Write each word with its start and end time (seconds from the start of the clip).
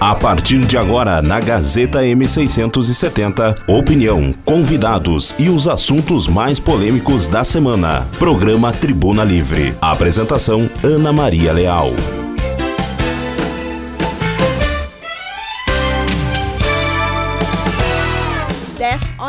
A 0.00 0.14
partir 0.14 0.60
de 0.60 0.78
agora, 0.78 1.20
na 1.20 1.40
Gazeta 1.40 2.02
M670, 2.02 3.56
opinião, 3.66 4.32
convidados 4.44 5.34
e 5.38 5.48
os 5.48 5.66
assuntos 5.66 6.28
mais 6.28 6.60
polêmicos 6.60 7.26
da 7.26 7.42
semana. 7.42 8.06
Programa 8.16 8.72
Tribuna 8.72 9.24
Livre. 9.24 9.74
Apresentação: 9.80 10.70
Ana 10.84 11.12
Maria 11.12 11.52
Leal. 11.52 11.94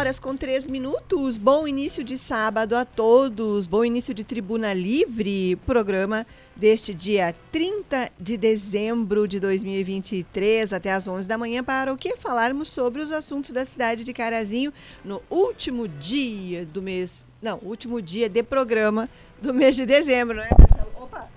Horas 0.10 0.20
com 0.20 0.36
3 0.36 0.66
minutos. 0.66 1.38
Bom 1.38 1.68
início 1.68 2.04
de 2.04 2.18
sábado 2.18 2.76
a 2.76 2.84
todos. 2.84 3.68
Bom 3.68 3.86
início 3.86 4.12
de 4.12 4.24
Tribuna 4.24 4.74
Livre. 4.74 5.56
Programa 5.68 6.26
deste 6.56 6.96
dia 6.96 7.36
30 7.52 8.10
de 8.20 8.36
dezembro 8.36 9.28
de 9.28 9.40
2023 9.40 10.74
até 10.74 10.92
às 10.92 11.08
11 11.08 11.28
da 11.28 11.38
manhã 11.38 11.64
para 11.64 11.94
o 11.94 11.98
que 11.98 12.18
falarmos 12.18 12.72
sobre 12.72 13.04
os 13.04 13.12
assuntos 13.12 13.52
da 13.52 13.68
cidade 13.68 14.04
de 14.04 14.12
Carazinho 14.12 14.74
no 15.06 15.22
último 15.30 15.88
dia 15.88 16.66
do 16.66 16.82
mês, 16.82 17.24
não, 17.40 17.60
último 17.62 18.02
dia 18.02 18.28
de 18.28 18.42
programa 18.42 19.08
do 19.40 19.54
mês 19.54 19.76
de 19.76 19.86
dezembro, 19.86 20.38
não 20.38 20.44
é, 20.44 20.50
Marcelo? 20.58 20.92
Opa. 21.04 21.30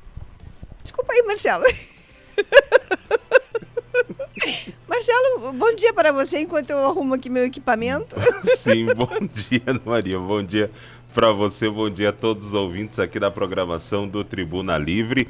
Desculpa 0.83 1.13
aí, 1.13 1.23
Marcelo. 1.27 1.65
Marcelo, 4.89 5.53
bom 5.53 5.75
dia 5.75 5.93
para 5.93 6.13
você 6.13 6.41
enquanto 6.41 6.71
eu 6.71 6.87
arrumo 6.87 7.15
aqui 7.15 7.29
meu 7.29 7.45
equipamento. 7.45 8.17
Sim, 8.59 8.87
bom 8.87 9.09
dia, 9.33 9.81
Maria. 9.85 10.19
Bom 10.19 10.43
dia 10.43 10.71
para 11.15 11.31
você, 11.31 11.69
bom 11.69 11.91
dia 11.91 12.09
a 12.09 12.13
todos 12.13 12.49
os 12.49 12.55
ouvintes 12.55 12.99
aqui 12.99 13.21
da 13.21 13.31
programação 13.31 14.09
do 14.09 14.25
Tribuna 14.25 14.79
Livre. 14.79 15.29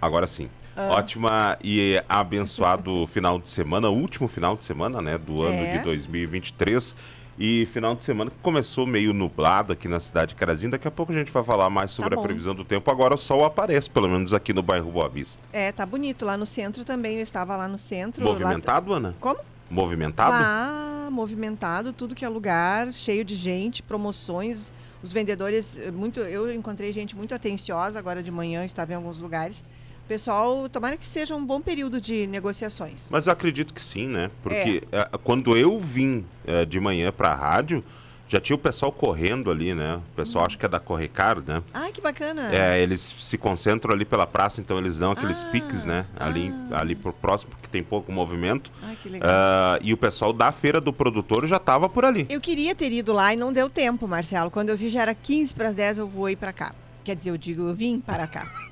Agora 0.00 0.26
sim. 0.26 0.48
Ah. 0.76 0.90
Ótima 0.96 1.58
e 1.62 2.02
abençoado 2.08 3.06
final 3.06 3.38
de 3.38 3.48
semana, 3.48 3.88
último 3.88 4.28
final 4.28 4.56
de 4.56 4.64
semana, 4.64 5.00
né, 5.00 5.18
do 5.18 5.42
ano 5.42 5.58
é. 5.58 5.78
de 5.78 5.84
2023. 5.84 6.94
E 7.38 7.66
final 7.66 7.94
de 7.94 8.02
semana 8.02 8.32
que 8.32 8.36
começou 8.42 8.84
meio 8.84 9.12
nublado 9.12 9.72
aqui 9.72 9.86
na 9.86 10.00
cidade 10.00 10.30
de 10.30 10.34
Carazinho. 10.34 10.72
Daqui 10.72 10.88
a 10.88 10.90
pouco 10.90 11.12
a 11.12 11.14
gente 11.14 11.30
vai 11.30 11.44
falar 11.44 11.70
mais 11.70 11.92
sobre 11.92 12.16
tá 12.16 12.20
a 12.20 12.24
previsão 12.24 12.52
do 12.52 12.64
tempo. 12.64 12.90
Agora 12.90 13.14
o 13.14 13.18
sol 13.18 13.44
aparece, 13.44 13.88
pelo 13.88 14.08
menos 14.08 14.32
aqui 14.32 14.52
no 14.52 14.60
bairro 14.60 14.90
Boa 14.90 15.08
Vista. 15.08 15.40
É, 15.52 15.70
tá 15.70 15.86
bonito. 15.86 16.24
Lá 16.24 16.36
no 16.36 16.44
centro 16.44 16.84
também, 16.84 17.18
eu 17.18 17.22
estava 17.22 17.56
lá 17.56 17.68
no 17.68 17.78
centro. 17.78 18.24
Movimentado, 18.24 18.90
lá... 18.90 18.96
Ana? 18.96 19.14
Como? 19.20 19.38
Movimentado? 19.70 20.32
Ah, 20.34 21.08
movimentado, 21.12 21.92
tudo 21.92 22.14
que 22.14 22.24
é 22.24 22.28
lugar, 22.28 22.92
cheio 22.92 23.24
de 23.24 23.36
gente, 23.36 23.82
promoções. 23.82 24.72
Os 25.00 25.12
vendedores, 25.12 25.78
muito, 25.92 26.18
eu 26.20 26.52
encontrei 26.52 26.92
gente 26.92 27.14
muito 27.14 27.32
atenciosa 27.34 27.98
agora 27.98 28.20
de 28.20 28.32
manhã, 28.32 28.64
estava 28.64 28.92
em 28.92 28.96
alguns 28.96 29.18
lugares 29.18 29.62
pessoal, 30.08 30.68
tomara 30.68 30.96
que 30.96 31.06
seja 31.06 31.36
um 31.36 31.44
bom 31.44 31.60
período 31.60 32.00
de 32.00 32.26
negociações. 32.26 33.08
Mas 33.10 33.26
eu 33.26 33.32
acredito 33.32 33.74
que 33.74 33.82
sim, 33.82 34.08
né? 34.08 34.30
Porque 34.42 34.82
é. 34.90 35.00
uh, 35.00 35.18
quando 35.18 35.56
eu 35.56 35.78
vim 35.78 36.24
uh, 36.46 36.64
de 36.64 36.80
manhã 36.80 37.12
para 37.12 37.28
a 37.28 37.34
rádio, 37.34 37.84
já 38.28 38.40
tinha 38.40 38.56
o 38.56 38.58
pessoal 38.58 38.90
correndo 38.90 39.50
ali, 39.50 39.74
né? 39.74 39.96
O 39.96 40.14
pessoal 40.16 40.42
hum. 40.42 40.46
acho 40.46 40.58
que 40.58 40.64
é 40.64 40.68
da 40.68 40.80
Correcar, 40.80 41.40
né? 41.40 41.62
Ai, 41.72 41.92
que 41.92 42.00
bacana. 42.00 42.54
É, 42.54 42.80
eles 42.80 43.00
se 43.00 43.38
concentram 43.38 43.94
ali 43.94 44.04
pela 44.04 44.26
praça, 44.26 44.60
então 44.60 44.78
eles 44.78 44.96
dão 44.96 45.12
aqueles 45.12 45.42
ah, 45.42 45.46
piques, 45.46 45.84
né? 45.84 46.06
Ali, 46.18 46.52
ah. 46.70 46.82
ali 46.82 46.94
por 46.94 47.12
próximo, 47.12 47.50
porque 47.52 47.68
tem 47.68 47.82
pouco 47.82 48.10
movimento. 48.10 48.70
Ai, 48.82 48.96
que 49.02 49.08
legal. 49.08 49.28
Uh, 49.28 49.78
e 49.82 49.92
o 49.92 49.96
pessoal 49.96 50.32
da 50.32 50.52
feira 50.52 50.80
do 50.80 50.92
produtor 50.92 51.46
já 51.46 51.56
estava 51.56 51.88
por 51.88 52.04
ali. 52.04 52.26
Eu 52.28 52.40
queria 52.40 52.74
ter 52.74 52.92
ido 52.92 53.12
lá 53.12 53.32
e 53.32 53.36
não 53.36 53.52
deu 53.52 53.70
tempo, 53.70 54.06
Marcelo. 54.06 54.50
Quando 54.50 54.68
eu 54.68 54.76
vi 54.76 54.88
já 54.88 55.02
era 55.02 55.14
15 55.14 55.54
para 55.54 55.68
as 55.68 55.74
10, 55.74 55.98
eu 55.98 56.06
vou 56.06 56.28
ir 56.28 56.36
para 56.36 56.52
cá. 56.52 56.74
Quer 57.04 57.16
dizer, 57.16 57.30
eu 57.30 57.38
digo, 57.38 57.68
eu 57.68 57.74
vim 57.74 57.98
para 57.98 58.26
cá. 58.26 58.67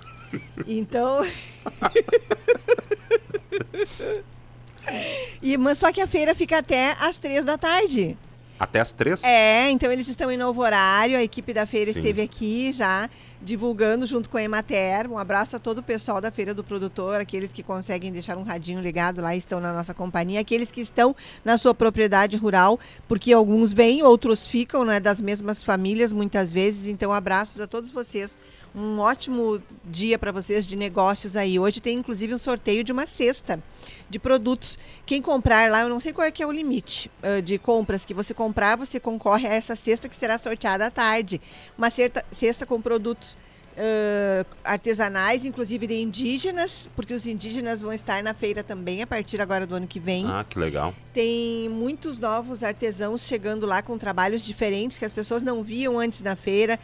Então. 0.67 1.25
e, 5.43 5.57
mas 5.57 5.79
só 5.79 5.93
que 5.93 6.01
a 6.01 6.07
feira 6.07 6.35
fica 6.35 6.59
até 6.59 6.97
às 7.01 7.17
três 7.17 7.45
da 7.45 7.59
tarde. 7.59 8.17
Até 8.59 8.81
às 8.81 8.91
três? 8.91 9.23
É, 9.23 9.69
então 9.71 9.93
eles 9.93 10.09
estão 10.09 10.31
em 10.31 10.37
novo 10.37 10.63
horário. 10.63 11.17
A 11.17 11.23
equipe 11.23 11.53
da 11.53 11.67
feira 11.67 11.93
Sim. 11.93 12.01
esteve 12.01 12.23
aqui 12.23 12.73
já 12.73 13.09
divulgando 13.41 14.07
junto 14.07 14.31
com 14.31 14.37
a 14.37 14.43
Emater. 14.43 15.11
Um 15.11 15.19
abraço 15.19 15.57
a 15.57 15.59
todo 15.59 15.79
o 15.79 15.83
pessoal 15.83 16.21
da 16.21 16.31
Feira 16.31 16.55
do 16.55 16.65
Produtor, 16.65 17.21
aqueles 17.21 17.53
que 17.53 17.63
conseguem 17.63 18.11
deixar 18.11 18.37
um 18.37 18.43
radinho 18.43 18.81
ligado 18.81 19.21
lá 19.21 19.37
estão 19.37 19.61
na 19.61 19.73
nossa 19.73 19.93
companhia, 19.93 20.41
aqueles 20.41 20.71
que 20.71 20.81
estão 20.81 21.15
na 21.45 21.59
sua 21.59 21.75
propriedade 21.75 22.37
rural, 22.37 22.81
porque 23.07 23.33
alguns 23.33 23.73
vêm, 23.73 24.03
outros 24.03 24.47
ficam, 24.47 24.85
né, 24.85 24.99
das 24.99 25.21
mesmas 25.21 25.63
famílias 25.63 26.13
muitas 26.13 26.53
vezes. 26.53 26.89
Então, 26.89 27.13
abraços 27.13 27.61
a 27.61 27.67
todos 27.67 27.91
vocês 27.91 28.37
um 28.77 28.99
ótimo 28.99 29.61
dia 29.83 30.19
para 30.19 30.31
vocês 30.31 30.67
de 30.67 30.77
negócios 30.77 31.35
aí. 31.35 31.59
Hoje 31.59 31.81
tem 31.81 31.97
inclusive 31.97 32.35
um 32.35 32.39
sorteio 32.39 32.85
de 32.85 32.93
uma 32.93 33.07
cesta 33.07 33.59
de 34.11 34.19
produtos. 34.19 34.79
Quem 35.07 35.23
comprar 35.23 35.71
lá, 35.71 35.81
eu 35.81 35.89
não 35.89 35.99
sei 35.99 36.13
qual 36.13 36.27
é 36.27 36.31
que 36.31 36.43
é 36.43 36.47
o 36.47 36.53
limite 36.53 37.11
uh, 37.23 37.41
de 37.41 37.59
compras 37.59 38.05
que 38.05 38.13
você 38.13 38.35
comprar, 38.35 38.77
você 38.77 39.01
concorre 39.01 39.49
a 39.49 39.55
essa 39.55 39.75
cesta 39.75 40.11
que 40.11 40.15
será 40.15 40.37
sorteada 40.37 40.87
à 40.87 40.91
tarde. 40.91 41.41
Uma 41.79 41.89
cesta, 41.89 42.23
cesta 42.31 42.67
com 42.67 42.79
produtos 42.79 43.39
uh, 43.77 44.47
artesanais, 44.63 45.47
inclusive 45.47 45.87
de 45.87 45.95
indígenas, 45.95 46.91
porque 46.95 47.15
os 47.15 47.27
indígenas 47.27 47.81
vão 47.81 47.95
estar 47.95 48.23
na 48.23 48.35
feira 48.35 48.63
também 48.63 49.03
a 49.03 49.07
partir 49.07 49.41
agora 49.41 49.67
do 49.67 49.75
ano 49.75 49.87
que 49.87 50.01
vem. 50.01 50.27
Ah, 50.27 50.45
que 50.47 50.59
legal. 50.59 50.95
Tem 51.15 51.69
muitos 51.71 52.19
novos 52.19 52.63
artesãos 52.63 53.23
chegando 53.23 53.65
lá 53.65 53.81
com 53.81 53.97
trabalhos 53.97 54.43
diferentes 54.43 54.99
que 54.99 55.05
as 55.05 55.15
pessoas 55.15 55.43
não 55.43 55.63
viam 55.63 55.99
antes 55.99 56.21
na 56.21 56.37
feira 56.37 56.79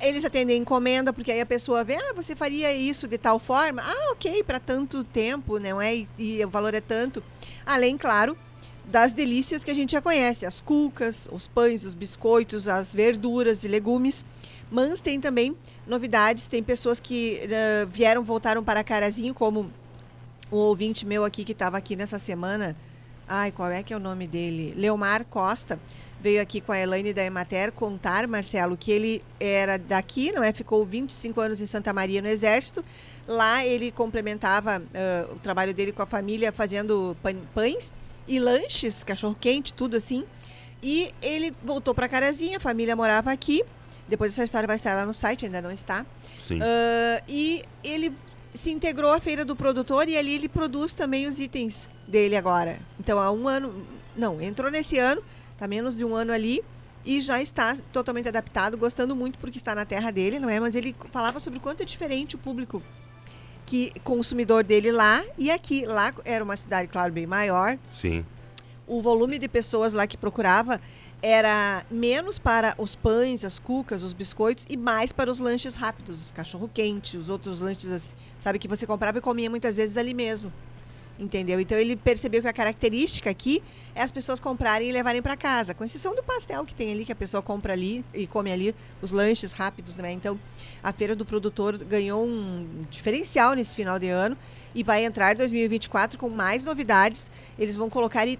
eles 0.00 0.24
atendem 0.24 0.58
encomenda, 0.58 1.12
porque 1.12 1.32
aí 1.32 1.40
a 1.40 1.46
pessoa 1.46 1.82
vê, 1.82 1.96
ah, 1.96 2.12
você 2.14 2.36
faria 2.36 2.72
isso 2.74 3.08
de 3.08 3.16
tal 3.16 3.38
forma? 3.38 3.82
Ah, 3.82 4.12
ok, 4.12 4.42
para 4.42 4.60
tanto 4.60 5.02
tempo, 5.02 5.58
não 5.58 5.80
é? 5.80 5.96
E, 5.96 6.08
e, 6.18 6.44
o 6.44 6.48
valor 6.48 6.74
é 6.74 6.80
tanto. 6.80 7.22
Além, 7.64 7.96
claro, 7.96 8.36
das 8.84 9.12
delícias 9.12 9.64
que 9.64 9.70
a 9.70 9.74
gente 9.74 9.92
já 9.92 10.02
conhece, 10.02 10.44
as 10.44 10.60
cucas, 10.60 11.28
os 11.32 11.46
pães, 11.46 11.84
os 11.84 11.94
biscoitos, 11.94 12.68
as 12.68 12.92
verduras 12.92 13.64
e 13.64 13.68
legumes. 13.68 14.24
Mas 14.70 15.00
tem 15.00 15.20
também 15.20 15.56
novidades, 15.86 16.46
tem 16.46 16.62
pessoas 16.62 17.00
que 17.00 17.40
uh, 17.44 17.86
vieram, 17.86 18.22
voltaram 18.22 18.62
para 18.64 18.82
Carazinho, 18.82 19.32
como 19.32 19.70
o 20.50 20.56
ouvinte 20.56 21.06
meu 21.06 21.24
aqui 21.24 21.44
que 21.44 21.52
estava 21.52 21.78
aqui 21.78 21.96
nessa 21.96 22.18
semana. 22.18 22.76
Ai, 23.28 23.50
qual 23.50 23.70
é 23.70 23.82
que 23.82 23.92
é 23.92 23.96
o 23.96 24.00
nome 24.00 24.26
dele? 24.26 24.74
Leomar 24.76 25.24
Costa 25.24 25.80
veio 26.20 26.40
aqui 26.40 26.60
com 26.60 26.72
a 26.72 26.78
Elaine 26.78 27.12
da 27.12 27.24
Emater 27.24 27.72
contar, 27.72 28.26
Marcelo, 28.26 28.76
que 28.76 28.90
ele 28.90 29.22
era 29.38 29.78
daqui, 29.78 30.32
não 30.32 30.42
é? 30.42 30.52
Ficou 30.52 30.84
25 30.84 31.40
anos 31.40 31.60
em 31.60 31.66
Santa 31.66 31.92
Maria 31.92 32.22
no 32.22 32.28
Exército. 32.28 32.84
Lá 33.28 33.64
ele 33.64 33.90
complementava 33.90 34.80
uh, 34.80 35.34
o 35.34 35.38
trabalho 35.38 35.74
dele 35.74 35.92
com 35.92 36.02
a 36.02 36.06
família 36.06 36.52
fazendo 36.52 37.16
pães 37.54 37.92
e 38.26 38.38
lanches, 38.38 39.02
cachorro-quente, 39.04 39.74
tudo 39.74 39.96
assim. 39.96 40.24
E 40.82 41.12
ele 41.20 41.52
voltou 41.62 41.94
para 41.94 42.08
Carazinha, 42.08 42.58
a 42.58 42.60
família 42.60 42.94
morava 42.94 43.32
aqui. 43.32 43.64
Depois 44.08 44.32
essa 44.32 44.44
história 44.44 44.66
vai 44.66 44.76
estar 44.76 44.94
lá 44.94 45.04
no 45.04 45.12
site, 45.12 45.44
ainda 45.44 45.60
não 45.60 45.70
está. 45.70 46.06
Sim. 46.40 46.58
Uh, 46.58 47.22
e 47.28 47.62
ele 47.82 48.12
se 48.54 48.70
integrou 48.70 49.12
à 49.12 49.20
feira 49.20 49.44
do 49.44 49.54
produtor 49.54 50.08
e 50.08 50.16
ali 50.16 50.34
ele 50.34 50.48
produz 50.48 50.94
também 50.94 51.26
os 51.26 51.40
itens 51.40 51.88
dele 52.06 52.36
agora. 52.36 52.78
Então 52.98 53.18
há 53.18 53.30
um 53.30 53.48
ano, 53.48 53.84
não, 54.16 54.40
entrou 54.40 54.70
nesse 54.70 54.98
ano 54.98 55.22
Está 55.56 55.66
menos 55.66 55.96
de 55.96 56.04
um 56.04 56.14
ano 56.14 56.32
ali 56.32 56.62
e 57.02 57.18
já 57.22 57.40
está 57.40 57.74
totalmente 57.90 58.28
adaptado, 58.28 58.76
gostando 58.76 59.16
muito 59.16 59.38
porque 59.38 59.56
está 59.56 59.74
na 59.74 59.86
terra 59.86 60.10
dele, 60.10 60.38
não 60.38 60.50
é? 60.50 60.60
Mas 60.60 60.74
ele 60.74 60.94
falava 61.10 61.40
sobre 61.40 61.58
o 61.58 61.62
quanto 61.62 61.80
é 61.80 61.84
diferente 61.86 62.36
o 62.36 62.38
público 62.38 62.82
que 63.64 63.90
consumidor 64.04 64.62
dele 64.62 64.92
lá 64.92 65.24
e 65.38 65.50
aqui. 65.50 65.86
Lá 65.86 66.12
era 66.26 66.44
uma 66.44 66.58
cidade, 66.58 66.88
claro, 66.88 67.10
bem 67.10 67.26
maior. 67.26 67.78
Sim. 67.88 68.22
O 68.86 69.00
volume 69.00 69.38
de 69.38 69.48
pessoas 69.48 69.94
lá 69.94 70.06
que 70.06 70.18
procurava 70.18 70.78
era 71.22 71.86
menos 71.90 72.38
para 72.38 72.74
os 72.76 72.94
pães, 72.94 73.42
as 73.42 73.58
cucas, 73.58 74.02
os 74.02 74.12
biscoitos 74.12 74.66
e 74.68 74.76
mais 74.76 75.10
para 75.10 75.32
os 75.32 75.38
lanches 75.38 75.74
rápidos, 75.74 76.22
os 76.22 76.30
cachorro 76.30 76.70
quente, 76.72 77.16
os 77.16 77.30
outros 77.30 77.60
lanches, 77.60 78.14
sabe 78.38 78.58
que 78.58 78.68
você 78.68 78.86
comprava 78.86 79.16
e 79.16 79.20
comia 79.22 79.48
muitas 79.48 79.74
vezes 79.74 79.96
ali 79.96 80.12
mesmo. 80.12 80.52
Entendeu? 81.18 81.58
Então 81.58 81.78
ele 81.78 81.96
percebeu 81.96 82.42
que 82.42 82.48
a 82.48 82.52
característica 82.52 83.30
aqui 83.30 83.62
é 83.94 84.02
as 84.02 84.12
pessoas 84.12 84.38
comprarem 84.38 84.90
e 84.90 84.92
levarem 84.92 85.22
para 85.22 85.34
casa, 85.34 85.72
com 85.72 85.82
exceção 85.82 86.14
do 86.14 86.22
pastel 86.22 86.64
que 86.64 86.74
tem 86.74 86.92
ali, 86.92 87.06
que 87.06 87.12
a 87.12 87.16
pessoa 87.16 87.42
compra 87.42 87.72
ali 87.72 88.04
e 88.12 88.26
come 88.26 88.52
ali, 88.52 88.74
os 89.00 89.12
lanches 89.12 89.52
rápidos, 89.52 89.96
né? 89.96 90.12
Então 90.12 90.38
a 90.82 90.92
Feira 90.92 91.16
do 91.16 91.24
Produtor 91.24 91.78
ganhou 91.78 92.26
um 92.26 92.84
diferencial 92.90 93.54
nesse 93.54 93.74
final 93.74 93.98
de 93.98 94.08
ano 94.08 94.36
e 94.74 94.82
vai 94.82 95.06
entrar 95.06 95.32
em 95.32 95.38
2024 95.38 96.18
com 96.18 96.28
mais 96.28 96.64
novidades. 96.64 97.30
Eles 97.58 97.74
vão 97.74 97.88
colocar 97.88 98.28
uh, 98.28 98.36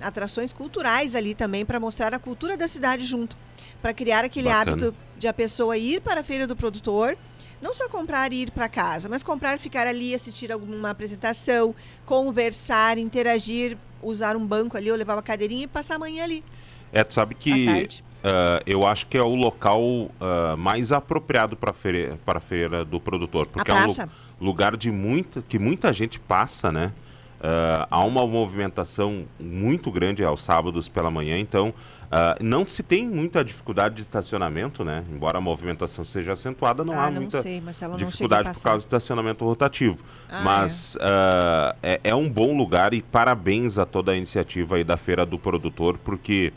atrações 0.00 0.54
culturais 0.54 1.14
ali 1.14 1.34
também 1.34 1.62
para 1.66 1.78
mostrar 1.78 2.14
a 2.14 2.18
cultura 2.18 2.56
da 2.56 2.66
cidade 2.66 3.04
junto, 3.04 3.36
para 3.82 3.92
criar 3.92 4.24
aquele 4.24 4.48
Bacana. 4.48 4.72
hábito 4.72 4.96
de 5.18 5.28
a 5.28 5.32
pessoa 5.34 5.76
ir 5.76 6.00
para 6.00 6.22
a 6.22 6.24
Feira 6.24 6.46
do 6.46 6.56
Produtor 6.56 7.18
não 7.60 7.72
só 7.72 7.88
comprar 7.88 8.32
e 8.32 8.42
ir 8.42 8.50
para 8.50 8.68
casa, 8.68 9.08
mas 9.08 9.22
comprar, 9.22 9.58
ficar 9.58 9.86
ali, 9.86 10.14
assistir 10.14 10.52
alguma 10.52 10.90
apresentação, 10.90 11.74
conversar, 12.04 12.98
interagir, 12.98 13.76
usar 14.02 14.36
um 14.36 14.46
banco 14.46 14.76
ali, 14.76 14.90
ou 14.90 14.96
levar 14.96 15.14
uma 15.14 15.22
cadeirinha 15.22 15.64
e 15.64 15.66
passar 15.66 15.96
a 15.96 15.98
manhã 15.98 16.24
ali. 16.24 16.44
É, 16.92 17.02
tu 17.02 17.14
sabe 17.14 17.34
que 17.34 17.66
uh, 17.66 18.62
eu 18.66 18.86
acho 18.86 19.06
que 19.06 19.16
é 19.16 19.22
o 19.22 19.34
local 19.34 19.82
uh, 19.82 20.56
mais 20.56 20.92
apropriado 20.92 21.56
para 21.56 21.72
feira, 21.72 22.18
a 22.26 22.40
feira 22.40 22.84
do 22.84 23.00
produtor, 23.00 23.46
porque 23.46 23.70
é 23.70 23.74
um 23.74 23.94
lugar 24.40 24.76
de 24.76 24.90
muita 24.90 25.42
que 25.42 25.58
muita 25.58 25.92
gente 25.92 26.20
passa, 26.20 26.70
né? 26.70 26.92
Uh, 27.36 27.86
há 27.90 28.04
uma 28.04 28.26
movimentação 28.26 29.26
muito 29.38 29.90
grande 29.90 30.24
aos 30.24 30.42
sábados 30.42 30.88
pela 30.88 31.10
manhã, 31.10 31.38
então 31.38 31.68
uh, 31.68 32.42
não 32.42 32.66
se 32.66 32.82
tem 32.82 33.06
muita 33.06 33.44
dificuldade 33.44 33.96
de 33.96 34.00
estacionamento, 34.00 34.82
né? 34.82 35.04
Embora 35.12 35.36
a 35.36 35.40
movimentação 35.40 36.02
seja 36.02 36.32
acentuada, 36.32 36.82
não 36.82 36.94
ah, 36.94 37.04
há 37.04 37.10
não 37.10 37.20
muita 37.20 37.42
sei, 37.42 37.62
dificuldade 37.98 38.52
por 38.54 38.62
causa 38.62 38.78
do 38.78 38.88
estacionamento 38.88 39.44
rotativo. 39.44 39.98
Ah, 40.30 40.40
Mas 40.42 40.96
uh, 40.96 41.76
é. 41.82 42.00
é. 42.02 42.14
um 42.14 42.28
bom 42.28 42.56
lugar 42.56 42.94
e 42.94 43.02
parabéns 43.02 43.76
a 43.76 43.84
toda 43.84 44.12
a 44.12 44.16
iniciativa 44.16 44.76
aí 44.76 44.84
da 44.84 44.96
Feira 44.96 45.26
do 45.26 45.38
Produtor, 45.38 45.98
porque 45.98 46.52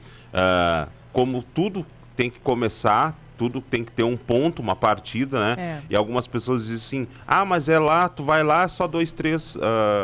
como 1.11 1.43
tudo 1.43 1.85
tem 2.15 2.29
que 2.29 2.39
começar 2.39 3.17
tudo 3.39 3.61
tem 3.61 3.85
que 3.85 3.91
ter 3.93 4.03
um 4.03 4.17
ponto, 4.17 4.61
uma 4.61 4.75
partida, 4.75 5.39
né? 5.39 5.55
É. 5.57 5.81
E 5.89 5.95
algumas 5.95 6.27
pessoas 6.27 6.67
dizem 6.67 7.03
assim, 7.03 7.07
ah, 7.25 7.45
mas 7.45 7.69
é 7.69 7.79
lá, 7.79 8.09
tu 8.09 8.21
vai 8.21 8.43
lá, 8.43 8.67
só 8.67 8.85
dois, 8.85 9.13
três 9.13 9.55
uh, 9.55 9.59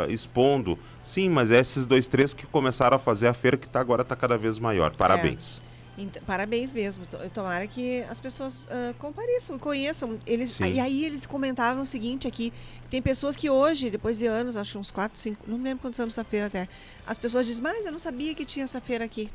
expondo. 0.08 0.78
Sim, 1.04 1.28
mas 1.28 1.52
é 1.52 1.60
esses 1.60 1.84
dois, 1.84 2.06
três 2.06 2.32
que 2.32 2.46
começaram 2.46 2.96
a 2.96 2.98
fazer 2.98 3.28
a 3.28 3.34
feira 3.34 3.58
que 3.58 3.68
tá, 3.68 3.78
agora 3.78 4.00
está 4.00 4.16
cada 4.16 4.38
vez 4.38 4.58
maior. 4.58 4.96
Parabéns. 4.96 5.60
É. 5.60 6.02
Então, 6.02 6.22
parabéns 6.26 6.72
mesmo. 6.72 7.04
Tomara 7.32 7.66
que 7.66 8.02
as 8.10 8.18
pessoas 8.18 8.66
uh, 8.66 8.94
compareçam, 8.98 9.58
conheçam. 9.58 10.18
Eles, 10.26 10.58
e 10.60 10.80
aí 10.80 11.04
eles 11.04 11.26
comentavam 11.26 11.82
o 11.82 11.86
seguinte 11.86 12.26
aqui: 12.26 12.52
tem 12.90 13.02
pessoas 13.02 13.36
que 13.36 13.48
hoje, 13.50 13.90
depois 13.90 14.18
de 14.18 14.26
anos, 14.26 14.56
acho 14.56 14.72
que 14.72 14.78
uns 14.78 14.90
4, 14.90 15.18
5, 15.18 15.44
não 15.46 15.58
me 15.58 15.64
lembro 15.64 15.82
quantos 15.82 16.00
anos 16.00 16.14
essa 16.14 16.24
feira 16.24 16.46
até, 16.46 16.68
as 17.06 17.18
pessoas 17.18 17.46
dizem, 17.46 17.62
mas 17.62 17.84
eu 17.84 17.92
não 17.92 17.98
sabia 17.98 18.34
que 18.34 18.44
tinha 18.44 18.64
essa 18.64 18.80
feira 18.80 19.04
aqui. 19.04 19.30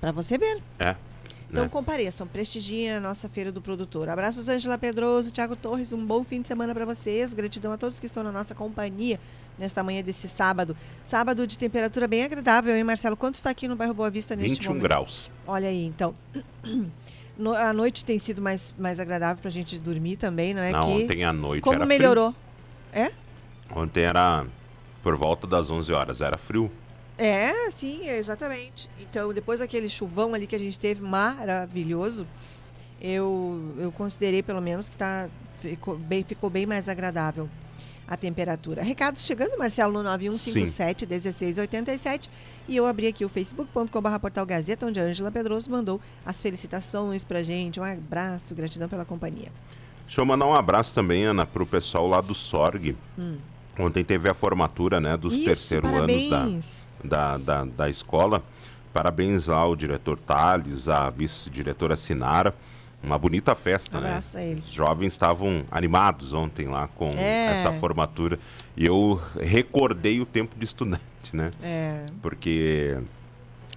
Para 0.00 0.12
você 0.12 0.36
ver. 0.36 0.62
É. 0.78 0.94
Então 1.52 1.64
né? 1.64 1.70
compareçam, 1.70 2.26
prestigiem 2.26 2.92
a 2.92 3.00
nossa 3.00 3.28
Feira 3.28 3.52
do 3.52 3.60
Produtor. 3.60 4.08
Abraços, 4.08 4.48
Ângela 4.48 4.78
Pedroso, 4.78 5.30
Tiago 5.30 5.54
Torres, 5.54 5.92
um 5.92 6.04
bom 6.04 6.24
fim 6.24 6.40
de 6.40 6.48
semana 6.48 6.72
para 6.72 6.86
vocês. 6.86 7.34
Gratidão 7.34 7.70
a 7.70 7.76
todos 7.76 8.00
que 8.00 8.06
estão 8.06 8.22
na 8.22 8.32
nossa 8.32 8.54
companhia 8.54 9.20
nesta 9.58 9.84
manhã 9.84 10.02
desse 10.02 10.26
sábado. 10.30 10.74
Sábado 11.04 11.46
de 11.46 11.58
temperatura 11.58 12.08
bem 12.08 12.24
agradável, 12.24 12.74
hein, 12.74 12.82
Marcelo? 12.82 13.18
Quanto 13.18 13.34
está 13.34 13.50
aqui 13.50 13.68
no 13.68 13.76
bairro 13.76 13.92
Boa 13.92 14.08
Vista 14.08 14.34
neste 14.34 14.54
21 14.54 14.68
momento? 14.68 14.82
graus. 14.82 15.30
Olha 15.46 15.68
aí, 15.68 15.84
então. 15.84 16.14
No, 17.34 17.54
a 17.54 17.72
noite 17.72 18.04
tem 18.04 18.18
sido 18.18 18.42
mais, 18.42 18.74
mais 18.78 19.00
agradável 19.00 19.40
para 19.40 19.48
a 19.48 19.52
gente 19.52 19.78
dormir 19.78 20.16
também, 20.16 20.52
não 20.52 20.60
é? 20.60 20.70
Não, 20.70 20.82
que... 20.82 21.04
ontem 21.04 21.24
à 21.24 21.32
noite 21.32 21.62
Como 21.62 21.86
melhorou? 21.86 22.34
Frio. 22.92 23.06
É? 23.06 23.12
Ontem 23.74 24.02
era 24.02 24.46
por 25.02 25.16
volta 25.16 25.46
das 25.46 25.70
11 25.70 25.92
horas, 25.94 26.20
era 26.20 26.36
frio. 26.36 26.70
É, 27.18 27.70
sim, 27.70 28.08
exatamente. 28.08 28.88
Então, 29.00 29.32
depois 29.32 29.60
daquele 29.60 29.88
chuvão 29.88 30.34
ali 30.34 30.46
que 30.46 30.56
a 30.56 30.58
gente 30.58 30.78
teve 30.78 31.02
maravilhoso, 31.02 32.26
eu, 33.00 33.74
eu 33.78 33.92
considerei 33.92 34.42
pelo 34.42 34.60
menos 34.60 34.88
que 34.88 34.96
tá, 34.96 35.28
ficou, 35.60 35.96
bem, 35.96 36.24
ficou 36.24 36.48
bem 36.48 36.66
mais 36.66 36.88
agradável 36.88 37.48
a 38.06 38.16
temperatura. 38.16 38.82
Recados 38.82 39.22
chegando, 39.22 39.58
Marcelo, 39.58 40.02
no 40.02 40.08
9157-1687. 40.10 42.28
E 42.68 42.76
eu 42.76 42.86
abri 42.86 43.06
aqui 43.06 43.24
o 43.24 43.28
facebook.com.br 43.28 44.18
portal 44.20 44.44
Gazeta, 44.44 44.86
onde 44.86 45.00
a 45.00 45.04
Ângela 45.04 45.30
Pedroso 45.30 45.70
mandou 45.70 46.00
as 46.24 46.42
felicitações 46.42 47.24
pra 47.24 47.42
gente. 47.42 47.80
Um 47.80 47.84
abraço, 47.84 48.54
gratidão 48.54 48.88
pela 48.88 49.04
companhia. 49.04 49.50
Deixa 50.06 50.20
eu 50.20 50.26
mandar 50.26 50.46
um 50.46 50.54
abraço 50.54 50.94
também, 50.94 51.24
Ana, 51.24 51.46
pro 51.46 51.64
pessoal 51.64 52.06
lá 52.06 52.20
do 52.20 52.34
SORG. 52.34 52.94
Hum. 53.18 53.38
Ontem 53.78 54.04
teve 54.04 54.30
a 54.30 54.34
formatura 54.34 55.00
né, 55.00 55.16
dos 55.16 55.32
Isso, 55.34 55.44
terceiro 55.44 55.90
parabéns. 55.90 56.30
anos 56.30 56.30
da, 56.30 56.46
da, 57.02 57.36
da, 57.36 57.64
da 57.64 57.90
escola. 57.90 58.42
Parabéns 58.92 59.48
ao 59.48 59.74
diretor 59.74 60.18
Thales, 60.18 60.88
à 60.88 61.08
vice-diretora 61.08 61.96
Sinara. 61.96 62.54
Uma 63.02 63.18
bonita 63.18 63.54
festa, 63.54 64.00
né? 64.00 64.08
Abraço 64.08 64.36
né? 64.36 64.42
A 64.42 64.46
eles. 64.46 64.64
Os 64.64 64.72
jovens 64.72 65.12
estavam 65.12 65.64
animados 65.70 66.32
ontem 66.32 66.68
lá 66.68 66.88
com 66.88 67.10
é. 67.16 67.54
essa 67.54 67.72
formatura. 67.72 68.38
E 68.76 68.86
eu 68.86 69.20
recordei 69.40 70.20
o 70.20 70.26
tempo 70.26 70.54
de 70.56 70.64
estudante, 70.64 71.02
né? 71.32 71.50
É. 71.62 72.06
Porque, 72.20 72.96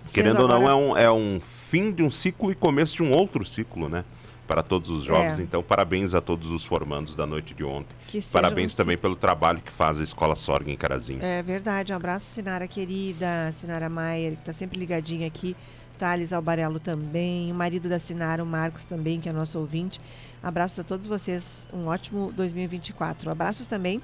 Sendo 0.05 0.13
querendo 0.13 0.41
ou 0.41 0.47
não, 0.47 0.69
é 0.69 0.75
um, 0.75 0.97
é 0.97 1.11
um 1.11 1.39
fim 1.41 1.91
de 1.91 2.03
um 2.03 2.11
ciclo 2.11 2.51
e 2.51 2.55
começo 2.55 2.97
de 2.97 3.03
um 3.03 3.11
outro 3.11 3.43
ciclo, 3.43 3.89
né? 3.89 4.05
Para 4.47 4.63
todos 4.63 4.89
os 4.89 5.03
jovens. 5.03 5.39
É. 5.39 5.41
Então, 5.41 5.61
parabéns 5.63 6.13
a 6.13 6.21
todos 6.21 6.51
os 6.51 6.63
formandos 6.63 7.15
da 7.15 7.25
noite 7.25 7.53
de 7.53 7.63
ontem. 7.63 7.95
parabéns 8.31 8.73
um 8.73 8.77
também 8.77 8.97
pelo 8.97 9.15
trabalho 9.15 9.61
que 9.61 9.71
faz 9.71 9.99
a 9.99 10.03
Escola 10.03 10.35
Sorg 10.35 10.69
em 10.71 10.77
Carazinho. 10.77 11.23
É 11.23 11.41
verdade. 11.41 11.91
Um 11.93 11.95
abraço, 11.95 12.27
Sinara 12.27 12.67
querida, 12.67 13.51
Sinara 13.53 13.89
Maier, 13.89 14.33
que 14.33 14.39
está 14.39 14.53
sempre 14.53 14.79
ligadinha 14.79 15.27
aqui. 15.27 15.55
Thales 15.97 16.33
Albarello 16.33 16.79
também, 16.79 17.51
o 17.51 17.55
marido 17.55 17.87
da 17.89 17.97
Sinara, 17.99 18.43
o 18.43 18.45
Marcos 18.45 18.85
também, 18.85 19.19
que 19.19 19.29
é 19.29 19.31
nosso 19.31 19.57
ouvinte. 19.57 19.99
Abraços 20.43 20.79
a 20.79 20.83
todos 20.83 21.07
vocês, 21.07 21.67
um 21.73 21.87
ótimo 21.87 22.31
2024. 22.33 23.31
Abraços 23.31 23.65
também, 23.65 24.01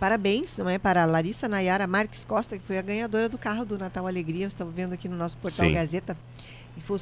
parabéns, 0.00 0.56
não 0.56 0.68
é, 0.68 0.78
para 0.78 1.04
Larissa 1.04 1.46
Nayara 1.46 1.86
Marques 1.86 2.24
Costa, 2.24 2.58
que 2.58 2.64
foi 2.64 2.78
a 2.78 2.82
ganhadora 2.82 3.28
do 3.28 3.38
carro 3.38 3.64
do 3.64 3.78
Natal 3.78 4.06
Alegria, 4.06 4.46
estamos 4.46 4.74
vendo 4.74 4.94
aqui 4.94 5.08
no 5.08 5.16
nosso 5.16 5.36
portal 5.36 5.68
Sim. 5.68 5.74
Gazeta. 5.74 6.16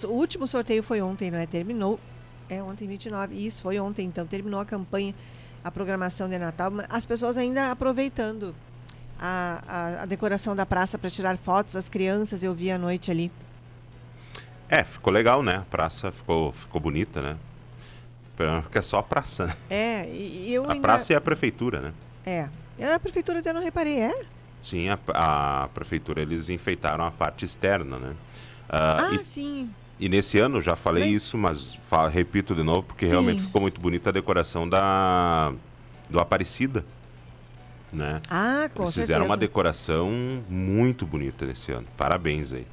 o 0.04 0.08
último 0.08 0.46
sorteio 0.46 0.82
foi 0.82 1.00
ontem, 1.00 1.30
não 1.30 1.38
é? 1.38 1.46
Terminou 1.46 1.98
é, 2.52 2.62
ontem 2.62 2.86
29. 2.86 3.34
Isso, 3.34 3.62
foi 3.62 3.78
ontem, 3.80 4.06
então. 4.06 4.26
Terminou 4.26 4.60
a 4.60 4.64
campanha, 4.64 5.14
a 5.64 5.70
programação 5.70 6.28
de 6.28 6.38
Natal. 6.38 6.72
As 6.90 7.06
pessoas 7.06 7.36
ainda 7.36 7.70
aproveitando 7.70 8.54
a, 9.18 9.62
a, 9.66 10.02
a 10.02 10.06
decoração 10.06 10.54
da 10.54 10.66
praça 10.66 10.98
para 10.98 11.08
tirar 11.08 11.36
fotos, 11.38 11.76
as 11.76 11.88
crianças, 11.88 12.42
eu 12.42 12.54
vi 12.54 12.70
à 12.70 12.78
noite 12.78 13.10
ali. 13.10 13.32
É, 14.68 14.84
ficou 14.84 15.12
legal, 15.12 15.42
né? 15.42 15.56
A 15.56 15.70
praça 15.70 16.10
ficou, 16.10 16.52
ficou 16.52 16.80
bonita, 16.80 17.22
né? 17.22 17.36
Porque 18.36 18.78
é 18.78 18.82
só 18.82 18.98
a 18.98 19.02
praça, 19.02 19.46
né? 19.46 19.56
É, 19.70 20.08
e 20.08 20.52
eu 20.52 20.64
A 20.64 20.72
ainda... 20.72 20.80
praça 20.82 21.12
é 21.12 21.16
a 21.16 21.20
prefeitura, 21.20 21.80
né? 21.80 21.92
É. 22.24 22.48
A 22.94 22.98
prefeitura 22.98 23.40
até 23.40 23.52
não 23.52 23.62
reparei, 23.62 24.00
é? 24.00 24.24
Sim, 24.62 24.88
a, 24.88 24.98
a 25.08 25.68
prefeitura, 25.68 26.22
eles 26.22 26.48
enfeitaram 26.48 27.04
a 27.04 27.10
parte 27.10 27.44
externa, 27.44 27.98
né? 27.98 28.10
Uh, 28.10 28.16
ah, 28.70 29.14
e... 29.14 29.24
sim. 29.24 29.70
E 30.02 30.08
nesse 30.08 30.40
ano, 30.40 30.60
já 30.60 30.74
falei 30.74 31.04
Bem... 31.04 31.14
isso, 31.14 31.38
mas 31.38 31.78
falo, 31.88 32.10
repito 32.10 32.56
de 32.56 32.64
novo, 32.64 32.82
porque 32.82 33.04
Sim. 33.04 33.12
realmente 33.12 33.42
ficou 33.42 33.62
muito 33.62 33.80
bonita 33.80 34.10
a 34.10 34.12
decoração 34.12 34.68
da 34.68 35.52
do 36.10 36.18
Aparecida. 36.18 36.84
Né? 37.92 38.20
Ah, 38.28 38.68
com 38.74 38.82
Eles 38.82 38.94
certeza. 38.94 39.12
fizeram 39.14 39.26
uma 39.26 39.36
decoração 39.36 40.10
muito 40.48 41.06
bonita 41.06 41.46
nesse 41.46 41.70
ano. 41.70 41.86
Parabéns 41.96 42.52
aí. 42.52 42.66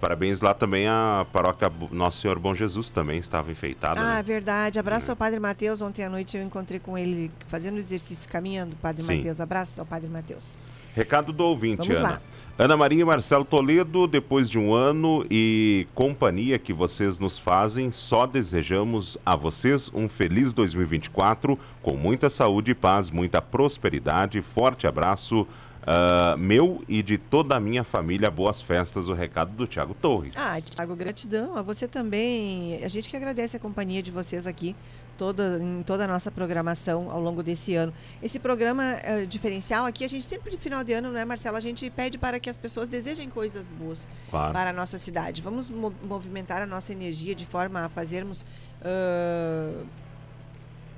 Parabéns 0.00 0.40
lá 0.40 0.54
também 0.54 0.86
a 0.86 1.26
paróquia 1.32 1.68
Nosso 1.90 2.20
Senhor 2.20 2.38
Bom 2.38 2.54
Jesus 2.54 2.90
também 2.90 3.18
estava 3.18 3.50
enfeitada. 3.50 4.00
Ah, 4.00 4.16
né? 4.16 4.22
verdade. 4.22 4.78
Abraço 4.78 5.08
é. 5.08 5.10
ao 5.10 5.16
Padre 5.16 5.40
Mateus. 5.40 5.80
Ontem 5.80 6.04
à 6.04 6.10
noite 6.10 6.36
eu 6.36 6.44
encontrei 6.44 6.78
com 6.78 6.96
ele 6.96 7.28
fazendo 7.48 7.76
exercício, 7.76 8.30
caminhando. 8.30 8.76
Padre 8.76 9.02
Mateus, 9.02 9.40
abraço 9.40 9.80
ao 9.80 9.86
Padre 9.86 10.08
Mateus. 10.08 10.56
Recado 10.94 11.32
do 11.32 11.44
ouvinte, 11.44 11.78
Vamos 11.78 11.96
Ana. 11.96 12.10
Lá. 12.10 12.20
Ana 12.62 12.76
Maria 12.76 13.02
e 13.02 13.04
Marcelo 13.04 13.44
Toledo, 13.44 14.06
depois 14.06 14.48
de 14.48 14.56
um 14.56 14.72
ano 14.72 15.26
e 15.28 15.84
companhia 15.96 16.60
que 16.60 16.72
vocês 16.72 17.18
nos 17.18 17.36
fazem, 17.36 17.90
só 17.90 18.24
desejamos 18.24 19.18
a 19.26 19.34
vocês 19.34 19.90
um 19.92 20.08
feliz 20.08 20.52
2024, 20.52 21.58
com 21.82 21.96
muita 21.96 22.30
saúde 22.30 22.72
paz, 22.72 23.10
muita 23.10 23.42
prosperidade. 23.42 24.40
Forte 24.40 24.86
abraço. 24.86 25.44
Uh, 25.82 26.38
meu 26.38 26.84
e 26.88 27.02
de 27.02 27.18
toda 27.18 27.56
a 27.56 27.60
minha 27.60 27.82
família, 27.82 28.30
boas 28.30 28.62
festas, 28.62 29.08
o 29.08 29.12
recado 29.12 29.50
do 29.56 29.66
Tiago 29.66 29.92
Torres. 29.94 30.36
Ah, 30.36 30.60
Tiago, 30.60 30.94
gratidão. 30.94 31.56
A 31.56 31.62
você 31.62 31.88
também. 31.88 32.78
A 32.84 32.88
gente 32.88 33.10
que 33.10 33.16
agradece 33.16 33.56
a 33.56 33.60
companhia 33.60 34.00
de 34.00 34.12
vocês 34.12 34.46
aqui 34.46 34.76
toda, 35.22 35.60
em 35.62 35.84
toda 35.84 36.02
a 36.02 36.08
nossa 36.08 36.32
programação 36.32 37.08
ao 37.08 37.20
longo 37.20 37.44
desse 37.44 37.76
ano. 37.76 37.94
Esse 38.20 38.40
programa 38.40 38.82
é, 38.82 39.24
diferencial 39.24 39.86
aqui, 39.86 40.04
a 40.04 40.08
gente 40.08 40.24
sempre 40.24 40.50
de 40.50 40.56
final 40.56 40.82
de 40.82 40.92
ano, 40.92 41.12
não 41.12 41.20
é, 41.20 41.24
Marcelo? 41.24 41.56
A 41.56 41.60
gente 41.60 41.88
pede 41.90 42.18
para 42.18 42.40
que 42.40 42.50
as 42.50 42.56
pessoas 42.56 42.88
desejem 42.88 43.30
coisas 43.30 43.68
boas 43.68 44.08
claro. 44.28 44.52
para 44.52 44.70
a 44.70 44.72
nossa 44.72 44.98
cidade. 44.98 45.40
Vamos 45.40 45.70
mo 45.70 45.94
movimentar 46.08 46.60
a 46.60 46.66
nossa 46.66 46.92
energia 46.92 47.36
de 47.36 47.46
forma 47.46 47.84
a 47.84 47.88
fazermos. 47.88 48.44
Uh, 48.80 49.86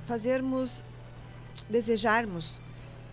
fazermos. 0.07 0.83
desejarmos 1.69 2.59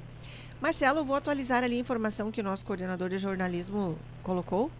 Marcelo, 0.61 1.05
vou 1.05 1.15
atualizar 1.15 1.62
ali 1.62 1.77
a 1.77 1.81
informação 1.81 2.33
que 2.33 2.41
o 2.41 2.45
nosso 2.45 2.67
coordenador 2.67 3.09
de 3.09 3.19
jornalismo 3.19 3.97
colocou, 4.23 4.71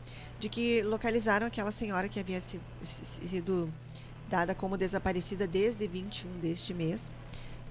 de 0.41 0.49
que 0.49 0.83
localizaram 0.83 1.47
aquela 1.47 1.71
senhora 1.71 2.09
que 2.09 2.19
havia 2.19 2.41
sido 2.41 3.73
dada 4.29 4.55
como 4.55 4.77
desaparecida 4.77 5.47
desde 5.47 5.87
21 5.87 6.41
deste 6.41 6.75
mês. 6.75 7.11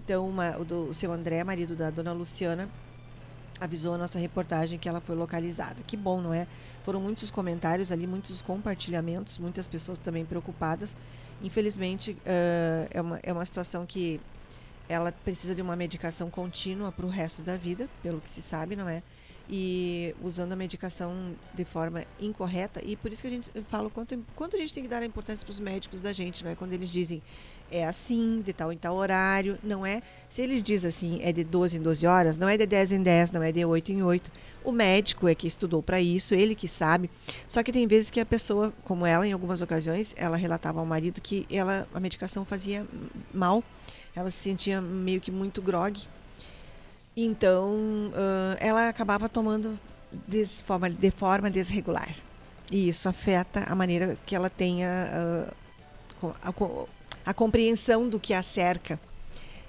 Então, 0.03 0.27
uma, 0.27 0.57
o, 0.57 0.63
do, 0.63 0.83
o 0.85 0.93
seu 0.93 1.11
André, 1.11 1.43
marido 1.43 1.75
da 1.75 1.89
dona 1.89 2.13
Luciana, 2.13 2.69
avisou 3.59 3.95
a 3.95 3.97
nossa 3.97 4.17
reportagem 4.17 4.79
que 4.79 4.87
ela 4.87 5.01
foi 5.01 5.15
localizada. 5.15 5.75
Que 5.85 5.97
bom, 5.97 6.21
não 6.21 6.33
é? 6.33 6.47
Foram 6.87 7.01
muitos 7.01 7.29
comentários 7.29 7.91
ali, 7.91 8.07
muitos 8.07 8.41
compartilhamentos, 8.41 9.37
muitas 9.39 9.67
pessoas 9.67 9.99
também 9.99 10.23
preocupadas. 10.23 10.95
Infelizmente, 11.43 12.11
uh, 12.11 12.87
é, 12.89 13.01
uma, 13.01 13.19
é 13.23 13.33
uma 13.33 13.45
situação 13.45 13.85
que 13.85 14.21
ela 14.87 15.11
precisa 15.11 15.53
de 15.53 15.61
uma 15.61 15.75
medicação 15.75 16.29
contínua 16.29 16.89
para 16.89 17.05
o 17.05 17.09
resto 17.09 17.41
da 17.41 17.57
vida, 17.57 17.89
pelo 18.01 18.21
que 18.21 18.29
se 18.29 18.41
sabe, 18.41 18.77
não 18.77 18.87
é? 18.87 19.03
E 19.49 20.15
usando 20.23 20.53
a 20.53 20.55
medicação 20.55 21.35
de 21.53 21.65
forma 21.65 22.05
incorreta. 22.21 22.81
E 22.81 22.95
por 22.95 23.11
isso 23.11 23.21
que 23.21 23.27
a 23.27 23.31
gente 23.31 23.51
fala 23.67 23.89
quanto, 23.89 24.17
quanto 24.33 24.55
a 24.55 24.59
gente 24.59 24.73
tem 24.73 24.81
que 24.81 24.89
dar 24.89 25.01
a 25.01 25.05
importância 25.05 25.45
para 25.45 25.51
os 25.51 25.59
médicos 25.59 25.99
da 25.99 26.13
gente, 26.13 26.41
não 26.41 26.51
é? 26.51 26.55
Quando 26.55 26.71
eles 26.71 26.87
dizem 26.87 27.21
é 27.71 27.85
assim, 27.85 28.41
de 28.41 28.53
tal 28.53 28.71
em 28.71 28.77
tal 28.77 28.95
horário, 28.95 29.57
não 29.63 29.85
é? 29.85 30.01
Se 30.29 30.41
eles 30.41 30.61
dizem 30.61 30.89
assim, 30.89 31.19
é 31.21 31.31
de 31.31 31.43
12 31.43 31.77
em 31.77 31.81
12 31.81 32.07
horas, 32.07 32.37
não 32.37 32.47
é 32.47 32.57
de 32.57 32.65
10 32.65 32.91
em 32.93 33.03
10, 33.03 33.31
não 33.31 33.43
é 33.43 33.51
de 33.51 33.63
8 33.65 33.91
em 33.91 34.03
8. 34.03 34.31
O 34.63 34.71
médico 34.71 35.27
é 35.27 35.35
que 35.35 35.47
estudou 35.47 35.81
para 35.81 36.01
isso, 36.01 36.33
ele 36.33 36.55
que 36.55 36.67
sabe. 36.67 37.09
Só 37.47 37.63
que 37.63 37.71
tem 37.71 37.87
vezes 37.87 38.11
que 38.11 38.19
a 38.19 38.25
pessoa, 38.25 38.73
como 38.83 39.05
ela, 39.05 39.25
em 39.25 39.31
algumas 39.31 39.61
ocasiões, 39.61 40.13
ela 40.17 40.37
relatava 40.37 40.79
ao 40.79 40.85
marido 40.85 41.21
que 41.21 41.45
ela, 41.49 41.87
a 41.93 41.99
medicação 41.99 42.43
fazia 42.43 42.85
mal 43.33 43.63
ela 44.17 44.31
se 44.31 44.37
sentia 44.37 44.81
meio 44.81 45.21
que 45.21 45.29
muito 45.29 45.61
grog. 45.61 46.01
Então, 47.15 47.75
uh, 47.75 48.57
ela 48.59 48.89
acabava 48.89 49.29
tomando 49.29 49.79
de 50.27 50.43
forma, 50.47 50.89
de 50.89 51.11
forma 51.11 51.51
desregular. 51.51 52.15
E 52.71 52.89
isso 52.89 53.07
afeta 53.07 53.63
a 53.67 53.75
maneira 53.75 54.17
que 54.25 54.35
ela 54.35 54.49
tenha 54.49 55.53
uh, 56.19 56.35
a, 57.29 57.33
compreensão 57.33 58.07
do 58.07 58.19
que 58.19 58.33
a 58.33 58.41
cerca. 58.41 58.99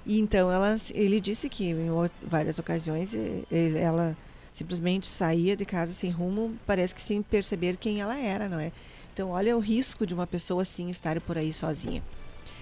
E 0.05 0.19
então, 0.19 0.51
ela, 0.51 0.79
ele 0.91 1.19
disse 1.19 1.49
que 1.49 1.69
em 1.69 1.89
várias 2.23 2.57
ocasiões 2.57 3.13
ele, 3.13 3.77
ela 3.77 4.17
simplesmente 4.53 5.07
saía 5.07 5.55
de 5.55 5.65
casa 5.65 5.93
sem 5.93 6.09
rumo, 6.09 6.57
parece 6.65 6.95
que 6.95 7.01
sem 7.01 7.21
perceber 7.21 7.77
quem 7.77 8.01
ela 8.01 8.17
era, 8.17 8.49
não 8.49 8.59
é? 8.59 8.71
Então, 9.13 9.29
olha 9.29 9.55
o 9.55 9.59
risco 9.59 10.05
de 10.05 10.13
uma 10.13 10.25
pessoa 10.25 10.61
assim 10.61 10.89
estar 10.89 11.19
por 11.21 11.37
aí 11.37 11.53
sozinha. 11.53 12.03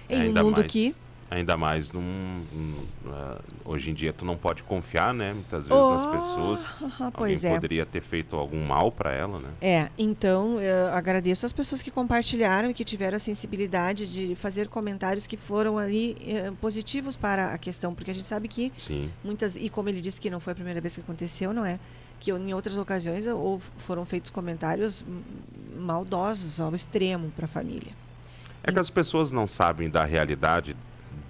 Em 0.08 0.28
um 0.28 0.32
mundo 0.32 0.58
mais. 0.58 0.72
que 0.72 0.94
Ainda 1.30 1.58
mais 1.58 1.92
num, 1.92 2.42
num 2.50 3.10
uh, 3.10 3.38
hoje 3.62 3.90
em 3.90 3.94
dia 3.94 4.14
tu 4.14 4.24
não 4.24 4.34
pode 4.34 4.62
confiar, 4.62 5.12
né? 5.12 5.34
Muitas 5.34 5.66
vezes 5.66 5.82
oh, 5.82 5.94
nas 5.94 6.06
pessoas. 6.06 6.66
Pois 7.14 7.36
Alguém 7.36 7.50
é. 7.50 7.54
poderia 7.54 7.86
ter 7.86 8.00
feito 8.00 8.36
algum 8.36 8.64
mal 8.64 8.90
para 8.90 9.12
ela, 9.12 9.38
né? 9.38 9.48
É, 9.60 9.90
então 9.98 10.60
eu 10.60 10.88
agradeço 10.88 11.44
as 11.44 11.52
pessoas 11.52 11.82
que 11.82 11.90
compartilharam 11.90 12.70
e 12.70 12.74
que 12.74 12.84
tiveram 12.84 13.16
a 13.16 13.18
sensibilidade 13.18 14.10
de 14.10 14.34
fazer 14.36 14.68
comentários 14.68 15.26
que 15.26 15.36
foram 15.36 15.76
ali 15.76 16.16
eh, 16.26 16.50
positivos 16.60 17.16
para 17.16 17.52
a 17.52 17.58
questão, 17.58 17.94
porque 17.94 18.10
a 18.10 18.14
gente 18.14 18.26
sabe 18.26 18.48
que 18.48 18.72
Sim. 18.76 19.10
muitas 19.24 19.56
e 19.56 19.68
como 19.68 19.88
ele 19.88 20.00
disse 20.00 20.20
que 20.20 20.30
não 20.30 20.40
foi 20.40 20.52
a 20.52 20.56
primeira 20.56 20.80
vez 20.80 20.94
que 20.94 21.00
aconteceu, 21.00 21.52
não 21.52 21.64
é? 21.64 21.78
Que 22.20 22.30
em 22.30 22.54
outras 22.54 22.78
ocasiões 22.78 23.26
ou 23.26 23.60
foram 23.78 24.04
feitos 24.06 24.30
comentários 24.30 25.04
maldosos 25.76 26.60
ao 26.60 26.74
extremo 26.74 27.30
para 27.36 27.44
a 27.44 27.48
família. 27.48 27.92
É 28.62 28.72
que 28.72 28.78
as 28.78 28.90
pessoas 28.90 29.32
não 29.32 29.46
sabem 29.46 29.88
da 29.88 30.04
realidade 30.04 30.76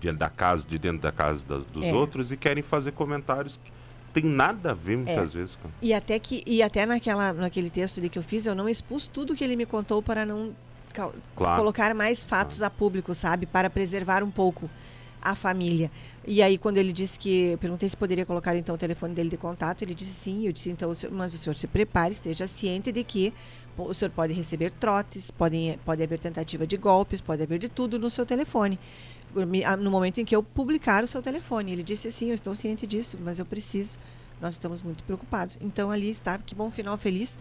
dentro 0.01 0.19
da 0.19 0.31
casa, 0.31 0.67
de 0.67 0.79
dentro 0.79 1.01
da 1.01 1.13
casa 1.13 1.45
das, 1.45 1.65
dos 1.67 1.85
é. 1.85 1.93
outros 1.93 2.33
e 2.33 2.37
querem 2.37 2.63
fazer 2.63 2.93
comentários 2.93 3.59
que 3.63 3.71
tem 4.13 4.25
nada 4.25 4.71
a 4.71 4.75
ver 4.75 4.97
muitas 4.97 5.31
é. 5.35 5.39
vezes. 5.39 5.57
Cara. 5.57 5.75
E 5.83 5.93
até 5.93 6.19
que 6.19 6.43
e 6.47 6.63
até 6.63 6.87
naquela 6.87 7.33
naquele 7.33 7.71
texto 7.71 7.99
ali 7.99 8.09
que 8.09 8.19
eu 8.19 8.23
fiz, 8.23 8.47
eu 8.47 8.55
não 8.55 8.69
expus 8.69 9.07
tudo 9.07 9.35
que 9.35 9.45
ele 9.45 9.57
me 9.57 9.67
contou 9.67 10.03
para 10.03 10.25
não 10.25 10.55
claro. 11.35 11.57
colocar 11.57 11.95
mais 11.95 12.25
fatos 12.25 12.59
claro. 12.59 12.73
a 12.75 12.77
público, 12.77 13.15
sabe, 13.15 13.47
para 13.47 13.71
preservar 13.71 14.23
um 14.23 14.31
pouco 14.31 14.69
a 15.21 15.35
família. 15.35 15.91
E 16.27 16.43
aí, 16.43 16.59
quando 16.59 16.79
ele 16.79 16.93
disse 16.93 17.19
que. 17.19 17.53
Eu 17.53 17.59
perguntei 17.59 17.89
se 17.89 17.97
poderia 17.97 18.27
colocar 18.27 18.55
então 18.57 18.75
o 18.75 18.79
telefone 18.79 19.15
dele 19.15 19.31
de 19.31 19.37
contato, 19.37 19.83
ele 19.83 19.95
disse 19.95 20.13
sim. 20.13 20.47
Eu 20.47 20.53
disse, 20.53 20.71
então, 20.71 20.93
mas 21.11 21.35
o 21.35 21.39
senhor 21.39 21.57
se 21.57 21.67
prepare, 21.67 22.13
esteja 22.13 22.47
ciente 22.47 22.93
de 22.93 23.03
que 23.03 23.33
o 23.77 23.95
senhor 23.95 24.11
pode 24.11 24.33
receber 24.33 24.73
trotes, 24.73 25.31
pode, 25.31 25.79
pode 25.85 26.03
haver 26.03 26.19
tentativa 26.19 26.67
de 26.67 26.77
golpes, 26.77 27.21
pode 27.21 27.43
haver 27.43 27.59
de 27.59 27.69
tudo 27.69 27.99
no 27.99 28.11
seu 28.11 28.27
telefone 28.27 28.79
no 29.47 29.91
momento 29.91 30.21
em 30.21 30.25
que 30.25 30.35
eu 30.35 30.43
publicar 30.43 31.05
o 31.05 31.07
seu 31.07 31.23
telefone. 31.23 31.73
Ele 31.73 31.83
disse 31.83 32.09
assim, 32.09 32.29
eu 32.29 32.35
estou 32.35 32.55
ciente 32.55 32.87
disso, 32.87 33.19
mas 33.21 33.39
eu 33.39 33.47
preciso. 33.47 33.99
Nós 34.41 34.55
estamos 34.55 34.83
muito 34.83 35.03
preocupados. 35.05 35.59
Então 35.61 35.91
ali 35.91 36.09
está, 36.09 36.39
que 36.39 36.55
bom 36.55 36.71
final 36.71 36.97
feliz 36.97 37.39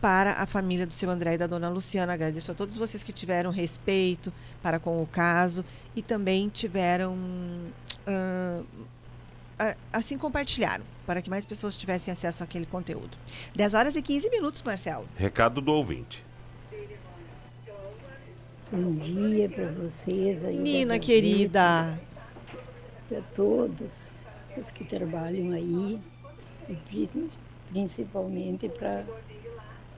para 0.00 0.32
a 0.32 0.46
família 0.46 0.86
do 0.86 0.92
seu 0.92 1.08
André 1.08 1.34
e 1.34 1.38
da 1.38 1.46
dona 1.46 1.68
Luciana. 1.68 2.12
Agradeço 2.12 2.50
a 2.50 2.54
todos 2.54 2.76
vocês 2.76 3.02
que 3.02 3.12
tiveram 3.12 3.50
respeito 3.50 4.32
para 4.60 4.78
com 4.78 5.02
o 5.02 5.06
caso 5.06 5.64
e 5.94 6.02
também 6.02 6.48
tiveram 6.48 7.14
uh, 7.14 8.66
assim 9.92 10.18
compartilharam 10.18 10.84
para 11.06 11.22
que 11.22 11.30
mais 11.30 11.44
pessoas 11.44 11.76
tivessem 11.76 12.12
acesso 12.12 12.42
àquele 12.42 12.66
conteúdo. 12.66 13.16
10 13.54 13.74
horas 13.74 13.94
e 13.94 14.02
15 14.02 14.30
minutos, 14.30 14.62
Marcelo. 14.62 15.06
Recado 15.16 15.60
do 15.60 15.72
ouvinte. 15.72 16.24
Bom 18.74 18.94
dia 18.94 19.50
para 19.50 19.66
vocês 19.66 20.42
aí. 20.46 20.56
Nina 20.56 20.98
querida. 20.98 22.00
Para 23.06 23.20
todos 23.36 24.10
os 24.56 24.70
que 24.70 24.82
trabalham 24.82 25.52
aí, 25.52 25.98
e 26.70 27.22
principalmente 27.70 28.70
para 28.70 29.04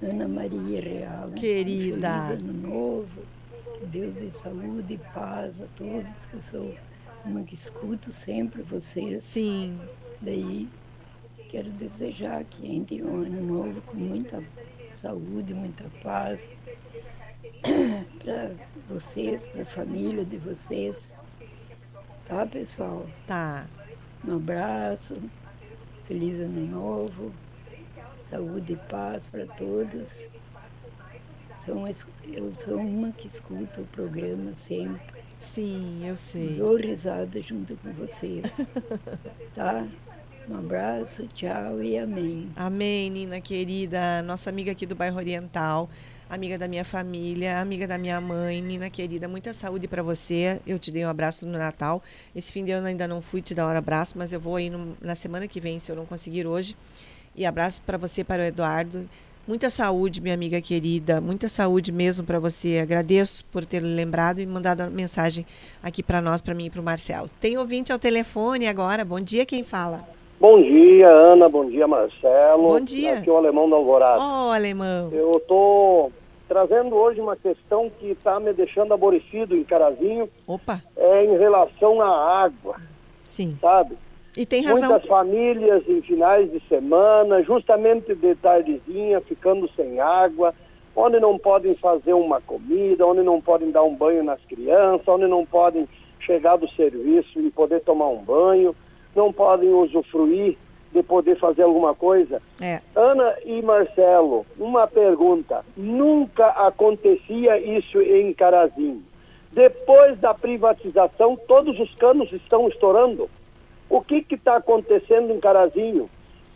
Ana 0.03 0.27
Maria 0.27 0.81
Real. 0.81 1.29
Né? 1.29 1.37
Querida. 1.37 2.11
Um 2.11 2.33
ano 2.33 2.53
novo. 2.53 3.23
Que 3.79 3.87
Deus 3.87 4.15
dê 4.15 4.29
saúde 4.33 4.95
e 4.95 4.99
paz 5.15 5.61
a 5.61 5.67
todos 5.77 6.27
que 6.29 6.35
eu 6.35 6.43
sou 6.43 6.75
uma 7.25 7.45
que 7.45 7.55
escuto 7.55 8.13
sempre 8.13 8.63
vocês. 8.63 9.23
Sim. 9.23 9.79
Daí 10.21 10.69
quero 11.49 11.71
desejar 11.71 12.43
que 12.43 12.67
entre 12.67 13.05
um 13.05 13.23
ano 13.23 13.41
novo 13.41 13.81
com 13.83 13.97
muita 13.97 14.43
saúde, 14.93 15.55
muita 15.55 15.85
paz 16.03 16.41
para 18.23 18.51
vocês, 18.89 19.47
para 19.47 19.63
a 19.63 19.67
família 19.67 20.25
de 20.25 20.37
vocês. 20.39 21.15
Tá, 22.29 22.47
pessoal? 22.47 23.07
Tá. 23.27 23.67
Um 24.27 24.37
abraço, 24.37 25.17
feliz 26.07 26.41
ano 26.41 26.67
novo, 26.67 27.33
saúde 28.31 28.73
e 28.73 28.77
paz 28.77 29.27
para 29.29 29.47
todos. 29.47 30.29
Sou 31.65 31.87
eu 32.27 32.53
sou 32.63 32.79
uma 32.79 33.11
que 33.13 33.27
escuta 33.27 33.81
o 33.81 33.87
programa 33.87 34.55
sempre. 34.55 35.01
Sim, 35.41 36.07
eu 36.07 36.17
sei. 36.17 36.57
Dou 36.57 36.77
risada 36.77 37.41
junto 37.41 37.77
com 37.77 37.93
vocês. 37.93 38.45
tá? 39.55 39.87
Um 40.49 40.59
abraço, 40.59 41.27
tchau 41.29 41.83
e 41.83 41.99
amém. 41.99 42.51
Amém, 42.55 43.09
Nina 43.11 43.41
querida, 43.41 44.23
nossa 44.23 44.51
amiga 44.51 44.73
aqui 44.73 44.85
do 44.85 44.95
bairro 44.95 45.17
Oriental 45.17 45.89
amiga 46.29 46.59
da 46.59 46.67
minha 46.67 46.85
família, 46.85 47.61
amiga 47.61 47.87
da 47.87 47.99
minha 47.99 48.21
mãe, 48.21 48.63
Nina 48.63 48.91
querida, 48.91 49.29
muita 49.29 49.53
saúde 49.53 49.87
para 49.87 50.03
você. 50.03 50.61
Eu 50.67 50.79
te 50.79 50.91
dei 50.91 51.05
um 51.05 51.09
abraço 51.09 51.47
no 51.47 51.59
Natal. 51.59 52.03
Esse 52.35 52.53
fim 52.53 52.65
de 52.65 52.73
ano 52.73 52.87
ainda 52.87 53.07
não 53.07 53.21
fui 53.21 53.43
te 53.43 53.55
dar 53.55 53.67
um 53.67 53.77
abraço, 53.77 54.17
mas 54.17 54.33
eu 54.33 54.41
vou 54.41 54.57
aí 54.57 54.71
no, 54.71 54.97
na 55.01 55.15
semana 55.15 55.47
que 55.47 55.61
vem, 55.61 55.81
se 55.81 55.91
eu 55.91 55.97
não 55.97 56.07
conseguir 56.07 56.47
hoje. 56.47 56.77
E 57.37 57.45
abraço 57.45 57.83
para 57.83 57.99
você, 57.99 58.23
para 58.23 58.43
o 58.43 58.47
Eduardo. 58.47 59.09
Muita 59.47 59.69
saúde, 59.69 60.23
minha 60.23 60.35
amiga 60.35 60.59
querida, 60.61 61.21
muita 61.21 61.51
saúde 61.51 61.93
mesmo 61.93 62.25
para 62.25 62.39
você. 62.39 62.79
Agradeço 62.79 63.45
por 63.53 63.67
ter 63.67 63.81
lembrado 63.81 64.41
e 64.41 64.47
mandado 64.47 64.81
a 64.81 64.89
mensagem 64.89 65.45
aqui 65.83 66.03
para 66.03 66.23
nós, 66.23 66.41
para 66.41 66.55
mim 66.55 66.67
e 66.67 66.71
para 66.71 66.81
o 66.81 66.85
Marcelo. 66.85 67.31
Tem 67.41 67.59
ouvinte 67.59 67.93
ao 67.93 67.99
telefone 67.99 68.67
agora. 68.67 69.05
Bom 69.05 69.21
dia, 69.21 69.45
quem 69.45 69.63
fala? 69.63 70.14
Bom 70.41 70.61
dia, 70.63 71.09
Ana. 71.09 71.49
Bom 71.49 71.69
dia, 71.69 71.87
Marcelo. 71.87 72.69
Bom 72.69 72.81
dia. 72.81 73.19
Aqui 73.19 73.31
é 73.31 73.33
o 73.33 73.37
Alemão 73.37 73.69
da 73.69 73.77
Alvorada. 73.77 74.21
Ó, 74.21 74.49
oh, 74.49 74.53
Alemão. 74.53 75.11
Eu 75.13 75.41
tô 75.47 76.11
trazendo 76.49 76.95
hoje 76.95 77.21
uma 77.21 77.37
questão 77.37 77.91
que 77.99 78.11
está 78.11 78.39
me 78.39 78.53
deixando 78.53 78.93
aborrecido 78.93 79.57
em 79.57 79.65
Carazinho. 79.65 80.29
Opa. 80.47 80.83
É 80.97 81.25
em 81.25 81.39
relação 81.39 82.01
à 82.01 82.43
água. 82.45 82.77
Sim. 83.25 83.57
Sabe? 83.61 83.97
E 84.37 84.45
tem 84.45 84.65
razão. 84.65 84.91
Muitas 84.91 85.09
famílias 85.09 85.89
em 85.89 86.03
finais 86.03 86.51
de 86.51 86.61
semana, 86.69 87.43
justamente 87.43 88.15
de 88.15 88.35
tardezinha, 88.35 89.21
ficando 89.21 89.71
sem 89.77 90.01
água, 90.01 90.53
onde 90.95 91.21
não 91.21 91.39
podem 91.39 91.75
fazer 91.77 92.13
uma 92.13 92.41
comida, 92.41 93.07
onde 93.07 93.23
não 93.23 93.41
podem 93.41 93.71
dar 93.71 93.85
um 93.85 93.95
banho 93.95 94.25
nas 94.25 94.41
crianças, 94.45 95.07
onde 95.07 95.27
não 95.27 95.47
podem 95.47 95.89
chegar 96.21 96.57
do 96.57 96.69
serviço 96.71 97.41
e 97.41 97.51
poder 97.51 97.81
tomar 97.83 98.09
um 98.09 98.23
banho, 98.23 98.75
não 99.15 99.33
podem 99.33 99.73
usufruir 99.73 100.57
de 100.93 101.03
poder 101.03 101.37
fazer 101.39 101.63
alguma 101.63 101.95
coisa. 101.95 102.41
É. 102.61 102.81
Ana 102.95 103.35
e 103.45 103.61
Marcelo, 103.61 104.47
uma 104.59 104.87
pergunta. 104.87 105.65
Nunca 105.77 106.47
acontecia 106.47 107.59
isso 107.59 108.01
em 108.01 108.33
Carazinho. 108.33 109.03
Depois 109.53 110.19
da 110.19 110.33
privatização, 110.33 111.37
todos 111.49 111.79
os 111.79 111.93
canos 111.97 112.33
estão 112.33 112.69
estourando. 112.69 113.29
O 113.91 114.01
que 114.01 114.25
está 114.31 114.57
acontecendo 114.57 115.33
em 115.33 115.41
Carazinho? 115.41 116.09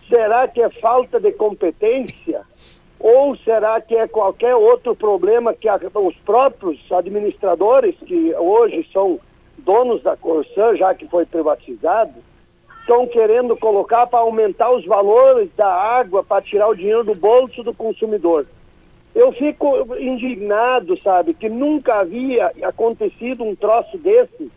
Será 0.09 0.49
que 0.49 0.63
é 0.63 0.71
falta 0.71 1.21
de 1.21 1.33
competência? 1.33 2.43
Ou 2.99 3.37
será 3.37 3.81
que 3.81 3.95
é 3.95 4.09
qualquer 4.09 4.55
outro 4.57 4.97
problema 4.97 5.55
que 5.55 5.69
a, 5.69 5.79
os 5.95 6.17
próprios 6.17 6.81
administradores, 6.91 7.95
que 8.05 8.35
hoje 8.35 8.89
são 8.93 9.21
donos 9.59 10.03
da 10.03 10.17
Corsã, 10.17 10.75
já 10.77 10.95
que 10.95 11.07
foi 11.07 11.25
privatizado, 11.27 12.15
estão 12.89 13.07
querendo 13.07 13.55
colocar 13.55 14.07
para 14.07 14.21
aumentar 14.21 14.71
os 14.71 14.87
valores 14.87 15.51
da 15.55 15.69
água, 15.69 16.25
para 16.25 16.41
tirar 16.41 16.69
o 16.69 16.75
dinheiro 16.75 17.05
do 17.05 17.15
bolso 17.15 17.63
do 17.63 17.75
consumidor? 17.75 18.47
Eu 19.15 19.31
fico 19.33 19.95
indignado, 19.99 21.01
sabe, 21.03 21.35
que 21.35 21.51
nunca 21.51 21.97
havia 22.01 22.51
acontecido 22.63 23.45
um 23.45 23.55
troço 23.55 23.99
desse, 23.99 24.51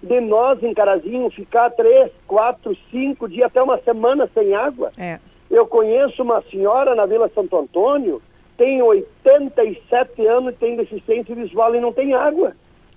de 0.00 0.20
nós 0.20 0.62
em 0.62 0.72
Carazinho 0.72 1.28
ficar 1.30 1.70
três, 1.70 2.12
quatro, 2.28 2.76
cinco 2.92 3.28
dias, 3.28 3.46
até 3.46 3.60
uma 3.60 3.78
semana 3.78 4.30
sem 4.32 4.54
água. 4.54 4.92
É. 4.96 5.18
Eu 5.50 5.66
conheço 5.66 6.22
uma 6.22 6.42
senhora 6.42 6.94
na 6.94 7.06
Vila 7.06 7.28
Santo 7.34 7.56
Antônio, 7.56 8.22
tem 8.56 8.80
87 8.82 10.24
anos 10.26 10.54
e 10.54 10.58
tem 10.58 10.76
deficiência 10.76 11.34
visual 11.34 11.74
e 11.74 11.80
não 11.80 11.92
tem 11.92 12.14
água. 12.14 12.54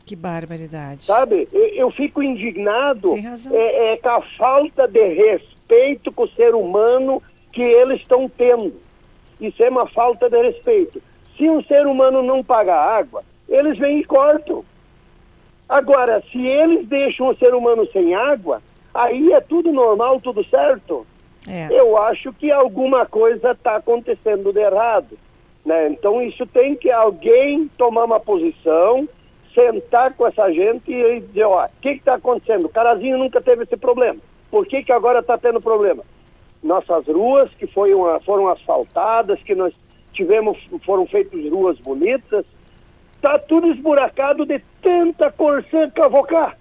Que 0.07 0.15
barbaridade. 0.15 1.03
Sabe? 1.03 1.49
Eu, 1.51 1.67
eu 1.67 1.91
fico 1.91 2.23
indignado 2.23 3.09
é, 3.51 3.91
é, 3.91 3.97
com 3.97 4.07
a 4.07 4.21
falta 4.37 4.87
de 4.87 5.05
respeito 5.05 6.13
com 6.13 6.23
o 6.23 6.29
ser 6.29 6.55
humano 6.55 7.21
que 7.51 7.61
eles 7.61 7.99
estão 7.99 8.29
tendo. 8.29 8.73
Isso 9.41 9.61
é 9.61 9.69
uma 9.69 9.85
falta 9.85 10.29
de 10.29 10.41
respeito. 10.41 11.03
Se 11.35 11.49
um 11.49 11.61
ser 11.63 11.85
humano 11.85 12.23
não 12.23 12.41
paga 12.41 12.73
água, 12.73 13.21
eles 13.49 13.77
vêm 13.77 13.99
e 13.99 14.05
cortam. 14.05 14.63
Agora, 15.67 16.23
se 16.31 16.39
eles 16.39 16.87
deixam 16.87 17.27
o 17.27 17.35
ser 17.35 17.53
humano 17.53 17.85
sem 17.91 18.15
água, 18.15 18.61
aí 18.93 19.33
é 19.33 19.41
tudo 19.41 19.73
normal, 19.73 20.21
tudo 20.21 20.41
certo. 20.45 21.05
É. 21.45 21.67
Eu 21.69 21.97
acho 21.97 22.31
que 22.31 22.49
alguma 22.49 23.05
coisa 23.05 23.51
está 23.51 23.75
acontecendo 23.75 24.53
de 24.53 24.59
errado. 24.61 25.19
Né? 25.65 25.89
Então, 25.89 26.21
isso 26.21 26.45
tem 26.45 26.75
que 26.75 26.89
alguém 26.89 27.69
tomar 27.77 28.05
uma 28.05 28.21
posição, 28.21 29.07
sentar 29.67 30.13
com 30.13 30.27
essa 30.27 30.51
gente 30.53 30.91
e 30.91 31.19
dizer: 31.21 31.45
ó, 31.45 31.65
o 31.65 31.69
que 31.81 31.89
está 31.89 32.13
acontecendo? 32.13 32.65
O 32.65 32.69
Carazinho 32.69 33.17
nunca 33.17 33.41
teve 33.41 33.63
esse 33.63 33.75
problema. 33.75 34.19
Por 34.51 34.67
que, 34.67 34.83
que 34.83 34.91
agora 34.91 35.19
está 35.19 35.35
tendo 35.37 35.59
problema? 35.59 36.03
Nossas 36.61 37.07
ruas, 37.07 37.49
que 37.55 37.65
foi 37.65 37.93
uma- 37.93 38.19
foram 38.21 38.47
asfaltadas, 38.47 39.41
que 39.41 39.55
nós 39.55 39.73
tivemos, 40.13 40.57
foram 40.85 41.05
feitas 41.07 41.43
ruas 41.51 41.77
bonitas, 41.79 42.45
está 43.15 43.39
tudo 43.39 43.67
esburacado 43.71 44.45
de 44.45 44.59
tanta 44.81 45.31
Corsã 45.31 45.89
cavocar. 45.89 46.57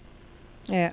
É. 0.73 0.93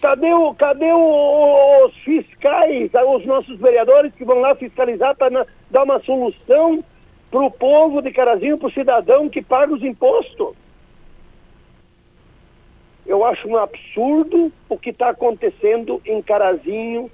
Cadê, 0.00 0.32
o, 0.32 0.54
cadê 0.54 0.92
o- 0.92 1.86
os 1.86 1.94
fiscais, 2.04 2.90
os 2.94 3.26
nossos 3.26 3.58
vereadores 3.58 4.14
que 4.14 4.24
vão 4.24 4.40
lá 4.40 4.54
fiscalizar 4.54 5.16
para 5.16 5.46
dar 5.70 5.82
uma 5.84 5.98
solução 6.00 6.82
para 7.30 7.42
o 7.42 7.50
povo 7.50 8.00
de 8.00 8.10
Carazinho, 8.12 8.56
para 8.58 8.68
o 8.68 8.72
cidadão 8.72 9.28
que 9.28 9.42
paga 9.42 9.74
os 9.74 9.82
impostos? 9.82 10.54
Eu 13.08 13.24
acho 13.24 13.48
um 13.48 13.56
absurdo 13.56 14.52
o 14.68 14.78
que 14.78 14.90
está 14.90 15.08
acontecendo 15.08 16.00
em 16.04 16.20
Carazinho 16.22 17.10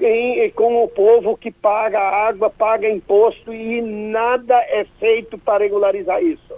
em- 0.00 0.50
com 0.50 0.84
o 0.84 0.88
povo 0.88 1.36
que 1.36 1.50
paga 1.50 1.98
água, 1.98 2.48
paga 2.50 2.88
imposto 2.88 3.52
e 3.52 3.80
nada 3.82 4.54
é 4.54 4.84
feito 4.98 5.36
para 5.38 5.64
regularizar 5.64 6.22
isso. 6.22 6.54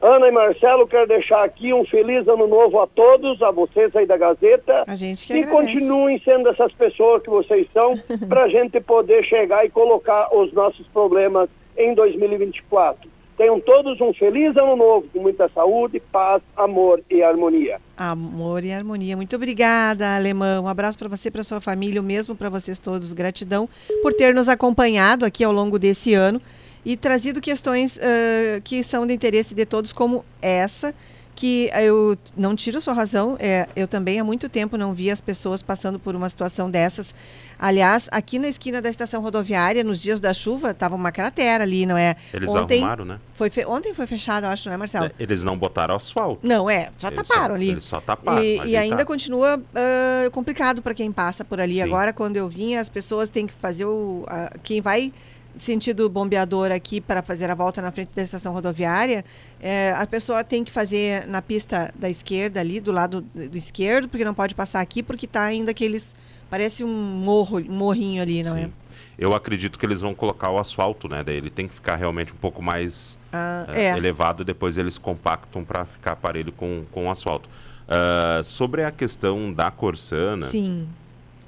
Ana 0.00 0.26
e 0.26 0.32
Marcelo, 0.32 0.86
quero 0.88 1.06
deixar 1.06 1.44
aqui 1.44 1.72
um 1.72 1.84
feliz 1.84 2.26
ano 2.26 2.48
novo 2.48 2.80
a 2.80 2.88
todos, 2.88 3.40
a 3.40 3.52
vocês 3.52 3.94
aí 3.94 4.04
da 4.04 4.16
Gazeta. 4.16 4.82
A 4.88 4.96
gente 4.96 5.24
que 5.24 5.32
E 5.32 5.44
agradece. 5.44 5.56
continuem 5.72 6.18
sendo 6.24 6.48
essas 6.48 6.72
pessoas 6.72 7.22
que 7.22 7.30
vocês 7.30 7.68
são, 7.72 7.92
para 8.28 8.42
a 8.44 8.48
gente 8.48 8.80
poder 8.80 9.24
chegar 9.24 9.64
e 9.64 9.70
colocar 9.70 10.28
os 10.36 10.52
nossos 10.52 10.84
problemas 10.88 11.48
em 11.78 11.94
2024. 11.94 13.08
Tenham 13.42 13.58
todos 13.58 14.00
um 14.00 14.14
feliz 14.14 14.56
ano 14.56 14.76
novo, 14.76 15.08
com 15.12 15.20
muita 15.20 15.48
saúde, 15.48 15.98
paz, 16.12 16.40
amor 16.56 17.02
e 17.10 17.24
harmonia. 17.24 17.80
Amor 17.96 18.62
e 18.62 18.70
harmonia. 18.70 19.16
Muito 19.16 19.34
obrigada, 19.34 20.14
Alemão. 20.14 20.62
Um 20.62 20.68
abraço 20.68 20.96
para 20.96 21.08
você, 21.08 21.28
para 21.28 21.42
sua 21.42 21.60
família, 21.60 22.00
o 22.00 22.04
mesmo 22.04 22.36
para 22.36 22.48
vocês 22.48 22.78
todos. 22.78 23.12
Gratidão 23.12 23.68
por 24.00 24.12
ter 24.12 24.32
nos 24.32 24.48
acompanhado 24.48 25.24
aqui 25.24 25.42
ao 25.42 25.52
longo 25.52 25.76
desse 25.76 26.14
ano 26.14 26.40
e 26.86 26.96
trazido 26.96 27.40
questões 27.40 27.98
ah, 27.98 28.60
que 28.62 28.84
são 28.84 29.04
de 29.04 29.12
interesse 29.12 29.56
de 29.56 29.66
todos, 29.66 29.92
como 29.92 30.24
essa, 30.40 30.94
que 31.42 31.68
eu 31.74 32.16
não 32.36 32.54
tiro 32.54 32.80
sua 32.80 32.94
razão. 32.94 33.36
é, 33.40 33.66
eu 33.74 33.88
também 33.88 34.20
há 34.20 34.22
muito 34.22 34.48
tempo 34.48 34.76
não 34.76 34.94
vi 34.94 35.10
as 35.10 35.20
pessoas 35.20 35.60
passando 35.60 35.98
por 35.98 36.14
uma 36.14 36.30
situação 36.30 36.70
dessas. 36.70 37.12
Aliás, 37.58 38.06
aqui 38.12 38.38
na 38.38 38.46
esquina 38.46 38.80
da 38.80 38.88
estação 38.88 39.20
rodoviária, 39.20 39.82
nos 39.82 40.00
dias 40.00 40.20
da 40.20 40.32
chuva, 40.32 40.70
estava 40.70 40.94
uma 40.94 41.10
cratera 41.10 41.64
ali, 41.64 41.84
não 41.84 41.96
é? 41.96 42.14
Eles 42.32 42.48
ontem 42.48 42.78
arrumaram, 42.78 43.04
né? 43.04 43.18
foi 43.34 43.50
fe- 43.50 43.66
ontem 43.66 43.92
foi 43.92 44.06
fechado, 44.06 44.44
eu 44.46 44.50
acho, 44.50 44.68
não 44.68 44.74
é, 44.74 44.76
Marcelo? 44.76 45.10
Eles 45.18 45.42
não 45.42 45.58
botaram 45.58 45.96
asfalto. 45.96 46.46
Não, 46.46 46.70
é, 46.70 46.90
só 46.96 47.08
Eles 47.08 47.26
taparam 47.26 47.56
ali. 47.56 47.70
Eles 47.70 47.84
só 47.84 48.00
taparam. 48.00 48.40
E, 48.40 48.58
e 48.58 48.76
aí 48.76 48.76
ainda 48.76 48.98
tá. 48.98 49.04
continua 49.04 49.60
ah, 49.74 50.30
complicado 50.30 50.80
para 50.80 50.94
quem 50.94 51.10
passa 51.10 51.44
por 51.44 51.60
ali. 51.60 51.74
Sim. 51.74 51.82
Agora, 51.82 52.12
quando 52.12 52.36
eu 52.36 52.48
vim, 52.48 52.76
as 52.76 52.88
pessoas 52.88 53.28
têm 53.28 53.48
que 53.48 53.54
fazer 53.54 53.84
o. 53.84 54.24
a- 54.28 54.52
quem 54.62 54.80
vai 54.80 55.12
sentido 55.56 56.08
bombeador 56.08 56.70
aqui 56.70 57.00
para 57.00 57.22
fazer 57.22 57.50
a 57.50 57.54
volta 57.54 57.80
na 57.82 57.92
frente 57.92 58.10
da 58.14 58.22
estação 58.22 58.52
rodoviária, 58.52 59.24
eh, 59.60 59.92
a 59.96 60.06
pessoa 60.06 60.42
tem 60.42 60.64
que 60.64 60.70
fazer 60.70 61.26
na 61.26 61.40
pista 61.42 61.92
da 61.94 62.08
esquerda 62.08 62.60
ali, 62.60 62.80
do 62.80 62.92
lado 62.92 63.20
do 63.20 63.56
esquerdo, 63.56 64.08
porque 64.08 64.24
não 64.24 64.34
pode 64.34 64.54
passar 64.54 64.80
aqui, 64.80 65.02
porque 65.02 65.26
está 65.26 65.42
ainda 65.44 65.70
aqueles. 65.70 66.14
Parece 66.50 66.84
um 66.84 66.88
morro, 66.92 67.58
um 67.58 67.72
morrinho 67.72 68.20
ali, 68.22 68.42
não 68.42 68.56
é? 68.56 68.64
Sim. 68.64 68.72
Eu 69.18 69.34
acredito 69.34 69.78
que 69.78 69.86
eles 69.86 70.00
vão 70.00 70.14
colocar 70.14 70.50
o 70.50 70.60
asfalto, 70.60 71.08
né? 71.08 71.22
Daí 71.24 71.36
ele 71.36 71.48
tem 71.50 71.66
que 71.66 71.74
ficar 71.74 71.96
realmente 71.96 72.32
um 72.32 72.36
pouco 72.36 72.60
mais 72.60 73.18
Ah, 73.32 73.66
é, 73.68 73.84
é. 73.84 73.96
elevado, 73.96 74.44
depois 74.44 74.76
eles 74.76 74.98
compactam 74.98 75.64
para 75.64 75.84
ficar 75.84 76.12
aparelho 76.12 76.52
com, 76.52 76.84
com 76.90 77.10
asfalto. 77.10 77.48
Ah, 77.88 78.40
sobre 78.44 78.84
a 78.84 78.90
questão 78.90 79.52
da 79.52 79.70
Corsana, 79.70 80.46
Sim. 80.46 80.88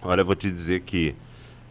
olha, 0.03 0.21
eu 0.21 0.27
vou 0.27 0.35
te 0.35 0.51
dizer 0.51 0.81
que 0.83 1.15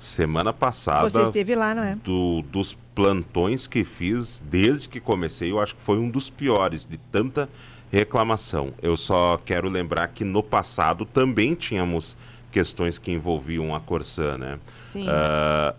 semana 0.03 0.51
passada, 0.53 1.09
Você 1.09 1.23
esteve 1.23 1.55
lá, 1.55 1.73
não 1.73 1.83
é? 1.83 1.95
do- 1.95 2.41
dos 2.51 2.77
plantões 2.95 3.65
que 3.67 3.83
fiz, 3.83 4.41
desde 4.49 4.87
que 4.89 4.99
comecei, 4.99 5.51
eu 5.51 5.59
acho 5.59 5.75
que 5.75 5.81
foi 5.81 5.97
um 5.97 6.09
dos 6.09 6.29
piores, 6.29 6.85
de 6.85 6.97
tanta 7.11 7.49
reclamação. 7.91 8.73
Eu 8.81 8.95
só 8.97 9.37
quero 9.37 9.69
lembrar 9.69 10.07
que 10.09 10.23
no 10.23 10.43
passado 10.43 11.05
também 11.05 11.55
tínhamos 11.55 12.15
questões 12.51 12.97
que 12.99 13.11
envolviam 13.11 13.73
a 13.73 13.79
Corsã, 13.79 14.37
né? 14.37 14.59
Sim. 14.83 15.05
Ah, 15.09 15.73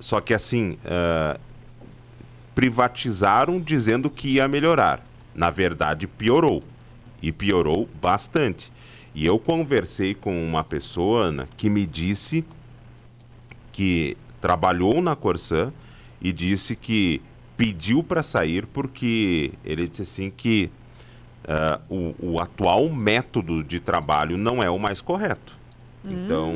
só 0.00 0.20
que 0.20 0.34
assim, 0.34 0.76
ah, 0.84 1.38
privatizaram 2.54 3.58
dizendo 3.60 4.10
que 4.10 4.28
ia 4.34 4.46
melhorar. 4.48 5.04
Na 5.34 5.50
verdade, 5.50 6.06
piorou. 6.06 6.62
E 7.22 7.32
piorou 7.32 7.88
bastante. 8.00 8.70
E 9.14 9.24
eu 9.26 9.38
conversei 9.38 10.14
com 10.14 10.44
uma 10.46 10.62
pessoa, 10.62 11.24
Ana, 11.24 11.48
que 11.56 11.70
me 11.70 11.86
disse 11.86 12.44
que 13.74 14.16
trabalhou 14.40 15.02
na 15.02 15.16
Corsã 15.16 15.72
e 16.20 16.32
disse 16.32 16.76
que 16.76 17.20
pediu 17.56 18.04
para 18.04 18.22
sair 18.22 18.66
porque 18.66 19.52
ele 19.64 19.88
disse 19.88 20.02
assim 20.02 20.30
que 20.30 20.70
ah, 21.46 21.80
o, 21.88 22.14
o 22.20 22.40
atual 22.40 22.88
método 22.88 23.64
de 23.64 23.80
trabalho 23.80 24.38
não 24.38 24.62
é 24.62 24.70
o 24.70 24.78
mais 24.78 25.00
correto. 25.00 25.58
Então, 26.04 26.52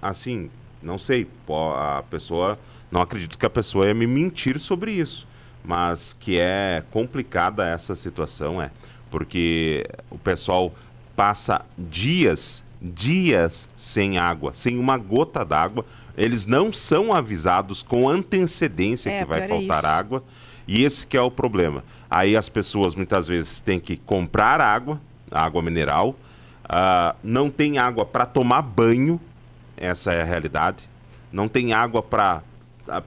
assim, 0.00 0.50
não 0.82 0.96
sei, 0.98 1.28
a 1.76 2.02
pessoa, 2.08 2.58
não 2.90 3.02
acredito 3.02 3.38
que 3.38 3.44
a 3.44 3.50
pessoa 3.50 3.86
ia 3.86 3.94
me 3.94 4.06
mentir 4.06 4.58
sobre 4.58 4.90
isso, 4.92 5.28
mas 5.62 6.16
que 6.18 6.40
é 6.40 6.82
complicada 6.90 7.66
essa 7.66 7.94
situação, 7.94 8.60
é, 8.60 8.70
porque 9.10 9.86
o 10.10 10.18
pessoal 10.18 10.74
passa 11.14 11.62
dias, 11.76 12.64
dias 12.80 13.68
sem 13.76 14.16
água, 14.16 14.54
sem 14.54 14.78
uma 14.78 14.96
gota 14.96 15.44
d'água, 15.44 15.84
eles 16.16 16.46
não 16.46 16.72
são 16.72 17.12
avisados 17.12 17.82
com 17.82 18.08
antecedência 18.08 19.10
É, 19.10 19.18
que 19.20 19.24
vai 19.24 19.40
é 19.42 19.48
faltar 19.48 19.78
isso. 19.78 19.86
água, 19.86 20.24
e 20.66 20.84
esse 20.84 21.06
que 21.06 21.16
é 21.16 21.22
o 21.22 21.30
problema. 21.30 21.84
Aí 22.10 22.36
as 22.36 22.48
pessoas 22.48 22.94
muitas 22.94 23.26
vezes 23.28 23.60
têm 23.60 23.78
que 23.80 23.96
comprar 23.96 24.60
água, 24.60 25.00
água 25.30 25.62
mineral, 25.62 26.16
ah, 26.68 27.14
não 27.22 27.50
tem 27.50 27.78
água 27.78 28.04
para 28.04 28.26
tomar 28.26 28.62
banho, 28.62 29.20
essa 29.76 30.12
é 30.12 30.20
a 30.20 30.24
realidade. 30.24 30.88
Não 31.32 31.48
tem 31.48 31.72
água 31.72 32.02
para 32.02 32.42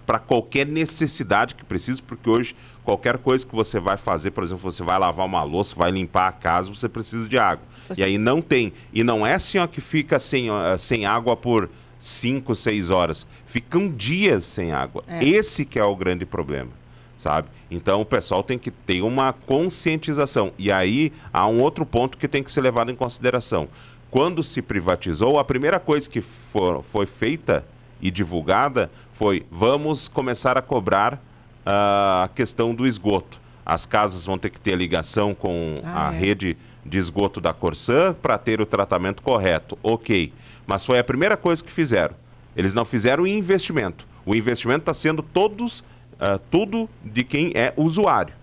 para 0.05 0.17
qualquer 0.17 0.65
necessidade 0.65 1.55
que 1.55 1.63
precise, 1.65 2.01
porque 2.01 2.29
hoje 2.29 2.55
qualquer 2.85 3.17
coisa 3.17 3.45
que 3.45 3.53
você 3.53 3.81
vai 3.81 3.97
fazer, 3.97 4.31
por 4.31 4.41
exemplo, 4.41 4.71
você 4.71 4.81
vai 4.81 4.97
lavar 4.97 5.25
uma 5.25 5.43
louça, 5.43 5.75
vai 5.75 5.91
limpar 5.91 6.29
a 6.29 6.31
casa, 6.31 6.69
você 6.73 6.87
precisa 6.87 7.27
de 7.27 7.37
água. 7.37 7.65
Você- 7.89 7.99
E 7.99 8.03
aí 8.05 8.17
não 8.17 8.41
tem. 8.41 8.71
E 8.93 9.03
não 9.03 9.27
é 9.27 9.33
assim 9.33 9.57
ó, 9.57 9.67
que 9.67 9.81
fica 9.81 10.19
sem, 10.19 10.47
sem 10.77 11.05
água 11.05 11.35
por 11.35 11.69
5, 12.03 12.53
6 12.53 12.89
horas. 12.89 13.25
Ficam 13.47 13.89
dias 13.89 14.43
sem 14.43 14.73
água. 14.73 15.05
É. 15.07 15.23
Esse 15.23 15.63
que 15.63 15.79
é 15.79 15.83
o 15.85 15.95
grande 15.95 16.25
problema, 16.25 16.71
sabe? 17.17 17.47
Então 17.71 18.01
o 18.01 18.05
pessoal 18.05 18.43
tem 18.43 18.59
que 18.59 18.69
ter 18.69 19.01
uma 19.01 19.31
conscientização. 19.31 20.51
E 20.59 20.69
aí 20.69 21.13
há 21.31 21.47
um 21.47 21.61
outro 21.61 21.85
ponto 21.85 22.17
que 22.17 22.27
tem 22.27 22.43
que 22.43 22.51
ser 22.51 22.59
levado 22.59 22.91
em 22.91 22.95
consideração. 22.95 23.69
Quando 24.11 24.43
se 24.43 24.61
privatizou, 24.61 25.39
a 25.39 25.45
primeira 25.45 25.79
coisa 25.79 26.09
que 26.09 26.19
for- 26.19 26.83
foi 26.83 27.05
feita 27.05 27.65
e 28.01 28.11
divulgada 28.11 28.91
foi: 29.13 29.45
vamos 29.49 30.09
começar 30.09 30.57
a 30.57 30.61
cobrar 30.61 31.13
uh, 31.13 32.23
a 32.23 32.29
questão 32.35 32.75
do 32.75 32.85
esgoto. 32.85 33.39
As 33.65 33.85
casas 33.85 34.25
vão 34.25 34.37
ter 34.37 34.49
que 34.49 34.59
ter 34.59 34.75
ligação 34.75 35.33
com 35.33 35.73
ah, 35.85 36.09
a 36.09 36.13
é. 36.13 36.19
rede 36.19 36.57
de 36.85 36.97
esgoto 36.97 37.39
da 37.39 37.53
Corsã 37.53 38.13
para 38.13 38.37
ter 38.37 38.59
o 38.59 38.65
tratamento 38.65 39.23
correto. 39.23 39.77
Ok. 39.81 40.33
Mas 40.65 40.85
foi 40.85 40.99
a 40.99 41.03
primeira 41.03 41.35
coisa 41.37 41.63
que 41.63 41.71
fizeram. 41.71 42.15
Eles 42.55 42.73
não 42.73 42.85
fizeram 42.85 43.25
investimento. 43.25 44.05
O 44.25 44.35
investimento 44.35 44.81
está 44.81 44.93
sendo 44.93 45.21
todos, 45.21 45.79
uh, 45.79 46.39
tudo 46.49 46.89
de 47.03 47.23
quem 47.23 47.51
é 47.55 47.73
usuário. 47.75 48.33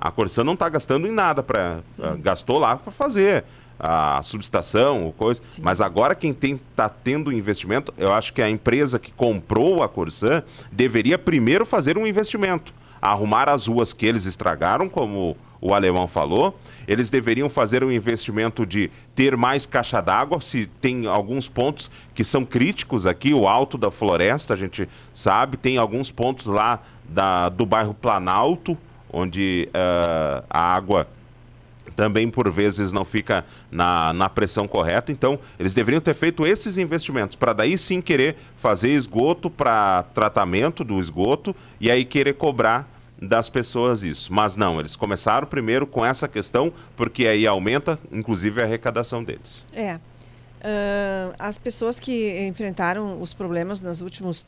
A 0.00 0.10
Corsã 0.10 0.44
não 0.44 0.54
está 0.54 0.68
gastando 0.68 1.06
em 1.06 1.12
nada 1.12 1.42
para 1.42 1.80
uh, 1.98 2.16
gastou 2.18 2.58
lá 2.58 2.76
para 2.76 2.92
fazer 2.92 3.44
a 3.78 4.20
subestação, 4.22 5.14
coisa. 5.16 5.40
Sim. 5.46 5.62
Mas 5.62 5.80
agora 5.80 6.14
quem 6.14 6.32
está 6.32 6.88
tendo 6.88 7.32
investimento, 7.32 7.94
eu 7.96 8.12
acho 8.12 8.32
que 8.32 8.42
a 8.42 8.50
empresa 8.50 8.98
que 8.98 9.12
comprou 9.12 9.82
a 9.82 9.88
Corsã 9.88 10.42
deveria 10.72 11.16
primeiro 11.16 11.64
fazer 11.64 11.96
um 11.96 12.06
investimento, 12.06 12.72
arrumar 13.00 13.48
as 13.48 13.66
ruas 13.66 13.92
que 13.92 14.06
eles 14.06 14.26
estragaram, 14.26 14.88
como 14.88 15.36
o 15.60 15.74
alemão 15.74 16.06
falou. 16.06 16.58
Eles 16.86 17.10
deveriam 17.10 17.48
fazer 17.48 17.82
um 17.82 17.90
investimento 17.90 18.64
de 18.64 18.90
ter 19.14 19.36
mais 19.36 19.66
caixa 19.66 20.00
d'água, 20.00 20.40
se 20.40 20.66
tem 20.80 21.06
alguns 21.06 21.48
pontos 21.48 21.90
que 22.14 22.24
são 22.24 22.44
críticos 22.44 23.06
aqui, 23.06 23.34
o 23.34 23.48
alto 23.48 23.76
da 23.76 23.90
floresta, 23.90 24.54
a 24.54 24.56
gente 24.56 24.88
sabe, 25.12 25.56
tem 25.56 25.76
alguns 25.76 26.10
pontos 26.10 26.46
lá 26.46 26.80
da, 27.08 27.48
do 27.48 27.66
bairro 27.66 27.94
Planalto, 27.94 28.76
onde 29.12 29.68
uh, 29.70 30.44
a 30.48 30.74
água 30.74 31.08
também 31.98 32.30
por 32.30 32.48
vezes 32.48 32.92
não 32.92 33.04
fica 33.04 33.44
na, 33.68 34.12
na 34.12 34.28
pressão 34.28 34.68
correta. 34.68 35.10
Então, 35.10 35.36
eles 35.58 35.74
deveriam 35.74 36.00
ter 36.00 36.14
feito 36.14 36.46
esses 36.46 36.78
investimentos 36.78 37.34
para 37.34 37.52
daí 37.52 37.76
sim 37.76 38.00
querer 38.00 38.36
fazer 38.58 38.90
esgoto 38.90 39.50
para 39.50 40.04
tratamento 40.14 40.84
do 40.84 41.00
esgoto 41.00 41.56
e 41.80 41.90
aí 41.90 42.04
querer 42.04 42.34
cobrar 42.34 42.88
das 43.20 43.48
pessoas 43.48 44.04
isso. 44.04 44.32
Mas 44.32 44.54
não, 44.54 44.78
eles 44.78 44.94
começaram 44.94 45.44
primeiro 45.48 45.88
com 45.88 46.06
essa 46.06 46.28
questão, 46.28 46.72
porque 46.94 47.26
aí 47.26 47.48
aumenta, 47.48 47.98
inclusive, 48.12 48.62
a 48.62 48.64
arrecadação 48.64 49.24
deles. 49.24 49.66
É. 49.72 49.96
Uh, 49.96 51.34
as 51.36 51.58
pessoas 51.58 51.98
que 51.98 52.46
enfrentaram 52.46 53.20
os 53.20 53.34
problemas 53.34 53.80
nos 53.80 54.00
últimos. 54.00 54.42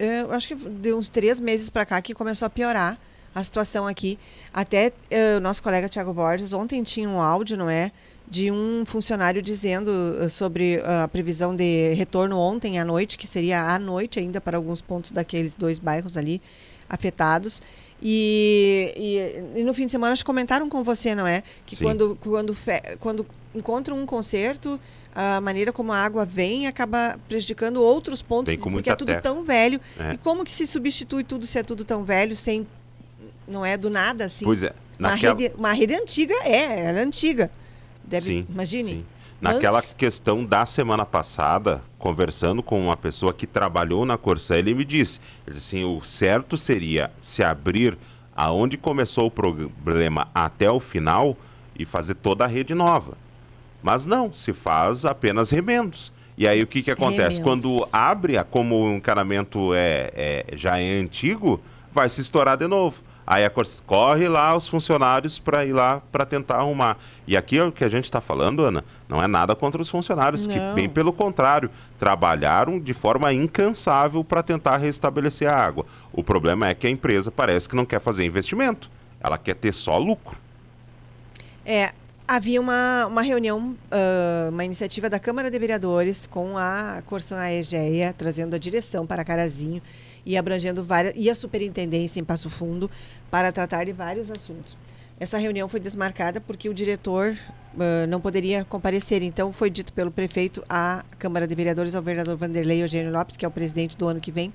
Uh, 0.00 0.32
acho 0.32 0.48
que 0.48 0.56
de 0.56 0.92
uns 0.92 1.08
três 1.08 1.38
meses 1.38 1.70
para 1.70 1.86
cá 1.86 2.02
que 2.02 2.14
começou 2.14 2.46
a 2.46 2.50
piorar 2.50 2.98
a 3.36 3.44
situação 3.44 3.86
aqui. 3.86 4.18
Até 4.52 4.88
uh, 4.88 5.36
o 5.36 5.40
nosso 5.40 5.62
colega 5.62 5.88
Tiago 5.88 6.12
Borges 6.12 6.54
ontem 6.54 6.82
tinha 6.82 7.08
um 7.08 7.20
áudio, 7.20 7.56
não 7.56 7.68
é? 7.68 7.92
De 8.26 8.50
um 8.50 8.84
funcionário 8.86 9.40
dizendo 9.40 9.92
sobre 10.28 10.82
a 10.84 11.06
previsão 11.06 11.54
de 11.54 11.92
retorno 11.94 12.36
ontem 12.38 12.80
à 12.80 12.84
noite, 12.84 13.16
que 13.16 13.26
seria 13.26 13.62
à 13.72 13.78
noite 13.78 14.18
ainda 14.18 14.40
para 14.40 14.56
alguns 14.56 14.80
pontos 14.80 15.12
daqueles 15.12 15.54
dois 15.54 15.78
bairros 15.78 16.16
ali 16.16 16.42
afetados. 16.88 17.62
E, 18.02 18.92
e, 18.96 19.60
e, 19.60 19.62
no 19.62 19.72
fim 19.72 19.86
de 19.86 19.92
semana 19.92 20.10
eles 20.10 20.22
comentaram 20.22 20.68
com 20.68 20.82
você, 20.82 21.14
não 21.14 21.26
é? 21.26 21.42
Que 21.64 21.76
quando, 21.76 22.18
quando, 22.20 22.54
fe, 22.54 22.82
quando 22.98 23.24
encontram 23.54 23.96
um 23.98 24.04
concerto, 24.04 24.80
a 25.14 25.40
maneira 25.40 25.72
como 25.72 25.92
a 25.92 25.96
água 25.96 26.26
vem 26.26 26.66
acaba 26.66 27.18
prejudicando 27.28 27.82
outros 27.82 28.20
pontos, 28.20 28.54
porque 28.56 28.90
é 28.90 28.94
tudo 28.94 29.08
terra. 29.08 29.20
tão 29.20 29.44
velho. 29.44 29.80
É. 29.98 30.14
E 30.14 30.18
como 30.18 30.44
que 30.44 30.52
se 30.52 30.66
substitui 30.66 31.24
tudo 31.24 31.46
se 31.46 31.58
é 31.58 31.62
tudo 31.62 31.84
tão 31.84 32.04
velho, 32.04 32.36
sem. 32.36 32.66
Não 33.46 33.64
é 33.64 33.76
do 33.76 33.90
nada 33.90 34.26
assim? 34.26 34.44
Pois 34.44 34.62
é. 34.62 34.72
Naquela... 34.98 35.34
Uma, 35.34 35.40
rede, 35.40 35.54
uma 35.56 35.72
rede 35.72 35.94
antiga 35.94 36.34
é, 36.42 36.86
ela 36.86 36.98
é 36.98 37.02
antiga. 37.02 37.50
Deve, 38.04 38.26
sim, 38.26 38.46
imagine. 38.48 38.90
Sim. 38.90 39.04
Naquela 39.40 39.78
Antes... 39.78 39.92
questão 39.92 40.44
da 40.44 40.64
semana 40.64 41.04
passada, 41.04 41.82
conversando 41.98 42.62
com 42.62 42.80
uma 42.80 42.96
pessoa 42.96 43.34
que 43.34 43.46
trabalhou 43.46 44.06
na 44.06 44.16
Corsã, 44.16 44.56
ele 44.56 44.74
me 44.74 44.84
disse, 44.84 45.20
ele 45.46 45.54
disse 45.56 45.76
assim, 45.76 45.84
o 45.84 46.02
certo 46.02 46.56
seria 46.56 47.10
se 47.20 47.44
abrir 47.44 47.98
aonde 48.34 48.76
começou 48.76 49.26
o 49.26 49.30
problema 49.30 50.28
até 50.34 50.70
o 50.70 50.80
final 50.80 51.36
e 51.78 51.84
fazer 51.84 52.14
toda 52.14 52.44
a 52.44 52.46
rede 52.46 52.74
nova. 52.74 53.16
Mas 53.82 54.04
não, 54.04 54.32
se 54.32 54.52
faz 54.52 55.04
apenas 55.04 55.50
remendos. 55.50 56.12
E 56.36 56.48
aí 56.48 56.62
o 56.62 56.66
que, 56.66 56.82
que 56.82 56.90
acontece? 56.90 57.38
Remendos. 57.38 57.64
Quando 57.64 57.88
abre, 57.92 58.42
como 58.44 58.74
o 58.84 58.96
encanamento 58.96 59.74
é, 59.74 60.10
é, 60.14 60.56
já 60.56 60.78
é 60.78 60.98
antigo, 60.98 61.60
vai 61.92 62.08
se 62.08 62.20
estourar 62.20 62.56
de 62.56 62.66
novo. 62.66 63.02
Aí 63.26 63.44
a 63.44 63.50
corre 63.84 64.28
lá 64.28 64.56
os 64.56 64.68
funcionários 64.68 65.36
para 65.36 65.64
ir 65.64 65.72
lá 65.72 66.00
para 66.12 66.24
tentar 66.24 66.58
arrumar. 66.58 66.96
E 67.26 67.36
aqui 67.36 67.58
é 67.58 67.64
o 67.64 67.72
que 67.72 67.82
a 67.82 67.88
gente 67.88 68.04
está 68.04 68.20
falando, 68.20 68.64
Ana, 68.64 68.84
não 69.08 69.18
é 69.18 69.26
nada 69.26 69.56
contra 69.56 69.82
os 69.82 69.90
funcionários, 69.90 70.46
não. 70.46 70.54
que 70.54 70.60
bem 70.74 70.88
pelo 70.88 71.12
contrário, 71.12 71.68
trabalharam 71.98 72.78
de 72.78 72.94
forma 72.94 73.32
incansável 73.32 74.22
para 74.22 74.44
tentar 74.44 74.76
restabelecer 74.76 75.52
a 75.52 75.56
água. 75.56 75.84
O 76.12 76.22
problema 76.22 76.68
é 76.68 76.74
que 76.74 76.86
a 76.86 76.90
empresa 76.90 77.32
parece 77.32 77.68
que 77.68 77.74
não 77.74 77.84
quer 77.84 78.00
fazer 78.00 78.24
investimento, 78.24 78.88
ela 79.20 79.36
quer 79.36 79.56
ter 79.56 79.74
só 79.74 79.98
lucro. 79.98 80.36
É, 81.64 81.92
havia 82.28 82.60
uma, 82.60 83.06
uma 83.06 83.22
reunião, 83.22 83.76
uh, 83.90 84.50
uma 84.50 84.64
iniciativa 84.64 85.10
da 85.10 85.18
Câmara 85.18 85.50
de 85.50 85.58
Vereadores 85.58 86.28
com 86.28 86.56
a 86.56 87.02
Corsana 87.06 87.52
Egeia, 87.52 88.14
trazendo 88.16 88.54
a 88.54 88.58
direção 88.58 89.04
para 89.04 89.24
Carazinho 89.24 89.82
e 90.26 90.36
abrangendo 90.36 90.82
várias 90.82 91.14
e 91.16 91.30
a 91.30 91.34
superintendência 91.34 92.18
em 92.18 92.24
Passo 92.24 92.50
Fundo 92.50 92.90
para 93.30 93.52
tratar 93.52 93.84
de 93.84 93.92
vários 93.92 94.30
assuntos. 94.30 94.76
Essa 95.18 95.38
reunião 95.38 95.68
foi 95.68 95.80
desmarcada 95.80 96.40
porque 96.40 96.68
o 96.68 96.74
diretor 96.74 97.36
uh, 97.74 98.06
não 98.06 98.20
poderia 98.20 98.64
comparecer. 98.64 99.22
Então, 99.22 99.52
foi 99.52 99.70
dito 99.70 99.92
pelo 99.92 100.10
prefeito 100.10 100.62
à 100.68 101.04
Câmara 101.18 101.46
de 101.46 101.54
Vereadores, 101.54 101.94
ao 101.94 102.02
vereador 102.02 102.36
Vanderlei 102.36 102.82
Eugênio 102.82 103.10
Lopes, 103.10 103.36
que 103.36 103.44
é 103.44 103.48
o 103.48 103.50
presidente 103.50 103.96
do 103.96 104.06
ano 104.06 104.20
que 104.20 104.30
vem, 104.30 104.52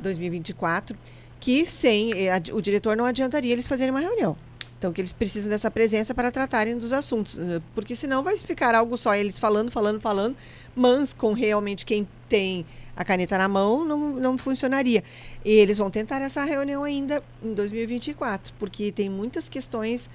2024, 0.00 0.96
que 1.40 1.66
sem 1.66 2.12
eh, 2.12 2.30
a, 2.30 2.36
o 2.52 2.60
diretor 2.60 2.96
não 2.96 3.06
adiantaria 3.06 3.52
eles 3.52 3.66
fazerem 3.66 3.90
uma 3.90 4.00
reunião. 4.00 4.36
Então, 4.78 4.92
que 4.92 5.00
eles 5.00 5.10
precisam 5.10 5.48
dessa 5.48 5.70
presença 5.70 6.14
para 6.14 6.30
tratarem 6.30 6.78
dos 6.78 6.92
assuntos. 6.92 7.38
Porque 7.74 7.96
senão 7.96 8.22
vai 8.22 8.36
ficar 8.36 8.76
algo 8.76 8.96
só 8.96 9.12
eles 9.14 9.36
falando, 9.36 9.72
falando, 9.72 10.00
falando, 10.00 10.36
mas 10.76 11.12
com 11.12 11.32
realmente 11.32 11.84
quem 11.84 12.06
tem 12.28 12.64
a 12.98 13.04
caneta 13.04 13.38
na 13.38 13.46
mão 13.46 13.84
não, 13.84 14.10
não 14.10 14.36
funcionaria. 14.36 15.04
E 15.44 15.52
eles 15.52 15.78
vão 15.78 15.88
tentar 15.88 16.20
essa 16.20 16.44
reunião 16.44 16.82
ainda 16.82 17.22
em 17.40 17.54
2024, 17.54 18.52
porque 18.58 18.90
tem 18.90 19.08
muitas 19.08 19.48
questões 19.48 20.10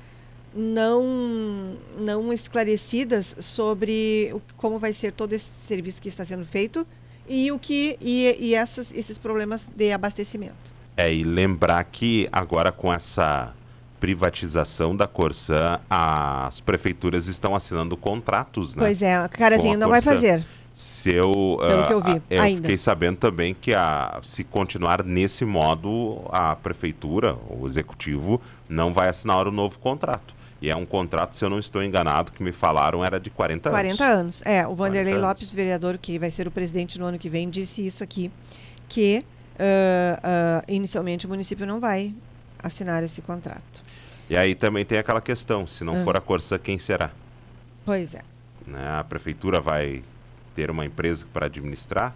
não 0.53 1.75
não 1.97 2.31
esclarecidas 2.31 3.35
sobre 3.39 4.31
o, 4.35 4.41
como 4.57 4.77
vai 4.77 4.91
ser 4.91 5.13
todo 5.13 5.31
esse 5.33 5.49
serviço 5.65 5.99
que 5.99 6.09
está 6.09 6.23
sendo 6.23 6.45
feito 6.45 6.85
e 7.27 7.51
o 7.51 7.57
que 7.57 7.97
e, 7.99 8.35
e 8.37 8.53
essas, 8.53 8.91
esses 8.91 9.17
problemas 9.17 9.65
de 9.65 9.93
abastecimento. 9.93 10.73
É 10.97 11.11
e 11.11 11.23
lembrar 11.23 11.83
que 11.85 12.27
agora 12.31 12.71
com 12.71 12.93
essa 12.93 13.53
privatização 13.99 14.93
da 14.93 15.07
Corsã, 15.07 15.79
as 15.89 16.59
prefeituras 16.59 17.27
estão 17.27 17.55
assinando 17.55 17.95
contratos, 17.95 18.75
né? 18.75 18.83
Pois 18.83 19.01
é, 19.01 19.25
Carazinho 19.29 19.79
não 19.79 19.87
vai 19.87 20.01
fazer. 20.01 20.43
Se 20.73 21.13
eu, 21.13 21.57
Pelo 21.59 21.83
uh, 21.83 21.87
que 21.87 21.93
eu 21.93 22.01
vi, 22.01 22.21
eu 22.31 22.41
ainda. 22.41 22.61
fiquei 22.61 22.77
sabendo 22.77 23.17
também 23.17 23.53
que 23.53 23.75
a, 23.75 24.19
se 24.23 24.43
continuar 24.43 25.03
nesse 25.03 25.45
modo, 25.45 26.21
a 26.29 26.55
prefeitura, 26.55 27.37
o 27.47 27.65
executivo, 27.67 28.41
não 28.67 28.91
vai 28.91 29.07
assinar 29.07 29.47
o 29.47 29.51
novo 29.51 29.77
contrato. 29.77 30.33
E 30.59 30.71
é 30.71 30.75
um 30.75 30.85
contrato, 30.85 31.37
se 31.37 31.45
eu 31.45 31.49
não 31.49 31.59
estou 31.59 31.83
enganado, 31.83 32.31
que 32.31 32.41
me 32.41 32.51
falaram 32.51 33.03
era 33.03 33.19
de 33.19 33.29
40 33.29 33.69
anos. 33.69 33.97
40 33.97 34.03
anos. 34.05 34.41
É, 34.45 34.65
o 34.65 34.73
Vanderlei 34.73 35.17
Lopes, 35.17 35.51
vereador, 35.51 35.97
que 35.97 36.17
vai 36.17 36.31
ser 36.31 36.47
o 36.47 36.51
presidente 36.51 36.97
no 36.97 37.05
ano 37.05 37.19
que 37.19 37.29
vem, 37.29 37.49
disse 37.49 37.85
isso 37.85 38.01
aqui, 38.01 38.31
que 38.87 39.23
uh, 39.55 40.17
uh, 40.17 40.63
inicialmente 40.67 41.25
o 41.25 41.29
município 41.29 41.67
não 41.67 41.79
vai 41.79 42.15
assinar 42.57 43.03
esse 43.03 43.21
contrato. 43.21 43.83
E 44.29 44.37
aí 44.37 44.55
também 44.55 44.85
tem 44.85 44.97
aquela 44.97 45.21
questão, 45.21 45.67
se 45.67 45.83
não 45.83 46.03
for 46.03 46.17
a 46.17 46.21
Corsa, 46.21 46.57
quem 46.57 46.79
será? 46.79 47.11
Pois 47.85 48.15
é. 48.15 48.21
Né? 48.65 48.99
A 48.99 49.03
prefeitura 49.03 49.59
vai 49.59 50.01
ter 50.55 50.71
uma 50.71 50.85
empresa 50.85 51.25
para 51.33 51.45
administrar. 51.45 52.15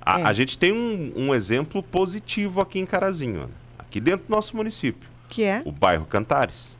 A, 0.00 0.20
é. 0.20 0.24
a, 0.24 0.32
gente 0.32 0.56
tem 0.56 0.72
um, 0.72 1.12
um, 1.16 1.34
exemplo 1.34 1.82
positivo 1.82 2.60
aqui 2.60 2.78
em 2.78 2.86
Carazinho, 2.86 3.42
né? 3.42 3.48
aqui 3.78 4.00
dentro 4.00 4.26
do 4.26 4.34
nosso 4.34 4.56
município. 4.56 5.08
Que 5.28 5.42
é? 5.42 5.62
O 5.64 5.72
bairro 5.72 6.06
Cantares. 6.06 6.76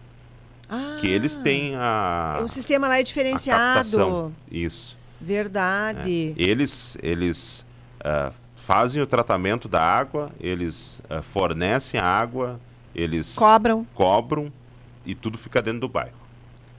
Ah, 0.69 0.99
que 1.01 1.09
eles 1.09 1.37
têm 1.37 1.75
a. 1.77 2.41
O 2.43 2.49
sistema 2.49 2.89
lá 2.89 2.99
é 2.99 3.03
diferenciado. 3.03 4.33
Isso. 4.51 4.97
Verdade. 5.21 6.35
É. 6.37 6.43
Eles, 6.43 6.97
eles 7.03 7.65
uh, 8.01 8.33
fazem 8.57 9.01
o 9.01 9.07
tratamento 9.07 9.69
da 9.69 9.81
água, 9.81 10.31
eles 10.41 11.01
uh, 11.09 11.23
fornecem 11.23 12.01
a 12.01 12.05
água, 12.05 12.61
eles 12.95 13.35
cobram. 13.35 13.87
cobram 13.95 14.53
e 15.05 15.15
tudo 15.15 15.39
fica 15.39 15.63
dentro 15.63 15.81
do 15.81 15.89
bairro. 15.89 16.26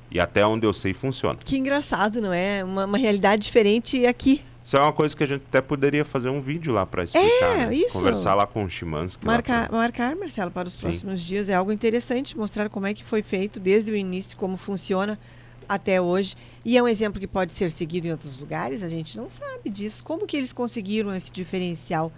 E 0.10 0.20
até 0.20 0.46
onde 0.46 0.66
eu 0.66 0.74
sei 0.74 0.94
funciona. 0.94 1.38
Que 1.44 1.58
engraçado, 1.58 2.22
não 2.22 2.34
é? 2.34 2.64
Uma, 2.64 2.86
uma 2.86 2.98
realidade 2.98 3.44
diferente 3.44 4.06
aqui. 4.06 4.42
Isso 4.64 4.76
é 4.76 4.82
uma 4.82 4.92
coisa 4.92 5.16
que 5.16 5.24
a 5.24 5.28
gente 5.28 5.44
até 5.48 5.62
poderia 5.62 6.04
fazer 6.04 6.28
um 6.30 6.42
vídeo 6.42 6.74
lá 6.74 6.86
para 6.86 7.06
explicar. 7.06 7.30
É, 7.30 7.66
né? 7.68 7.74
isso. 7.74 8.00
Conversar 8.00 8.36
lá 8.36 8.46
com 8.46 8.66
o 8.66 8.70
Chimansky. 8.70 9.26
Marcar, 9.26 9.70
pra... 9.70 9.78
marcar, 9.78 10.16
Marcelo, 10.16 10.52
para 10.52 10.68
os 10.68 10.74
Sim. 10.74 10.82
próximos 10.82 11.22
dias. 11.22 11.48
É 11.48 11.54
algo 11.54 11.72
interessante 11.72 12.38
mostrar 12.38 12.70
como 12.70 12.86
é 12.86 12.94
que 12.94 13.02
foi 13.04 13.22
feito 13.22 13.62
desde 13.62 13.94
o 13.94 13.96
início, 13.96 14.36
como 14.36 14.58
funciona 14.58 15.18
até 15.70 16.02
hoje. 16.02 16.36
E 16.66 16.78
é 16.78 16.84
um 16.84 16.88
exemplo 16.88 17.20
que 17.20 17.28
pode 17.28 17.54
ser 17.54 17.72
seguido 17.72 18.08
em 18.08 18.12
outros 18.12 18.38
lugares, 18.38 18.84
a 18.84 18.90
gente 18.90 19.18
não 19.18 19.30
sabe 19.30 19.70
disso. 19.70 20.04
Como 20.04 20.28
que 20.28 20.36
eles 20.36 20.52
conseguiram 20.52 21.14
esse 21.16 21.32
diferencial? 21.32 22.12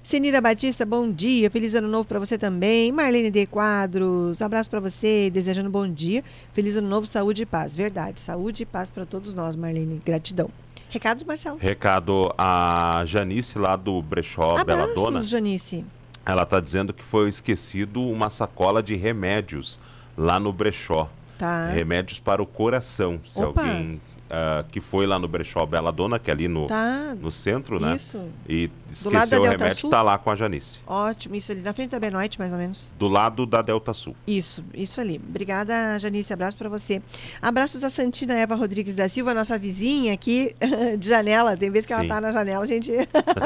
Senira 0.02 0.40
Batista, 0.40 0.84
bom 0.86 1.08
dia. 1.10 1.50
Feliz 1.50 1.74
ano 1.74 1.88
novo 1.88 2.06
para 2.06 2.20
você 2.20 2.38
também. 2.38 2.92
Marlene 2.92 3.28
de 3.28 3.44
Quadros, 3.44 4.40
abraço 4.40 4.70
para 4.70 4.78
você, 4.78 5.28
desejando 5.28 5.68
bom 5.68 5.88
dia. 5.88 6.22
Feliz 6.52 6.76
ano 6.76 6.88
novo, 6.88 7.08
saúde 7.08 7.42
e 7.42 7.46
paz. 7.46 7.74
Verdade, 7.74 8.20
saúde 8.20 8.62
e 8.62 8.66
paz 8.66 8.88
para 8.88 9.04
todos 9.04 9.34
nós, 9.34 9.56
Marlene. 9.56 10.00
Gratidão. 10.04 10.48
Recados, 10.88 11.24
Marcelo? 11.24 11.58
Recado 11.60 12.32
a 12.38 13.04
Janice 13.04 13.58
lá 13.58 13.74
do 13.74 14.00
Brechó 14.00 14.56
Abraços, 14.56 14.64
Bela 14.64 14.94
Dona. 14.94 15.20
Janice. 15.22 15.84
Ela 16.26 16.42
está 16.42 16.58
dizendo 16.60 16.92
que 16.92 17.04
foi 17.04 17.28
esquecido 17.28 18.02
uma 18.02 18.28
sacola 18.28 18.82
de 18.82 18.96
remédios 18.96 19.78
lá 20.18 20.40
no 20.40 20.52
brechó. 20.52 21.08
Tá. 21.38 21.68
Remédios 21.68 22.18
para 22.18 22.42
o 22.42 22.46
coração. 22.46 23.20
Se 23.26 23.38
Opa. 23.38 23.60
alguém 23.62 24.00
uh, 24.26 24.64
que 24.70 24.80
foi 24.80 25.06
lá 25.06 25.18
no 25.18 25.28
brechó 25.28 25.64
Bela 25.66 25.92
Dona, 25.92 26.18
que 26.18 26.30
é 26.30 26.32
ali 26.32 26.48
no, 26.48 26.66
Tá. 26.66 27.14
no 27.20 27.30
centro, 27.30 27.78
né? 27.78 27.94
Isso. 27.94 28.26
E 28.48 28.70
esqueceu 28.90 29.40
o 29.40 29.44
remédio, 29.44 29.68
está 29.86 30.02
lá 30.02 30.18
com 30.18 30.30
a 30.30 30.34
Janice. 30.34 30.80
Ótimo, 30.86 31.36
isso 31.36 31.52
ali 31.52 31.60
na 31.60 31.72
frente 31.72 31.90
da 31.90 32.00
Benoite, 32.00 32.38
mais 32.38 32.52
ou 32.52 32.58
menos. 32.58 32.90
Do 32.98 33.06
lado 33.06 33.46
da 33.46 33.62
Delta 33.62 33.92
Sul. 33.92 34.16
Isso, 34.26 34.64
isso 34.74 35.00
ali. 35.00 35.20
Obrigada, 35.28 35.98
Janice. 36.00 36.32
Abraço 36.32 36.58
para 36.58 36.68
você. 36.68 37.00
Abraços 37.40 37.84
a 37.84 37.90
Santina 37.90 38.34
Eva 38.34 38.54
Rodrigues 38.56 38.94
da 38.94 39.08
Silva, 39.08 39.32
nossa 39.34 39.58
vizinha 39.58 40.12
aqui 40.14 40.56
de 40.98 41.08
janela. 41.08 41.56
Tem 41.56 41.70
vezes 41.70 41.86
que 41.86 41.92
ela 41.92 42.02
Sim. 42.02 42.08
tá 42.08 42.20
na 42.20 42.32
janela, 42.32 42.64
a 42.64 42.66
gente. 42.66 42.90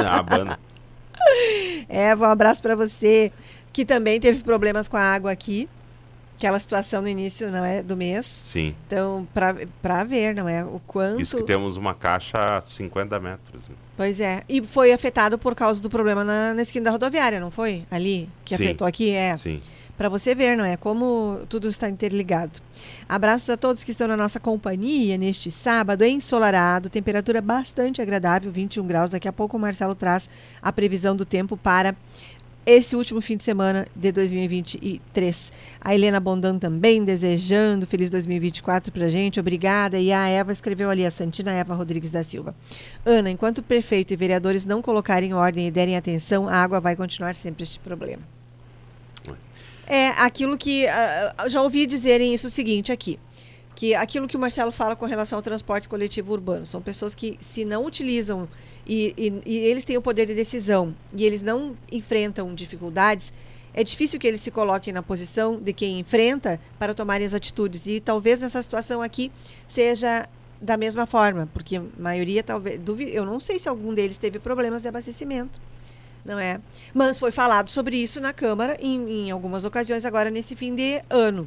a 0.09 0.23
banda. 0.23 0.59
Eva, 1.89 2.29
um 2.29 2.31
abraço 2.31 2.63
para 2.63 2.75
você, 2.75 3.33
que 3.73 3.85
também 3.85 4.21
teve 4.21 4.43
problemas 4.43 4.89
com 4.89 4.97
a 4.97 5.01
água 5.01 5.31
aqui. 5.31 5.69
Aquela 6.37 6.59
situação 6.59 7.03
no 7.03 7.09
início 7.09 7.51
não 7.51 7.63
é, 7.63 7.83
do 7.83 7.95
mês. 7.95 8.41
Sim. 8.45 8.75
Então, 8.87 9.29
para 9.83 10.05
ver, 10.05 10.35
não 10.35 10.49
é? 10.49 10.65
O 10.65 10.81
quanto. 10.87 11.21
Isso 11.21 11.37
que 11.37 11.43
temos 11.43 11.77
uma 11.77 11.95
caixa 11.95 12.39
a 12.39 12.63
50 12.63 13.21
metros. 13.21 13.69
né? 13.69 13.75
Pois 13.95 14.19
é. 14.21 14.43
E 14.49 14.63
foi 14.63 14.91
afetado 14.91 15.37
por 15.39 15.55
causa 15.55 15.83
do 15.83 15.91
problema 15.91 16.25
na, 16.25 16.55
na 16.55 16.63
esquina 16.63 16.87
da 16.87 16.91
rodoviária, 16.93 17.39
não 17.39 17.51
foi? 17.51 17.85
Ali, 17.91 18.27
que 18.43 18.57
Sim. 18.57 18.65
afetou 18.65 18.87
aqui? 18.87 19.11
É. 19.11 19.37
Sim. 19.37 19.61
Para 20.01 20.09
você 20.09 20.35
ver, 20.35 20.57
não 20.57 20.65
é? 20.65 20.79
Como 20.79 21.41
tudo 21.47 21.69
está 21.69 21.87
interligado. 21.87 22.59
Abraços 23.07 23.51
a 23.51 23.57
todos 23.59 23.85
que 23.85 23.91
estão 23.91 24.09
na 24.09 24.17
nossa 24.17 24.41
companhia 24.41 25.19
neste 25.19 25.51
sábado, 25.51 26.03
ensolarado, 26.07 26.89
temperatura 26.89 27.43
bastante 27.43 28.01
agradável, 28.01 28.51
21 28.51 28.87
graus. 28.87 29.11
Daqui 29.11 29.29
a 29.29 29.33
pouco 29.33 29.59
o 29.59 29.61
Marcelo 29.61 29.95
traz 29.95 30.27
a 30.63 30.73
previsão 30.73 31.15
do 31.15 31.27
tempo 31.27 31.55
para 31.55 31.95
esse 32.65 32.97
último 32.97 33.21
fim 33.21 33.37
de 33.37 33.45
semana 33.45 33.87
de 33.95 34.11
2023. 34.11 35.53
A 35.83 35.95
Helena 35.95 36.19
Bondan 36.19 36.59
também 36.59 37.05
desejando 37.05 37.87
feliz 37.87 38.11
2024 38.11 38.91
para 38.91 39.11
gente. 39.11 39.39
Obrigada. 39.39 39.99
E 39.99 40.15
a 40.15 40.27
Eva 40.29 40.51
escreveu 40.51 40.89
ali, 40.89 41.05
a 41.05 41.11
Santina 41.11 41.53
Eva 41.53 41.75
Rodrigues 41.75 42.11
da 42.11 42.25
Silva. 42.25 42.55
Ana, 43.05 43.31
enquanto 43.31 43.63
prefeito 43.63 44.15
e 44.15 44.17
vereadores 44.17 44.65
não 44.65 44.81
colocarem 44.81 45.35
ordem 45.35 45.67
e 45.67 45.71
derem 45.71 45.95
atenção, 45.95 46.49
a 46.49 46.55
água 46.55 46.81
vai 46.81 46.97
continuar 46.97 47.37
sempre 47.37 47.65
este 47.65 47.79
problema. 47.79 48.40
É 49.93 50.11
aquilo 50.11 50.57
que 50.57 50.87
ah, 50.87 51.35
já 51.49 51.61
ouvi 51.61 51.85
dizerem 51.85 52.33
isso 52.33 52.47
o 52.47 52.51
seguinte 52.51 52.93
aqui, 52.93 53.19
que 53.75 53.93
aquilo 53.93 54.29
que 54.29 54.37
o 54.37 54.39
Marcelo 54.39 54.71
fala 54.71 54.95
com 54.95 55.05
relação 55.05 55.37
ao 55.37 55.43
transporte 55.43 55.89
coletivo 55.89 56.33
urbano, 56.33 56.65
são 56.65 56.81
pessoas 56.81 57.13
que 57.13 57.37
se 57.41 57.65
não 57.65 57.85
utilizam 57.85 58.49
e, 58.87 59.13
e- 59.19 59.43
e 59.45 59.59
eles 59.59 59.83
têm 59.83 59.97
o 59.97 60.01
poder 60.03 60.27
de 60.27 60.35
decisão 60.35 60.95
e 61.13 61.25
eles 61.25 61.43
não 61.43 61.77
enfrentam 61.91 62.55
dificuldades, 62.55 63.33
é 63.75 63.83
difícil 63.83 64.21
que 64.21 64.29
eles 64.29 64.41
se 64.41 64.53
coloquem 64.53 64.93
na 64.93 65.03
posição 65.03 65.57
de 65.61 65.73
quem 65.73 65.99
enfrenta 65.99 66.61
para 66.79 66.95
tomarem 66.95 67.27
as 67.27 67.35
atitudes. 67.35 67.85
E 67.87 67.99
talvez 67.99 68.39
nessa 68.41 68.63
situação 68.63 69.03
aqui 69.03 69.33
seja 69.67 70.25
da 70.61 70.77
mesma 70.77 71.05
forma, 71.05 71.49
porque 71.53 71.79
a 71.79 71.83
maioria 71.99 72.45
talvez, 72.45 72.81
eu 73.13 73.25
não 73.25 73.41
sei 73.41 73.59
se 73.59 73.69
algum 73.69 73.93
deles 73.93 74.19
teve 74.19 74.39
problemas 74.39 74.83
de 74.83 74.89
abastecimento 74.89 75.61
não 76.25 76.39
é? 76.39 76.61
Mas 76.95 77.19
foi 77.19 77.31
falado 77.33 77.69
sobre 77.71 77.97
isso 77.97 78.21
na 78.21 78.33
Câmara 78.33 78.77
em, 78.81 79.27
em 79.27 79.31
algumas 79.31 79.65
ocasiões 79.65 80.05
agora 80.05 80.31
nesse 80.31 80.55
fim 80.57 80.75
de 80.75 81.03
ano. 81.11 81.47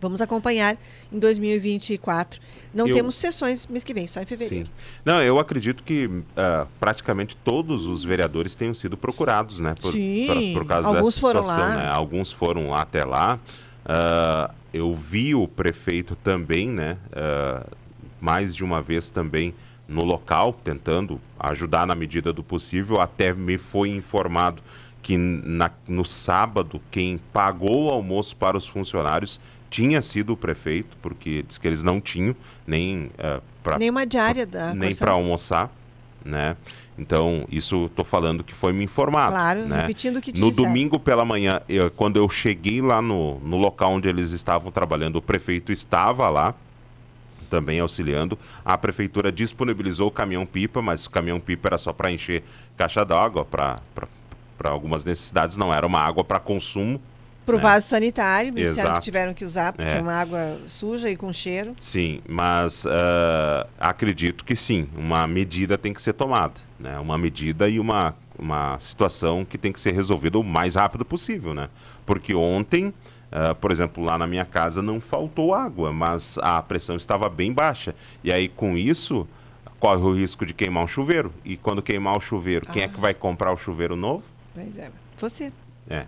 Vamos 0.00 0.20
acompanhar 0.20 0.76
em 1.10 1.18
2024. 1.18 2.38
Não 2.74 2.86
Eu- 2.86 2.94
temos 2.94 3.16
sessões 3.16 3.66
mês 3.66 3.82
que 3.82 3.94
vem, 3.94 4.06
só 4.06 4.20
em 4.20 4.26
fevereiro. 4.26 4.66
Sim. 4.66 4.72
Não, 5.04 5.22
eu 5.22 5.38
acredito 5.38 5.82
que 5.82 6.10
ah, 6.36 6.66
praticamente 6.78 7.34
todos 7.42 7.86
os 7.86 8.04
vereadores 8.04 8.54
tenham 8.54 8.74
sido 8.74 8.94
procurados, 8.96 9.58
né? 9.58 9.74
Por, 9.80 9.92
Sim, 9.92 10.52
por, 10.52 10.60
por 10.62 10.68
causa 10.68 10.88
alguns 10.88 11.14
dessa 11.14 11.20
foram 11.20 11.42
situação, 11.42 11.68
lá. 11.68 11.76
né? 11.76 11.88
Alguns 11.88 12.30
foram 12.32 12.68
lá 12.70 12.82
até 12.82 13.04
lá. 13.04 13.38
Ah, 13.86 14.50
eu 14.72 14.94
vi 14.94 15.34
o 15.34 15.48
prefeito 15.48 16.14
também, 16.16 16.68
né? 16.70 16.98
ah, 17.14 17.66
mais 18.20 18.54
de 18.54 18.62
uma 18.64 18.82
vez 18.82 19.08
também 19.08 19.54
no 19.88 20.04
local, 20.04 20.52
tentando 20.52 21.20
ajudar 21.38 21.86
na 21.86 21.94
medida 21.94 22.32
do 22.32 22.42
possível. 22.42 23.00
Até 23.00 23.32
me 23.32 23.56
foi 23.58 23.88
informado 23.90 24.62
que 25.02 25.16
na- 25.16 25.70
no 25.86 26.04
sábado 26.04 26.80
quem 26.90 27.18
pagou 27.32 27.86
o 27.86 27.90
almoço 27.90 28.34
para 28.36 28.56
os 28.56 28.66
funcionários 28.66 29.40
tinha 29.70 30.00
sido 30.02 30.32
o 30.32 30.36
prefeito, 30.36 30.96
porque 31.02 31.44
diz 31.46 31.58
que 31.58 31.66
eles 31.66 31.82
não 31.82 32.00
tinham 32.00 32.34
nem 32.66 33.06
uh, 33.18 33.42
para 33.62 33.78
Nenhuma 33.78 34.06
diária 34.06 34.46
da 34.46 34.72
nem 34.74 34.94
para 34.94 35.12
almoçar, 35.12 35.70
né? 36.24 36.56
Então, 36.98 37.44
isso 37.50 37.90
tô 37.94 38.04
falando 38.04 38.42
que 38.42 38.54
foi 38.54 38.72
me 38.72 38.82
informado. 38.84 39.32
Claro, 39.32 39.66
né? 39.66 39.82
repetindo 39.82 40.16
o 40.16 40.20
que 40.20 40.30
No 40.40 40.48
disseram. 40.50 40.68
domingo 40.68 40.98
pela 40.98 41.24
manhã, 41.24 41.60
eu- 41.68 41.90
quando 41.90 42.16
eu 42.16 42.28
cheguei 42.28 42.80
lá 42.80 43.02
no, 43.02 43.38
no 43.40 43.56
local 43.58 43.92
onde 43.92 44.08
eles 44.08 44.30
estavam 44.32 44.72
trabalhando, 44.72 45.16
o 45.16 45.22
prefeito 45.22 45.70
estava 45.72 46.28
lá, 46.30 46.54
também 47.46 47.80
auxiliando. 47.80 48.38
A 48.64 48.76
prefeitura 48.76 49.32
disponibilizou 49.32 50.08
o 50.08 50.10
caminhão-pipa, 50.10 50.82
mas 50.82 51.06
o 51.06 51.10
caminhão-pipa 51.10 51.68
era 51.68 51.78
só 51.78 51.92
para 51.92 52.10
encher 52.12 52.42
caixa 52.76 53.04
d'água, 53.04 53.44
para 53.44 53.80
algumas 54.64 55.04
necessidades, 55.04 55.56
não 55.56 55.72
era 55.72 55.86
uma 55.86 56.00
água 56.00 56.24
para 56.24 56.38
consumo. 56.38 57.00
Pro 57.44 57.58
né? 57.58 57.62
vaso 57.62 57.86
sanitário, 57.86 58.52
me 58.52 58.64
disseram 58.64 58.94
que 58.94 59.00
tiveram 59.00 59.32
que 59.32 59.44
usar, 59.44 59.72
porque 59.72 59.88
É. 59.88 59.98
é 59.98 60.00
uma 60.00 60.14
água 60.14 60.58
suja 60.66 61.08
e 61.08 61.16
com 61.16 61.32
cheiro. 61.32 61.76
Sim, 61.78 62.20
mas 62.28 62.84
ah, 62.86 63.66
acredito 63.78 64.44
que 64.44 64.56
sim, 64.56 64.88
uma 64.96 65.26
medida 65.28 65.78
tem 65.78 65.92
que 65.92 66.02
ser 66.02 66.12
tomada. 66.12 66.54
Né? 66.78 66.98
Uma 66.98 67.16
medida 67.16 67.68
e 67.68 67.78
uma, 67.78 68.16
uma 68.36 68.78
situação 68.80 69.44
que 69.44 69.56
tem 69.56 69.70
que 69.72 69.78
ser 69.78 69.92
resolvida 69.92 70.38
o 70.38 70.42
mais 70.42 70.74
rápido 70.74 71.04
possível. 71.04 71.54
Né? 71.54 71.68
Porque 72.04 72.34
ontem, 72.34 72.92
ah, 73.32 73.54
por 73.54 73.70
exemplo, 73.72 74.02
lá 74.04 74.16
na 74.18 74.26
minha 74.26 74.44
casa 74.44 74.80
não 74.82 75.00
faltou 75.00 75.54
água, 75.54 75.92
mas 75.92 76.38
a 76.42 76.62
pressão 76.62 76.96
estava 76.96 77.28
bem 77.28 77.52
baixa. 77.52 77.94
E 78.22 78.32
aí, 78.32 78.48
com 78.48 78.76
isso, 78.76 79.26
corre 79.78 80.00
o 80.02 80.12
risco 80.14 80.46
de 80.46 80.54
queimar 80.54 80.84
um 80.84 80.88
chuveiro. 80.88 81.32
E 81.44 81.56
quando 81.56 81.82
queimar 81.82 82.16
o 82.16 82.20
chuveiro, 82.20 82.66
quem 82.72 82.82
é 82.82 82.86
Ah. 82.86 82.88
que 82.88 83.00
vai 83.00 83.12
comprar 83.14 83.52
o 83.52 83.56
chuveiro 83.58 83.96
novo? 83.96 84.22
Pois 84.54 84.76
é. 84.78 84.90
Você. 85.18 85.52
É. 85.88 86.06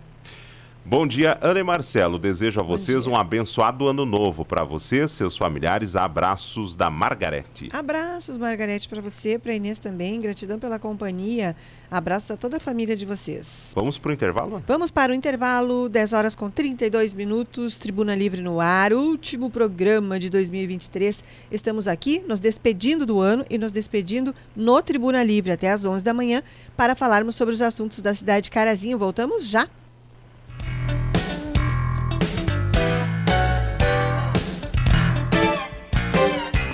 Bom 0.85 1.05
dia, 1.05 1.37
Ana 1.41 1.59
e 1.59 1.63
Marcelo. 1.63 2.17
Desejo 2.17 2.59
a 2.59 2.63
vocês 2.63 3.05
um 3.05 3.15
abençoado 3.15 3.87
ano 3.87 4.05
novo 4.05 4.43
para 4.43 4.63
vocês, 4.63 5.11
seus 5.11 5.37
familiares. 5.37 5.95
Abraços 5.95 6.75
da 6.75 6.89
Margarete. 6.89 7.69
Abraços, 7.71 8.37
Margarete, 8.37 8.87
para 8.87 9.01
você, 9.01 9.37
para 9.37 9.53
Inês 9.53 9.77
também. 9.77 10.19
Gratidão 10.19 10.57
pela 10.57 10.79
companhia. 10.79 11.55
Abraços 11.91 12.31
a 12.31 12.37
toda 12.37 12.57
a 12.57 12.59
família 12.59 12.95
de 12.95 13.05
vocês. 13.05 13.71
Vamos 13.75 13.99
para 13.99 14.09
o 14.09 14.13
intervalo? 14.13 14.63
Vamos 14.65 14.89
para 14.89 15.11
o 15.11 15.15
intervalo, 15.15 15.89
10 15.89 16.13
horas 16.13 16.33
com 16.33 16.49
32 16.49 17.13
minutos, 17.13 17.77
Tribuna 17.77 18.15
Livre 18.15 18.41
no 18.41 18.59
ar, 18.59 18.93
último 18.93 19.49
programa 19.49 20.17
de 20.17 20.29
2023. 20.29 21.23
Estamos 21.51 21.87
aqui 21.87 22.23
nos 22.27 22.39
despedindo 22.39 23.05
do 23.05 23.19
ano 23.19 23.45
e 23.49 23.57
nos 23.57 23.71
despedindo 23.71 24.33
no 24.55 24.81
Tribuna 24.81 25.23
Livre 25.23 25.51
até 25.51 25.69
às 25.69 25.85
11 25.85 26.03
da 26.03 26.13
manhã 26.13 26.41
para 26.75 26.95
falarmos 26.95 27.35
sobre 27.35 27.53
os 27.53 27.61
assuntos 27.61 28.01
da 28.01 28.15
cidade 28.15 28.45
de 28.45 28.51
Carazinho. 28.51 28.97
Voltamos 28.97 29.45
já. 29.45 29.67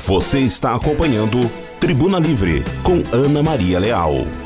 Você 0.06 0.42
está 0.42 0.76
acompanhando 0.76 1.50
Tribuna 1.80 2.20
Livre, 2.20 2.64
com 2.84 3.04
Ana 3.12 3.42
Maria 3.42 3.80
Leal. 3.80 4.45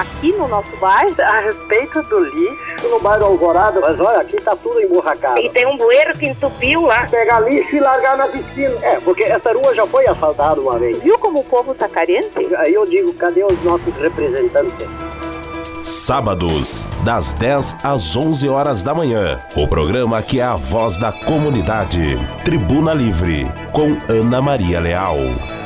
Aqui 0.00 0.32
no 0.32 0.48
nosso 0.48 0.74
bairro 0.76 1.14
a 1.20 1.40
respeito 1.40 2.02
do 2.02 2.20
lixo. 2.20 2.88
No 2.88 3.00
bairro 3.00 3.26
Alvorada, 3.26 3.80
mas 3.80 3.98
olha, 3.98 4.20
aqui 4.20 4.40
tá 4.40 4.54
tudo 4.56 4.80
emburracado. 4.80 5.40
E 5.40 5.48
tem 5.50 5.66
um 5.66 5.76
bueiro 5.76 6.16
que 6.16 6.26
entupiu 6.26 6.82
lá. 6.82 7.06
Pegar 7.06 7.40
lixo 7.40 7.76
e 7.76 7.80
largar 7.80 8.16
na 8.16 8.26
piscina. 8.28 8.74
É, 8.82 9.00
porque 9.00 9.24
essa 9.24 9.52
rua 9.52 9.74
já 9.74 9.86
foi 9.86 10.06
asfaltada 10.06 10.60
uma 10.60 10.78
vez. 10.78 10.98
Viu 10.98 11.18
como 11.18 11.40
o 11.40 11.44
povo 11.44 11.74
tá 11.74 11.88
carente? 11.88 12.30
Aí 12.56 12.74
eu 12.74 12.84
digo, 12.86 13.12
cadê 13.14 13.44
os 13.44 13.62
nossos 13.62 13.94
representantes? 13.96 15.14
Sábados, 15.84 16.88
das 17.04 17.34
10 17.34 17.76
às 17.82 18.16
11 18.16 18.48
horas 18.48 18.82
da 18.82 18.94
manhã. 18.94 19.38
O 19.54 19.68
programa 19.68 20.22
que 20.22 20.40
é 20.40 20.42
a 20.42 20.56
voz 20.56 20.96
da 20.96 21.12
comunidade. 21.12 22.18
Tribuna 22.42 22.94
Livre, 22.94 23.46
com 23.70 23.98
Ana 24.10 24.40
Maria 24.40 24.80
Leal. 24.80 25.18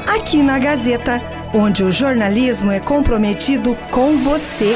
Aqui 0.08 0.42
na 0.42 0.58
Gazeta, 0.58 1.20
onde 1.52 1.84
o 1.84 1.92
jornalismo 1.92 2.72
é 2.72 2.80
comprometido 2.80 3.76
com 3.90 4.16
você. 4.16 4.74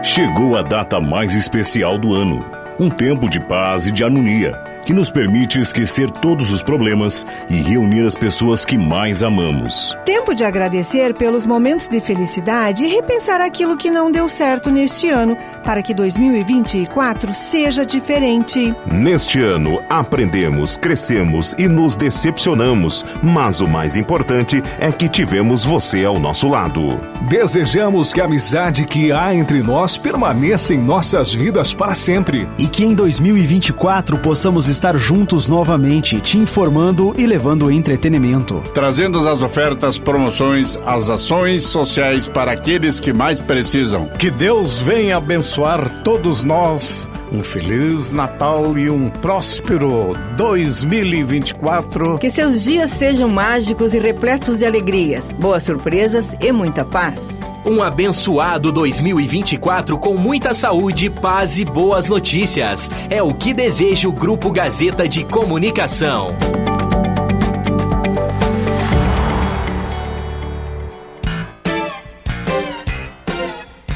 Chegou 0.00 0.56
a 0.56 0.62
data 0.62 1.00
mais 1.00 1.34
especial 1.34 1.98
do 1.98 2.14
ano. 2.14 2.48
Um 2.78 2.88
tempo 2.88 3.28
de 3.28 3.40
paz 3.40 3.86
e 3.86 3.90
de 3.90 4.04
harmonia, 4.04 4.52
que 4.92 4.96
nos 4.96 5.08
permite 5.08 5.58
esquecer 5.58 6.10
todos 6.10 6.50
os 6.50 6.62
problemas 6.62 7.24
e 7.48 7.62
reunir 7.62 8.04
as 8.04 8.14
pessoas 8.14 8.62
que 8.62 8.76
mais 8.76 9.22
amamos. 9.22 9.96
Tempo 10.04 10.34
de 10.34 10.44
agradecer 10.44 11.14
pelos 11.14 11.46
momentos 11.46 11.88
de 11.88 11.98
felicidade 11.98 12.84
e 12.84 12.88
repensar 12.88 13.40
aquilo 13.40 13.74
que 13.74 13.90
não 13.90 14.12
deu 14.12 14.28
certo 14.28 14.70
neste 14.70 15.08
ano, 15.08 15.34
para 15.64 15.82
que 15.82 15.94
2024 15.94 17.34
seja 17.34 17.86
diferente. 17.86 18.74
Neste 18.84 19.40
ano, 19.40 19.82
aprendemos, 19.88 20.76
crescemos 20.76 21.54
e 21.58 21.66
nos 21.66 21.96
decepcionamos, 21.96 23.02
mas 23.22 23.62
o 23.62 23.68
mais 23.68 23.96
importante 23.96 24.62
é 24.78 24.92
que 24.92 25.08
tivemos 25.08 25.64
você 25.64 26.04
ao 26.04 26.18
nosso 26.18 26.48
lado. 26.48 27.00
Desejamos 27.30 28.12
que 28.12 28.20
a 28.20 28.26
amizade 28.26 28.84
que 28.84 29.10
há 29.10 29.34
entre 29.34 29.62
nós 29.62 29.96
permaneça 29.96 30.74
em 30.74 30.78
nossas 30.78 31.32
vidas 31.32 31.72
para 31.72 31.94
sempre. 31.94 32.46
E 32.58 32.66
que 32.66 32.84
em 32.84 32.94
2024 32.94 34.18
possamos 34.18 34.68
estar 34.68 34.81
juntos 34.98 35.48
novamente, 35.48 36.20
te 36.20 36.36
informando 36.36 37.14
e 37.16 37.24
levando 37.24 37.70
entretenimento. 37.70 38.62
Trazendo 38.74 39.18
as 39.28 39.40
ofertas, 39.42 39.96
promoções, 39.98 40.76
as 40.84 41.08
ações 41.08 41.62
sociais 41.62 42.26
para 42.26 42.50
aqueles 42.50 42.98
que 42.98 43.12
mais 43.12 43.40
precisam. 43.40 44.08
Que 44.18 44.30
Deus 44.30 44.80
venha 44.80 45.16
abençoar 45.16 46.02
todos 46.02 46.42
nós. 46.42 47.08
Um 47.32 47.42
feliz 47.42 48.12
Natal 48.12 48.76
e 48.76 48.90
um 48.90 49.08
próspero 49.08 50.12
2024. 50.36 52.18
Que 52.18 52.30
seus 52.30 52.62
dias 52.62 52.90
sejam 52.90 53.26
mágicos 53.26 53.94
e 53.94 53.98
repletos 53.98 54.58
de 54.58 54.66
alegrias, 54.66 55.32
boas 55.32 55.62
surpresas 55.62 56.34
e 56.38 56.52
muita 56.52 56.84
paz. 56.84 57.40
Um 57.64 57.82
abençoado 57.82 58.70
2024 58.70 59.96
com 59.96 60.14
muita 60.14 60.52
saúde, 60.52 61.08
paz 61.08 61.56
e 61.56 61.64
boas 61.64 62.06
notícias. 62.06 62.90
É 63.08 63.22
o 63.22 63.32
que 63.32 63.54
deseja 63.54 64.10
o 64.10 64.12
Grupo 64.12 64.52
Gazeta 64.52 65.08
de 65.08 65.24
Comunicação. 65.24 66.36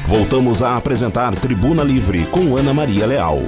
Voltamos 0.07 0.61
a 0.61 0.77
apresentar 0.77 1.37
Tribuna 1.37 1.83
Livre 1.83 2.25
com 2.27 2.55
Ana 2.55 2.73
Maria 2.73 3.05
Leal. 3.05 3.39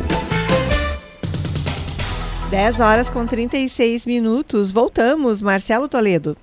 10 2.52 2.80
horas 2.82 3.10
com 3.10 3.26
36 3.26 4.06
minutos. 4.06 4.70
Voltamos, 4.70 5.42
Marcelo 5.42 5.88
Toledo. 5.88 6.36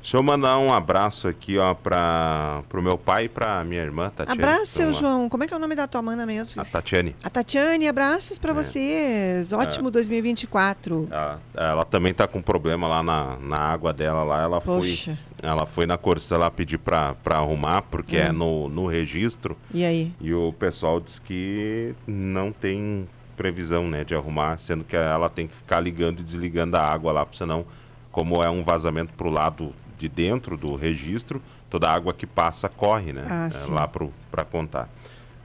Deixa 0.00 0.16
eu 0.16 0.22
mandar 0.22 0.58
um 0.58 0.72
abraço 0.72 1.28
aqui, 1.28 1.58
ó, 1.58 1.74
para 1.74 2.62
o 2.72 2.80
meu 2.80 2.96
pai 2.96 3.24
e 3.24 3.28
para 3.28 3.62
minha 3.64 3.82
irmã, 3.82 4.10
Tatiane. 4.10 4.40
Abraço, 4.40 4.66
seu 4.66 4.94
João. 4.94 5.28
Como 5.28 5.44
é 5.44 5.46
que 5.46 5.52
é 5.52 5.56
o 5.56 5.60
nome 5.60 5.74
da 5.74 5.86
tua 5.86 6.00
mana 6.00 6.24
mesmo? 6.24 6.60
A 6.60 6.64
Tatiane. 6.64 7.14
A 7.22 7.28
Tatiane, 7.28 7.86
abraços 7.86 8.38
para 8.38 8.52
é. 8.52 8.54
vocês. 8.54 9.52
Ótimo 9.52 9.88
é. 9.88 9.90
2024. 9.90 11.08
Ela, 11.10 11.40
ela, 11.54 11.84
também 11.84 12.14
tá 12.14 12.26
com 12.26 12.40
problema 12.40 12.88
lá 12.88 13.02
na, 13.02 13.36
na 13.36 13.58
água 13.58 13.92
dela 13.92 14.24
lá. 14.24 14.42
Ela 14.42 14.60
Poxa. 14.60 15.18
foi, 15.38 15.48
ela 15.48 15.66
foi 15.66 15.86
na 15.86 15.98
Corsa 15.98 16.38
lá 16.38 16.50
pedir 16.50 16.78
para 16.78 17.14
arrumar, 17.26 17.82
porque 17.82 18.16
hum. 18.16 18.20
é 18.20 18.32
no, 18.32 18.68
no 18.70 18.86
registro. 18.86 19.56
E 19.72 19.84
aí? 19.84 20.12
E 20.18 20.32
o 20.32 20.52
pessoal 20.54 20.98
diz 20.98 21.18
que 21.18 21.94
não 22.06 22.52
tem 22.52 23.06
previsão, 23.36 23.88
né, 23.88 24.04
de 24.04 24.14
arrumar, 24.14 24.58
sendo 24.58 24.84
que 24.84 24.94
ela 24.94 25.30
tem 25.30 25.46
que 25.46 25.56
ficar 25.56 25.80
ligando 25.80 26.20
e 26.20 26.22
desligando 26.22 26.76
a 26.76 26.82
água 26.82 27.10
lá, 27.10 27.26
senão, 27.32 27.64
como 28.12 28.42
é 28.42 28.50
um 28.50 28.62
vazamento 28.62 29.14
pro 29.14 29.30
lado 29.30 29.72
de 30.00 30.08
dentro 30.08 30.56
do 30.56 30.74
registro, 30.74 31.42
toda 31.68 31.88
a 31.88 31.92
água 31.92 32.14
que 32.14 32.26
passa 32.26 32.70
corre, 32.70 33.12
né? 33.12 33.26
Ah, 33.28 33.50
é, 33.52 33.70
lá 33.70 33.86
para 33.86 34.44
contar. 34.44 34.88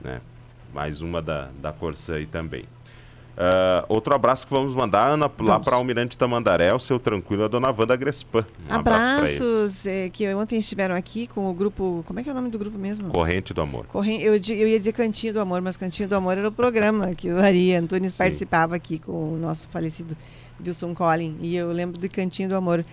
Né? 0.02 0.20
Mais 0.72 1.02
uma 1.02 1.20
da, 1.20 1.50
da 1.60 1.72
Corsã 1.72 2.14
aí 2.14 2.26
também. 2.26 2.64
Uh, 3.36 3.84
outro 3.90 4.14
abraço 4.14 4.46
que 4.46 4.54
vamos 4.54 4.72
mandar, 4.74 5.10
Ana, 5.10 5.30
lá 5.40 5.60
para 5.60 5.76
Almirante 5.76 6.16
Tamandaré, 6.16 6.72
o 6.72 6.78
seu 6.78 6.98
tranquilo, 6.98 7.44
a 7.44 7.48
dona 7.48 7.68
Wanda 7.68 7.94
Grespan. 7.94 8.46
Um 8.66 8.74
Abraços, 8.74 9.84
é, 9.84 10.08
que 10.08 10.26
ontem 10.34 10.58
estiveram 10.58 10.94
aqui 10.94 11.26
com 11.26 11.50
o 11.50 11.52
grupo. 11.52 12.02
Como 12.06 12.18
é 12.18 12.22
que 12.22 12.30
é 12.30 12.32
o 12.32 12.34
nome 12.34 12.48
do 12.48 12.58
grupo 12.58 12.78
mesmo? 12.78 13.10
Corrente 13.10 13.52
do 13.52 13.60
Amor. 13.60 13.84
Corrente, 13.88 14.24
eu, 14.24 14.32
eu 14.32 14.68
ia 14.68 14.78
dizer 14.78 14.92
Cantinho 14.92 15.34
do 15.34 15.40
Amor, 15.40 15.60
mas 15.60 15.76
Cantinho 15.76 16.08
do 16.08 16.14
Amor 16.14 16.38
era 16.38 16.48
o 16.48 16.52
programa 16.52 17.14
que 17.14 17.30
o 17.30 17.38
Ari 17.38 17.74
Antunes 17.74 18.12
Sim. 18.12 18.18
participava 18.18 18.74
aqui 18.74 18.98
com 18.98 19.34
o 19.34 19.36
nosso 19.36 19.68
falecido 19.68 20.16
Wilson 20.58 20.94
Collin. 20.94 21.36
E 21.42 21.54
eu 21.56 21.70
lembro 21.72 22.00
do 22.00 22.08
Cantinho 22.08 22.48
do 22.48 22.56
Amor. 22.56 22.86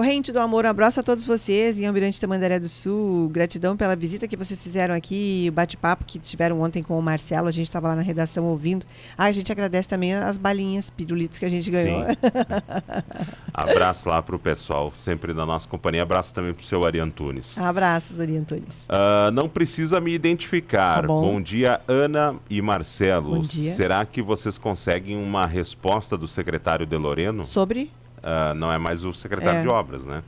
Corrente 0.00 0.32
do 0.32 0.40
Amor, 0.40 0.64
um 0.64 0.68
abraço 0.68 0.98
a 0.98 1.02
todos 1.02 1.24
vocês 1.24 1.76
em 1.76 1.86
Almirante 1.86 2.18
Tamandaré 2.18 2.58
do 2.58 2.70
Sul. 2.70 3.28
Gratidão 3.28 3.76
pela 3.76 3.94
visita 3.94 4.26
que 4.26 4.34
vocês 4.34 4.62
fizeram 4.62 4.94
aqui, 4.94 5.48
o 5.50 5.52
bate-papo 5.52 6.06
que 6.06 6.18
tiveram 6.18 6.62
ontem 6.62 6.82
com 6.82 6.98
o 6.98 7.02
Marcelo. 7.02 7.48
A 7.48 7.50
gente 7.50 7.66
estava 7.66 7.88
lá 7.88 7.96
na 7.96 8.00
redação 8.00 8.46
ouvindo. 8.46 8.86
Ah, 9.18 9.26
a 9.26 9.32
gente 9.32 9.52
agradece 9.52 9.86
também 9.86 10.14
as 10.14 10.38
balinhas, 10.38 10.88
pirulitos 10.88 11.38
que 11.38 11.44
a 11.44 11.50
gente 11.50 11.70
ganhou. 11.70 12.06
abraço 13.52 14.08
lá 14.08 14.22
para 14.22 14.34
o 14.34 14.38
pessoal, 14.38 14.90
sempre 14.96 15.34
da 15.34 15.44
nossa 15.44 15.68
companhia. 15.68 16.02
Abraço 16.02 16.32
também 16.32 16.54
para 16.54 16.62
o 16.62 16.66
seu 16.66 16.82
Ari 16.86 16.98
Antunes. 16.98 17.58
Abraços, 17.58 18.18
Ari 18.18 18.38
Antunes. 18.38 18.64
Uh, 18.88 19.30
não 19.34 19.50
precisa 19.50 20.00
me 20.00 20.14
identificar. 20.14 21.02
Tá 21.02 21.08
bom. 21.08 21.20
bom 21.20 21.42
dia, 21.42 21.78
Ana 21.86 22.36
e 22.48 22.62
Marcelo. 22.62 23.36
Bom 23.36 23.42
dia. 23.42 23.74
Será 23.74 24.06
que 24.06 24.22
vocês 24.22 24.56
conseguem 24.56 25.22
uma 25.22 25.44
resposta 25.44 26.16
do 26.16 26.26
secretário 26.26 26.86
de 26.86 26.96
Loreno? 26.96 27.44
Sobre? 27.44 27.90
Uh, 28.22 28.54
não 28.54 28.72
é 28.72 28.78
mais 28.78 29.04
o 29.04 29.12
secretário 29.12 29.60
é. 29.60 29.62
de 29.62 29.68
obras, 29.68 30.04
né? 30.04 30.22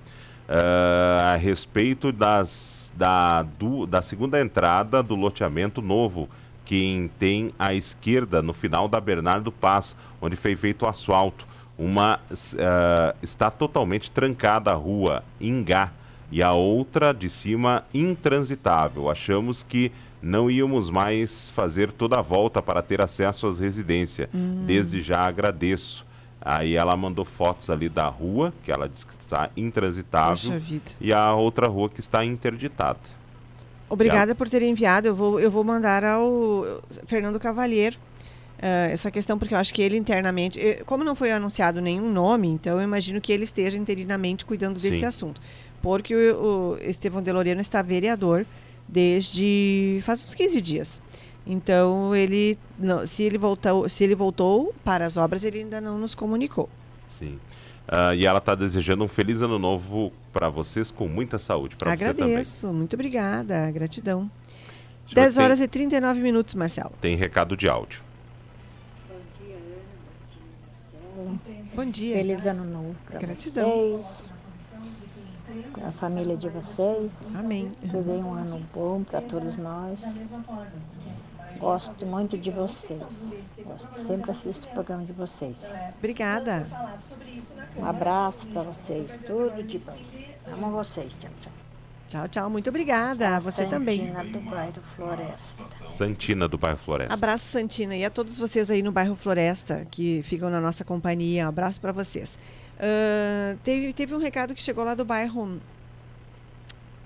Uh, 0.48 1.24
a 1.24 1.36
respeito 1.36 2.12
das, 2.12 2.92
da, 2.96 3.42
do, 3.42 3.86
da 3.86 4.02
segunda 4.02 4.40
entrada 4.40 5.02
do 5.02 5.14
loteamento 5.14 5.80
novo, 5.80 6.28
que 6.64 7.10
tem 7.18 7.52
à 7.58 7.74
esquerda, 7.74 8.42
no 8.42 8.52
final 8.52 8.88
da 8.88 9.00
Bernardo 9.00 9.50
Paz, 9.50 9.96
onde 10.20 10.36
foi 10.36 10.56
feito 10.56 10.84
o 10.84 10.88
asfalto. 10.88 11.46
Uma 11.78 12.20
uh, 12.32 13.16
está 13.22 13.50
totalmente 13.50 14.10
trancada 14.10 14.70
a 14.70 14.74
rua, 14.74 15.24
Ingá, 15.40 15.90
e 16.30 16.42
a 16.42 16.52
outra 16.52 17.12
de 17.12 17.28
cima 17.28 17.84
intransitável. 17.92 19.10
Achamos 19.10 19.62
que 19.62 19.92
não 20.22 20.50
íamos 20.50 20.88
mais 20.88 21.50
fazer 21.50 21.90
toda 21.90 22.18
a 22.18 22.22
volta 22.22 22.62
para 22.62 22.80
ter 22.80 23.02
acesso 23.02 23.46
às 23.46 23.58
residências. 23.58 24.28
Uhum. 24.32 24.64
Desde 24.66 25.02
já 25.02 25.20
agradeço. 25.20 26.06
Aí 26.44 26.74
ela 26.74 26.96
mandou 26.96 27.24
fotos 27.24 27.70
ali 27.70 27.88
da 27.88 28.06
rua, 28.08 28.52
que 28.64 28.72
ela 28.72 28.88
disse 28.88 29.06
que 29.06 29.14
está 29.22 29.48
intransitável, 29.56 30.60
e 31.00 31.12
a 31.12 31.34
outra 31.34 31.68
rua 31.68 31.88
que 31.88 32.00
está 32.00 32.24
interditada. 32.24 32.98
Obrigada 33.88 34.34
por 34.34 34.48
ter 34.48 34.62
enviado. 34.62 35.06
Eu 35.06 35.14
vou, 35.14 35.38
eu 35.38 35.50
vou 35.50 35.62
mandar 35.62 36.02
ao 36.02 36.80
Fernando 37.06 37.38
Cavalheiro 37.38 37.96
uh, 38.58 38.90
essa 38.90 39.10
questão, 39.10 39.38
porque 39.38 39.54
eu 39.54 39.58
acho 39.58 39.72
que 39.72 39.82
ele 39.82 39.96
internamente, 39.96 40.58
eu, 40.58 40.84
como 40.84 41.04
não 41.04 41.14
foi 41.14 41.30
anunciado 41.30 41.80
nenhum 41.80 42.10
nome, 42.10 42.48
então 42.48 42.78
eu 42.78 42.82
imagino 42.82 43.20
que 43.20 43.32
ele 43.32 43.44
esteja 43.44 43.76
interinamente 43.76 44.44
cuidando 44.44 44.80
desse 44.80 45.00
Sim. 45.00 45.04
assunto. 45.04 45.40
Porque 45.80 46.14
o, 46.14 46.76
o 46.76 46.78
Estevão 46.80 47.22
Deloriano 47.22 47.60
está 47.60 47.82
vereador 47.82 48.46
desde 48.88 50.00
faz 50.04 50.22
uns 50.22 50.34
15 50.34 50.60
dias. 50.60 51.00
Então 51.46 52.14
ele, 52.14 52.58
não, 52.78 53.06
se 53.06 53.22
ele 53.22 53.36
voltou, 53.36 53.88
se 53.88 54.04
ele 54.04 54.14
voltou 54.14 54.74
para 54.84 55.04
as 55.04 55.16
obras, 55.16 55.42
ele 55.44 55.60
ainda 55.60 55.80
não 55.80 55.98
nos 55.98 56.14
comunicou. 56.14 56.68
Sim. 57.10 57.38
Uh, 57.88 58.14
e 58.14 58.26
ela 58.26 58.38
está 58.38 58.54
desejando 58.54 59.04
um 59.04 59.08
feliz 59.08 59.42
ano 59.42 59.58
novo 59.58 60.12
para 60.32 60.48
vocês 60.48 60.90
com 60.90 61.08
muita 61.08 61.38
saúde. 61.38 61.74
Para 61.76 61.90
você 61.90 61.96
também. 61.98 62.24
Agradeço, 62.24 62.72
muito 62.72 62.94
obrigada, 62.94 63.70
gratidão. 63.70 64.30
Deixa 65.06 65.14
10 65.14 65.38
horas 65.38 65.58
tem, 65.58 65.66
e 65.66 65.68
39 65.68 66.20
minutos, 66.20 66.54
Marcelo. 66.54 66.92
Tem 67.00 67.16
recado 67.16 67.56
de 67.56 67.68
áudio. 67.68 68.02
Bom 71.74 71.86
dia. 71.86 72.16
Feliz 72.16 72.46
ano 72.46 72.64
novo 72.64 72.96
para 73.06 73.18
vocês. 73.18 74.24
Para 75.72 75.88
a 75.88 75.92
família 75.92 76.36
de 76.36 76.48
vocês. 76.48 77.28
Amém. 77.34 77.70
Que 77.80 77.88
dê 77.88 78.12
um 78.12 78.32
ano 78.32 78.62
bom 78.74 79.02
para 79.02 79.20
todos 79.20 79.56
nós. 79.56 80.00
Gosto 81.62 82.04
muito 82.04 82.36
de 82.36 82.50
vocês. 82.50 83.32
Gosto, 83.56 84.04
sempre 84.04 84.32
assisto 84.32 84.66
o 84.66 84.70
programa 84.72 85.04
de 85.04 85.12
vocês. 85.12 85.60
Obrigada. 85.96 86.66
Um 87.76 87.84
abraço 87.84 88.44
para 88.46 88.62
vocês. 88.62 89.16
Tudo 89.24 89.62
de 89.62 89.78
bom. 89.78 89.96
Amo 90.52 90.72
vocês. 90.72 91.16
Tchau, 91.20 91.30
tchau. 91.40 91.52
Tchau, 92.08 92.28
tchau. 92.28 92.50
Muito 92.50 92.68
obrigada. 92.68 93.36
A 93.36 93.38
Você 93.38 93.62
Santina 93.62 93.78
também. 93.78 93.98
Santina 94.00 94.24
do 94.24 94.40
bairro 94.40 94.82
Floresta. 94.82 95.64
Santina 95.86 96.48
do 96.48 96.58
bairro 96.58 96.78
Floresta. 96.78 97.14
Abraço, 97.14 97.44
Santina. 97.44 97.94
E 97.94 98.04
a 98.04 98.10
todos 98.10 98.36
vocês 98.36 98.68
aí 98.68 98.82
no 98.82 98.90
bairro 98.90 99.14
Floresta 99.14 99.86
que 99.88 100.20
ficam 100.24 100.50
na 100.50 100.60
nossa 100.60 100.84
companhia. 100.84 101.46
Um 101.46 101.48
abraço 101.48 101.80
para 101.80 101.92
vocês. 101.92 102.36
Uh, 102.76 103.56
teve, 103.62 103.92
teve 103.92 104.12
um 104.12 104.18
recado 104.18 104.52
que 104.52 104.60
chegou 104.60 104.82
lá 104.82 104.96
do 104.96 105.04
bairro 105.04 105.60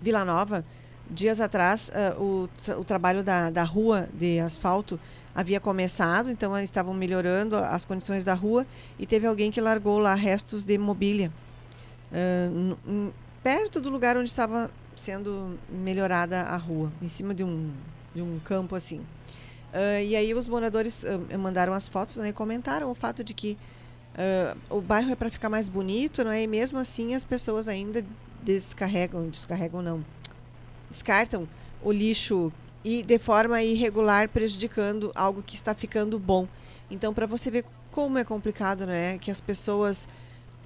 Vila 0.00 0.24
Nova 0.24 0.64
dias 1.10 1.40
atrás, 1.40 1.88
uh, 1.88 2.22
o, 2.22 2.48
o 2.78 2.84
trabalho 2.84 3.22
da, 3.22 3.50
da 3.50 3.64
rua 3.64 4.08
de 4.14 4.38
asfalto 4.40 4.98
havia 5.36 5.60
começado, 5.60 6.30
então 6.30 6.58
estavam 6.58 6.94
melhorando 6.94 7.56
as 7.56 7.84
condições 7.84 8.24
da 8.24 8.32
rua 8.32 8.66
e 8.98 9.04
teve 9.04 9.26
alguém 9.26 9.50
que 9.50 9.60
largou 9.60 9.98
lá 9.98 10.14
restos 10.14 10.64
de 10.64 10.78
mobília 10.78 11.30
uh, 12.10 13.12
perto 13.42 13.78
do 13.78 13.90
lugar 13.90 14.16
onde 14.16 14.30
estava 14.30 14.70
sendo 14.96 15.58
melhorada 15.68 16.40
a 16.40 16.56
rua, 16.56 16.90
em 17.02 17.08
cima 17.08 17.34
de 17.34 17.44
um, 17.44 17.70
de 18.14 18.22
um 18.22 18.38
campo 18.40 18.74
assim. 18.74 19.00
Uh, 19.00 20.02
e 20.06 20.16
aí 20.16 20.32
os 20.32 20.48
moradores 20.48 21.04
uh, 21.04 21.38
mandaram 21.38 21.74
as 21.74 21.86
fotos 21.86 22.16
né, 22.16 22.30
e 22.30 22.32
comentaram 22.32 22.90
o 22.90 22.94
fato 22.94 23.22
de 23.22 23.34
que 23.34 23.58
o 24.70 24.80
bairro 24.80 25.12
é 25.12 25.14
para 25.14 25.28
ficar 25.28 25.50
mais 25.50 25.68
bonito, 25.68 26.24
não 26.24 26.30
é? 26.30 26.42
E 26.42 26.46
mesmo 26.46 26.78
assim 26.78 27.14
as 27.14 27.22
pessoas 27.22 27.68
ainda 27.68 28.02
descarregam, 28.42 29.28
descarregam 29.28 29.82
não, 29.82 30.02
descartam 30.90 31.48
o 31.82 31.92
lixo 31.92 32.52
e 32.84 33.02
de 33.02 33.18
forma 33.18 33.62
irregular, 33.62 34.28
prejudicando 34.28 35.10
algo 35.14 35.42
que 35.42 35.56
está 35.56 35.74
ficando 35.74 36.18
bom. 36.18 36.46
Então, 36.90 37.12
para 37.12 37.26
você 37.26 37.50
ver 37.50 37.64
como 37.90 38.18
é 38.18 38.24
complicado, 38.24 38.86
né? 38.86 39.18
Que 39.18 39.30
as 39.30 39.40
pessoas, 39.40 40.06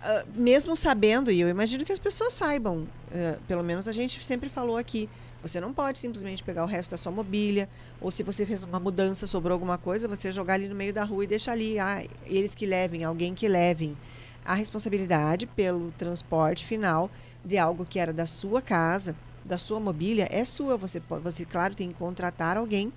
uh, 0.03 0.29
mesmo 0.35 0.77
sabendo, 0.77 1.31
e 1.31 1.41
eu 1.41 1.49
imagino 1.49 1.85
que 1.85 1.93
as 1.93 1.99
pessoas 1.99 2.35
saibam, 2.35 2.79
uh, 2.79 3.41
pelo 3.49 3.63
menos 3.65 3.89
a 3.89 3.93
gente 3.93 4.23
sempre 4.25 4.49
falou 4.49 4.77
aqui, 4.77 5.09
você 5.43 5.59
não 5.61 5.73
pode 5.73 5.99
simplesmente 5.99 6.45
pegar 6.45 6.63
o 6.63 6.67
resto 6.67 6.91
da 6.91 6.99
sua 6.99 7.11
mobília, 7.11 7.69
ou 8.01 8.11
se 8.11 8.23
você 8.23 8.45
fez 8.45 8.65
uma 8.65 8.79
mudança, 8.79 9.27
sobrou 9.27 9.55
alguma 9.55 9.79
coisa, 9.79 10.07
você 10.07 10.31
jogar 10.31 10.55
ali 10.55 10.69
no 10.69 10.75
meio 10.75 10.93
da 10.93 11.05
rua 11.05 11.25
e 11.25 11.27
deixar 11.27 11.53
ali, 11.53 11.79
ah, 11.79 12.05
eles 12.27 12.55
que 12.55 12.67
levem, 12.67 13.05
alguém 13.05 13.35
que 13.35 13.49
levem. 13.49 13.97
A 14.45 14.55
responsabilidade 14.55 15.47
pelo 15.47 15.91
transporte 15.93 16.67
final 16.67 17.11
de 17.43 17.57
algo 17.57 17.87
que 17.89 17.99
era 17.99 18.13
da 18.13 18.27
sua 18.27 18.61
casa 18.61 19.17
da 19.45 19.59
sua 19.59 19.81
mobília 19.81 20.29
é 20.31 20.45
sua. 20.45 20.77
Você, 20.77 21.01
você, 21.23 21.45
claro, 21.45 21.75
tem 21.75 21.89
que 21.89 21.95
contratar 21.95 22.57
alguém 22.57 22.93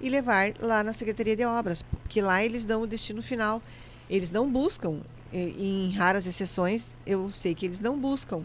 e 0.00 0.10
levar 0.10 0.52
lá 0.60 0.82
na 0.82 0.92
Secretaria 0.92 1.36
de 1.36 1.44
Obras, 1.44 1.82
porque 1.82 2.20
lá 2.20 2.44
eles 2.44 2.64
dão 2.64 2.82
o 2.82 2.86
destino 2.86 3.22
final. 3.22 3.62
Eles 4.10 4.30
não 4.30 4.50
buscam, 4.50 5.00
em 5.32 5.90
raras 5.92 6.26
exceções, 6.26 6.98
eu 7.06 7.30
sei 7.32 7.54
que 7.54 7.64
eles 7.64 7.80
não 7.80 7.98
buscam. 7.98 8.42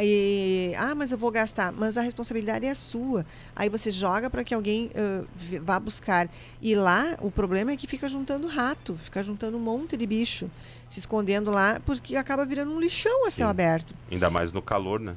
E, 0.00 0.72
ah, 0.76 0.94
mas 0.94 1.10
eu 1.10 1.18
vou 1.18 1.30
gastar. 1.30 1.72
Mas 1.72 1.96
a 1.96 2.02
responsabilidade 2.02 2.64
é 2.64 2.74
sua. 2.74 3.26
Aí 3.54 3.68
você 3.68 3.90
joga 3.90 4.30
para 4.30 4.44
que 4.44 4.54
alguém 4.54 4.90
uh, 4.94 5.26
vá 5.62 5.78
buscar. 5.80 6.28
E 6.62 6.74
lá 6.74 7.16
o 7.20 7.30
problema 7.30 7.72
é 7.72 7.76
que 7.76 7.86
fica 7.86 8.08
juntando 8.08 8.46
rato, 8.46 8.98
fica 9.02 9.22
juntando 9.22 9.56
um 9.56 9.60
monte 9.60 9.96
de 9.96 10.06
bicho, 10.06 10.48
se 10.88 11.00
escondendo 11.00 11.50
lá, 11.50 11.80
porque 11.84 12.14
acaba 12.16 12.44
virando 12.44 12.72
um 12.72 12.80
lixão 12.80 13.26
a 13.26 13.30
Sim. 13.30 13.38
céu 13.38 13.48
aberto. 13.48 13.94
Ainda 14.10 14.30
mais 14.30 14.52
no 14.52 14.62
calor, 14.62 15.00
né? 15.00 15.16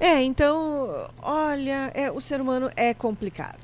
É, 0.00 0.22
então, 0.22 1.08
olha, 1.22 1.90
é, 1.94 2.10
o 2.10 2.20
ser 2.20 2.40
humano 2.40 2.70
é 2.76 2.94
complicado. 2.94 3.58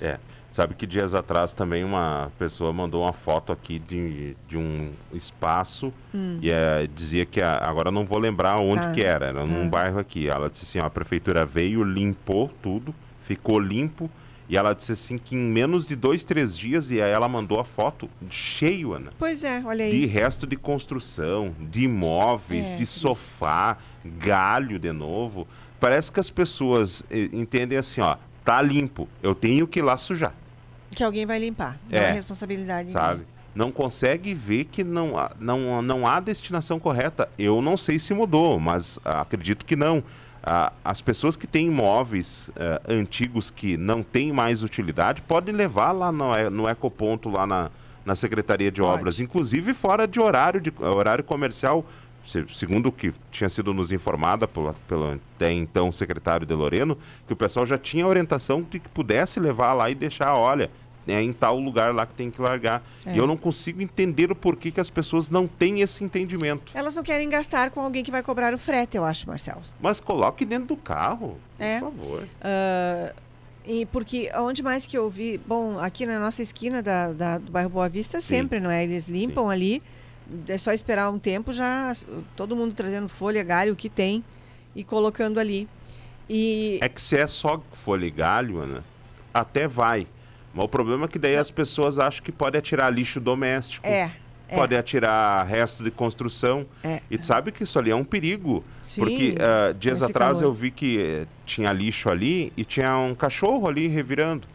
É. 0.00 0.18
Sabe 0.52 0.74
que 0.74 0.86
dias 0.86 1.16
atrás 1.16 1.52
também 1.52 1.82
uma 1.82 2.30
pessoa 2.38 2.72
mandou 2.72 3.02
uma 3.02 3.12
foto 3.12 3.50
aqui 3.50 3.80
de, 3.80 4.36
de 4.46 4.56
um 4.56 4.92
espaço 5.12 5.92
hum. 6.14 6.38
e 6.40 6.48
é, 6.48 6.86
dizia 6.86 7.26
que 7.26 7.42
a, 7.42 7.58
agora 7.58 7.90
não 7.90 8.04
vou 8.04 8.20
lembrar 8.20 8.60
onde 8.60 8.80
tá. 8.80 8.92
que 8.92 9.02
era, 9.02 9.26
era 9.26 9.44
num 9.44 9.68
tá. 9.68 9.80
bairro 9.80 9.98
aqui. 9.98 10.28
Ela 10.28 10.48
disse 10.48 10.64
assim, 10.64 10.78
ó, 10.80 10.86
a 10.86 10.90
prefeitura 10.90 11.44
veio, 11.44 11.82
limpou 11.82 12.48
tudo, 12.62 12.94
ficou 13.24 13.58
limpo 13.58 14.08
e 14.48 14.56
ela 14.56 14.74
disse 14.74 14.92
assim 14.92 15.16
que 15.16 15.34
em 15.34 15.38
menos 15.38 15.86
de 15.86 15.96
dois, 15.96 16.24
três 16.24 16.56
dias, 16.56 16.90
e 16.90 17.00
aí 17.00 17.10
ela 17.10 17.28
mandou 17.28 17.58
a 17.58 17.64
foto 17.64 18.08
cheio, 18.30 18.92
Ana. 18.92 19.10
Pois 19.18 19.42
é, 19.42 19.62
olha 19.64 19.84
aí. 19.84 19.90
De 19.90 20.06
resto 20.06 20.46
de 20.46 20.56
construção, 20.56 21.54
de 21.58 21.84
imóveis, 21.84 22.70
é, 22.70 22.76
de 22.76 22.84
sofá, 22.84 23.78
galho 24.04 24.78
de 24.78 24.92
novo. 24.92 25.46
Parece 25.80 26.12
que 26.12 26.20
as 26.20 26.30
pessoas 26.30 27.04
eh, 27.10 27.28
entendem 27.32 27.78
assim, 27.78 28.00
ó, 28.00 28.16
tá 28.44 28.60
limpo, 28.60 29.08
eu 29.22 29.34
tenho 29.34 29.66
que 29.66 29.78
ir 29.78 29.82
lá 29.82 29.96
sujar. 29.96 30.34
Que 30.90 31.02
alguém 31.02 31.26
vai 31.26 31.38
limpar. 31.38 31.78
Não 31.90 31.98
é, 31.98 32.10
é 32.10 32.12
responsabilidade. 32.12 32.92
Sabe? 32.92 33.22
Não 33.54 33.70
consegue 33.70 34.34
ver 34.34 34.64
que 34.64 34.82
não, 34.82 35.12
não, 35.38 35.80
não 35.80 36.06
há 36.06 36.20
destinação 36.20 36.78
correta. 36.78 37.28
Eu 37.38 37.62
não 37.62 37.76
sei 37.76 37.98
se 37.98 38.12
mudou, 38.12 38.58
mas 38.58 38.98
acredito 39.04 39.64
que 39.64 39.76
não 39.76 40.02
ah, 40.46 40.72
as 40.84 41.00
pessoas 41.00 41.36
que 41.36 41.46
têm 41.46 41.68
imóveis 41.68 42.48
uh, 42.48 42.52
antigos 42.92 43.50
que 43.50 43.76
não 43.76 44.02
têm 44.02 44.32
mais 44.32 44.62
utilidade 44.62 45.22
podem 45.22 45.54
levar 45.54 45.92
lá 45.92 46.12
no, 46.12 46.50
no 46.50 46.68
ecoponto 46.68 47.30
lá 47.30 47.46
na, 47.46 47.70
na 48.04 48.14
Secretaria 48.14 48.70
de 48.70 48.82
Obras, 48.82 49.20
inclusive 49.20 49.72
fora 49.72 50.06
de 50.06 50.20
horário, 50.20 50.60
de, 50.60 50.72
horário 50.80 51.24
comercial, 51.24 51.84
se- 52.26 52.44
segundo 52.52 52.86
o 52.88 52.92
que 52.92 53.12
tinha 53.30 53.48
sido 53.48 53.72
nos 53.72 53.90
informada 53.90 54.46
pelo, 54.46 54.74
pelo 54.86 55.18
até 55.36 55.50
então 55.50 55.90
secretário 55.90 56.46
de 56.46 56.52
Loreno, 56.52 56.98
que 57.26 57.32
o 57.32 57.36
pessoal 57.36 57.64
já 57.64 57.78
tinha 57.78 58.06
orientação 58.06 58.60
de 58.62 58.78
que 58.78 58.88
pudesse 58.90 59.40
levar 59.40 59.72
lá 59.72 59.88
e 59.88 59.94
deixar, 59.94 60.34
olha, 60.34 60.70
é 61.06 61.20
em 61.22 61.32
tal 61.32 61.58
lugar 61.58 61.94
lá 61.94 62.06
que 62.06 62.14
tem 62.14 62.30
que 62.30 62.40
largar. 62.40 62.82
É. 63.04 63.14
E 63.14 63.18
eu 63.18 63.26
não 63.26 63.36
consigo 63.36 63.82
entender 63.82 64.30
o 64.30 64.34
porquê 64.34 64.70
que 64.70 64.80
as 64.80 64.88
pessoas 64.90 65.28
não 65.30 65.46
têm 65.46 65.80
esse 65.80 66.02
entendimento. 66.04 66.72
Elas 66.74 66.94
não 66.94 67.02
querem 67.02 67.28
gastar 67.28 67.70
com 67.70 67.80
alguém 67.80 68.02
que 68.02 68.10
vai 68.10 68.22
cobrar 68.22 68.54
o 68.54 68.58
frete, 68.58 68.96
eu 68.96 69.04
acho, 69.04 69.26
Marcelo. 69.28 69.62
Mas 69.80 70.00
coloque 70.00 70.44
dentro 70.44 70.68
do 70.68 70.76
carro, 70.76 71.38
É. 71.58 71.78
por 71.80 71.92
favor. 71.92 72.28
Ah, 72.40 73.12
e 73.66 73.86
porque 73.86 74.30
onde 74.36 74.62
mais 74.62 74.86
que 74.86 74.96
eu 74.96 75.08
vi, 75.10 75.38
bom, 75.38 75.78
aqui 75.78 76.04
na 76.06 76.18
nossa 76.18 76.42
esquina 76.42 76.82
da, 76.82 77.12
da- 77.12 77.38
do 77.38 77.50
bairro 77.50 77.70
Boa 77.70 77.88
Vista 77.88 78.20
Sim. 78.20 78.34
sempre, 78.34 78.60
não 78.60 78.70
é? 78.70 78.84
Eles 78.84 79.08
limpam 79.08 79.48
ali, 79.48 79.82
é 80.48 80.56
só 80.58 80.72
esperar 80.72 81.10
um 81.10 81.18
tempo 81.18 81.52
já 81.52 81.92
todo 82.36 82.56
mundo 82.56 82.74
trazendo 82.74 83.08
folha, 83.08 83.42
galho, 83.42 83.72
o 83.72 83.76
que 83.76 83.88
tem 83.90 84.24
e 84.74 84.82
colocando 84.84 85.38
ali. 85.38 85.68
E 86.28 86.78
É 86.82 86.88
que 86.88 87.00
se 87.00 87.16
é 87.18 87.26
só 87.26 87.62
folha 87.72 88.06
e 88.06 88.10
galho, 88.10 88.58
Ana, 88.58 88.82
até 89.32 89.68
vai. 89.68 90.06
Mas 90.54 90.64
o 90.64 90.68
problema 90.68 91.06
é 91.06 91.08
que 91.08 91.18
daí 91.18 91.36
as 91.36 91.50
pessoas 91.50 91.98
acham 91.98 92.22
que 92.24 92.30
pode 92.32 92.56
atirar 92.56 92.90
lixo 92.92 93.20
doméstico. 93.20 93.86
é, 93.86 94.10
é. 94.48 94.54
Pode 94.56 94.76
atirar 94.76 95.44
resto 95.46 95.82
de 95.82 95.90
construção. 95.90 96.64
É. 96.82 97.00
E 97.10 97.16
tu 97.18 97.26
sabe 97.26 97.50
que 97.50 97.64
isso 97.64 97.78
ali 97.78 97.90
é 97.90 97.96
um 97.96 98.04
perigo. 98.04 98.62
Sim, 98.82 99.00
porque 99.00 99.34
ah, 99.40 99.72
dias 99.72 100.02
atrás 100.02 100.34
calor. 100.38 100.50
eu 100.50 100.54
vi 100.54 100.70
que 100.70 101.00
eh, 101.00 101.26
tinha 101.46 101.72
lixo 101.72 102.10
ali 102.10 102.52
e 102.56 102.64
tinha 102.64 102.96
um 102.96 103.14
cachorro 103.14 103.66
ali 103.68 103.88
revirando. 103.88 104.46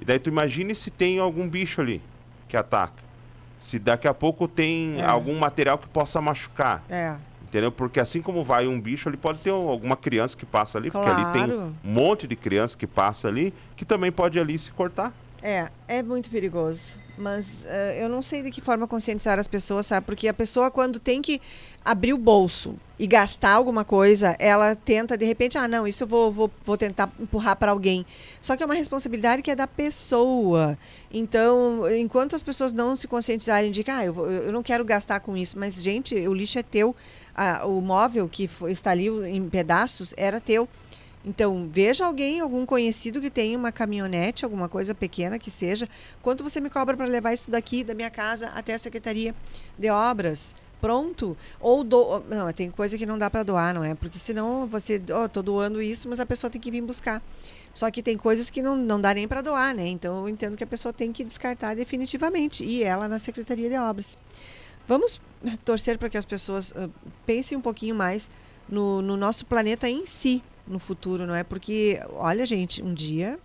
E 0.00 0.04
daí 0.04 0.18
tu 0.18 0.28
imagine 0.30 0.74
se 0.74 0.90
tem 0.90 1.18
algum 1.18 1.46
bicho 1.48 1.80
ali 1.80 2.00
que 2.48 2.56
ataca. 2.56 3.04
Se 3.58 3.78
daqui 3.78 4.08
a 4.08 4.14
pouco 4.14 4.48
tem 4.48 5.00
É. 5.00 5.04
algum 5.04 5.38
material 5.38 5.78
que 5.78 5.86
possa 5.88 6.20
machucar. 6.20 6.82
é. 6.88 7.14
Entendeu? 7.42 7.70
Porque 7.70 8.00
assim 8.00 8.20
como 8.20 8.42
vai 8.42 8.66
um 8.66 8.80
bicho, 8.80 9.08
ali 9.08 9.16
pode 9.16 9.38
ter 9.38 9.50
alguma 9.50 9.94
criança 9.94 10.36
que 10.36 10.44
passa 10.44 10.76
ali, 10.76 10.90
porque 10.90 11.08
ali 11.08 11.22
tem 11.26 11.44
Claro. 11.44 11.72
um 11.84 11.88
monte 11.92 12.26
de 12.26 12.34
criança 12.34 12.76
que 12.76 12.84
passa 12.84 13.28
ali, 13.28 13.54
que 13.76 13.84
também 13.84 14.10
pode 14.10 14.40
ali 14.40 14.58
se 14.58 14.72
cortar. 14.72 15.12
É, 15.46 15.68
é 15.86 16.02
muito 16.02 16.30
perigoso. 16.30 16.96
Mas 17.18 17.44
eh, 17.66 17.98
eu 18.02 18.08
não 18.08 18.22
sei 18.22 18.42
de 18.42 18.50
que 18.50 18.62
forma 18.62 18.88
conscientizar 18.88 19.38
as 19.38 19.46
pessoas, 19.46 19.86
sabe? 19.86 20.06
Porque 20.06 20.26
a 20.26 20.32
pessoa, 20.32 20.70
quando 20.70 20.98
tem 20.98 21.20
que 21.20 21.38
abrir 21.84 22.14
o 22.14 22.18
bolso 22.18 22.74
e 22.98 23.06
gastar 23.06 23.50
alguma 23.50 23.84
coisa, 23.84 24.34
ela 24.38 24.74
tenta, 24.74 25.18
de 25.18 25.26
repente, 25.26 25.58
ah, 25.58 25.68
não, 25.68 25.86
isso 25.86 26.04
eu 26.04 26.08
vou, 26.08 26.32
vou, 26.32 26.50
vou 26.64 26.78
tentar 26.78 27.12
empurrar 27.20 27.56
para 27.56 27.70
alguém. 27.72 28.06
Só 28.40 28.56
que 28.56 28.62
é 28.62 28.66
uma 28.66 28.74
responsabilidade 28.74 29.42
que 29.42 29.50
é 29.50 29.54
da 29.54 29.66
pessoa. 29.66 30.78
Então, 31.12 31.82
enquanto 31.94 32.34
as 32.34 32.42
pessoas 32.42 32.72
não 32.72 32.96
se 32.96 33.06
conscientizarem 33.06 33.70
de 33.70 33.84
que, 33.84 33.90
ah, 33.90 34.02
eu, 34.02 34.14
eu 34.26 34.50
não 34.50 34.62
quero 34.62 34.82
gastar 34.82 35.20
com 35.20 35.36
isso, 35.36 35.58
mas, 35.58 35.74
gente, 35.80 36.14
o 36.26 36.32
lixo 36.32 36.58
é 36.58 36.62
teu. 36.62 36.96
Ah, 37.36 37.66
o 37.66 37.80
móvel 37.82 38.28
que 38.28 38.48
foi- 38.48 38.72
está 38.72 38.92
ali 38.92 39.08
em 39.28 39.46
pedaços 39.48 40.14
era 40.16 40.40
teu. 40.40 40.66
Então, 41.24 41.68
veja 41.72 42.04
alguém, 42.04 42.40
algum 42.40 42.66
conhecido 42.66 43.18
que 43.20 43.30
tenha 43.30 43.56
uma 43.56 43.72
caminhonete, 43.72 44.44
alguma 44.44 44.68
coisa 44.68 44.94
pequena 44.94 45.38
que 45.38 45.50
seja. 45.50 45.88
Quanto 46.20 46.44
você 46.44 46.60
me 46.60 46.68
cobra 46.68 46.94
para 46.94 47.06
levar 47.06 47.32
isso 47.32 47.50
daqui, 47.50 47.82
da 47.82 47.94
minha 47.94 48.10
casa, 48.10 48.48
até 48.48 48.74
a 48.74 48.78
Secretaria 48.78 49.34
de 49.78 49.88
Obras? 49.88 50.54
Pronto? 50.82 51.34
Ou 51.58 51.82
do... 51.82 52.20
Não, 52.28 52.52
tem 52.52 52.70
coisa 52.70 52.98
que 52.98 53.06
não 53.06 53.16
dá 53.16 53.30
para 53.30 53.42
doar, 53.42 53.72
não 53.72 53.82
é? 53.82 53.94
Porque 53.94 54.18
senão 54.18 54.66
você, 54.66 55.00
ó, 55.10 55.26
tô 55.26 55.40
doando 55.40 55.80
isso, 55.80 56.10
mas 56.10 56.20
a 56.20 56.26
pessoa 56.26 56.50
tem 56.50 56.60
que 56.60 56.70
vir 56.70 56.82
buscar. 56.82 57.22
Só 57.72 57.90
que 57.90 58.02
tem 58.02 58.18
coisas 58.18 58.50
que 58.50 58.60
não, 58.60 58.76
não 58.76 59.00
dá 59.00 59.14
nem 59.14 59.26
para 59.26 59.40
doar, 59.40 59.74
né? 59.74 59.86
Então, 59.86 60.18
eu 60.18 60.28
entendo 60.28 60.58
que 60.58 60.64
a 60.64 60.66
pessoa 60.66 60.92
tem 60.92 61.10
que 61.10 61.24
descartar 61.24 61.74
definitivamente. 61.74 62.62
E 62.62 62.84
ela 62.84 63.08
na 63.08 63.18
Secretaria 63.18 63.70
de 63.70 63.78
Obras. 63.78 64.18
Vamos 64.86 65.18
torcer 65.64 65.96
para 65.96 66.10
que 66.10 66.18
as 66.18 66.26
pessoas 66.26 66.70
ah, 66.76 66.86
pensem 67.24 67.56
um 67.56 67.62
pouquinho 67.62 67.94
mais 67.94 68.28
no, 68.68 69.00
no 69.00 69.16
nosso 69.16 69.46
planeta 69.46 69.88
em 69.88 70.04
si 70.04 70.42
no 70.66 70.78
futuro, 70.78 71.26
não 71.26 71.34
é? 71.34 71.44
Porque, 71.44 72.00
olha, 72.10 72.44
gente, 72.46 72.82
um 72.82 72.94
dia 72.94 73.38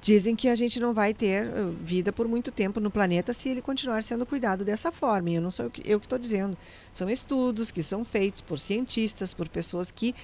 dizem 0.00 0.36
que 0.36 0.48
a 0.48 0.54
gente 0.54 0.78
não 0.78 0.94
vai 0.94 1.12
ter 1.12 1.48
ah, 1.48 1.72
vida 1.80 2.12
por 2.12 2.28
muito 2.28 2.52
tempo 2.52 2.78
no 2.78 2.90
planeta 2.90 3.34
se 3.34 3.48
ele 3.48 3.60
continuar 3.60 4.02
sendo 4.02 4.24
cuidado 4.24 4.64
dessa 4.64 4.92
forma. 4.92 5.30
E 5.30 5.34
eu 5.34 5.42
não 5.42 5.50
sou 5.50 5.70
eu 5.84 5.98
que 5.98 6.06
estou 6.06 6.18
dizendo. 6.18 6.56
São 6.92 7.10
estudos 7.10 7.70
que 7.70 7.82
são 7.82 8.04
feitos 8.04 8.40
por 8.40 8.58
cientistas, 8.58 9.34
por 9.34 9.48
pessoas 9.48 9.90
que 9.90 10.14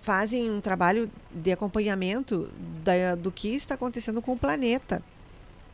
fazem 0.00 0.50
um 0.50 0.60
trabalho 0.60 1.10
de 1.30 1.52
acompanhamento 1.52 2.48
da, 2.82 3.14
do 3.14 3.30
que 3.30 3.48
está 3.48 3.74
acontecendo 3.74 4.20
com 4.22 4.32
o 4.32 4.38
planeta 4.38 5.02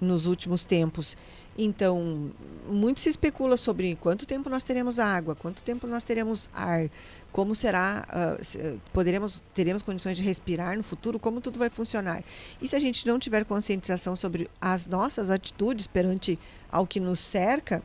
nos 0.00 0.26
últimos 0.26 0.64
tempos. 0.64 1.16
Então, 1.56 2.30
muito 2.68 3.00
se 3.00 3.08
especula 3.08 3.56
sobre 3.56 3.96
quanto 3.96 4.26
tempo 4.26 4.50
nós 4.50 4.62
teremos 4.62 4.98
água, 4.98 5.34
quanto 5.34 5.62
tempo 5.62 5.86
nós 5.86 6.04
teremos 6.04 6.50
ar, 6.52 6.90
como 7.36 7.54
será, 7.54 8.06
se- 8.42 8.58
eh, 8.58 8.76
poderemos, 8.94 9.44
teremos 9.54 9.82
condições 9.82 10.16
de 10.16 10.22
respirar 10.22 10.74
no 10.74 10.82
futuro, 10.82 11.18
como 11.18 11.38
tudo 11.38 11.58
vai 11.58 11.68
funcionar. 11.68 12.24
E 12.62 12.66
se 12.66 12.74
a 12.74 12.80
gente 12.80 13.06
não 13.06 13.18
tiver 13.18 13.44
conscientização 13.44 14.16
sobre 14.16 14.48
as 14.58 14.86
nossas 14.86 15.28
atitudes 15.28 15.86
perante 15.86 16.38
ao 16.72 16.86
que 16.86 16.98
nos 16.98 17.20
cerca, 17.20 17.82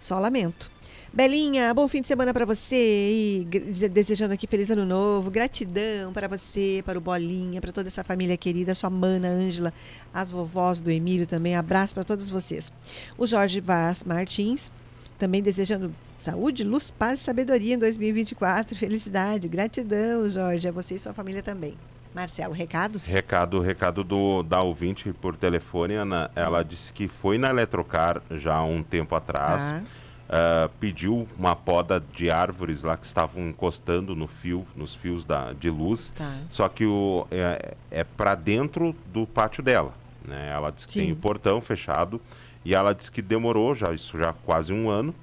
só 0.00 0.18
lamento. 0.18 0.68
Belinha, 1.12 1.72
bom 1.72 1.86
fim 1.86 2.00
de 2.00 2.08
semana 2.08 2.34
para 2.34 2.44
você 2.44 2.74
e 2.76 3.44
desejando 3.88 4.34
aqui 4.34 4.48
feliz 4.48 4.68
ano 4.68 4.84
novo. 4.84 5.30
Gratidão 5.30 6.12
para 6.12 6.26
você, 6.26 6.82
para 6.84 6.98
o 6.98 7.00
Bolinha, 7.00 7.60
para 7.60 7.70
toda 7.70 7.86
essa 7.88 8.02
família 8.02 8.36
querida, 8.36 8.74
sua 8.74 8.90
mana 8.90 9.28
Ângela, 9.28 9.72
as 10.12 10.28
vovós 10.28 10.80
do 10.80 10.90
Emílio 10.90 11.24
também. 11.24 11.54
Abraço 11.54 11.94
para 11.94 12.02
todos 12.02 12.28
vocês. 12.28 12.72
O 13.16 13.28
Jorge 13.28 13.60
Vaz 13.60 14.02
Martins 14.02 14.72
também 15.18 15.42
desejando 15.42 15.92
saúde, 16.16 16.64
luz, 16.64 16.90
paz 16.90 17.20
e 17.20 17.24
sabedoria 17.24 17.74
em 17.74 17.78
2024. 17.78 18.76
Felicidade, 18.76 19.48
gratidão, 19.48 20.28
Jorge, 20.28 20.68
a 20.68 20.72
você 20.72 20.94
e 20.94 20.98
sua 20.98 21.12
família 21.12 21.42
também. 21.42 21.74
Marcelo, 22.14 22.54
recados? 22.54 23.06
Recado, 23.08 23.60
recado 23.60 24.02
do, 24.02 24.42
da 24.42 24.60
ouvinte 24.60 25.12
por 25.12 25.36
telefone, 25.36 25.94
Ana. 25.94 26.30
Ela 26.34 26.62
disse 26.62 26.92
que 26.92 27.08
foi 27.08 27.36
na 27.36 27.50
Eletrocar 27.50 28.22
já 28.30 28.54
há 28.54 28.64
um 28.64 28.82
tempo 28.82 29.14
atrás. 29.14 29.84
Ah, 30.28 30.68
pediu 30.80 31.28
uma 31.38 31.54
poda 31.54 32.02
de 32.12 32.30
árvores 32.30 32.82
lá 32.82 32.96
que 32.96 33.06
estavam 33.06 33.48
encostando 33.48 34.16
no 34.16 34.26
fio, 34.26 34.66
nos 34.74 34.94
fios 34.94 35.24
da, 35.24 35.52
de 35.52 35.70
luz. 35.70 36.12
Tá. 36.16 36.38
Só 36.50 36.68
que 36.68 36.84
o, 36.84 37.26
é, 37.30 37.74
é 37.90 38.04
para 38.04 38.34
dentro 38.34 38.94
do 39.12 39.26
pátio 39.26 39.62
dela. 39.62 39.94
Né? 40.26 40.50
Ela 40.52 40.70
disse 40.72 40.86
que 40.86 40.94
Sim. 40.94 41.00
tem 41.00 41.12
o 41.12 41.16
portão 41.16 41.60
fechado 41.60 42.20
e 42.66 42.74
ela 42.74 42.92
disse 42.92 43.12
que 43.12 43.22
demorou 43.22 43.76
já 43.76 43.92
isso 43.92 44.18
já 44.18 44.32
quase 44.32 44.72
um 44.72 44.90
ano. 44.90 45.14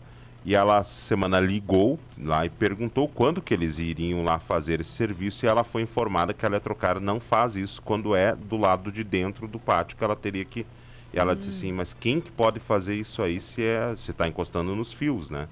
E 0.45 0.55
ela 0.55 0.77
essa 0.77 1.01
semana 1.01 1.41
ligou 1.41 1.99
lá 2.17 2.45
e 2.45 2.49
perguntou 2.49 3.05
quando 3.07 3.41
que 3.41 3.53
eles 3.53 3.79
iriam 3.79 4.23
lá 4.23 4.39
fazer 4.39 4.79
esse 4.79 4.91
serviço 4.91 5.45
e 5.45 5.47
ela 5.47 5.63
foi 5.63 5.81
informada 5.81 6.33
que 6.33 6.45
a 6.45 6.47
Eletrocar 6.47 7.01
não 7.01 7.19
faz 7.19 7.57
isso 7.57 7.81
quando 7.81 8.15
é 8.15 8.33
do 8.33 8.55
lado 8.55 8.93
de 8.93 9.03
dentro 9.03 9.45
do 9.45 9.59
pátio 9.59 9.97
que 9.97 10.03
ela 10.03 10.15
teria 10.15 10.45
que 10.45 10.65
e 11.13 11.19
ela 11.19 11.35
disse 11.35 11.49
assim, 11.49 11.71
mas 11.73 11.93
quem 11.93 12.19
que 12.19 12.31
pode 12.31 12.59
fazer 12.59 12.95
isso 12.95 13.21
aí 13.21 13.39
se 13.41 13.61
é 13.61 13.93
se 13.97 14.11
está 14.11 14.25
encostando 14.25 14.73
nos 14.73 14.93
fios, 14.93 15.29
né? 15.29 15.47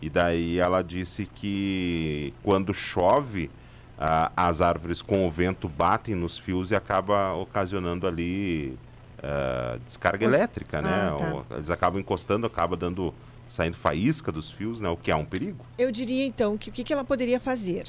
E 0.00 0.08
daí 0.08 0.58
ela 0.58 0.82
disse 0.82 1.26
que 1.26 2.32
quando 2.42 2.72
chove, 2.72 3.50
ah, 3.98 4.32
as 4.34 4.62
árvores 4.62 5.02
com 5.02 5.26
o 5.26 5.30
vento 5.30 5.68
batem 5.68 6.14
nos 6.14 6.38
fios 6.38 6.70
e 6.70 6.74
acaba 6.74 7.34
ocasionando 7.34 8.06
ali 8.06 8.78
ah, 9.22 9.78
descarga 9.86 10.26
Os- 10.26 10.34
elétrica, 10.34 10.80
né? 10.82 10.88
Ah, 10.90 11.16
tá. 11.16 11.34
Ou 11.34 11.56
eles 11.56 11.70
acabam 11.70 12.00
encostando, 12.00 12.46
acaba 12.46 12.76
dando 12.76 13.12
saindo 13.48 13.76
faísca 13.76 14.30
dos 14.30 14.50
fios, 14.50 14.80
né? 14.80 14.88
O 14.88 14.96
que 14.96 15.10
é 15.10 15.16
um 15.16 15.24
perigo. 15.24 15.64
Eu 15.78 15.90
diria 15.90 16.24
então 16.26 16.56
que 16.58 16.70
o 16.70 16.72
que, 16.72 16.84
que 16.84 16.92
ela 16.92 17.04
poderia 17.04 17.40
fazer? 17.40 17.84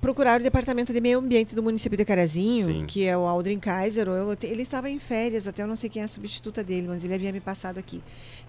Procurar 0.00 0.38
o 0.38 0.42
departamento 0.42 0.92
de 0.92 1.00
meio 1.00 1.18
ambiente 1.18 1.56
do 1.56 1.62
município 1.62 1.98
de 1.98 2.04
Carazinho, 2.04 2.66
Sim. 2.66 2.86
que 2.86 3.04
é 3.04 3.16
o 3.18 3.26
Aldrin 3.26 3.58
Kaiser. 3.58 4.06
eu 4.06 4.36
ele 4.42 4.62
estava 4.62 4.88
em 4.88 5.00
férias, 5.00 5.48
até 5.48 5.64
eu 5.64 5.66
não 5.66 5.74
sei 5.74 5.90
quem 5.90 6.00
é 6.00 6.04
a 6.04 6.08
substituta 6.08 6.62
dele, 6.62 6.86
mas 6.86 7.02
ele 7.04 7.14
havia 7.14 7.32
me 7.32 7.40
passado 7.40 7.78
aqui. 7.78 8.00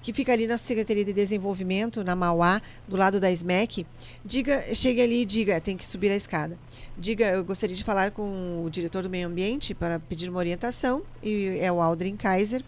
Que 0.03 0.13
fica 0.13 0.31
ali 0.31 0.45
na 0.45 0.59
Secretaria 0.59 1.03
de 1.03 1.11
Desenvolvimento, 1.11 2.03
na 2.03 2.15
Mauá, 2.15 2.61
do 2.87 2.95
lado 2.95 3.19
da 3.19 3.31
SMEC. 3.31 3.83
Diga, 4.23 4.63
chegue 4.75 5.01
ali 5.01 5.23
e 5.23 5.25
diga, 5.25 5.59
tem 5.59 5.75
que 5.75 5.87
subir 5.87 6.11
a 6.11 6.15
escada. 6.15 6.55
Diga, 6.99 7.27
eu 7.27 7.45
gostaria 7.45 7.75
de 7.75 7.83
falar 7.83 8.11
com 8.11 8.61
o 8.65 8.69
diretor 8.69 9.03
do 9.03 9.09
meio 9.09 9.27
ambiente 9.27 9.73
para 9.73 9.99
pedir 9.99 10.29
uma 10.29 10.37
orientação, 10.39 11.01
e 11.23 11.57
é 11.61 11.71
o 11.71 11.81
Aldrin 11.81 12.17
Kaiser. 12.17 12.61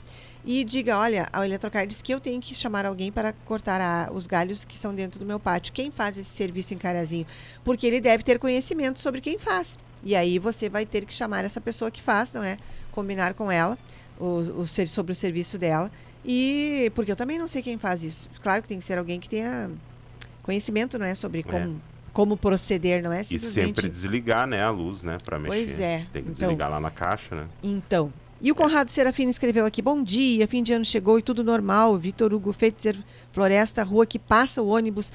E 0.45 0.63
diga, 0.63 0.97
olha, 0.97 1.27
a 1.31 1.45
Eletrocar 1.45 1.85
disse 1.85 2.01
que 2.03 2.11
eu 2.13 2.19
tenho 2.19 2.39
que 2.41 2.55
chamar 2.55 2.85
alguém 2.85 3.11
para 3.11 3.31
cortar 3.45 3.79
a- 3.81 4.09
os 4.11 4.25
galhos 4.25 4.63
que 4.65 4.75
são 4.77 4.95
dentro 4.95 5.19
do 5.19 5.25
meu 5.25 5.39
pátio. 5.39 5.71
Quem 5.73 5.91
faz 5.91 6.17
esse 6.17 6.29
serviço 6.29 6.73
em 6.73 6.77
Carazinho? 6.77 7.27
Porque 7.63 7.85
ele 7.85 7.99
deve 7.99 8.23
ter 8.23 8.39
conhecimento 8.39 8.99
sobre 8.99 9.21
quem 9.21 9.37
faz. 9.37 9.77
E 10.03 10.15
aí 10.15 10.39
você 10.39 10.67
vai 10.67 10.83
ter 10.85 11.05
que 11.05 11.13
chamar 11.13 11.43
essa 11.45 11.61
pessoa 11.61 11.91
que 11.91 12.01
faz, 12.01 12.31
não 12.33 12.43
é? 12.43 12.57
Combinar 12.91 13.33
com 13.35 13.51
ela 13.51 13.77
o, 14.19 14.61
o 14.61 14.67
sobre 14.87 15.11
o 15.11 15.15
serviço 15.15 15.57
dela. 15.59 15.91
E 16.25 16.91
porque 16.95 17.11
eu 17.11 17.15
também 17.15 17.37
não 17.37 17.47
sei 17.47 17.61
quem 17.61 17.77
faz 17.77 18.03
isso. 18.03 18.27
Claro 18.41 18.63
que 18.63 18.67
tem 18.69 18.79
que 18.79 18.85
ser 18.85 18.97
alguém 18.97 19.19
que 19.19 19.29
tenha 19.29 19.69
conhecimento, 20.41 20.97
não 20.97 21.05
é, 21.05 21.13
sobre 21.13 21.43
como, 21.43 21.81
como 22.13 22.35
proceder, 22.35 23.01
não 23.01 23.11
é 23.11 23.21
E 23.21 23.25
simplesmente. 23.25 23.65
sempre 23.67 23.89
desligar, 23.89 24.45
né, 24.47 24.61
a 24.61 24.69
luz, 24.69 25.01
né, 25.01 25.17
para 25.23 25.39
mexer. 25.39 25.55
Pois 25.55 25.79
é, 25.79 26.05
Tem 26.11 26.23
que 26.23 26.29
então- 26.31 26.47
desligar 26.47 26.69
lá 26.69 26.79
na 26.79 26.91
caixa, 26.91 27.35
né? 27.35 27.45
Então, 27.63 28.11
E 28.43 28.51
o 28.51 28.55
Conrado 28.55 28.89
Serafino 28.89 29.29
escreveu 29.29 29.67
aqui: 29.67 29.83
Bom 29.83 30.01
dia, 30.03 30.47
fim 30.47 30.63
de 30.63 30.73
ano 30.73 30.83
chegou 30.83 31.19
e 31.19 31.21
tudo 31.21 31.43
normal. 31.43 31.95
Vitor 31.95 32.33
Hugo 32.33 32.51
Fetzer, 32.51 32.97
Floresta, 33.31 33.83
rua 33.83 34.03
que 34.03 34.17
passa 34.17 34.63
o 34.63 34.67
ônibus 34.69 35.11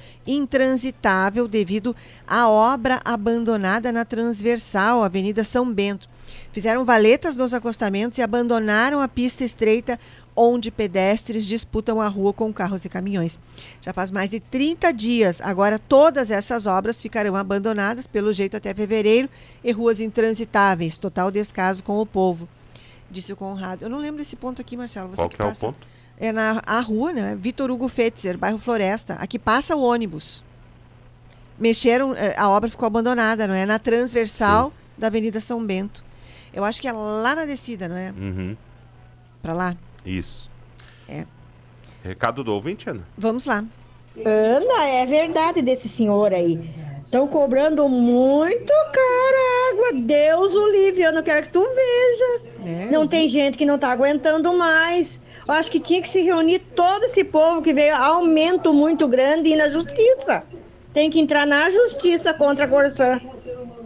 intransitável 0.61 1.47
devido 1.47 1.95
à 2.27 2.47
obra 2.49 2.99
abandonada 3.05 3.91
na 3.91 4.03
transversal, 4.05 5.03
Avenida 5.03 5.43
São 5.43 5.71
Bento. 5.73 6.07
Fizeram 6.53 6.83
valetas 6.85 7.35
nos 7.35 7.53
acostamentos 7.53 8.17
e 8.17 8.21
abandonaram 8.21 8.99
a 9.01 9.07
pista 9.07 9.43
estreita 9.43 9.99
onde 10.37 10.71
pedestres 10.71 11.45
disputam 11.45 11.99
a 11.99 12.07
rua 12.07 12.31
com 12.31 12.53
carros 12.53 12.85
e 12.85 12.89
caminhões. 12.89 13.39
Já 13.81 13.91
faz 13.91 14.11
mais 14.11 14.29
de 14.29 14.39
30 14.39 14.93
dias. 14.93 15.41
Agora 15.41 15.79
todas 15.79 16.31
essas 16.31 16.65
obras 16.67 17.01
ficarão 17.01 17.35
abandonadas 17.35 18.07
pelo 18.07 18.31
jeito 18.31 18.55
até 18.55 18.73
fevereiro 18.73 19.27
e 19.63 19.71
ruas 19.71 19.99
intransitáveis. 19.99 20.97
Total 20.97 21.31
descaso 21.31 21.83
com 21.83 21.99
o 21.99 22.05
povo 22.05 22.47
disse 23.09 23.33
o 23.33 23.35
Conrado. 23.35 23.83
Eu 23.83 23.89
não 23.89 23.99
lembro 23.99 24.17
desse 24.17 24.35
ponto 24.35 24.61
aqui, 24.61 24.77
Marcelo. 24.77 25.09
Você 25.09 25.15
Qual 25.15 25.29
que 25.29 25.35
que 25.35 25.41
é 25.41 25.45
o 25.45 25.49
passa. 25.49 25.67
ponto? 25.67 25.87
É 26.19 26.31
na 26.31 26.61
a 26.65 26.79
rua, 26.81 27.13
né? 27.13 27.37
Vitor 27.39 27.69
Hugo 27.69 27.87
Fetzer, 27.87 28.37
bairro 28.37 28.57
Floresta. 28.57 29.13
Aqui 29.15 29.37
passa 29.37 29.75
o 29.75 29.81
ônibus. 29.81 30.43
Mexeram, 31.59 32.13
eh, 32.15 32.35
a 32.37 32.49
obra 32.49 32.69
ficou 32.69 32.85
abandonada, 32.85 33.47
não 33.47 33.53
é? 33.53 33.65
Na 33.65 33.79
transversal 33.79 34.73
da 34.97 35.07
Avenida 35.07 35.39
São 35.39 35.65
Bento. 35.65 36.03
Eu 36.53 36.63
acho 36.63 36.81
que 36.81 36.87
é 36.87 36.91
lá 36.91 37.35
na 37.35 37.45
descida, 37.45 37.87
não 37.87 37.95
é? 37.95 38.11
Uhum. 38.11 38.57
Pra 39.41 39.53
lá. 39.53 39.75
Isso. 40.07 40.49
É. 41.09 41.25
Recado 42.03 42.41
do 42.43 42.53
ouvinte, 42.53 42.89
Ana? 42.89 43.03
Vamos 43.17 43.45
lá. 43.45 43.63
Ana, 44.25 44.87
é 44.87 45.05
verdade 45.05 45.61
desse 45.61 45.89
senhor 45.89 46.33
aí. 46.33 46.59
Estão 47.03 47.27
cobrando 47.27 47.87
muito 47.89 48.67
cara 48.67 49.37
a 49.37 49.71
água. 49.73 50.01
Deus 50.01 50.55
o 50.55 50.67
livre, 50.69 51.03
eu 51.03 51.11
não 51.11 51.21
quero 51.21 51.45
que 51.45 51.51
tu 51.51 51.61
veja. 51.61 52.89
Não 52.89 53.07
tem 53.07 53.27
gente 53.27 53.57
que 53.57 53.65
não 53.65 53.77
tá 53.77 53.89
aguentando 53.89 54.53
mais. 54.53 55.19
Eu 55.45 55.53
acho 55.53 55.69
que 55.69 55.79
tinha 55.79 56.01
que 56.01 56.09
se 56.09 56.21
reunir 56.21 56.59
todo 56.75 57.03
esse 57.03 57.23
povo 57.23 57.61
que 57.61 57.73
veio 57.73 57.95
aumento 57.95 58.73
muito 58.73 59.07
grande 59.07 59.49
e 59.49 59.55
na 59.55 59.69
justiça. 59.69 60.43
Tem 60.93 61.09
que 61.09 61.19
entrar 61.19 61.45
na 61.45 61.69
justiça 61.69 62.33
contra 62.33 62.65
a 62.65 62.67
Corsã. 62.67 63.21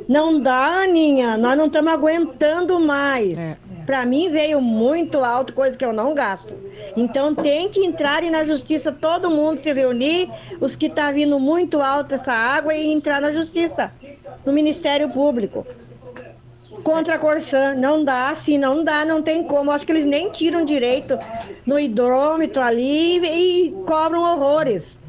Não 0.08 0.40
dá, 0.40 0.84
Aninha. 0.84 1.38
Nós 1.38 1.58
não 1.58 1.68
estamos 1.68 1.92
aguentando 1.92 2.80
mais. 2.80 3.58
Pra 3.86 4.06
mim 4.06 4.30
veio 4.30 4.62
muito 4.62 5.24
alto, 5.24 5.54
coisa 5.54 5.78
que 5.78 5.84
eu 5.84 5.94
não 5.94 6.14
gasto. 6.14 6.56
Então 6.96 7.34
tem 7.34 7.70
que 7.70 7.84
entrar 7.84 8.24
e 8.24 8.30
na 8.30 8.44
justiça 8.44 8.92
todo 8.92 9.30
mundo 9.30 9.60
se 9.60 9.72
reunir, 9.74 10.30
os 10.60 10.76
que 10.76 10.90
tá 10.90 11.12
vindo 11.12 11.40
muito 11.40 11.82
alto 11.82 12.16
essa 12.16 12.34
água 12.34 12.74
e 12.74 12.92
entrar 12.92 13.22
na 13.22 13.32
justiça, 13.32 13.92
no 14.46 14.54
Ministério 14.54 15.10
Público. 15.10 15.66
Contra 16.84 17.16
a 17.16 17.20
Corsã, 17.20 17.76
não 17.76 18.04
dá, 18.04 18.30
assim 18.30 18.58
não 18.58 18.84
dá, 18.84 19.06
não 19.06 19.22
tem 19.22 19.44
como. 19.44 19.72
Acho 19.72 19.86
que 19.86 19.92
eles 19.92 20.06
nem 20.06 20.32
tiram 20.32 20.66
direito 20.66 21.20
no 21.66 21.80
hidrômetro 21.80 22.62
ali 22.62 23.20
e 23.20 23.72
cobram 23.86 24.24
horrores. 24.24 25.00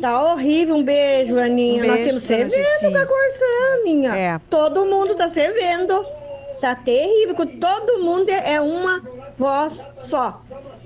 Tá 0.00 0.32
horrível, 0.32 0.76
um 0.76 0.82
beijo, 0.82 1.38
Aninha. 1.38 1.84
Um 1.84 1.86
Nós 1.86 2.00
beijo, 2.00 2.20
temos 2.20 2.28
dona 2.28 2.50
se 2.50 2.56
vendo 2.56 2.80
Ceci. 2.80 2.92
com 2.92 2.98
a 2.98 3.06
Corsã, 3.06 3.80
Aninha. 3.80 4.16
É. 4.16 4.40
Todo 4.50 4.84
mundo 4.84 5.14
tá 5.14 5.28
se 5.28 5.48
vendo. 5.52 6.04
Tá 6.60 6.74
terrível, 6.74 7.34
que 7.34 7.46
todo 7.58 8.02
mundo 8.02 8.28
é 8.28 8.54
é 8.54 8.60
uma 8.60 9.02
voz 9.38 9.84
só. 9.96 10.40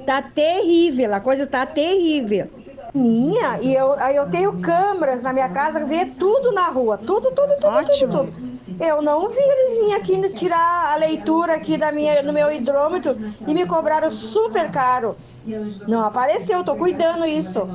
Tá 0.06 0.22
terrível, 0.22 1.12
a 1.14 1.20
coisa 1.20 1.46
tá 1.46 1.66
terrível. 1.66 2.48
Minha, 2.94 3.58
e 3.60 3.74
eu, 3.74 3.94
aí 3.94 4.14
eu 4.14 4.30
tenho 4.30 4.60
câmeras 4.60 5.22
na 5.22 5.32
minha 5.32 5.48
casa 5.48 5.80
que 5.80 5.86
vê 5.86 6.06
tudo 6.06 6.52
na 6.52 6.68
rua. 6.68 6.96
Tudo, 6.96 7.32
tudo, 7.32 7.54
tudo, 7.60 7.84
tudo, 7.84 8.08
tudo. 8.08 8.54
Eu 8.80 9.02
não 9.02 9.28
vi 9.28 9.40
eles 9.40 9.78
virem 9.78 9.94
aqui 9.94 10.28
tirar 10.34 10.92
a 10.92 10.96
leitura 10.96 11.54
aqui 11.54 11.76
da 11.76 11.90
minha, 11.90 12.22
no 12.22 12.32
meu 12.32 12.52
hidrômetro 12.52 13.16
e 13.46 13.52
me 13.54 13.66
cobraram 13.66 14.10
super 14.10 14.70
caro. 14.70 15.16
Não 15.88 16.04
apareceu, 16.04 16.62
tô 16.64 16.76
cuidando 16.76 17.24
isso. 17.24 17.68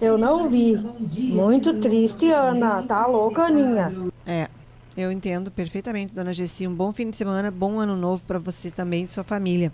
Eu 0.00 0.18
não 0.18 0.48
vi. 0.48 0.76
Muito 0.76 1.74
triste, 1.74 2.30
Ana. 2.30 2.82
Tá 2.82 3.06
louca, 3.06 3.44
Aninha. 3.44 3.92
É, 4.26 4.48
eu 4.96 5.10
entendo 5.10 5.50
perfeitamente, 5.50 6.12
dona 6.12 6.34
Gessi. 6.34 6.66
Um 6.66 6.74
bom 6.74 6.92
fim 6.92 7.08
de 7.10 7.16
semana, 7.16 7.50
bom 7.50 7.78
ano 7.78 7.96
novo 7.96 8.22
para 8.26 8.38
você 8.38 8.70
também 8.70 9.04
e 9.04 9.08
sua 9.08 9.24
família. 9.24 9.72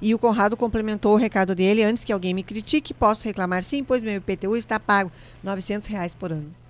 E 0.00 0.14
o 0.14 0.18
Conrado 0.18 0.56
complementou 0.56 1.14
o 1.14 1.18
recado 1.18 1.54
dele. 1.54 1.82
Antes 1.82 2.04
que 2.04 2.12
alguém 2.12 2.34
me 2.34 2.42
critique, 2.42 2.94
posso 2.94 3.24
reclamar 3.24 3.62
sim, 3.62 3.84
pois 3.84 4.02
meu 4.02 4.16
IPTU 4.16 4.56
está 4.56 4.80
pago 4.80 5.10
900 5.42 5.88
reais 5.88 6.14
por 6.14 6.32
ano. 6.32 6.63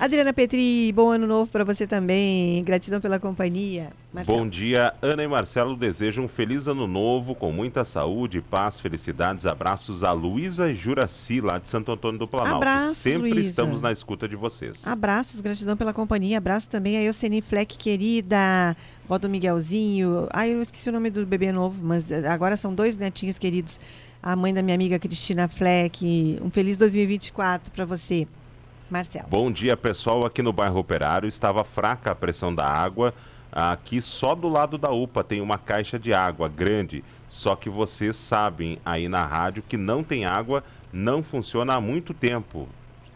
Adriana 0.00 0.32
Petri, 0.32 0.90
bom 0.94 1.10
ano 1.10 1.26
novo 1.26 1.50
para 1.50 1.62
você 1.62 1.86
também. 1.86 2.64
Gratidão 2.64 3.02
pela 3.02 3.18
companhia. 3.18 3.90
Marcelo. 4.10 4.38
Bom 4.38 4.48
dia, 4.48 4.94
Ana 5.02 5.22
e 5.22 5.28
Marcelo 5.28 5.76
desejam 5.76 6.24
um 6.24 6.28
feliz 6.28 6.66
ano 6.66 6.86
novo, 6.86 7.34
com 7.34 7.52
muita 7.52 7.84
saúde, 7.84 8.40
paz, 8.40 8.80
felicidades. 8.80 9.44
Abraços 9.44 10.02
a 10.02 10.12
Luísa 10.12 10.72
Juraci, 10.72 11.42
lá 11.42 11.58
de 11.58 11.68
Santo 11.68 11.92
Antônio 11.92 12.18
do 12.18 12.26
Planalto. 12.26 12.56
Abraço, 12.56 12.94
Sempre 12.94 13.30
Luísa. 13.30 13.50
estamos 13.50 13.82
na 13.82 13.92
escuta 13.92 14.26
de 14.26 14.36
vocês. 14.36 14.86
Abraços, 14.86 15.42
gratidão 15.42 15.76
pela 15.76 15.92
companhia. 15.92 16.38
Abraço 16.38 16.70
também 16.70 16.96
a 16.96 17.02
Euseni 17.02 17.42
Fleck, 17.42 17.76
querida, 17.76 18.74
vó 19.06 19.18
do 19.18 19.28
Miguelzinho. 19.28 20.28
Ai, 20.32 20.54
eu 20.54 20.62
esqueci 20.62 20.88
o 20.88 20.92
nome 20.92 21.10
do 21.10 21.26
bebê 21.26 21.52
novo, 21.52 21.76
mas 21.84 22.10
eh, 22.10 22.26
agora 22.26 22.56
são 22.56 22.74
dois 22.74 22.96
netinhos 22.96 23.38
queridos. 23.38 23.78
A 24.22 24.34
mãe 24.34 24.54
da 24.54 24.62
minha 24.62 24.76
amiga 24.76 24.98
Cristina 24.98 25.46
Fleck. 25.46 26.38
Um 26.42 26.50
feliz 26.50 26.78
2024 26.78 27.70
para 27.70 27.84
você, 27.84 28.26
Marcelo. 28.90 29.28
Bom 29.28 29.50
dia, 29.50 29.76
pessoal. 29.76 30.26
Aqui 30.26 30.42
no 30.42 30.52
bairro 30.52 30.78
Operário 30.78 31.28
estava 31.28 31.62
fraca 31.62 32.10
a 32.10 32.14
pressão 32.14 32.54
da 32.54 32.66
água. 32.66 33.14
Aqui 33.52 34.00
só 34.02 34.34
do 34.34 34.48
lado 34.48 34.76
da 34.76 34.90
UPA 34.90 35.24
tem 35.24 35.40
uma 35.40 35.58
caixa 35.58 35.98
de 35.98 36.12
água 36.12 36.48
grande. 36.48 37.04
Só 37.28 37.54
que 37.54 37.70
vocês 37.70 38.16
sabem 38.16 38.78
aí 38.84 39.08
na 39.08 39.24
rádio 39.24 39.62
que 39.62 39.76
não 39.76 40.02
tem 40.02 40.24
água, 40.24 40.64
não 40.92 41.22
funciona 41.22 41.74
há 41.74 41.80
muito 41.80 42.12
tempo. 42.12 42.68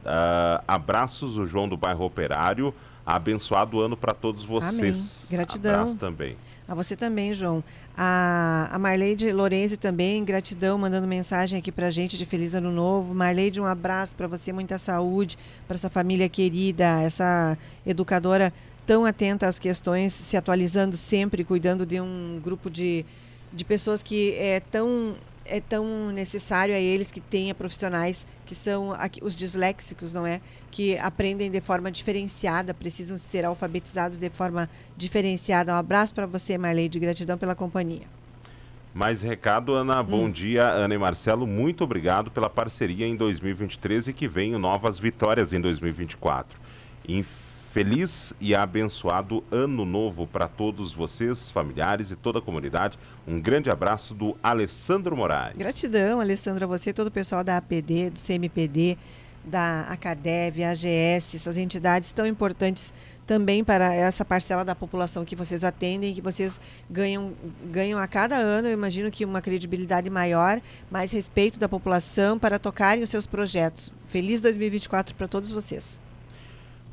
Ah, 0.05 0.63
abraços, 0.69 1.37
o 1.37 1.47
João 1.47 1.69
do 1.69 1.77
bairro 1.77 2.05
Operário. 2.05 2.73
Abençoado 3.05 3.81
ano 3.81 3.97
para 3.97 4.15
todos 4.15 4.45
vocês. 4.45 5.27
Amém. 5.29 5.39
Gratidão. 5.39 5.75
Abraço 5.75 5.99
também. 5.99 6.37
A 6.67 6.75
você 6.75 6.97
também, 6.97 7.35
João. 7.35 7.63
A, 7.97 8.69
a 8.73 8.79
Marleide 8.79 9.31
Lorenzi 9.33 9.77
também, 9.77 10.25
gratidão, 10.25 10.79
mandando 10.79 11.07
mensagem 11.07 11.59
aqui 11.59 11.71
pra 11.71 11.91
gente 11.91 12.17
de 12.17 12.25
Feliz 12.25 12.55
Ano 12.55 12.73
Novo. 12.73 13.15
Marleide, 13.15 13.61
um 13.61 13.67
abraço 13.67 14.17
para 14.17 14.27
você, 14.27 14.51
muita 14.51 14.79
saúde, 14.79 15.37
para 15.69 15.75
essa 15.75 15.91
família 15.91 16.29
querida, 16.29 17.03
essa 17.03 17.59
educadora 17.85 18.53
tão 18.87 19.05
atenta 19.05 19.47
às 19.47 19.59
questões, 19.59 20.13
se 20.13 20.37
atualizando 20.37 20.97
sempre, 20.97 21.45
cuidando 21.45 21.85
de 21.85 22.01
um 22.01 22.41
grupo 22.43 22.71
de, 22.71 23.05
de 23.53 23.65
pessoas 23.65 24.03
que 24.03 24.35
é 24.39 24.61
tão 24.61 25.15
é 25.47 25.61
tão 25.61 26.11
necessário 26.11 26.75
a 26.75 26.79
eles 26.79 27.11
que 27.11 27.21
tenha 27.21 27.55
profissionais 27.55 28.27
que 28.47 28.55
são 28.55 28.93
aqui, 28.93 29.21
os 29.23 29.35
disléxicos, 29.35 30.13
não 30.13 30.27
é? 30.27 30.41
Que 30.71 30.99
aprendem 30.99 31.51
de 31.51 31.61
forma 31.61 31.91
diferenciada, 31.91 32.75
precisam 32.75 33.17
ser 33.19 33.45
alfabetizados 33.45 34.19
de 34.19 34.31
forma 34.31 34.69
diferenciada. 34.97 35.73
Um 35.73 35.77
abraço 35.77 36.15
para 36.15 36.27
você, 36.27 36.59
Marleide, 36.59 36.99
gratidão 36.99 37.39
pela 37.39 37.55
companhia. 37.55 38.07
Mais 38.95 39.23
recado, 39.23 39.75
Ana. 39.75 40.01
Hum. 40.01 40.05
Bom 40.05 40.31
dia, 40.31 40.69
Ana 40.69 40.95
e 40.95 40.99
Marcelo. 40.99 41.47
Muito 41.47 41.83
obrigado 41.83 42.31
pela 42.31 42.49
parceria 42.49 43.07
em 43.07 43.17
2023 43.17 44.09
e 44.09 44.13
que 44.13 44.29
venham 44.29 44.59
novas 44.59 44.99
vitórias 44.99 45.53
em 45.53 45.61
2024. 45.61 46.57
Feliz 47.75 48.33
e 48.41 48.55
abençoado 48.55 49.43
ano 49.51 49.85
novo 49.85 50.29
para 50.29 50.47
todos 50.47 50.93
vocês, 50.93 51.51
familiares 51.51 52.13
e 52.13 52.15
toda 52.15 52.39
a 52.39 52.41
comunidade. 52.41 52.97
Um 53.27 53.41
grande 53.41 53.69
abraço 53.69 54.15
do 54.15 54.37
Alessandro 54.41 55.17
Moraes. 55.17 55.57
Gratidão, 55.57 56.21
Alessandra, 56.21 56.69
você 56.69 56.91
e 56.91 56.93
todo 56.93 57.09
o 57.09 57.11
pessoal 57.11 57.43
da 57.43 57.57
APD, 57.57 58.11
do 58.11 58.21
CMPD, 58.21 58.97
da 59.45 59.81
Acadev, 59.89 60.63
AGS, 60.63 61.35
essas 61.35 61.59
entidades 61.59 62.13
tão 62.13 62.29
importantes 62.29 62.95
também 63.27 63.65
para 63.65 63.93
essa 63.93 64.25
parcela 64.25 64.65
da 64.65 64.77
população 64.77 65.25
que 65.25 65.35
vocês 65.35 65.65
atendem 65.65 66.13
e 66.13 66.15
que 66.15 66.23
vocês 66.23 66.61
ganham, 66.89 67.33
ganham 67.73 67.99
a 67.99 68.07
cada 68.07 68.37
ano, 68.37 68.69
eu 68.69 68.73
imagino 68.73 69.11
que 69.11 69.25
uma 69.25 69.43
credibilidade 69.43 70.09
maior, 70.09 70.61
mais 70.89 71.11
respeito 71.11 71.59
da 71.59 71.69
população 71.69 72.39
para 72.39 72.57
tocarem 72.57 73.03
os 73.03 73.11
seus 73.11 73.27
projetos. 73.27 73.91
Feliz 74.05 74.41
2024 74.41 75.13
para 75.17 75.27
todos 75.27 75.51
vocês. 75.51 76.04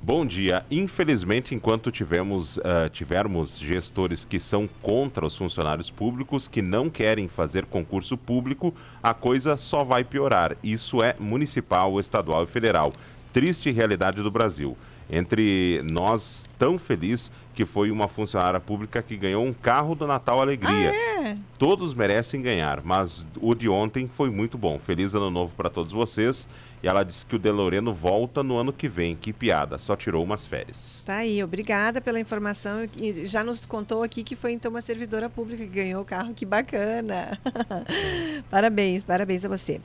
Bom 0.03 0.25
dia. 0.25 0.65
Infelizmente, 0.71 1.53
enquanto 1.53 1.91
tivemos, 1.91 2.57
ah, 2.63 2.89
tivermos 2.91 3.59
gestores 3.59 4.25
que 4.25 4.39
são 4.39 4.67
contra 4.81 5.23
os 5.23 5.37
funcionários 5.37 5.91
públicos, 5.91 6.47
que 6.47 6.59
não 6.59 6.89
querem 6.89 7.27
fazer 7.27 7.65
concurso 7.65 8.17
público, 8.17 8.73
a 9.03 9.13
coisa 9.13 9.55
só 9.55 9.83
vai 9.83 10.03
piorar. 10.03 10.57
Isso 10.63 11.03
é 11.03 11.15
municipal, 11.19 11.99
estadual 11.99 12.43
e 12.43 12.47
federal. 12.47 12.91
Triste 13.31 13.69
realidade 13.69 14.23
do 14.23 14.31
Brasil. 14.31 14.75
entre 15.13 15.83
nós 15.91 16.49
tão 16.57 16.79
feliz 16.79 17.29
que 17.53 17.65
foi 17.65 17.91
uma 17.91 18.07
funcionária 18.07 18.61
pública 18.61 19.01
que 19.03 19.17
ganhou 19.17 19.45
um 19.45 19.51
carro 19.51 19.93
do 19.93 20.07
Natal 20.07 20.39
Alegria. 20.39 20.91
Ah, 20.91 21.29
é? 21.29 21.37
Todos 21.59 21.93
merecem 21.93 22.41
ganhar, 22.41 22.81
mas 22.81 23.25
o 23.41 23.53
de 23.53 23.67
ontem 23.67 24.07
foi 24.07 24.29
muito 24.29 24.57
bom. 24.57 24.79
Feliz 24.79 25.13
ano 25.13 25.29
novo 25.29 25.53
para 25.55 25.69
todos 25.69 25.91
vocês. 25.91 26.47
E 26.83 26.87
ela 26.87 27.03
disse 27.03 27.25
que 27.25 27.35
o 27.35 27.39
Deloreno 27.39 27.93
volta 27.93 28.41
no 28.41 28.57
ano 28.57 28.73
que 28.73 28.89
vem. 28.89 29.15
Que 29.15 29.31
piada, 29.31 29.77
só 29.77 29.95
tirou 29.95 30.23
umas 30.23 30.45
férias. 30.45 31.03
Tá 31.05 31.17
aí, 31.17 31.43
obrigada 31.43 32.01
pela 32.01 32.19
informação. 32.19 32.87
E 32.97 33.27
já 33.27 33.43
nos 33.43 33.65
contou 33.65 34.01
aqui 34.01 34.23
que 34.23 34.35
foi 34.35 34.53
então 34.53 34.71
uma 34.71 34.81
servidora 34.81 35.29
pública 35.29 35.63
que 35.63 35.69
ganhou 35.69 36.01
o 36.01 36.05
carro. 36.05 36.33
Que 36.33 36.45
bacana. 36.45 37.39
parabéns, 38.49 39.03
parabéns 39.03 39.45
a 39.45 39.49
você. 39.49 39.79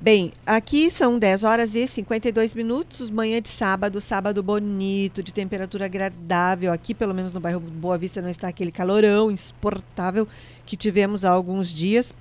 Bem, 0.00 0.32
aqui 0.46 0.92
são 0.92 1.18
10 1.18 1.42
horas 1.42 1.74
e 1.74 1.84
52 1.88 2.54
minutos, 2.54 3.10
manhã 3.10 3.42
de 3.42 3.48
sábado, 3.48 4.00
sábado 4.00 4.44
bonito, 4.44 5.24
de 5.24 5.32
temperatura 5.32 5.86
agradável. 5.86 6.72
Aqui, 6.72 6.94
pelo 6.94 7.12
menos 7.12 7.34
no 7.34 7.40
bairro 7.40 7.58
Boa 7.58 7.98
Vista, 7.98 8.22
não 8.22 8.28
está 8.28 8.46
aquele 8.46 8.70
calorão 8.70 9.28
insuportável 9.28 10.28
que 10.64 10.76
tivemos 10.76 11.24
há 11.24 11.32
alguns 11.32 11.74
dias. 11.74 12.14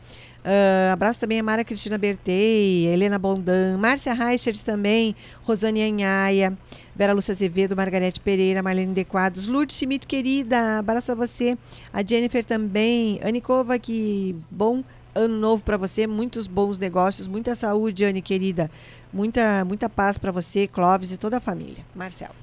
Uh, 0.48 0.94
abraço 0.94 1.20
também 1.20 1.42
a 1.42 1.44
Mara 1.44 1.66
Cristina 1.66 1.98
Bertei, 1.98 2.88
Helena 2.88 3.20
Bondan, 3.20 3.78
Márcia 3.78 4.14
Reichert 4.14 4.58
também, 4.64 5.14
Rosane 5.44 5.84
Anhaia, 5.84 6.58
Vera 6.96 7.12
Lúcia 7.12 7.34
Azevedo, 7.34 7.76
Margarete 7.76 8.22
Pereira, 8.22 8.64
Marlene 8.64 8.94
De 8.94 9.04
Quadros, 9.04 9.46
Lourdes 9.46 9.76
Schmidt, 9.76 10.08
querida, 10.08 10.80
abraço 10.80 11.12
a 11.12 11.16
você, 11.16 11.58
a 11.92 12.02
Jennifer 12.02 12.46
também, 12.46 13.20
Anicova, 13.22 13.78
que 13.78 14.38
bom 14.50 14.86
ano 15.14 15.38
novo 15.38 15.66
para 15.66 15.76
você, 15.76 16.08
muitos 16.08 16.48
bons 16.48 16.80
negócios, 16.80 17.28
muita 17.28 17.54
saúde, 17.54 18.06
Anne 18.06 18.22
querida. 18.22 18.72
Muita, 19.12 19.66
muita 19.66 19.90
paz 19.90 20.18
para 20.18 20.32
você, 20.32 20.66
Clóvis 20.66 21.12
e 21.12 21.18
toda 21.18 21.38
a 21.38 21.42
família. 21.42 21.84
Marcelo. 21.94 22.36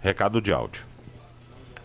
Recado 0.00 0.40
de 0.40 0.52
áudio. 0.52 0.84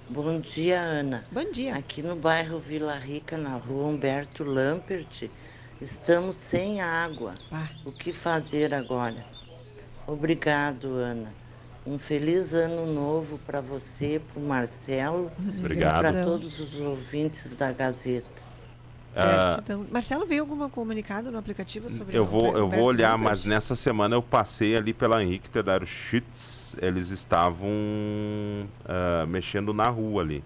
Bom 0.09 0.39
dia, 0.39 0.82
Ana. 0.82 1.24
Bom 1.32 1.51
dia. 1.51 1.76
Aqui 1.76 2.01
no 2.01 2.15
bairro 2.15 2.57
Vila 2.57 2.95
Rica, 2.95 3.38
na 3.38 3.55
rua 3.57 3.86
Humberto 3.86 4.43
Lampert, 4.43 5.30
estamos 5.82 6.36
sem 6.36 6.82
água. 6.82 7.36
Ah. 7.51 7.67
O 7.86 7.91
que 7.91 8.11
fazer 8.13 8.73
agora? 8.73 9.25
Obrigado, 10.07 10.88
Ana. 10.95 11.32
Um 11.86 11.97
feliz 11.97 12.53
ano 12.53 12.86
novo 12.91 13.39
para 13.45 13.61
você, 13.61 14.21
para 14.34 14.41
o 14.41 14.45
Marcelo 14.45 15.32
Obrigado. 15.57 15.97
e 15.97 15.99
para 15.99 16.23
todos 16.23 16.59
os 16.59 16.80
ouvintes 16.80 17.55
da 17.55 17.71
Gazeta. 17.71 18.39
Então, 19.57 19.86
Marcelo, 19.91 20.25
veio 20.25 20.41
algum 20.41 20.69
comunicado 20.69 21.32
no 21.32 21.38
aplicativo 21.38 21.89
sobre 21.89 22.17
eu 22.17 22.25
vou, 22.25 22.55
eu 22.55 22.69
vou 22.69 22.84
olhar, 22.84 23.17
mas 23.17 23.43
nessa 23.43 23.75
semana 23.75 24.15
eu 24.15 24.21
passei 24.21 24.77
ali 24.77 24.93
pela 24.93 25.21
Henrique 25.21 25.49
Tedaro 25.49 25.86
Schütz, 25.86 26.75
eles 26.82 27.09
estavam 27.09 27.71
ah, 28.86 29.25
mexendo 29.27 29.73
na 29.73 29.89
rua 29.89 30.21
ali. 30.21 30.43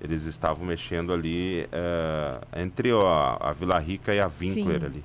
Eles 0.00 0.24
estavam 0.24 0.64
mexendo 0.64 1.12
ali 1.12 1.68
ah, 1.72 2.40
entre 2.56 2.92
ó, 2.92 3.36
a 3.40 3.52
Vila 3.52 3.78
Rica 3.78 4.14
e 4.14 4.20
a 4.20 4.30
Winkler 4.40 4.80
Sim. 4.80 4.86
ali. 4.86 5.04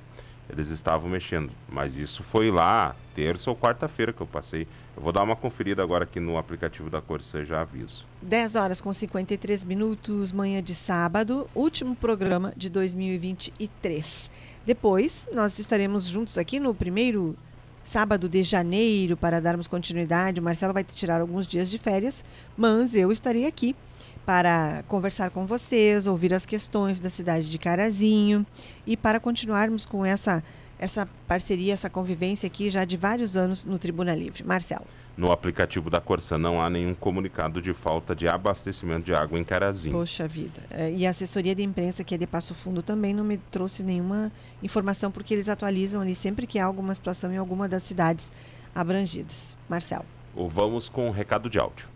Eles 0.50 0.70
estavam 0.70 1.10
mexendo, 1.10 1.52
mas 1.68 1.98
isso 1.98 2.22
foi 2.22 2.52
lá 2.52 2.96
terça 3.16 3.50
ou 3.50 3.56
quarta-feira 3.56 4.14
que 4.14 4.22
eu 4.22 4.28
passei. 4.28 4.68
Eu 4.96 5.02
vou 5.02 5.12
dar 5.12 5.24
uma 5.24 5.36
conferida 5.36 5.82
agora 5.82 6.04
aqui 6.04 6.20
no 6.20 6.38
aplicativo 6.38 6.90
da 6.90 7.02
Corsã, 7.02 7.44
já 7.44 7.62
aviso. 7.62 8.06
10 8.22 8.56
horas 8.56 8.80
com 8.80 8.94
53 8.94 9.64
minutos, 9.64 10.32
manhã 10.32 10.62
de 10.62 10.76
sábado, 10.76 11.50
último 11.56 11.96
programa 11.96 12.54
de 12.56 12.70
2023. 12.70 14.30
Depois, 14.66 15.28
nós 15.34 15.58
estaremos 15.58 16.06
juntos 16.06 16.38
aqui 16.38 16.60
no 16.60 16.74
primeiro 16.74 17.36
sábado 17.84 18.30
de 18.30 18.44
janeiro 18.44 19.18
para 19.18 19.40
darmos 19.40 19.68
continuidade. 19.68 20.40
O 20.40 20.44
Marcelo 20.44 20.74
vai 20.74 20.84
tirar 20.84 21.22
alguns 21.22 21.48
dias 21.48 21.70
de 21.70 21.78
férias, 21.78 22.24
mas 22.56 22.96
eu 22.96 23.12
estarei 23.12 23.46
aqui 23.46 23.76
para 24.26 24.84
conversar 24.88 25.30
com 25.30 25.46
vocês, 25.46 26.08
ouvir 26.08 26.34
as 26.34 26.46
questões 26.46 27.00
da 27.00 27.10
cidade 27.10 27.50
de 27.50 27.60
Carazinho 27.60 28.46
e 28.86 28.98
para 28.98 29.20
continuarmos 29.20 29.86
com 29.86 30.06
essa 30.06 30.44
essa 30.78 31.08
parceria, 31.26 31.72
essa 31.72 31.90
convivência 31.90 32.48
aqui 32.48 32.70
já 32.70 32.84
de 32.84 32.98
vários 32.98 33.38
anos 33.38 33.64
no 33.64 33.80
Tribuna 33.80 34.14
Livre. 34.14 34.44
Marcelo. 34.44 34.86
No 35.16 35.32
aplicativo 35.32 35.90
da 35.90 36.02
Corsã 36.02 36.38
não 36.38 36.62
há 36.62 36.70
nenhum 36.70 36.94
comunicado 36.94 37.62
de 37.62 37.74
falta 37.74 38.14
de 38.14 38.28
abastecimento 38.28 39.06
de 39.06 39.14
água 39.14 39.40
em 39.40 39.44
Carazinho. 39.46 39.96
Poxa 39.96 40.28
vida. 40.28 40.62
É, 40.70 40.92
E 40.92 41.08
a 41.08 41.12
assessoria 41.12 41.56
de 41.56 41.64
imprensa, 41.64 42.04
que 42.04 42.14
é 42.14 42.18
de 42.18 42.28
Passo 42.28 42.54
Fundo, 42.54 42.84
também 42.84 43.14
não 43.14 43.24
me 43.24 43.38
trouxe 43.38 43.82
nenhuma 43.82 44.30
informação, 44.62 45.10
porque 45.10 45.34
eles 45.34 45.48
atualizam 45.48 46.02
ali 46.02 46.14
sempre 46.14 46.46
que 46.46 46.60
há 46.60 46.66
alguma 46.66 46.94
situação 46.94 47.32
em 47.32 47.38
alguma 47.38 47.70
das 47.70 47.84
cidades 47.84 48.30
abrangidas. 48.74 49.58
Marcelo. 49.70 50.06
Ou 50.36 50.50
Vamos 50.50 50.90
com 50.90 51.08
o 51.08 51.12
recado 51.12 51.50
de 51.50 51.58
áudio. 51.58 51.88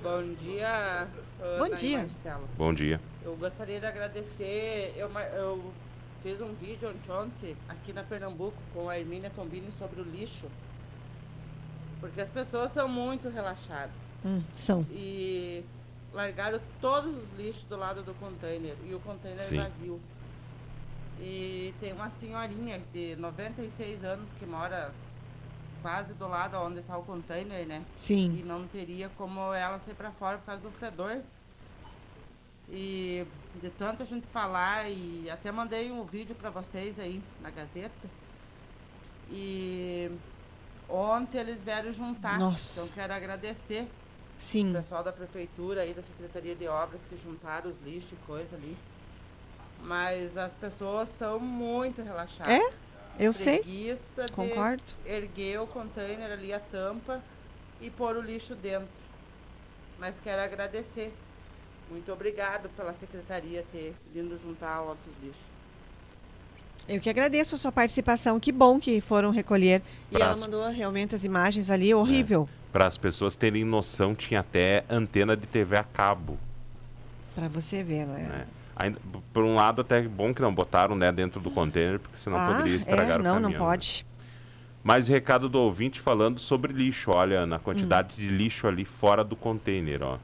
Bom 0.00 0.22
dia, 0.40 1.08
Ana 1.40 1.68
Bom 1.68 1.74
dia. 1.74 1.98
Marcelo. 1.98 2.48
Bom 2.56 2.74
dia. 2.74 3.00
Eu 3.22 3.36
gostaria 3.36 3.78
de 3.78 3.86
agradecer. 3.86 4.94
Eu, 4.96 5.08
eu 5.36 5.72
fiz 6.22 6.40
um 6.40 6.52
vídeo 6.54 6.92
ontem 7.08 7.56
aqui 7.68 7.92
na 7.92 8.02
Pernambuco 8.02 8.56
com 8.74 8.88
a 8.88 8.98
Hermínia 8.98 9.30
Tombini 9.30 9.70
sobre 9.72 10.00
o 10.00 10.04
lixo. 10.04 10.46
Porque 12.00 12.20
as 12.20 12.28
pessoas 12.28 12.72
são 12.72 12.88
muito 12.88 13.28
relaxadas. 13.28 13.94
Hum, 14.24 14.42
são. 14.52 14.84
E 14.90 15.64
largaram 16.12 16.60
todos 16.80 17.16
os 17.16 17.32
lixos 17.38 17.64
do 17.64 17.76
lado 17.76 18.02
do 18.02 18.14
container. 18.14 18.76
E 18.84 18.94
o 18.94 19.00
container 19.00 19.42
Sim. 19.42 19.58
vazio. 19.58 20.00
E 21.20 21.74
tem 21.80 21.92
uma 21.92 22.10
senhorinha 22.10 22.80
de 22.92 23.16
96 23.16 24.04
anos 24.04 24.32
que 24.32 24.46
mora 24.46 24.92
quase 25.82 26.14
do 26.14 26.28
lado 26.28 26.56
onde 26.58 26.80
está 26.80 26.96
o 26.96 27.02
container, 27.02 27.66
né? 27.66 27.84
Sim. 27.96 28.36
E 28.38 28.42
não 28.42 28.66
teria 28.66 29.08
como 29.10 29.52
ela 29.52 29.78
sair 29.80 29.94
para 29.94 30.10
fora 30.10 30.38
por 30.38 30.46
causa 30.46 30.62
do 30.62 30.70
fedor. 30.70 31.20
E 32.70 33.26
de 33.60 33.70
tanto 33.70 34.02
a 34.02 34.06
gente 34.06 34.26
falar, 34.26 34.90
e 34.90 35.28
até 35.30 35.50
mandei 35.50 35.90
um 35.90 36.04
vídeo 36.04 36.34
para 36.34 36.50
vocês 36.50 36.98
aí 36.98 37.22
na 37.40 37.50
Gazeta. 37.50 38.08
E 39.30 40.10
ontem 40.88 41.38
eles 41.38 41.62
vieram 41.62 41.92
juntar. 41.92 42.38
Nossa. 42.38 42.82
Então 42.82 42.94
quero 42.94 43.12
agradecer 43.12 43.88
Sim. 44.36 44.70
o 44.70 44.74
pessoal 44.74 45.02
da 45.02 45.12
prefeitura 45.12 45.82
aí, 45.82 45.94
da 45.94 46.02
Secretaria 46.02 46.54
de 46.54 46.68
Obras 46.68 47.00
que 47.08 47.16
juntaram 47.16 47.70
os 47.70 47.80
lixos 47.82 48.12
e 48.12 48.16
coisa 48.26 48.56
ali. 48.56 48.76
Mas 49.82 50.36
as 50.36 50.52
pessoas 50.52 51.08
são 51.08 51.38
muito 51.38 52.02
relaxadas. 52.02 52.52
É? 52.52 52.87
Eu 53.18 53.32
sei. 53.32 53.96
Concordo. 54.32 54.82
erguer 55.04 55.60
o 55.60 55.66
container 55.66 56.30
ali, 56.30 56.52
a 56.52 56.60
tampa, 56.60 57.20
e 57.80 57.90
pôr 57.90 58.16
o 58.16 58.22
lixo 58.22 58.54
dentro. 58.54 58.88
Mas 59.98 60.20
quero 60.22 60.40
agradecer. 60.40 61.12
Muito 61.90 62.12
obrigado 62.12 62.68
pela 62.76 62.94
secretaria 62.94 63.64
ter 63.72 63.94
vindo 64.14 64.38
juntar 64.38 64.80
outros 64.82 65.12
lixos. 65.22 65.40
Eu 66.88 67.00
que 67.00 67.10
agradeço 67.10 67.54
a 67.54 67.58
sua 67.58 67.72
participação. 67.72 68.40
Que 68.40 68.52
bom 68.52 68.78
que 68.78 69.00
foram 69.00 69.30
recolher. 69.30 69.82
E 70.10 70.16
ela 70.16 70.26
Prazo. 70.26 70.40
mandou 70.42 70.68
realmente 70.70 71.14
as 71.14 71.24
imagens 71.24 71.70
ali. 71.70 71.92
Horrível. 71.92 72.48
Para 72.72 72.86
as 72.86 72.96
pessoas 72.96 73.36
terem 73.36 73.64
noção, 73.64 74.14
tinha 74.14 74.40
até 74.40 74.84
antena 74.88 75.36
de 75.36 75.46
TV 75.46 75.76
a 75.76 75.84
cabo. 75.84 76.38
Para 77.34 77.48
você 77.48 77.82
ver, 77.82 78.06
não 78.06 78.16
é? 78.16 78.22
né? 78.22 78.46
Ainda, 78.78 78.98
por 79.32 79.42
um 79.44 79.54
lado, 79.56 79.80
até 79.80 80.00
bom 80.02 80.32
que 80.32 80.40
não 80.40 80.54
botaram 80.54 80.94
né, 80.94 81.10
dentro 81.10 81.40
do 81.40 81.50
container, 81.50 81.98
porque 81.98 82.16
senão 82.16 82.36
ah, 82.38 82.52
poderia 82.54 82.76
estragar 82.76 83.18
é, 83.18 83.20
o 83.20 83.22
não, 83.22 83.34
caminhão. 83.34 83.40
não 83.42 83.50
né? 83.50 83.58
pode. 83.58 84.06
Mais 84.84 85.08
recado 85.08 85.48
do 85.48 85.58
ouvinte 85.58 86.00
falando 86.00 86.38
sobre 86.38 86.72
lixo. 86.72 87.10
Olha, 87.12 87.44
na 87.44 87.58
quantidade 87.58 88.14
Hum. 88.14 88.16
de 88.16 88.28
lixo 88.28 88.66
ali 88.66 88.84
fora 88.84 89.24
do 89.24 89.34
container, 89.36 90.02
ó. 90.02 90.18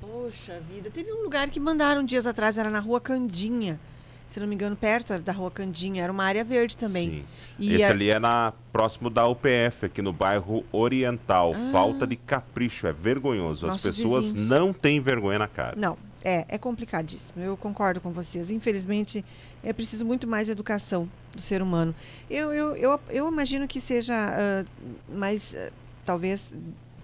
Poxa 0.00 0.60
vida. 0.70 0.90
Teve 0.90 1.12
um 1.12 1.22
lugar 1.22 1.48
que 1.48 1.58
mandaram 1.58 2.04
dias 2.04 2.26
atrás, 2.26 2.58
era 2.58 2.68
na 2.70 2.80
rua 2.80 3.00
Candinha. 3.00 3.80
Se 4.28 4.40
não 4.40 4.46
me 4.48 4.54
engano, 4.56 4.74
perto 4.76 5.16
da 5.20 5.32
rua 5.32 5.50
Candinha. 5.50 6.02
Era 6.02 6.12
uma 6.12 6.24
área 6.24 6.44
verde 6.44 6.76
também. 6.76 7.08
Sim. 7.10 7.24
E 7.60 7.74
Esse 7.74 7.84
a- 7.84 7.90
ali 7.90 8.10
é 8.10 8.18
na, 8.18 8.52
próximo 8.72 9.08
da 9.08 9.26
UPF, 9.26 9.86
aqui 9.86 10.02
no 10.02 10.12
bairro 10.12 10.64
Oriental. 10.72 11.54
Ah. 11.56 11.70
Falta 11.72 12.06
de 12.06 12.16
capricho, 12.16 12.86
é 12.88 12.92
vergonhoso. 12.92 13.66
As 13.66 13.72
Nossos 13.72 13.96
pessoas 13.96 14.24
vizinhos. 14.32 14.50
não 14.50 14.72
têm 14.72 15.00
vergonha 15.00 15.38
na 15.38 15.48
cara. 15.48 15.76
Não, 15.76 15.96
é, 16.26 16.44
é 16.48 16.58
complicadíssimo. 16.58 17.40
Eu 17.40 17.56
concordo 17.56 18.00
com 18.00 18.10
vocês. 18.10 18.50
Infelizmente, 18.50 19.24
é 19.62 19.72
preciso 19.72 20.04
muito 20.04 20.26
mais 20.26 20.48
educação 20.48 21.08
do 21.32 21.40
ser 21.40 21.62
humano. 21.62 21.94
Eu, 22.28 22.52
eu, 22.52 22.76
eu, 22.76 23.00
eu 23.08 23.28
imagino 23.28 23.68
que 23.68 23.80
seja 23.80 24.12
ah, 24.14 24.64
mais, 25.08 25.54
ah, 25.54 25.70
talvez, 26.04 26.52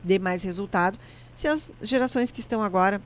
dê 0.02 0.18
mais 0.18 0.42
resultado 0.42 0.98
se 1.36 1.46
as 1.46 1.70
gerações 1.82 2.30
que 2.32 2.40
estão 2.40 2.60
agora 2.62 3.00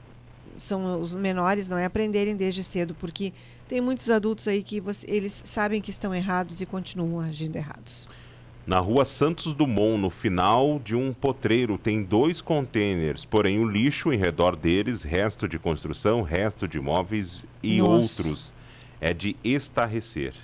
são 0.59 1.01
os 1.01 1.15
menores, 1.15 1.69
não 1.69 1.77
é 1.77 1.85
aprenderem 1.85 2.35
desde 2.35 2.65
cedo, 2.65 2.95
porque 2.99 3.33
tem 3.69 3.81
muitos 3.81 4.09
adultos 4.09 4.49
aí 4.49 4.63
que 4.63 4.81
você- 4.81 5.07
eles 5.09 5.43
sabem 5.45 5.83
que 5.83 5.91
estão 5.91 6.15
errados 6.15 6.61
e 6.63 6.67
continuam 6.67 7.21
agindo 7.21 7.57
errados. 7.57 8.09
Na 8.67 8.81
rua 8.81 9.05
Santos 9.05 9.53
Dumont, 9.53 9.97
no 9.97 10.11
final 10.11 10.81
de 10.81 10.97
um 10.97 11.13
potreiro, 11.13 11.79
tem 11.79 12.03
dois 12.03 12.41
contêineres, 12.41 13.25
porém 13.25 13.61
o 13.61 13.65
lixo 13.65 14.13
em 14.13 14.17
redor 14.17 14.57
deles, 14.57 15.05
resto 15.05 15.47
de 15.47 15.57
construção, 15.57 16.21
resto 16.21 16.67
de 16.67 16.81
móveis 16.81 17.47
e 17.63 17.79
Nossa. 17.79 17.93
outros, 17.93 18.53
é 19.01 19.15
de 19.15 19.37
estarrecer. 19.45 20.35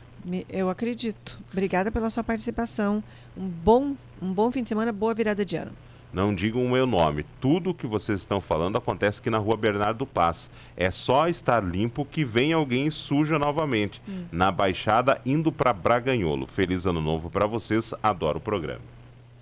Eu 0.49 0.71
acredito. 0.71 1.41
Obrigada 1.51 1.91
pela 1.91 2.11
sua 2.11 2.23
participação. 2.23 3.03
Um 3.37 3.49
bom, 3.49 3.97
um 4.21 4.33
bom 4.33 4.53
fim 4.53 4.63
de 4.63 4.69
semana, 4.69 4.93
boa 4.93 5.13
virada 5.15 5.45
de 5.45 5.57
ano. 5.57 5.73
Não 6.13 6.35
digam 6.35 6.65
o 6.65 6.71
meu 6.71 6.87
nome. 6.87 7.25
Tudo 7.41 7.73
que 7.73 7.87
vocês 7.87 8.19
estão 8.21 8.41
falando 8.41 8.77
acontece 8.77 9.21
aqui 9.21 9.31
na 9.31 9.39
rua 9.39 9.57
Bernardo 9.57 10.07
Paz. 10.07 10.51
É 10.77 10.91
só 10.91 11.29
estar 11.29 11.65
limpo 11.65 12.05
que 12.05 12.25
vem 12.25 12.53
alguém 12.53 12.87
e 12.89 12.93
suja 12.93 13.39
novamente. 13.39 14.01
Hum. 14.09 14.25
Na 14.31 14.51
Baixada, 14.51 15.21
indo 15.25 15.51
para 15.51 15.73
Braganholo. 15.73 16.47
Feliz 16.47 16.87
ano 16.87 17.01
novo 17.01 17.31
para 17.31 17.47
vocês. 17.47 17.95
Adoro 18.03 18.39
o 18.39 18.43
programa. 18.43 18.83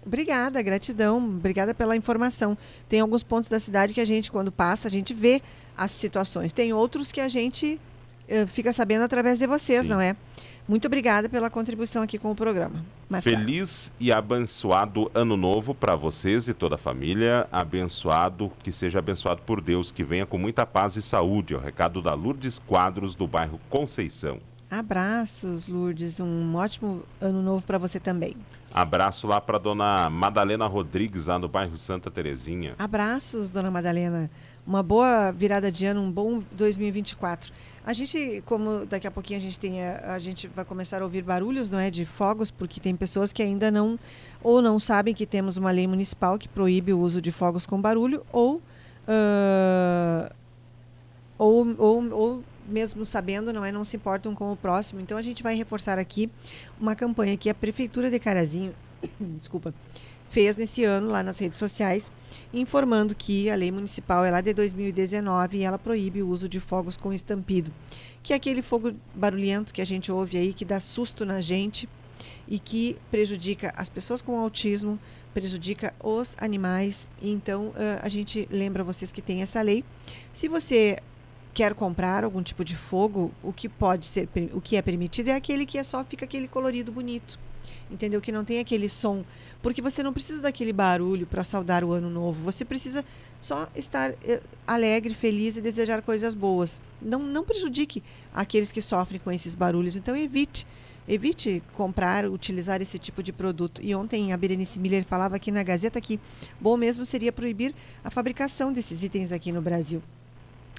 Obrigada, 0.05 0.63
gratidão. 0.63 1.19
Obrigada 1.19 1.75
pela 1.75 1.97
informação. 1.97 2.57
Tem 2.89 3.01
alguns 3.01 3.23
pontos 3.23 3.51
da 3.51 3.59
cidade 3.59 3.93
que 3.93 4.01
a 4.01 4.05
gente, 4.05 4.31
quando 4.31 4.51
passa, 4.51 4.89
a 4.89 4.91
gente 4.91 5.13
vê 5.13 5.43
as 5.77 5.91
situações. 5.91 6.53
Tem 6.53 6.73
outros 6.73 7.13
que 7.13 7.21
a 7.21 7.29
gente 7.29 7.79
uh, 8.29 8.47
fica 8.47 8.73
sabendo 8.73 9.03
através 9.03 9.39
de 9.39 9.47
vocês, 9.47 9.83
Sim. 9.83 9.91
não 9.91 10.01
é? 10.01 10.17
Muito 10.69 10.87
obrigada 10.87 11.29
pela 11.29 11.51
contribuição 11.51 12.03
aqui 12.03 12.19
com 12.19 12.31
o 12.31 12.35
programa. 12.35 12.85
Marcelo. 13.09 13.37
Feliz 13.37 13.91
e 13.99 14.13
abençoado 14.13 15.11
ano 15.13 15.37
novo 15.37 15.75
para 15.75 15.97
vocês 15.97 16.47
e 16.47 16.55
toda 16.55 16.77
a 16.77 16.79
família. 16.79 17.49
Abençoado, 17.51 18.53
que 18.63 18.71
seja 18.71 19.01
abençoado 19.01 19.43
por 19.43 19.61
Deus, 19.61 19.91
que 19.91 20.05
venha 20.05 20.25
com 20.25 20.39
muita 20.39 20.65
paz 20.65 20.95
e 20.97 21.03
saúde. 21.03 21.55
É 21.55 21.57
o 21.57 21.61
recado 21.61 22.01
da 22.01 22.15
Lourdes 22.15 22.59
Quadros, 22.59 23.15
do 23.17 23.27
bairro 23.27 23.61
Conceição. 23.69 24.39
Abraços, 24.71 25.67
Lourdes. 25.67 26.21
Um 26.21 26.55
ótimo 26.55 27.03
ano 27.21 27.43
novo 27.43 27.63
para 27.63 27.77
você 27.77 27.99
também. 27.99 28.37
Abraço 28.73 29.27
lá 29.27 29.41
para 29.41 29.59
dona 29.59 30.09
Madalena 30.09 30.67
Rodrigues, 30.69 31.27
lá 31.27 31.39
no 31.41 31.49
bairro 31.49 31.77
Santa 31.77 32.09
Terezinha. 32.09 32.77
Abraços, 32.79 33.51
dona 33.51 33.69
Madalena. 33.69 34.31
Uma 34.65 34.81
boa 34.81 35.33
virada 35.33 35.73
de 35.73 35.87
ano, 35.87 36.01
um 36.01 36.13
bom 36.13 36.41
2024. 36.53 37.53
A 37.85 37.93
gente, 37.93 38.43
como 38.47 38.87
daqui 38.87 39.09
a 39.09 39.11
pouquinho 39.11 39.41
a 39.41 39.43
gente 39.43 39.59
tem, 39.59 39.83
a, 39.83 40.15
a, 40.15 40.19
gente 40.21 40.47
vai 40.47 40.65
começar 40.65 41.01
a 41.03 41.05
ouvir 41.05 41.23
barulhos, 41.23 41.69
não 41.71 41.81
é, 41.81 41.91
de 41.91 42.05
fogos, 42.05 42.51
porque 42.51 42.79
tem 42.79 42.95
pessoas 42.95 43.33
que 43.33 43.43
ainda 43.43 43.71
não 43.73 43.99
ou 44.43 44.63
não 44.63 44.79
sabem 44.79 45.13
que 45.15 45.27
temos 45.27 45.57
uma 45.57 45.73
lei 45.73 45.89
municipal 45.89 46.39
que 46.39 46.49
proíbe 46.49 46.93
o 46.93 47.01
uso 47.01 47.21
de 47.21 47.33
fogos 47.33 47.67
com 47.67 47.81
barulho, 47.81 48.25
ou 48.31 48.57
uh, 49.09 50.33
ou, 51.37 51.75
ou, 51.79 52.13
ou 52.13 52.45
mesmo 52.71 53.05
sabendo, 53.05 53.53
não 53.53 53.65
é, 53.65 53.73
não 53.73 53.85
se 53.85 53.97
importam 53.97 54.35
com 54.35 54.53
o 54.53 54.57
próximo. 54.57 55.01
Então 55.01 55.19
a 55.19 55.23
gente 55.23 55.43
vai 55.43 55.55
reforçar 55.55 55.99
aqui 55.99 56.31
uma 56.81 56.95
campanha 56.95 57.37
que 57.37 57.51
a 57.51 57.55
prefeitura 57.55 58.11
de 58.11 58.19
Carazinho, 58.19 58.75
desculpa, 59.21 59.75
fez 60.31 60.57
nesse 60.57 60.85
ano 60.85 61.09
lá 61.09 61.23
nas 61.23 61.39
redes 61.39 61.59
sociais, 61.59 62.11
informando 62.55 63.15
que 63.15 63.51
a 63.51 63.57
lei 63.57 63.73
municipal 63.73 64.25
é 64.25 64.31
lá 64.31 64.41
de 64.41 64.55
2019 64.55 65.59
e 65.59 65.65
ela 65.65 65.79
proíbe 65.79 66.23
o 66.23 66.29
uso 66.29 66.49
de 66.49 66.61
fogos 66.61 66.97
com 66.97 67.13
estampido, 67.13 67.73
que 68.23 68.33
é 68.33 68.37
aquele 68.37 68.63
fogo 68.63 68.93
barulhento 69.15 69.75
que 69.75 69.83
a 69.83 69.85
gente 69.85 70.13
ouve 70.13 70.39
aí, 70.39 70.53
que 70.53 70.65
dá 70.65 70.79
susto 70.79 71.27
na 71.27 71.41
gente 71.41 71.89
e 72.47 72.59
que 72.59 72.97
prejudica 73.11 73.73
as 73.77 73.89
pessoas 73.89 74.23
com 74.23 74.39
autismo, 74.39 74.99
prejudica 75.35 75.95
os 76.03 76.37
animais. 76.39 77.09
Então, 77.23 77.73
a 78.03 78.09
gente 78.09 78.49
lembra 78.51 78.85
vocês 78.85 79.13
que 79.13 79.23
tem 79.23 79.43
essa 79.43 79.61
lei. 79.63 79.85
Se 80.33 80.49
você 80.49 80.99
quer 81.53 81.75
comprar 81.75 82.25
algum 82.25 82.43
tipo 82.43 82.65
de 82.65 82.77
fogo, 82.77 83.33
o 83.43 83.53
que 83.53 83.69
pode 83.69 84.07
ser, 84.07 84.29
o 84.53 84.61
que 84.61 84.77
é 84.77 84.83
permitido 84.83 85.29
é 85.29 85.35
aquele 85.35 85.67
que 85.67 85.79
é 85.79 85.85
só 85.85 86.05
fica 86.05 86.25
aquele 86.25 86.49
colorido 86.49 86.93
bonito. 86.93 87.39
Entendeu? 87.91 88.21
Que 88.21 88.31
não 88.31 88.45
tem 88.45 88.61
aquele 88.61 88.89
som 88.89 89.25
porque 89.63 89.83
você 89.83 90.03
não 90.03 90.13
precisa 90.13 90.43
daquele 90.43 90.73
barulho 90.73 91.27
para 91.27 91.45
saudar 91.45 91.85
o 91.85 91.93
ano 91.93 92.09
novo. 92.09 92.43
Você 92.45 92.65
precisa 92.65 93.05
só 93.41 93.69
estar 93.75 94.15
eh, 94.25 94.41
alegre, 94.67 95.15
feliz 95.15 95.57
e 95.57 95.61
desejar 95.61 96.03
coisas 96.03 96.35
boas. 96.35 96.81
Não, 97.01 97.19
não 97.19 97.45
prejudique 97.45 98.03
aqueles 98.33 98.73
que 98.73 98.81
sofrem 98.81 99.21
com 99.21 99.31
esses 99.31 99.55
barulhos. 99.55 99.97
Então 99.97 100.17
evite. 100.17 100.67
Evite 101.07 101.63
comprar, 101.75 102.25
utilizar 102.27 102.81
esse 102.81 102.99
tipo 102.99 103.23
de 103.23 103.33
produto. 103.33 103.83
E 103.83 103.95
ontem 103.95 104.33
a 104.33 104.37
Berenice 104.37 104.79
Miller 104.79 105.05
falava 105.05 105.37
aqui 105.37 105.51
na 105.51 105.63
Gazeta 105.63 106.01
que 106.01 106.21
bom 106.61 106.77
mesmo 106.77 107.05
seria 107.05 107.33
proibir 107.33 107.75
a 108.03 108.11
fabricação 108.11 108.73
desses 108.73 109.03
itens 109.03 109.33
aqui 109.33 109.53
no 109.53 109.61
Brasil. 109.61 110.03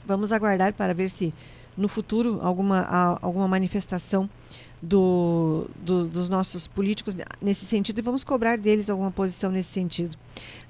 Vamos 0.05 0.31
aguardar 0.31 0.73
para 0.73 0.93
ver 0.93 1.09
se 1.09 1.33
no 1.77 1.87
futuro 1.87 2.39
alguma, 2.41 3.17
alguma 3.21 3.47
manifestação 3.47 4.29
do, 4.81 5.69
do, 5.75 6.07
dos 6.07 6.27
nossos 6.27 6.65
políticos 6.65 7.15
nesse 7.39 7.65
sentido 7.65 7.99
e 7.99 8.01
vamos 8.01 8.23
cobrar 8.23 8.57
deles 8.57 8.89
alguma 8.89 9.11
posição 9.11 9.51
nesse 9.51 9.69
sentido. 9.69 10.17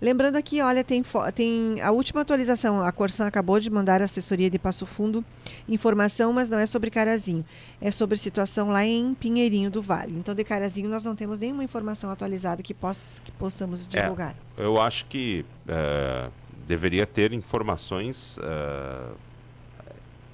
Lembrando 0.02 0.36
aqui, 0.36 0.62
olha, 0.62 0.84
tem, 0.84 1.04
tem 1.34 1.80
a 1.82 1.92
última 1.92 2.22
atualização, 2.22 2.84
a 2.84 2.92
Corsan 2.92 3.26
acabou 3.26 3.60
de 3.60 3.70
mandar 3.70 4.02
a 4.02 4.06
assessoria 4.06 4.50
de 4.50 4.60
Passo 4.60 4.86
Fundo 4.86 5.24
informação, 5.70 6.34
mas 6.34 6.50
não 6.50 6.58
é 6.58 6.66
sobre 6.66 6.90
Carazinho, 6.90 7.46
é 7.80 7.90
sobre 7.90 8.18
situação 8.18 8.68
lá 8.68 8.84
em 8.84 9.14
Pinheirinho 9.14 9.72
do 9.72 9.82
Vale. 9.82 10.14
Então, 10.18 10.36
de 10.36 10.44
Carazinho 10.44 10.90
nós 10.90 11.06
não 11.06 11.16
temos 11.16 11.40
nenhuma 11.40 11.64
informação 11.64 12.10
atualizada 12.10 12.62
que, 12.62 12.74
possa, 12.74 13.22
que 13.22 13.32
possamos 13.32 13.88
é, 13.94 14.02
divulgar. 14.02 14.36
É, 14.58 14.66
eu 14.66 14.82
acho 14.82 15.06
que 15.06 15.46
uh, 15.68 16.32
deveria 16.72 17.06
ter 17.06 17.34
informações... 17.34 18.38
Uh 18.38 19.32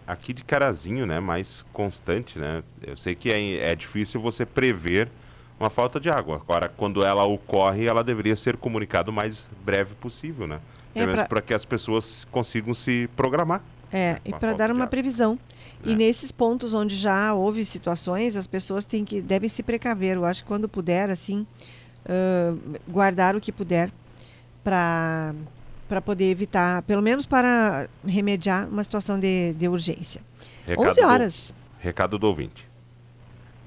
aqui 0.07 0.31
de 0.31 0.43
Carazinho, 0.43 1.05
né, 1.05 1.19
mais 1.19 1.65
constante, 1.73 2.39
né? 2.39 2.63
Eu 2.81 2.95
sei 2.95 3.13
que 3.13 3.29
é, 3.29 3.71
é 3.71 3.75
difícil 3.75 4.21
você 4.21 4.45
prever 4.45 5.09
uma 5.59 5.69
falta 5.69 5.99
de 5.99 6.09
água. 6.09 6.37
Agora, 6.37 6.71
quando 6.77 7.05
ela 7.05 7.25
ocorre, 7.25 7.85
ela 7.85 8.03
deveria 8.03 8.35
ser 8.35 8.55
comunicada 8.55 9.11
o 9.11 9.13
mais 9.13 9.47
breve 9.65 9.93
possível, 9.95 10.47
né? 10.47 10.61
É 10.95 11.05
para 11.05 11.25
pra... 11.25 11.41
que 11.41 11.53
as 11.53 11.65
pessoas 11.65 12.25
consigam 12.31 12.73
se 12.73 13.09
programar. 13.17 13.61
É, 13.91 14.13
né, 14.13 14.19
e 14.23 14.31
para 14.31 14.53
dar 14.53 14.71
uma 14.71 14.87
previsão. 14.87 15.37
É. 15.85 15.89
E 15.89 15.95
nesses 15.95 16.31
pontos 16.31 16.73
onde 16.73 16.95
já 16.95 17.33
houve 17.33 17.65
situações, 17.65 18.37
as 18.37 18.47
pessoas 18.47 18.85
têm 18.85 19.03
que 19.03 19.21
devem 19.21 19.49
se 19.49 19.61
precaver. 19.61 20.15
Eu 20.15 20.23
acho 20.23 20.41
que 20.41 20.47
quando 20.47 20.69
puder, 20.69 21.09
assim, 21.09 21.45
uh, 22.05 22.79
guardar 22.87 23.35
o 23.35 23.41
que 23.41 23.51
puder 23.51 23.91
para 24.63 25.35
para 25.87 26.01
poder 26.01 26.29
evitar, 26.29 26.81
pelo 26.83 27.01
menos 27.01 27.25
para 27.25 27.87
remediar 28.05 28.67
uma 28.67 28.83
situação 28.83 29.19
de, 29.19 29.53
de 29.53 29.67
urgência. 29.67 30.21
Recado 30.65 30.89
11 30.89 31.01
horas. 31.03 31.47
Do, 31.47 31.83
recado 31.83 32.19
do 32.19 32.27
ouvinte. 32.27 32.67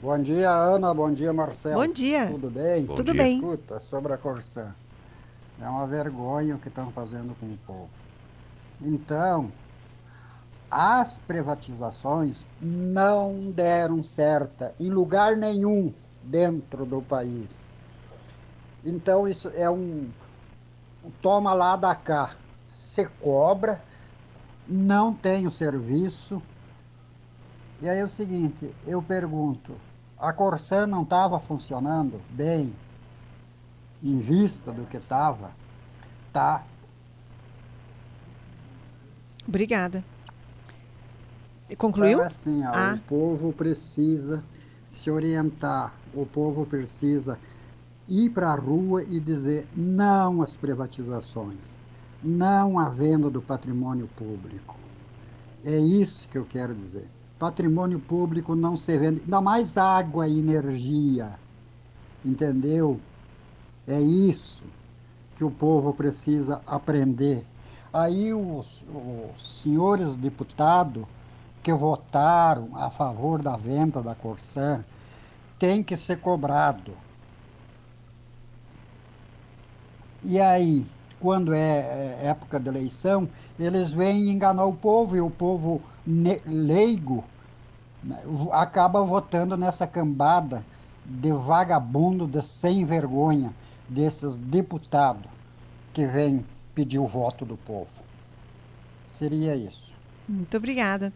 Bom 0.02 0.18
dia, 0.22 0.50
Ana. 0.50 0.94
Bom 0.94 1.12
dia, 1.12 1.32
Marcelo. 1.32 1.74
Bom 1.74 1.92
dia. 1.92 2.28
Tudo 2.28 2.50
bem? 2.50 2.84
Bom 2.84 2.94
Tudo 2.94 3.12
dia. 3.12 3.22
bem. 3.22 3.36
Escuta, 3.36 3.78
sobre 3.80 4.12
a 4.12 4.16
Corsã. 4.16 4.74
É 5.60 5.68
uma 5.68 5.86
vergonha 5.86 6.56
o 6.56 6.58
que 6.58 6.68
estão 6.68 6.90
fazendo 6.90 7.36
com 7.38 7.46
o 7.46 7.58
povo. 7.66 7.90
Então, 8.80 9.52
as 10.70 11.18
privatizações 11.18 12.46
não 12.60 13.50
deram 13.50 14.02
certa 14.02 14.74
em 14.80 14.88
lugar 14.88 15.36
nenhum 15.36 15.92
dentro 16.22 16.86
do 16.86 17.02
país. 17.02 17.70
Então, 18.84 19.28
isso 19.28 19.50
é 19.54 19.68
um, 19.68 20.08
toma 21.22 21.52
lá 21.52 21.76
da 21.76 21.94
cá. 21.94 22.34
Você 22.70 23.06
cobra, 23.20 23.82
não 24.68 25.12
tem 25.12 25.46
o 25.46 25.50
serviço. 25.50 26.42
E 27.82 27.88
aí 27.88 27.98
é 27.98 28.04
o 28.04 28.08
seguinte, 28.08 28.74
eu 28.86 29.02
pergunto, 29.02 29.74
a 30.18 30.32
Corsã 30.32 30.86
não 30.86 31.02
estava 31.02 31.40
funcionando 31.40 32.20
bem, 32.30 32.74
em 34.02 34.18
vista 34.18 34.72
do 34.72 34.84
que 34.84 34.98
estava? 34.98 35.50
Tá. 36.32 36.62
Obrigada. 39.46 40.04
Concluiu? 41.76 42.18
Então, 42.18 42.26
assim, 42.26 42.64
ó, 42.66 42.72
ah. 42.72 42.94
o 42.94 42.98
povo 43.00 43.52
precisa 43.52 44.42
se 44.88 45.10
orientar, 45.10 45.94
o 46.12 46.26
povo 46.26 46.66
precisa 46.66 47.38
ir 48.10 48.30
para 48.30 48.50
a 48.50 48.56
rua 48.56 49.04
e 49.04 49.20
dizer 49.20 49.68
não 49.74 50.42
às 50.42 50.56
privatizações, 50.56 51.78
não 52.22 52.76
à 52.76 52.88
venda 52.88 53.30
do 53.30 53.40
patrimônio 53.40 54.08
público. 54.16 54.74
É 55.64 55.78
isso 55.78 56.26
que 56.28 56.36
eu 56.36 56.44
quero 56.44 56.74
dizer. 56.74 57.06
Patrimônio 57.38 58.00
público 58.00 58.56
não 58.56 58.76
se 58.76 58.98
vende, 58.98 59.20
ainda 59.20 59.40
mais 59.40 59.78
água 59.78 60.26
e 60.26 60.38
energia. 60.38 61.30
Entendeu? 62.24 63.00
É 63.86 64.00
isso 64.00 64.64
que 65.36 65.44
o 65.44 65.50
povo 65.50 65.94
precisa 65.94 66.60
aprender. 66.66 67.46
Aí 67.92 68.34
os, 68.34 68.84
os 68.92 69.62
senhores 69.62 70.16
deputados 70.16 71.04
que 71.62 71.72
votaram 71.72 72.70
a 72.74 72.90
favor 72.90 73.40
da 73.40 73.56
venda 73.56 74.02
da 74.02 74.14
Corsã 74.14 74.84
têm 75.58 75.82
que 75.82 75.96
ser 75.96 76.18
cobrados 76.20 76.94
E 80.22 80.40
aí, 80.40 80.86
quando 81.18 81.52
é, 81.52 82.18
é 82.20 82.28
época 82.28 82.58
de 82.58 82.68
eleição, 82.68 83.28
eles 83.58 83.92
vêm 83.92 84.30
enganar 84.30 84.64
o 84.64 84.74
povo 84.74 85.16
e 85.16 85.20
o 85.20 85.30
povo 85.30 85.82
leigo 86.46 87.24
né, 88.02 88.18
acaba 88.52 89.02
votando 89.02 89.56
nessa 89.56 89.86
cambada 89.86 90.64
de 91.04 91.32
vagabundo, 91.32 92.26
de 92.26 92.42
sem 92.42 92.84
vergonha, 92.84 93.52
desses 93.88 94.36
deputados 94.36 95.30
que 95.92 96.06
vêm 96.06 96.44
pedir 96.74 96.98
o 96.98 97.06
voto 97.06 97.44
do 97.44 97.56
povo. 97.56 97.88
Seria 99.10 99.54
isso. 99.56 99.90
Muito 100.28 100.56
obrigada. 100.56 101.12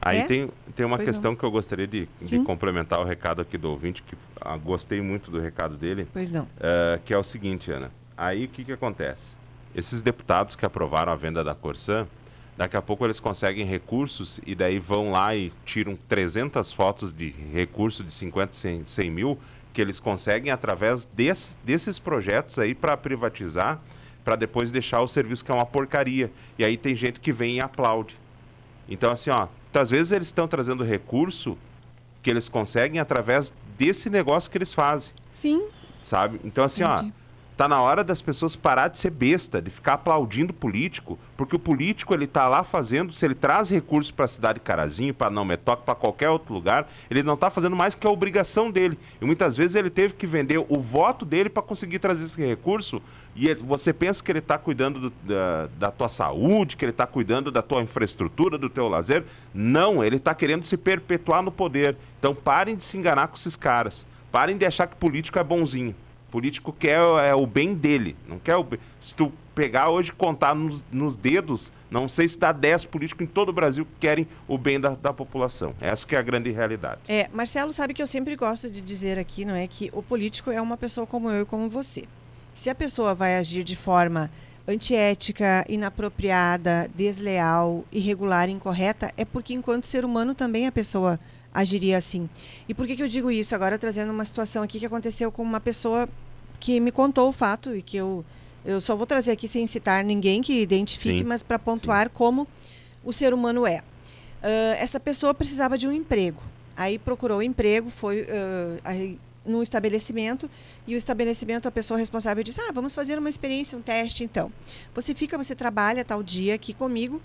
Aí 0.00 0.18
é? 0.18 0.26
tem, 0.26 0.50
tem 0.76 0.86
uma 0.86 0.96
pois 0.96 1.08
questão 1.08 1.32
não. 1.32 1.38
que 1.38 1.44
eu 1.44 1.50
gostaria 1.50 1.86
de, 1.86 2.08
de, 2.20 2.38
complementar 2.40 3.00
o 3.00 3.04
recado 3.04 3.40
aqui 3.42 3.58
do 3.58 3.70
ouvinte, 3.70 4.02
que 4.02 4.16
ah, 4.40 4.56
gostei 4.56 5.00
muito 5.00 5.30
do 5.30 5.40
recado 5.40 5.76
dele. 5.76 6.06
Pois 6.12 6.30
não. 6.30 6.44
Uh, 6.44 7.00
que 7.04 7.12
é 7.12 7.18
o 7.18 7.24
seguinte, 7.24 7.70
Ana. 7.70 7.90
Aí 8.18 8.44
o 8.44 8.48
que, 8.48 8.64
que 8.64 8.72
acontece? 8.72 9.38
esses 9.74 10.02
deputados 10.02 10.56
que 10.56 10.64
aprovaram 10.64 11.12
a 11.12 11.16
venda 11.16 11.44
da 11.44 11.54
Corsan, 11.54 12.06
daqui 12.56 12.76
a 12.76 12.82
pouco 12.82 13.04
eles 13.04 13.20
conseguem 13.20 13.64
recursos 13.64 14.40
e 14.46 14.54
daí 14.54 14.78
vão 14.78 15.12
lá 15.12 15.34
e 15.36 15.52
tiram 15.64 15.96
300 16.08 16.72
fotos 16.72 17.12
de 17.12 17.30
recurso 17.52 18.02
de 18.02 18.10
50, 18.10 18.52
100, 18.52 18.84
100 18.84 19.10
mil 19.10 19.38
que 19.72 19.80
eles 19.80 20.00
conseguem 20.00 20.50
através 20.50 21.04
desse, 21.04 21.50
desses 21.64 21.98
projetos 21.98 22.58
aí 22.58 22.74
para 22.74 22.96
privatizar, 22.96 23.78
para 24.24 24.34
depois 24.34 24.72
deixar 24.72 25.00
o 25.02 25.06
serviço 25.06 25.44
que 25.44 25.52
é 25.52 25.54
uma 25.54 25.66
porcaria. 25.66 26.32
E 26.58 26.64
aí 26.64 26.76
tem 26.76 26.96
gente 26.96 27.20
que 27.20 27.32
vem 27.32 27.56
e 27.56 27.60
aplaude. 27.60 28.16
Então, 28.88 29.12
assim, 29.12 29.30
ó, 29.30 29.46
às 29.72 29.90
vezes 29.90 30.10
eles 30.10 30.26
estão 30.26 30.48
trazendo 30.48 30.82
recurso 30.82 31.56
que 32.20 32.28
eles 32.28 32.48
conseguem 32.48 32.98
através 32.98 33.54
desse 33.78 34.10
negócio 34.10 34.50
que 34.50 34.58
eles 34.58 34.74
fazem. 34.74 35.14
Sim. 35.32 35.68
Sabe? 36.02 36.40
Então, 36.42 36.64
assim, 36.64 36.82
Entendi. 36.82 37.12
ó 37.14 37.27
Tá 37.58 37.66
na 37.66 37.82
hora 37.82 38.04
das 38.04 38.22
pessoas 38.22 38.54
parar 38.54 38.86
de 38.86 39.00
ser 39.00 39.10
besta, 39.10 39.60
de 39.60 39.68
ficar 39.68 39.94
aplaudindo 39.94 40.52
o 40.52 40.54
político, 40.54 41.18
porque 41.36 41.56
o 41.56 41.58
político 41.58 42.14
ele 42.14 42.28
tá 42.28 42.48
lá 42.48 42.62
fazendo, 42.62 43.12
se 43.12 43.26
ele 43.26 43.34
traz 43.34 43.68
recursos 43.68 44.12
para 44.12 44.26
a 44.26 44.28
cidade 44.28 44.60
de 44.60 44.64
Carazinho, 44.64 45.12
para 45.12 45.28
não 45.28 45.44
Metoque, 45.44 45.82
para 45.84 45.96
qualquer 45.96 46.30
outro 46.30 46.54
lugar, 46.54 46.88
ele 47.10 47.20
não 47.24 47.34
está 47.34 47.50
fazendo 47.50 47.74
mais 47.74 47.96
que 47.96 48.06
a 48.06 48.10
obrigação 48.10 48.70
dele. 48.70 48.96
E 49.20 49.24
muitas 49.24 49.56
vezes 49.56 49.74
ele 49.74 49.90
teve 49.90 50.14
que 50.14 50.24
vender 50.24 50.64
o 50.68 50.80
voto 50.80 51.24
dele 51.24 51.48
para 51.50 51.60
conseguir 51.60 51.98
trazer 51.98 52.26
esse 52.26 52.40
recurso. 52.46 53.02
E 53.34 53.48
ele, 53.48 53.60
você 53.64 53.92
pensa 53.92 54.22
que 54.22 54.30
ele 54.30 54.38
está 54.38 54.56
cuidando 54.56 55.00
do, 55.00 55.12
da, 55.24 55.68
da 55.80 55.90
tua 55.90 56.08
saúde, 56.08 56.76
que 56.76 56.84
ele 56.84 56.92
está 56.92 57.08
cuidando 57.08 57.50
da 57.50 57.60
tua 57.60 57.82
infraestrutura, 57.82 58.56
do 58.56 58.70
teu 58.70 58.86
lazer. 58.88 59.24
Não, 59.52 60.04
ele 60.04 60.14
está 60.14 60.32
querendo 60.32 60.64
se 60.64 60.76
perpetuar 60.76 61.42
no 61.42 61.50
poder. 61.50 61.96
Então 62.20 62.36
parem 62.36 62.76
de 62.76 62.84
se 62.84 62.96
enganar 62.96 63.26
com 63.26 63.34
esses 63.34 63.56
caras. 63.56 64.06
Parem 64.30 64.56
de 64.56 64.64
achar 64.64 64.86
que 64.86 64.94
político 64.94 65.40
é 65.40 65.42
bonzinho 65.42 65.92
político 66.30 66.72
quer 66.72 67.00
é, 67.00 67.34
o 67.34 67.46
bem 67.46 67.74
dele, 67.74 68.16
não 68.28 68.38
quer 68.38 68.56
o. 68.56 68.66
Se 69.00 69.14
tu 69.14 69.32
pegar 69.54 69.90
hoje 69.90 70.12
contar 70.12 70.54
nos, 70.54 70.84
nos, 70.92 71.16
dedos, 71.16 71.72
não 71.90 72.06
sei 72.06 72.28
se 72.28 72.38
dá 72.38 72.52
10 72.52 72.84
políticos 72.84 73.24
em 73.24 73.26
todo 73.26 73.48
o 73.48 73.52
Brasil 73.52 73.84
que 73.84 73.90
querem 73.98 74.28
o 74.46 74.56
bem 74.56 74.78
da, 74.78 74.90
da, 74.90 75.12
população. 75.12 75.74
Essa 75.80 76.06
que 76.06 76.14
é 76.14 76.18
a 76.18 76.22
grande 76.22 76.50
realidade. 76.50 77.00
É, 77.08 77.28
Marcelo 77.32 77.72
sabe 77.72 77.92
que 77.92 78.02
eu 78.02 78.06
sempre 78.06 78.36
gosto 78.36 78.70
de 78.70 78.80
dizer 78.80 79.18
aqui, 79.18 79.44
não 79.44 79.56
é, 79.56 79.66
que 79.66 79.90
o 79.92 80.02
político 80.02 80.50
é 80.50 80.62
uma 80.62 80.76
pessoa 80.76 81.06
como 81.06 81.28
eu 81.28 81.42
e 81.42 81.44
como 81.44 81.68
você. 81.68 82.04
Se 82.54 82.70
a 82.70 82.74
pessoa 82.74 83.14
vai 83.14 83.36
agir 83.36 83.64
de 83.64 83.74
forma 83.74 84.30
antiética, 84.66 85.64
inapropriada, 85.68 86.88
desleal, 86.94 87.84
irregular, 87.90 88.48
incorreta, 88.48 89.12
é 89.16 89.24
porque 89.24 89.54
enquanto 89.54 89.86
ser 89.86 90.04
humano 90.04 90.34
também 90.34 90.66
a 90.66 90.72
pessoa 90.72 91.18
agiria 91.60 91.98
assim. 91.98 92.28
E 92.68 92.74
por 92.74 92.86
que, 92.86 92.96
que 92.96 93.02
eu 93.02 93.08
digo 93.08 93.30
isso? 93.30 93.54
Agora 93.54 93.78
trazendo 93.78 94.12
uma 94.12 94.24
situação 94.24 94.62
aqui 94.62 94.78
que 94.78 94.86
aconteceu 94.86 95.30
com 95.30 95.42
uma 95.42 95.60
pessoa 95.60 96.08
que 96.60 96.80
me 96.80 96.90
contou 96.90 97.28
o 97.28 97.32
fato 97.32 97.74
e 97.74 97.82
que 97.82 97.96
eu, 97.96 98.24
eu 98.64 98.80
só 98.80 98.96
vou 98.96 99.06
trazer 99.06 99.32
aqui 99.32 99.48
sem 99.48 99.66
citar 99.66 100.04
ninguém 100.04 100.42
que 100.42 100.60
identifique, 100.60 101.18
sim, 101.18 101.24
mas 101.24 101.42
para 101.42 101.58
pontuar 101.58 102.06
sim. 102.06 102.12
como 102.14 102.46
o 103.04 103.12
ser 103.12 103.34
humano 103.34 103.66
é. 103.66 103.78
Uh, 103.78 104.74
essa 104.78 105.00
pessoa 105.00 105.34
precisava 105.34 105.76
de 105.76 105.86
um 105.86 105.92
emprego. 105.92 106.42
Aí 106.76 106.98
procurou 106.98 107.42
emprego, 107.42 107.90
foi 107.90 108.22
uh, 108.22 108.80
aí, 108.84 109.18
num 109.44 109.62
estabelecimento 109.62 110.48
e 110.86 110.94
o 110.94 110.98
estabelecimento, 110.98 111.66
a 111.66 111.72
pessoa 111.72 111.98
responsável 111.98 112.44
disse: 112.44 112.60
Ah, 112.60 112.70
vamos 112.72 112.94
fazer 112.94 113.18
uma 113.18 113.28
experiência, 113.28 113.76
um 113.76 113.82
teste 113.82 114.22
então. 114.22 114.52
Você 114.94 115.12
fica, 115.12 115.36
você 115.36 115.56
trabalha 115.56 116.04
tal 116.04 116.22
dia 116.22 116.54
aqui 116.54 116.72
comigo 116.72 117.20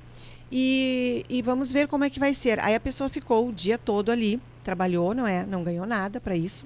e, 0.55 1.25
e 1.27 1.41
vamos 1.41 1.71
ver 1.71 1.87
como 1.87 2.03
é 2.03 2.11
que 2.11 2.19
vai 2.19 2.31
ser. 2.31 2.59
Aí 2.59 2.75
a 2.75 2.79
pessoa 2.79 3.09
ficou 3.09 3.49
o 3.49 3.51
dia 3.51 3.75
todo 3.75 4.11
ali, 4.11 4.39
trabalhou, 4.63 5.11
não 5.15 5.25
é? 5.25 5.43
Não 5.47 5.63
ganhou 5.63 5.83
nada 5.83 6.21
para 6.21 6.35
isso. 6.35 6.63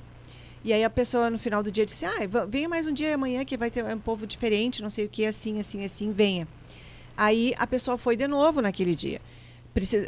E 0.61 0.73
aí 0.73 0.83
a 0.83 0.89
pessoa 0.89 1.29
no 1.29 1.39
final 1.39 1.63
do 1.63 1.71
dia 1.71 1.85
disse: 1.85 2.05
Ah, 2.05 2.17
venha 2.49 2.67
mais 2.67 2.85
um 2.85 2.91
dia 2.91 3.15
amanhã 3.15 3.45
que 3.45 3.55
vai 3.55 3.71
ter 3.71 3.85
um 3.85 3.97
povo 3.97 4.27
diferente, 4.27 4.83
não 4.83 4.89
sei 4.89 5.05
o 5.05 5.09
que, 5.09 5.25
assim, 5.25 5.57
assim, 5.61 5.85
assim, 5.85 6.11
venha. 6.11 6.45
Aí 7.15 7.53
a 7.57 7.65
pessoa 7.65 7.97
foi 7.97 8.17
de 8.17 8.27
novo 8.27 8.61
naquele 8.61 8.93
dia. 8.93 9.21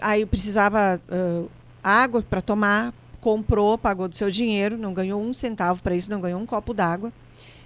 Aí 0.01 0.25
precisava 0.25 1.01
uh, 1.09 1.49
água 1.81 2.21
para 2.21 2.41
tomar, 2.41 2.93
comprou, 3.21 3.77
pagou 3.77 4.09
do 4.09 4.15
seu 4.15 4.29
dinheiro, 4.29 4.77
não 4.77 4.93
ganhou 4.93 5.21
um 5.21 5.31
centavo 5.31 5.81
para 5.81 5.95
isso, 5.95 6.11
não 6.11 6.19
ganhou 6.19 6.41
um 6.41 6.45
copo 6.45 6.73
d'água. 6.73 7.13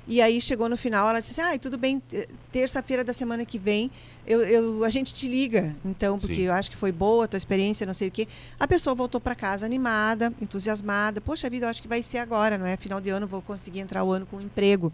E 0.08 0.22
aí 0.22 0.42
chegou 0.42 0.68
no 0.68 0.78
final, 0.78 1.08
ela 1.08 1.20
disse: 1.20 1.40
Ah, 1.40 1.58
tudo 1.58 1.78
bem, 1.78 2.02
terça-feira 2.52 3.04
da 3.04 3.14
semana 3.14 3.46
que 3.46 3.58
vem 3.58 3.90
eu, 4.26 4.42
eu, 4.42 4.84
a 4.86 4.90
gente 4.90 5.14
te 5.14 5.28
liga, 5.28 5.76
então, 5.84 6.18
porque 6.18 6.36
Sim. 6.36 6.42
eu 6.44 6.54
acho 6.54 6.72
que 6.72 6.78
foi 6.78 6.94
boa 6.94 7.26
a 7.26 7.28
tua 7.28 7.38
experiência, 7.38 7.86
não 7.86 7.94
sei 7.94 8.08
o 8.08 8.12
quê. 8.12 8.26
A 8.58 8.66
pessoa 8.66 8.96
voltou 8.96 9.20
para 9.20 9.36
casa 9.36 9.66
animada, 9.66 10.34
entusiasmada. 10.42 11.20
Poxa 11.20 11.50
vida, 11.50 11.66
eu 11.66 11.70
acho 11.70 11.82
que 11.82 11.90
vai 11.90 12.02
ser 12.02 12.20
agora, 12.20 12.58
não 12.58 12.66
é? 12.66 12.78
Final 12.78 13.02
de 13.02 13.10
ano, 13.10 13.28
vou 13.28 13.42
conseguir 13.42 13.82
entrar 13.82 14.04
o 14.04 14.12
ano 14.12 14.26
com 14.26 14.38
um 14.38 14.42
emprego. 14.42 14.94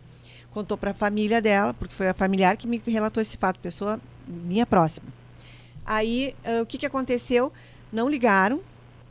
Contou 0.51 0.75
para 0.75 0.91
a 0.91 0.93
família 0.95 1.39
dela, 1.39 1.75
porque 1.75 1.93
foi 1.93 2.07
a 2.07 2.13
familiar 2.13 2.57
que 2.57 2.65
me 2.65 2.81
relatou 2.87 3.21
esse 3.21 3.37
fato, 3.37 3.59
pessoa 3.59 3.99
minha 4.27 4.65
próxima. 4.65 5.05
Aí, 5.85 6.33
uh, 6.43 6.63
o 6.63 6.65
que, 6.65 6.79
que 6.79 6.85
aconteceu? 6.85 7.53
Não 7.93 8.09
ligaram, 8.09 8.61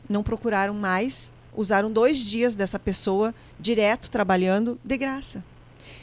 não 0.09 0.21
procuraram 0.21 0.73
mais, 0.73 1.31
usaram 1.55 1.89
dois 1.89 2.17
dias 2.17 2.55
dessa 2.55 2.77
pessoa 2.77 3.33
direto 3.57 4.11
trabalhando 4.11 4.77
de 4.83 4.97
graça. 4.97 5.41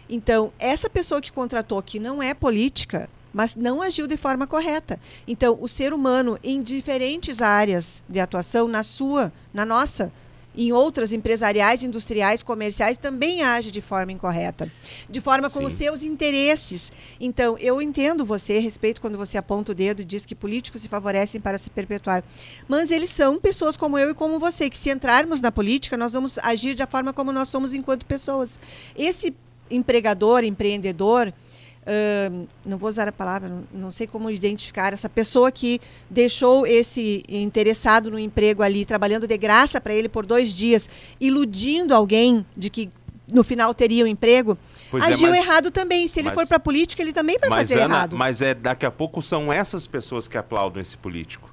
Então, 0.09 0.53
essa 0.59 0.89
pessoa 0.89 1.21
que 1.21 1.33
contratou, 1.33 1.83
que 1.83 1.99
não 1.99 2.23
é 2.23 2.35
política, 2.35 3.09
mas 3.33 3.55
não 3.55 3.83
agiu 3.83 4.07
de 4.07 4.17
forma 4.17 4.47
correta. 4.47 4.99
Então, 5.27 5.59
o 5.61 5.69
ser 5.69 5.93
humano, 5.93 6.39
em 6.43 6.63
diferentes 6.63 7.43
áreas 7.43 8.03
de 8.09 8.19
atuação, 8.19 8.67
na 8.67 8.83
sua, 8.83 9.33
na 9.53 9.67
nossa, 9.67 10.11
em 10.57 10.73
outras 10.73 11.13
empresariais, 11.13 11.83
industriais, 11.83 12.43
comerciais, 12.43 12.97
também 12.97 13.43
age 13.43 13.71
de 13.71 13.83
forma 13.83 14.11
incorreta, 14.11 14.73
de 15.09 15.21
forma 15.21 15.51
com 15.51 15.61
Sim. 15.61 15.67
os 15.67 15.73
seus 15.75 16.03
interesses. 16.03 16.91
Então, 17.21 17.59
eu 17.59 17.83
entendo 17.83 18.25
você, 18.25 18.59
respeito 18.59 19.01
quando 19.01 19.19
você 19.19 19.37
aponta 19.37 19.73
o 19.73 19.75
dedo 19.75 20.01
e 20.01 20.05
diz 20.05 20.25
que 20.25 20.35
políticos 20.35 20.81
se 20.81 20.89
favorecem 20.89 21.41
para 21.41 21.59
se 21.59 21.69
perpetuar. 21.69 22.25
Mas 22.67 22.91
eles 22.91 23.11
são 23.11 23.39
pessoas 23.39 23.77
como 23.77 23.99
eu 23.99 24.11
e 24.11 24.15
como 24.15 24.39
você, 24.39 24.71
que 24.71 24.79
se 24.79 24.89
entrarmos 24.89 25.43
na 25.43 25.53
política, 25.53 25.97
nós 25.97 26.15
vamos 26.15 26.39
agir 26.39 26.75
da 26.75 26.87
forma 26.87 27.13
como 27.13 27.33
nós 27.33 27.51
somos 27.51 27.75
enquanto 27.75 28.07
pessoas. 28.07 28.59
Esse 28.97 29.35
empregador, 29.71 30.45
empreendedor, 30.45 31.33
Uh, 31.87 32.49
não 32.65 32.77
vou 32.79 32.89
usar 32.91 33.07
a 33.07 33.13
palavra, 33.13 33.49
não, 33.49 33.63
não, 33.73 33.93
sei 33.93 34.09
como 34.09 34.29
identificar 34.29 34.93
essa 34.93 35.09
pessoa 35.09 35.53
que 35.53 35.81
deixou 36.11 36.67
esse 36.67 37.23
interessado 37.29 38.11
no 38.11 38.19
emprego 38.19 38.61
ali, 38.61 38.85
trabalhando 38.85 39.25
de 39.25 39.39
graça 39.39 39.81
para 39.81 39.95
ele 39.95 40.09
por 40.09 40.27
dois 40.27 40.53
dias, 40.53 40.91
iludindo 41.21 41.95
alguém 41.95 42.45
de 42.57 42.71
que 42.71 42.91
no 43.33 43.45
final 43.45 43.73
teria 43.73 44.03
um 44.05 44.09
emprego, 44.09 44.59
pois 44.91 45.05
é, 45.05 45.07
agiu 45.07 45.29
é, 45.29 45.39
mas, 45.39 45.47
errado 45.47 45.71
também. 45.71 46.09
Se 46.09 46.19
ele 46.19 46.31
mas, 46.31 46.35
for 46.35 46.45
para 46.49 46.57
a 46.57 46.61
política, 46.61 47.01
ele 47.03 47.13
também 47.13 47.39
vai 47.39 47.49
fazer 47.51 47.79
Ana, 47.79 47.95
errado. 47.95 48.17
Mas 48.17 48.41
é 48.41 48.53
daqui 48.53 48.85
a 48.85 48.91
pouco 48.91 49.23
são 49.23 49.53
essas 49.53 49.87
pessoas 49.87 50.27
que 50.27 50.37
aplaudem 50.37 50.83
esse 50.83 50.97
político 50.97 51.49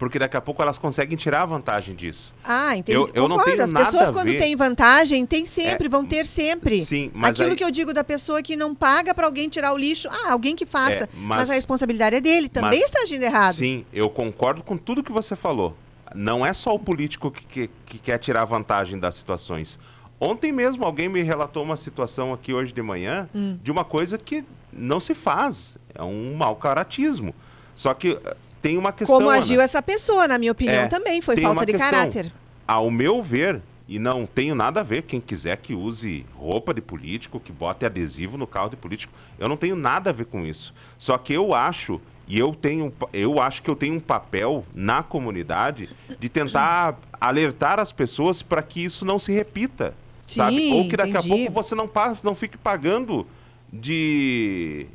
porque 0.00 0.18
daqui 0.18 0.34
a 0.34 0.40
pouco 0.40 0.62
elas 0.62 0.78
conseguem 0.78 1.14
tirar 1.14 1.44
vantagem 1.44 1.94
disso. 1.94 2.32
Ah, 2.42 2.74
entendi. 2.74 2.96
Eu, 2.96 3.10
eu 3.12 3.28
não 3.28 3.44
tenho 3.44 3.62
As 3.62 3.70
pessoas, 3.70 4.10
quando 4.10 4.28
têm 4.28 4.56
vantagem, 4.56 5.26
tem 5.26 5.44
sempre, 5.44 5.88
é, 5.88 5.90
vão 5.90 6.06
ter 6.06 6.24
sempre. 6.24 6.82
Sim, 6.82 7.10
mas 7.12 7.36
Aquilo 7.36 7.50
aí... 7.50 7.56
que 7.56 7.62
eu 7.62 7.70
digo 7.70 7.92
da 7.92 8.02
pessoa 8.02 8.40
que 8.40 8.56
não 8.56 8.74
paga 8.74 9.14
para 9.14 9.26
alguém 9.26 9.46
tirar 9.50 9.74
o 9.74 9.76
lixo, 9.76 10.08
ah, 10.10 10.32
alguém 10.32 10.56
que 10.56 10.64
faça. 10.64 11.04
É, 11.04 11.08
mas, 11.16 11.40
mas, 11.40 11.50
a 11.50 11.52
responsabilidade 11.52 12.16
é 12.16 12.20
dele, 12.20 12.48
também 12.48 12.80
mas, 12.80 12.88
está 12.88 13.02
agindo 13.02 13.22
errado. 13.22 13.52
Sim, 13.52 13.84
eu 13.92 14.08
concordo 14.08 14.64
com 14.64 14.78
tudo 14.78 15.04
que 15.04 15.12
você 15.12 15.36
falou. 15.36 15.76
Não 16.14 16.46
é 16.46 16.54
só 16.54 16.74
o 16.74 16.78
político 16.78 17.30
que, 17.30 17.44
que, 17.44 17.70
que 17.84 17.98
quer 17.98 18.16
tirar 18.16 18.46
vantagem 18.46 18.98
das 18.98 19.16
situações. 19.16 19.78
Ontem 20.18 20.50
mesmo 20.50 20.82
alguém 20.82 21.10
me 21.10 21.22
relatou 21.22 21.62
uma 21.62 21.76
situação 21.76 22.32
aqui 22.32 22.54
hoje 22.54 22.72
de 22.72 22.80
manhã 22.80 23.28
hum. 23.34 23.58
de 23.62 23.70
uma 23.70 23.84
coisa 23.84 24.16
que 24.16 24.46
não 24.72 24.98
se 24.98 25.14
faz. 25.14 25.76
É 25.94 26.02
um 26.02 26.34
mau 26.34 26.56
caratismo. 26.56 27.34
Só 27.74 27.92
que 27.92 28.18
tem 28.60 28.76
uma 28.76 28.92
questão. 28.92 29.16
Como 29.16 29.30
agiu 29.30 29.56
Ana. 29.56 29.64
essa 29.64 29.82
pessoa, 29.82 30.28
na 30.28 30.38
minha 30.38 30.52
opinião, 30.52 30.82
é, 30.82 30.86
também. 30.86 31.20
Foi 31.20 31.36
falta 31.36 31.66
de 31.66 31.72
questão. 31.72 31.90
caráter. 31.90 32.32
Ao 32.66 32.90
meu 32.90 33.22
ver, 33.22 33.60
e 33.88 33.98
não 33.98 34.24
tenho 34.24 34.54
nada 34.54 34.80
a 34.80 34.82
ver, 34.82 35.02
quem 35.02 35.20
quiser 35.20 35.56
que 35.56 35.74
use 35.74 36.24
roupa 36.36 36.72
de 36.72 36.80
político, 36.80 37.40
que 37.40 37.50
bote 37.50 37.84
adesivo 37.84 38.38
no 38.38 38.46
carro 38.46 38.70
de 38.70 38.76
político, 38.76 39.12
eu 39.38 39.48
não 39.48 39.56
tenho 39.56 39.74
nada 39.74 40.10
a 40.10 40.12
ver 40.12 40.26
com 40.26 40.46
isso. 40.46 40.72
Só 40.96 41.18
que 41.18 41.32
eu 41.32 41.52
acho, 41.54 42.00
e 42.28 42.38
eu 42.38 42.54
tenho, 42.54 42.92
eu 43.12 43.40
acho 43.40 43.62
que 43.62 43.68
eu 43.68 43.74
tenho 43.74 43.96
um 43.96 44.00
papel 44.00 44.64
na 44.72 45.02
comunidade 45.02 45.88
de 46.20 46.28
tentar 46.28 46.98
alertar 47.20 47.80
as 47.80 47.92
pessoas 47.92 48.42
para 48.42 48.62
que 48.62 48.84
isso 48.84 49.04
não 49.04 49.18
se 49.18 49.32
repita. 49.32 49.92
Sim, 50.24 50.36
sabe? 50.36 50.72
Ou 50.72 50.88
que 50.88 50.96
daqui 50.96 51.10
entendi. 51.10 51.32
a 51.32 51.36
pouco 51.36 51.52
você 51.52 51.74
não, 51.74 51.90
não 52.22 52.34
fique 52.36 52.56
pagando 52.56 53.26
de 53.72 54.86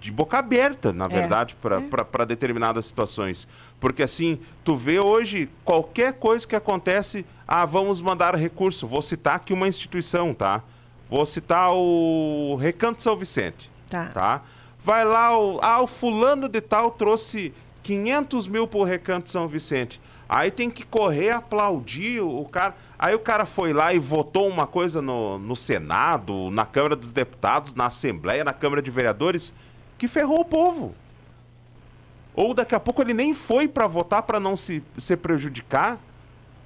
de 0.00 0.10
boca 0.10 0.38
aberta, 0.38 0.92
na 0.92 1.04
é. 1.04 1.08
verdade, 1.08 1.54
é. 1.62 2.04
para 2.04 2.24
determinadas 2.24 2.86
situações. 2.86 3.46
Porque 3.78 4.02
assim, 4.02 4.40
tu 4.64 4.74
vê 4.74 4.98
hoje 4.98 5.48
qualquer 5.64 6.14
coisa 6.14 6.46
que 6.46 6.56
acontece, 6.56 7.24
ah, 7.46 7.66
vamos 7.66 8.00
mandar 8.00 8.34
recurso. 8.34 8.86
Vou 8.86 9.02
citar 9.02 9.36
aqui 9.36 9.52
uma 9.52 9.68
instituição, 9.68 10.32
tá? 10.32 10.62
Vou 11.08 11.26
citar 11.26 11.70
o 11.72 12.56
Recanto 12.56 13.02
São 13.02 13.16
Vicente. 13.16 13.70
Tá. 13.88 14.08
tá? 14.08 14.42
Vai 14.82 15.04
lá, 15.04 15.38
o, 15.38 15.60
ah, 15.62 15.82
o 15.82 15.86
fulano 15.86 16.48
de 16.48 16.60
tal 16.60 16.90
trouxe 16.90 17.52
500 17.82 18.48
mil 18.48 18.66
por 18.66 18.84
Recanto 18.84 19.28
São 19.28 19.46
Vicente. 19.46 20.00
Aí 20.28 20.50
tem 20.50 20.70
que 20.70 20.84
correr, 20.84 21.30
aplaudir 21.30 22.20
o 22.20 22.44
cara. 22.44 22.76
Aí 22.96 23.14
o 23.14 23.18
cara 23.18 23.44
foi 23.44 23.72
lá 23.72 23.92
e 23.92 23.98
votou 23.98 24.48
uma 24.48 24.66
coisa 24.66 25.02
no, 25.02 25.38
no 25.38 25.56
Senado, 25.56 26.50
na 26.52 26.64
Câmara 26.64 26.94
dos 26.94 27.10
Deputados, 27.10 27.74
na 27.74 27.86
Assembleia, 27.86 28.44
na 28.44 28.52
Câmara 28.52 28.80
de 28.80 28.90
Vereadores 28.90 29.52
que 30.00 30.08
ferrou 30.08 30.40
o 30.40 30.44
povo. 30.46 30.94
Ou 32.34 32.54
daqui 32.54 32.74
a 32.74 32.80
pouco 32.80 33.02
ele 33.02 33.12
nem 33.12 33.34
foi 33.34 33.68
para 33.68 33.86
votar 33.86 34.22
para 34.22 34.40
não 34.40 34.56
se, 34.56 34.82
se 34.98 35.14
prejudicar, 35.14 36.00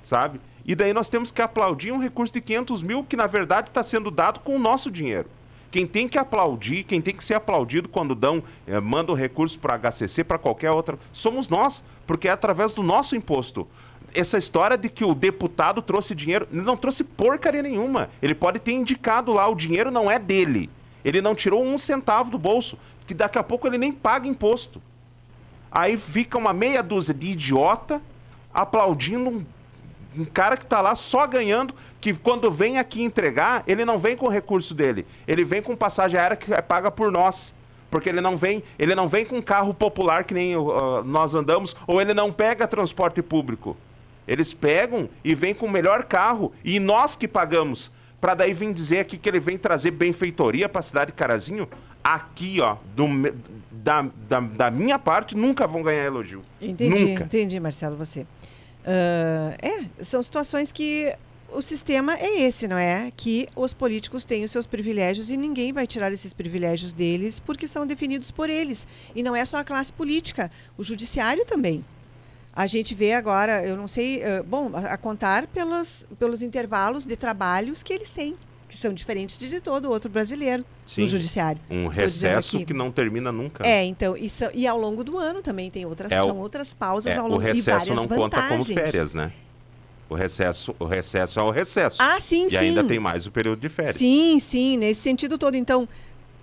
sabe? 0.05 0.41
E 0.65 0.73
daí 0.77 0.93
nós 0.93 1.09
temos 1.09 1.33
que 1.33 1.43
aplaudir 1.43 1.91
um 1.91 1.99
recurso 1.99 2.33
de 2.33 2.41
500 2.41 2.81
mil 2.85 3.03
que 3.03 3.17
na 3.17 3.27
verdade 3.27 3.71
está 3.71 3.83
sendo 3.83 4.09
dado 4.09 4.39
com 4.39 4.55
o 4.55 4.59
nosso 4.59 4.89
dinheiro. 4.89 5.29
Quem 5.73 5.85
tem 5.85 6.07
que 6.07 6.17
aplaudir, 6.17 6.85
quem 6.85 7.01
tem 7.01 7.13
que 7.13 7.25
ser 7.25 7.35
aplaudido 7.35 7.89
quando 7.89 8.15
dão, 8.15 8.41
eh, 8.69 8.79
mandam 8.79 9.17
recurso 9.17 9.59
para 9.59 9.77
HCC, 9.77 10.23
para 10.23 10.39
qualquer 10.39 10.71
outra, 10.71 10.97
somos 11.13 11.49
nós, 11.49 11.83
porque 12.07 12.29
é 12.29 12.31
através 12.31 12.73
do 12.73 12.85
nosso 12.85 13.17
imposto. 13.17 13.67
Essa 14.15 14.39
história 14.39 14.79
de 14.79 14.89
que 14.89 15.05
o 15.05 15.13
deputado 15.13 15.83
trouxe 15.83 16.15
dinheiro, 16.15 16.47
não 16.53 16.77
trouxe 16.77 17.03
porcaria 17.03 17.65
nenhuma. 17.65 18.11
Ele 18.23 18.33
pode 18.33 18.61
ter 18.61 18.71
indicado 18.71 19.33
lá, 19.33 19.49
o 19.49 19.57
dinheiro 19.57 19.91
não 19.91 20.09
é 20.09 20.21
dele. 20.21 20.71
Ele 21.05 21.21
não 21.21 21.35
tirou 21.35 21.63
um 21.63 21.77
centavo 21.77 22.31
do 22.31 22.39
bolso, 22.39 22.79
que 23.07 23.15
daqui 23.15 23.39
a 23.39 23.43
pouco 23.43 23.67
ele 23.67 23.79
nem 23.79 23.93
paga 23.93 24.29
imposto. 24.29 24.81
Aí 25.71 25.97
fica 25.97 26.39
uma 26.39 26.53
meia 26.53 26.83
dúzia 26.83 27.13
de 27.13 27.29
idiota 27.29 28.01
aplaudindo 28.53 29.29
um, 29.29 29.45
um 30.17 30.25
cara 30.25 30.57
que 30.57 30.65
está 30.65 30.81
lá 30.81 30.95
só 30.95 31.27
ganhando, 31.27 31.75
que 32.01 32.15
quando 32.15 32.51
vem 32.51 32.79
aqui 32.79 33.03
entregar, 33.03 33.65
ele 33.67 33.85
não 33.85 33.99
vem 33.99 34.17
com 34.17 34.27
o 34.27 34.31
recurso 34.31 34.75
dele. 34.75 35.05
Ele 35.27 35.45
vem 35.45 35.61
com 35.61 35.75
passagem 35.75 36.19
aérea 36.19 36.37
que 36.37 36.55
é 36.55 36.63
paga 36.63 36.91
por 36.91 37.11
nós. 37.11 37.53
Porque 37.91 38.09
ele 38.09 38.21
não 38.21 38.37
vem, 38.37 38.63
ele 38.79 38.95
não 38.95 39.07
vem 39.07 39.25
com 39.25 39.41
carro 39.41 39.73
popular 39.73 40.25
que 40.25 40.35
nem 40.35 40.57
uh, 40.57 41.03
nós 41.05 41.35
andamos, 41.35 41.77
ou 41.87 42.01
ele 42.01 42.13
não 42.13 42.33
pega 42.33 42.67
transporte 42.67 43.23
público. 43.23 43.77
Eles 44.27 44.53
pegam 44.53 45.09
e 45.23 45.35
vêm 45.35 45.55
com 45.55 45.67
o 45.67 45.71
melhor 45.71 46.05
carro 46.05 46.53
e 46.65 46.81
nós 46.81 47.15
que 47.15 47.29
pagamos. 47.29 47.91
Para 48.21 48.35
daí 48.35 48.55
vir 48.55 48.73
dizer 48.73 49.01
aqui 49.01 49.19
que 49.19 49.29
ele 49.29 49.39
vem 49.39 49.59
trazer 49.59 49.91
benfeitoria 49.91 50.69
para 50.69 50.81
a 50.81 50.83
cidade 50.83 51.13
de 51.13 51.17
Carazinho, 51.17 51.69
aqui, 52.05 52.61
ó, 52.61 52.77
do, 52.95 53.07
da, 53.73 54.03
da, 54.29 54.41
da, 54.41 54.71
minha 54.71 54.99
parte, 54.99 55.35
nunca 55.35 55.67
vão 55.67 55.83
ganhar 55.83 56.05
elogio. 56.05 56.45
Entendi, 56.61 57.07
nunca. 57.07 57.25
entendi, 57.25 57.59
Marcelo, 57.59 57.97
você. 57.97 58.21
Uh, 58.21 59.57
é, 59.63 60.05
são 60.05 60.23
situações 60.23 60.71
que 60.71 61.17
o 61.51 61.63
sistema 61.63 62.15
é 62.19 62.43
esse, 62.43 62.69
não 62.69 62.77
é? 62.77 63.11
Que 63.17 63.49
os 63.57 63.73
políticos 63.73 64.27
têm 64.27 64.45
os 64.45 64.51
seus 64.51 64.67
privilégios 64.67 65.31
e 65.31 65.37
ninguém 65.37 65.73
vai 65.73 65.87
tirar 65.87 66.13
esses 66.13 66.35
privilégios 66.35 66.93
deles 66.93 67.41
porque 67.41 67.67
são 67.67 67.87
definidos 67.87 68.31
por 68.31 68.51
eles. 68.51 68.87
E 69.15 69.23
não 69.23 69.35
é 69.35 69.45
só 69.47 69.59
a 69.59 69.65
classe 69.65 69.91
política, 69.91 70.51
o 70.77 70.85
judiciário 70.85 71.47
também. 71.47 71.83
A 72.53 72.67
gente 72.67 72.95
vê 72.95 73.15
agora, 73.15 73.67
eu 73.67 73.77
não 73.77 73.89
sei, 73.89 74.19
uh, 74.19 74.45
bom, 74.45 74.71
a, 74.75 74.95
a 74.95 74.97
contar 74.99 75.47
pelos, 75.47 76.07
pelos 76.19 76.43
intervalos 76.43 77.07
de 77.07 77.17
trabalhos 77.17 77.83
que 77.83 77.93
eles 77.93 78.11
têm 78.11 78.37
que 78.69 78.77
são 78.77 78.93
diferentes 78.93 79.39
de 79.39 79.61
todo 79.61 79.91
outro 79.91 80.11
brasileiro 80.11 80.65
Sim, 80.87 81.03
no 81.03 81.09
judiciário. 81.09 81.61
Um 81.71 81.87
recesso 81.87 82.65
que 82.65 82.75
não 82.75 82.91
termina 82.91 83.31
nunca. 83.31 83.67
É, 83.67 83.85
então, 83.85 84.17
isso, 84.17 84.45
e 84.55 84.67
ao 84.67 84.79
longo 84.79 85.05
do 85.05 85.19
ano 85.19 85.43
também 85.43 85.71
tem 85.71 85.87
outras, 85.87 86.11
é 86.11 86.17
são 86.17 86.39
outras 86.39 86.75
pausas 86.75 87.13
é, 87.13 87.17
ao 87.17 87.29
longo 87.29 87.37
O 87.37 87.39
recesso 87.39 87.95
não 87.95 88.07
vantagens. 88.07 88.19
conta 88.19 88.49
como 88.49 88.65
férias, 88.65 89.15
né? 89.15 89.33
O 90.09 90.15
recesso, 90.15 90.75
o 90.79 90.85
recesso 90.85 91.41
é 91.41 91.43
o 91.43 91.51
recesso. 91.51 91.97
Ah, 91.99 92.21
sim, 92.21 92.47
e 92.47 92.51
sim. 92.51 92.57
E 92.57 92.59
ainda 92.59 92.85
tem 92.85 93.01
mais 93.01 93.27
o 93.27 93.31
período 93.31 93.61
de 93.61 93.69
férias. 93.69 93.97
Sim, 93.97 94.39
sim, 94.39 94.77
nesse 94.77 95.01
sentido 95.01 95.39
todo. 95.39 95.57
Então, 95.57 95.89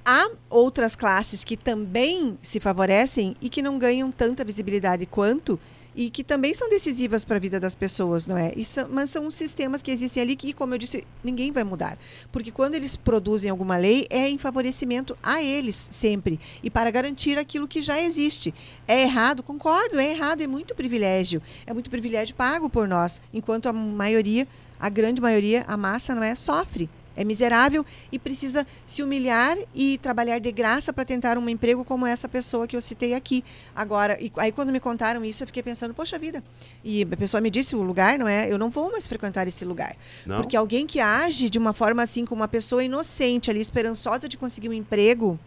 há 0.03 0.29
outras 0.49 0.95
classes 0.95 1.43
que 1.43 1.55
também 1.55 2.37
se 2.41 2.59
favorecem 2.59 3.35
e 3.39 3.49
que 3.49 3.61
não 3.61 3.77
ganham 3.77 4.11
tanta 4.11 4.43
visibilidade 4.43 5.05
quanto 5.05 5.59
e 5.95 6.09
que 6.09 6.23
também 6.23 6.53
são 6.53 6.69
decisivas 6.69 7.25
para 7.25 7.35
a 7.35 7.39
vida 7.39 7.59
das 7.59 7.75
pessoas, 7.75 8.27
não 8.27 8.37
é? 8.37 8.53
São, 8.63 8.87
mas 8.89 9.09
são 9.09 9.29
sistemas 9.29 9.81
que 9.81 9.91
existem 9.91 10.23
ali 10.23 10.35
que, 10.35 10.53
como 10.53 10.73
eu 10.73 10.77
disse, 10.77 11.05
ninguém 11.23 11.51
vai 11.51 11.63
mudar. 11.63 11.97
Porque 12.31 12.51
quando 12.51 12.75
eles 12.75 12.95
produzem 12.95 13.51
alguma 13.51 13.77
lei, 13.77 14.07
é 14.09 14.29
em 14.29 14.37
favorecimento 14.37 15.17
a 15.21 15.41
eles 15.41 15.89
sempre 15.91 16.39
e 16.63 16.69
para 16.69 16.91
garantir 16.91 17.37
aquilo 17.37 17.67
que 17.67 17.81
já 17.81 18.01
existe. 18.01 18.53
É 18.87 19.01
errado? 19.01 19.43
Concordo, 19.43 19.99
é 19.99 20.11
errado, 20.11 20.41
é 20.41 20.47
muito 20.47 20.73
privilégio. 20.73 21.41
É 21.65 21.73
muito 21.73 21.89
privilégio 21.89 22.35
pago 22.35 22.69
por 22.69 22.87
nós, 22.87 23.21
enquanto 23.33 23.67
a 23.67 23.73
maioria, 23.73 24.47
a 24.79 24.89
grande 24.89 25.21
maioria, 25.21 25.65
a 25.67 25.75
massa, 25.75 26.15
não 26.15 26.23
é? 26.23 26.35
Sofre 26.35 26.89
é 27.15 27.23
miserável 27.23 27.85
e 28.11 28.17
precisa 28.17 28.65
se 28.85 29.03
humilhar 29.03 29.57
e 29.73 29.97
trabalhar 29.97 30.39
de 30.39 30.51
graça 30.51 30.93
para 30.93 31.03
tentar 31.03 31.37
um 31.37 31.49
emprego 31.49 31.83
como 31.83 32.05
essa 32.05 32.27
pessoa 32.27 32.67
que 32.67 32.75
eu 32.75 32.81
citei 32.81 33.13
aqui. 33.13 33.43
Agora, 33.75 34.17
e, 34.21 34.31
aí 34.37 34.51
quando 34.51 34.71
me 34.71 34.79
contaram 34.79 35.23
isso, 35.23 35.43
eu 35.43 35.47
fiquei 35.47 35.63
pensando, 35.63 35.93
poxa 35.93 36.17
vida. 36.17 36.43
E 36.83 37.03
a 37.03 37.17
pessoa 37.17 37.41
me 37.41 37.49
disse 37.49 37.75
o 37.75 37.81
lugar, 37.81 38.17
não 38.17 38.27
é? 38.27 38.51
Eu 38.51 38.57
não 38.57 38.69
vou 38.69 38.91
mais 38.91 39.05
frequentar 39.05 39.47
esse 39.47 39.65
lugar. 39.65 39.95
Não? 40.25 40.37
Porque 40.37 40.55
alguém 40.55 40.87
que 40.87 40.99
age 40.99 41.49
de 41.49 41.57
uma 41.57 41.73
forma 41.73 42.01
assim, 42.01 42.25
como 42.25 42.41
uma 42.41 42.47
pessoa 42.47 42.83
inocente 42.83 43.49
ali, 43.49 43.59
esperançosa 43.59 44.27
de 44.27 44.37
conseguir 44.37 44.69
um 44.69 44.73
emprego, 44.73 45.39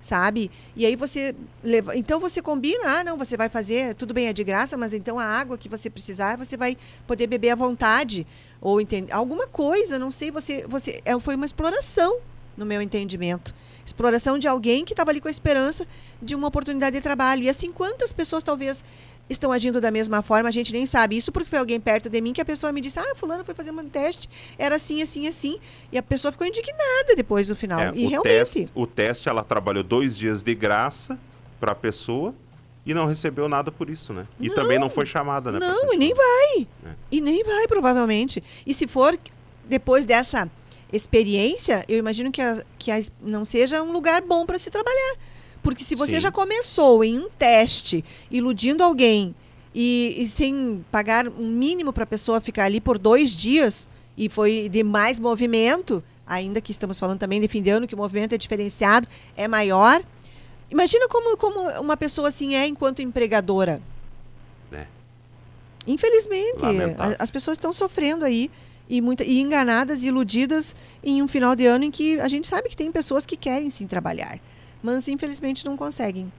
sabe? 0.00 0.50
E 0.74 0.84
aí 0.84 0.96
você 0.96 1.34
leva, 1.62 1.96
então 1.96 2.18
você 2.18 2.42
combina, 2.42 2.98
ah, 2.98 3.04
não, 3.04 3.16
você 3.16 3.36
vai 3.36 3.48
fazer, 3.48 3.94
tudo 3.94 4.12
bem 4.12 4.26
é 4.26 4.32
de 4.32 4.42
graça, 4.42 4.76
mas 4.76 4.92
então 4.92 5.18
a 5.18 5.24
água 5.24 5.56
que 5.56 5.68
você 5.68 5.88
precisar, 5.88 6.36
você 6.36 6.56
vai 6.56 6.76
poder 7.06 7.28
beber 7.28 7.50
à 7.50 7.54
vontade 7.54 8.26
ou 8.62 8.80
entender 8.80 9.12
alguma 9.12 9.46
coisa, 9.48 9.98
não 9.98 10.10
sei, 10.10 10.30
você 10.30 10.64
você 10.68 11.02
é, 11.04 11.18
foi 11.18 11.34
uma 11.34 11.44
exploração 11.44 12.20
no 12.56 12.64
meu 12.64 12.80
entendimento. 12.80 13.52
Exploração 13.84 14.38
de 14.38 14.46
alguém 14.46 14.84
que 14.84 14.92
estava 14.92 15.10
ali 15.10 15.20
com 15.20 15.26
a 15.26 15.30
esperança 15.30 15.84
de 16.22 16.36
uma 16.36 16.46
oportunidade 16.46 16.94
de 16.94 17.02
trabalho. 17.02 17.42
E 17.42 17.50
assim, 17.50 17.72
quantas 17.72 18.12
pessoas 18.12 18.44
talvez 18.44 18.84
estão 19.28 19.50
agindo 19.50 19.80
da 19.80 19.90
mesma 19.90 20.22
forma, 20.22 20.48
a 20.48 20.52
gente 20.52 20.72
nem 20.72 20.86
sabe. 20.86 21.16
Isso 21.16 21.32
porque 21.32 21.50
foi 21.50 21.58
alguém 21.58 21.80
perto 21.80 22.08
de 22.08 22.20
mim 22.20 22.32
que 22.32 22.40
a 22.40 22.44
pessoa 22.44 22.70
me 22.70 22.80
disse: 22.80 23.00
Ah, 23.00 23.14
fulano 23.16 23.44
foi 23.44 23.54
fazer 23.54 23.72
um 23.72 23.88
teste, 23.88 24.28
era 24.56 24.76
assim, 24.76 25.02
assim, 25.02 25.26
assim. 25.26 25.58
E 25.90 25.98
a 25.98 26.02
pessoa 26.02 26.30
ficou 26.30 26.46
indignada 26.46 27.16
depois 27.16 27.48
do 27.48 27.56
final. 27.56 27.80
É, 27.80 27.92
e 27.96 28.06
o 28.06 28.08
realmente. 28.08 28.38
Teste, 28.38 28.68
o 28.72 28.86
teste, 28.86 29.28
ela 29.28 29.42
trabalhou 29.42 29.82
dois 29.82 30.16
dias 30.16 30.44
de 30.44 30.54
graça 30.54 31.18
para 31.58 31.72
a 31.72 31.76
pessoa 31.76 32.32
e 32.84 32.92
não 32.92 33.06
recebeu 33.06 33.48
nada 33.48 33.70
por 33.70 33.88
isso, 33.88 34.12
né? 34.12 34.26
E 34.40 34.48
Não. 34.48 34.54
também 34.54 34.78
não 34.78 34.90
foi 34.90 35.06
chamada, 35.06 35.52
né? 35.52 35.58
Não, 35.60 35.94
e 35.94 35.96
nem 35.96 36.12
vai. 36.12 36.66
É. 36.84 36.94
E 37.10 37.20
nem 37.20 37.44
vai, 37.44 37.66
provavelmente. 37.68 38.42
E 38.66 38.74
se 38.74 38.86
for 38.86 39.18
depois 39.68 40.04
dessa 40.04 40.50
experiência, 40.92 41.84
eu 41.88 41.98
imagino 41.98 42.30
que, 42.30 42.42
a, 42.42 42.62
que 42.78 42.90
a, 42.90 43.00
não 43.22 43.44
seja 43.44 43.82
um 43.82 43.92
lugar 43.92 44.20
bom 44.22 44.44
para 44.44 44.58
se 44.58 44.70
trabalhar. 44.70 45.16
Porque 45.62 45.84
se 45.84 45.94
você 45.94 46.16
Sim. 46.16 46.22
já 46.22 46.32
começou 46.32 47.04
em 47.04 47.18
um 47.18 47.30
teste, 47.30 48.04
iludindo 48.30 48.82
alguém 48.82 49.34
e, 49.72 50.16
e 50.18 50.28
sem 50.28 50.84
pagar 50.90 51.28
um 51.28 51.48
mínimo 51.48 51.92
para 51.92 52.02
a 52.02 52.06
pessoa 52.06 52.40
ficar 52.40 52.64
ali 52.64 52.80
por 52.80 52.98
dois 52.98 53.36
dias, 53.36 53.88
e 54.16 54.28
foi 54.28 54.68
de 54.68 54.82
mais 54.82 55.18
movimento, 55.18 56.02
ainda 56.26 56.60
que 56.60 56.72
estamos 56.72 56.98
falando 56.98 57.18
também 57.18 57.40
de 57.40 57.48
fim 57.48 57.62
de 57.62 57.70
ano, 57.70 57.86
que 57.86 57.94
o 57.94 57.98
movimento 57.98 58.34
é 58.34 58.38
diferenciado, 58.38 59.08
é 59.36 59.46
maior. 59.46 60.02
Imagina 60.72 61.06
como, 61.06 61.36
como 61.36 61.68
uma 61.80 61.98
pessoa 61.98 62.28
assim 62.28 62.54
é 62.54 62.66
enquanto 62.66 63.02
empregadora. 63.02 63.82
É. 64.72 64.86
Infelizmente, 65.86 66.62
Lamentável. 66.62 67.16
as 67.18 67.30
pessoas 67.30 67.56
estão 67.56 67.74
sofrendo 67.74 68.24
aí 68.24 68.50
e, 68.88 69.02
muita, 69.02 69.22
e 69.22 69.38
enganadas 69.40 70.02
e 70.02 70.06
iludidas 70.06 70.74
em 71.04 71.22
um 71.22 71.28
final 71.28 71.54
de 71.54 71.66
ano 71.66 71.84
em 71.84 71.90
que 71.90 72.18
a 72.20 72.28
gente 72.28 72.48
sabe 72.48 72.70
que 72.70 72.76
tem 72.76 72.90
pessoas 72.90 73.26
que 73.26 73.36
querem 73.36 73.68
sim 73.68 73.86
trabalhar, 73.86 74.40
mas 74.82 75.06
infelizmente 75.08 75.62
não 75.66 75.76
conseguem. 75.76 76.32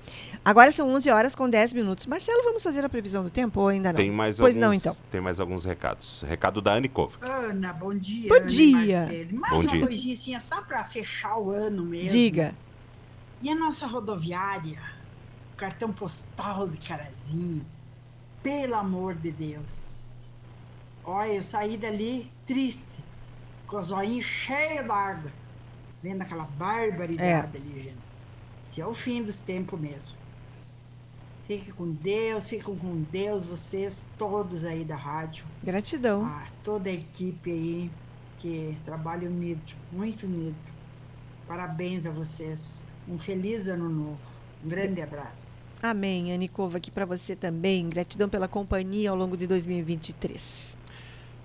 Agora 0.43 0.71
são 0.71 0.91
11 0.91 1.09
horas 1.11 1.35
com 1.35 1.47
10 1.47 1.71
minutos. 1.71 2.07
Marcelo, 2.07 2.43
vamos 2.43 2.63
fazer 2.63 2.83
a 2.83 2.89
previsão 2.89 3.23
do 3.23 3.29
tempo 3.29 3.61
ou 3.61 3.67
ainda 3.67 3.93
não? 3.93 3.97
Tem 3.97 4.11
mais 4.11 4.37
pois 4.37 4.55
alguns, 4.55 4.67
não, 4.67 4.73
então. 4.73 4.97
Tem 5.11 5.21
mais 5.21 5.39
alguns 5.39 5.63
recados. 5.63 6.23
Recado 6.27 6.59
da 6.59 6.73
Anne 6.73 6.89
Kovic. 6.89 7.23
Ana, 7.23 7.71
bom 7.71 7.93
dia. 7.93 8.29
Bom 8.29 8.35
Ana 8.35 8.45
dia. 8.47 8.99
Marcelo. 8.99 9.39
Mais 9.39 9.53
Bom 9.53 9.59
uma 9.59 9.71
dia. 9.71 9.85
coisinha 9.85 10.13
assim, 10.15 10.35
é 10.35 10.39
só 10.39 10.61
para 10.63 10.83
fechar 10.85 11.37
o 11.37 11.51
ano 11.51 11.85
mesmo. 11.85 12.09
Diga. 12.09 12.55
E 13.43 13.49
a 13.49 13.55
nossa 13.55 13.85
rodoviária, 13.85 14.81
o 15.51 15.57
cartão 15.57 15.91
postal 15.91 16.65
de 16.65 16.77
Carazinho, 16.77 17.65
pelo 18.41 18.73
amor 18.73 19.15
de 19.15 19.31
Deus. 19.31 20.05
Olha, 21.03 21.33
eu 21.33 21.43
saí 21.43 21.75
dali 21.75 22.31
triste, 22.47 23.03
com 23.67 23.77
os 23.77 23.91
olhinhos 23.91 24.25
cheios 24.25 24.87
d'água, 24.87 25.29
vendo 26.01 26.21
aquela 26.21 26.45
barbaridade 26.45 27.57
ali, 27.57 27.83
gente. 27.83 27.97
Esse 28.69 28.79
é 28.79 28.87
o 28.87 28.93
fim 28.93 29.21
dos 29.21 29.39
tempos 29.39 29.77
mesmo. 29.77 30.15
Fique 31.45 31.73
com 31.73 31.91
Deus, 31.91 32.47
fiquem 32.47 32.77
com 32.77 33.01
Deus, 33.11 33.43
vocês 33.43 34.01
todos 34.17 34.63
aí 34.63 34.85
da 34.85 34.95
rádio. 34.95 35.43
Gratidão. 35.61 36.23
Ah, 36.25 36.47
toda 36.63 36.89
a 36.89 36.93
equipe 36.93 37.51
aí 37.51 37.91
que 38.39 38.77
trabalha 38.85 39.27
unido, 39.27 39.75
muito 39.91 40.27
unido. 40.27 40.55
Parabéns 41.45 42.05
a 42.05 42.09
vocês. 42.09 42.83
Um 43.07 43.17
feliz 43.17 43.67
ano 43.67 43.89
novo. 43.89 44.19
Um 44.63 44.69
grande 44.69 45.01
abraço. 45.01 45.57
Amém, 45.81 46.31
Anicova, 46.31 46.77
aqui 46.77 46.89
para 46.89 47.05
você 47.05 47.35
também. 47.35 47.89
Gratidão 47.89 48.29
pela 48.29 48.47
companhia 48.47 49.09
ao 49.09 49.17
longo 49.17 49.35
de 49.35 49.45
2023. 49.45 50.73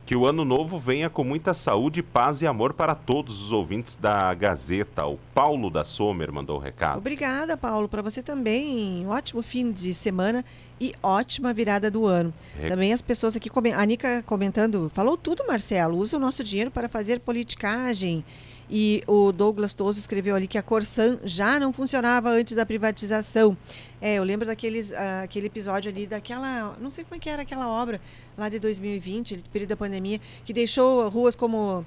Que 0.06 0.16
o 0.16 0.26
ano 0.26 0.42
novo 0.42 0.78
venha 0.78 1.10
com 1.10 1.22
muita 1.22 1.52
saúde, 1.52 2.02
paz 2.02 2.40
e 2.40 2.46
amor 2.46 2.72
para 2.72 2.94
todos 2.94 3.42
os 3.42 3.52
ouvintes 3.52 3.94
da 3.94 4.32
Gazeta. 4.32 5.04
O 5.04 5.18
Paulo 5.34 5.68
da 5.68 5.84
Sommer 5.84 6.32
mandou 6.32 6.56
o 6.56 6.58
recado. 6.58 6.96
Obrigada, 6.96 7.58
Paulo, 7.58 7.88
para 7.88 8.00
você 8.00 8.22
também. 8.22 9.06
Ótimo 9.06 9.42
fim 9.42 9.70
de 9.70 9.92
semana 9.92 10.42
e 10.80 10.94
ótima 11.02 11.52
virada 11.52 11.90
do 11.90 12.06
ano. 12.06 12.32
É. 12.58 12.68
Também 12.68 12.92
as 12.92 13.02
pessoas 13.02 13.36
aqui, 13.36 13.50
a 13.76 13.84
Nica 13.84 14.22
comentando, 14.22 14.90
falou 14.94 15.14
tudo, 15.14 15.44
Marcelo, 15.46 15.98
usa 15.98 16.16
o 16.16 16.20
nosso 16.20 16.42
dinheiro 16.42 16.70
para 16.70 16.88
fazer 16.88 17.20
politicagem 17.20 18.24
E 18.70 19.02
o 19.06 19.32
Douglas 19.32 19.72
Toso 19.72 19.98
escreveu 19.98 20.36
ali 20.36 20.46
que 20.46 20.58
a 20.58 20.62
Corsan 20.62 21.18
já 21.24 21.58
não 21.58 21.72
funcionava 21.72 22.28
antes 22.30 22.54
da 22.54 22.66
privatização. 22.66 23.56
É, 24.00 24.14
eu 24.14 24.24
lembro 24.24 24.46
daqueles, 24.46 24.90
uh, 24.90 25.24
aquele 25.24 25.46
episódio 25.46 25.90
ali 25.90 26.06
daquela, 26.06 26.76
não 26.80 26.90
sei 26.90 27.04
como 27.04 27.16
é 27.16 27.18
que 27.18 27.30
era 27.30 27.42
aquela 27.42 27.66
obra 27.66 28.00
lá 28.36 28.48
de 28.48 28.58
2020, 28.58 29.42
período 29.52 29.70
da 29.70 29.76
pandemia, 29.76 30.20
que 30.44 30.52
deixou 30.52 31.08
ruas 31.08 31.34
como 31.34 31.84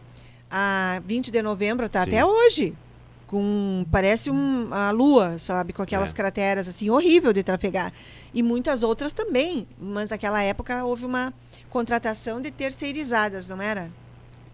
a 0.49 1.01
20 1.05 1.31
de 1.31 1.41
novembro, 1.41 1.87
tá 1.87 2.03
Sim. 2.03 2.09
até 2.09 2.25
hoje. 2.25 2.73
Com, 3.27 3.85
parece 3.89 4.29
um, 4.29 4.73
a 4.73 4.91
lua, 4.91 5.39
sabe? 5.39 5.71
Com 5.71 5.81
aquelas 5.81 6.11
é. 6.11 6.13
crateras 6.13 6.67
assim, 6.67 6.89
horrível 6.89 7.31
de 7.31 7.41
trafegar. 7.43 7.93
E 8.33 8.43
muitas 8.43 8.83
outras 8.83 9.13
também. 9.13 9.65
Mas 9.79 10.09
naquela 10.09 10.41
época 10.41 10.83
houve 10.83 11.05
uma 11.05 11.33
contratação 11.69 12.41
de 12.41 12.51
terceirizadas, 12.51 13.47
não 13.47 13.61
era? 13.61 13.89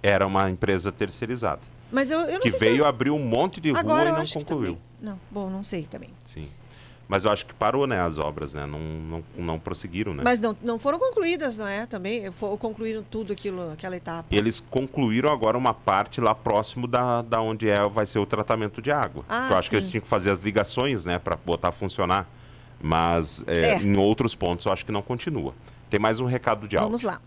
Era 0.04 0.28
uma 0.28 0.48
empresa 0.52 0.92
terceirizada. 0.92 1.77
Mas 1.92 2.12
eu, 2.12 2.20
eu 2.22 2.40
que 2.40 2.50
veio 2.50 2.84
se... 2.84 2.88
abrir 2.88 3.12
um 3.12 3.20
monte 3.20 3.62
de 3.62 3.72
Agora, 3.72 4.10
rua 4.10 4.20
e 4.20 4.24
não 4.24 4.42
concluiu. 4.42 4.78
Não, 5.02 5.20
bom, 5.32 5.50
não 5.50 5.64
sei 5.64 5.84
também. 5.84 6.10
Sim. 6.26 6.48
Mas 7.08 7.24
eu 7.24 7.32
acho 7.32 7.46
que 7.46 7.54
parou, 7.54 7.88
né, 7.88 8.02
as 8.02 8.18
obras, 8.18 8.54
né? 8.54 8.66
Não, 8.66 8.80
não, 8.80 9.24
não 9.38 9.60
prosseguiram, 9.60 10.14
né? 10.14 10.24
Mas 10.26 10.42
não, 10.42 10.58
não 10.62 10.78
foram 10.78 11.00
concluídas, 11.00 11.58
não 11.58 11.68
é? 11.68 11.86
Também 11.86 12.30
for, 12.32 12.58
concluíram 12.58 13.02
tudo 13.02 13.32
aquilo, 13.32 13.72
aquela 13.72 13.96
etapa. 13.96 14.28
E 14.30 14.38
eles 14.38 14.60
concluíram 14.60 15.32
agora 15.32 15.58
uma 15.58 15.74
parte 15.74 16.20
lá 16.20 16.36
próximo 16.36 16.86
da, 16.86 17.22
da 17.22 17.40
onde 17.40 17.70
é, 17.70 17.82
vai 17.88 18.06
ser 18.06 18.20
o 18.20 18.26
tratamento 18.26 18.82
de 18.82 18.92
água. 18.92 19.24
Ah, 19.30 19.48
eu 19.52 19.58
acho 19.58 19.64
sim. 19.64 19.70
que 19.70 19.76
eles 19.76 19.90
tinham 19.90 20.02
que 20.02 20.08
fazer 20.08 20.32
as 20.32 20.40
ligações, 20.40 21.06
né, 21.06 21.18
para 21.18 21.38
botar 21.38 21.70
a 21.70 21.72
funcionar. 21.72 22.28
Mas 22.82 23.42
é, 23.48 23.70
é. 23.70 23.82
em 23.82 23.98
outros 23.98 24.36
pontos 24.36 24.66
eu 24.66 24.74
acho 24.74 24.86
que 24.86 24.92
não 24.92 25.02
continua. 25.02 25.54
Tem 25.90 26.00
mais 26.00 26.20
um 26.20 26.26
recado 26.26 26.68
de 26.68 26.76
áudio. 26.76 26.90
Vamos 26.90 27.04
lá. 27.04 27.22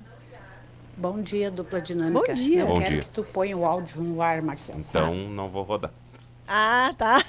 Bom 1.00 1.22
dia, 1.22 1.50
dupla 1.50 1.80
dinâmica. 1.80 2.26
Bom 2.26 2.34
dia. 2.34 2.60
Eu 2.60 2.66
Bom 2.66 2.78
quero 2.78 2.90
dia. 2.90 3.02
que 3.02 3.08
tu 3.08 3.24
ponha 3.24 3.56
o 3.56 3.64
áudio 3.64 4.02
no 4.02 4.20
ar, 4.20 4.42
Marcelo. 4.42 4.80
Então 4.80 5.14
não 5.14 5.48
vou 5.48 5.62
rodar. 5.62 5.90
Ah, 6.46 6.92
tá. 6.98 7.22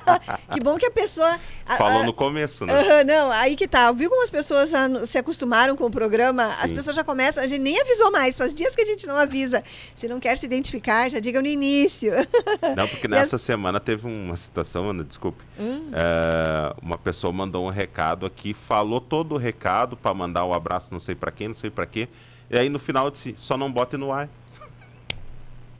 que 0.50 0.60
bom 0.60 0.76
que 0.76 0.86
a 0.86 0.90
pessoa. 0.90 1.38
Falou 1.76 2.04
no 2.04 2.12
começo, 2.14 2.64
né? 2.64 2.72
Uh, 2.72 3.06
não, 3.06 3.30
aí 3.30 3.54
que 3.54 3.68
tá. 3.68 3.92
Viu 3.92 4.08
como 4.08 4.22
as 4.22 4.30
pessoas 4.30 4.70
já 4.70 5.04
se 5.04 5.18
acostumaram 5.18 5.76
com 5.76 5.84
o 5.84 5.90
programa? 5.90 6.46
Sim. 6.46 6.62
As 6.62 6.72
pessoas 6.72 6.96
já 6.96 7.04
começam. 7.04 7.44
A 7.44 7.46
gente 7.46 7.60
nem 7.60 7.78
avisou 7.78 8.10
mais. 8.10 8.34
Faz 8.34 8.54
dias 8.54 8.74
que 8.74 8.80
a 8.80 8.86
gente 8.86 9.06
não 9.06 9.16
avisa. 9.16 9.62
Se 9.94 10.08
não 10.08 10.18
quer 10.18 10.34
se 10.38 10.46
identificar, 10.46 11.10
já 11.10 11.18
diga 11.18 11.42
no 11.42 11.48
início. 11.48 12.12
Não, 12.76 12.88
porque 12.88 13.08
nessa 13.08 13.36
as... 13.36 13.42
semana 13.42 13.78
teve 13.78 14.06
uma 14.06 14.36
situação, 14.36 14.88
Ana, 14.88 15.04
desculpe. 15.04 15.42
Hum. 15.58 15.90
É, 15.92 16.74
uma 16.80 16.96
pessoa 16.96 17.32
mandou 17.32 17.66
um 17.66 17.70
recado 17.70 18.24
aqui, 18.24 18.54
falou 18.54 19.00
todo 19.00 19.34
o 19.34 19.38
recado 19.38 19.96
para 19.96 20.14
mandar 20.14 20.44
o 20.44 20.50
um 20.50 20.54
abraço, 20.54 20.92
não 20.92 21.00
sei 21.00 21.14
para 21.14 21.30
quem, 21.30 21.48
não 21.48 21.54
sei 21.54 21.68
para 21.68 21.84
quê. 21.84 22.08
E 22.50 22.58
aí 22.58 22.68
no 22.68 22.78
final 22.78 23.10
disse: 23.10 23.34
só 23.38 23.56
não 23.56 23.70
bote 23.70 23.96
no 23.96 24.12
ar. 24.12 24.28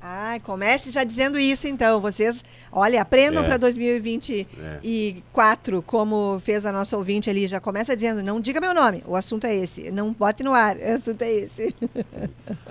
Ai, 0.00 0.38
comece 0.40 0.92
já 0.92 1.02
dizendo 1.02 1.36
isso 1.38 1.66
então. 1.66 2.00
Vocês, 2.00 2.44
olha, 2.70 3.02
aprendam 3.02 3.42
é. 3.42 3.46
para 3.46 3.56
2024, 3.56 5.78
é. 5.78 5.82
como 5.84 6.38
fez 6.40 6.64
a 6.64 6.70
nossa 6.72 6.96
ouvinte 6.96 7.28
ali. 7.28 7.48
Já 7.48 7.58
começa 7.60 7.96
dizendo: 7.96 8.22
não 8.22 8.40
diga 8.40 8.60
meu 8.60 8.72
nome, 8.72 9.02
o 9.06 9.16
assunto 9.16 9.44
é 9.46 9.54
esse. 9.54 9.90
Não 9.90 10.12
bote 10.12 10.44
no 10.44 10.54
ar, 10.54 10.76
o 10.78 10.94
assunto 10.94 11.22
é 11.22 11.30
esse. 11.30 11.74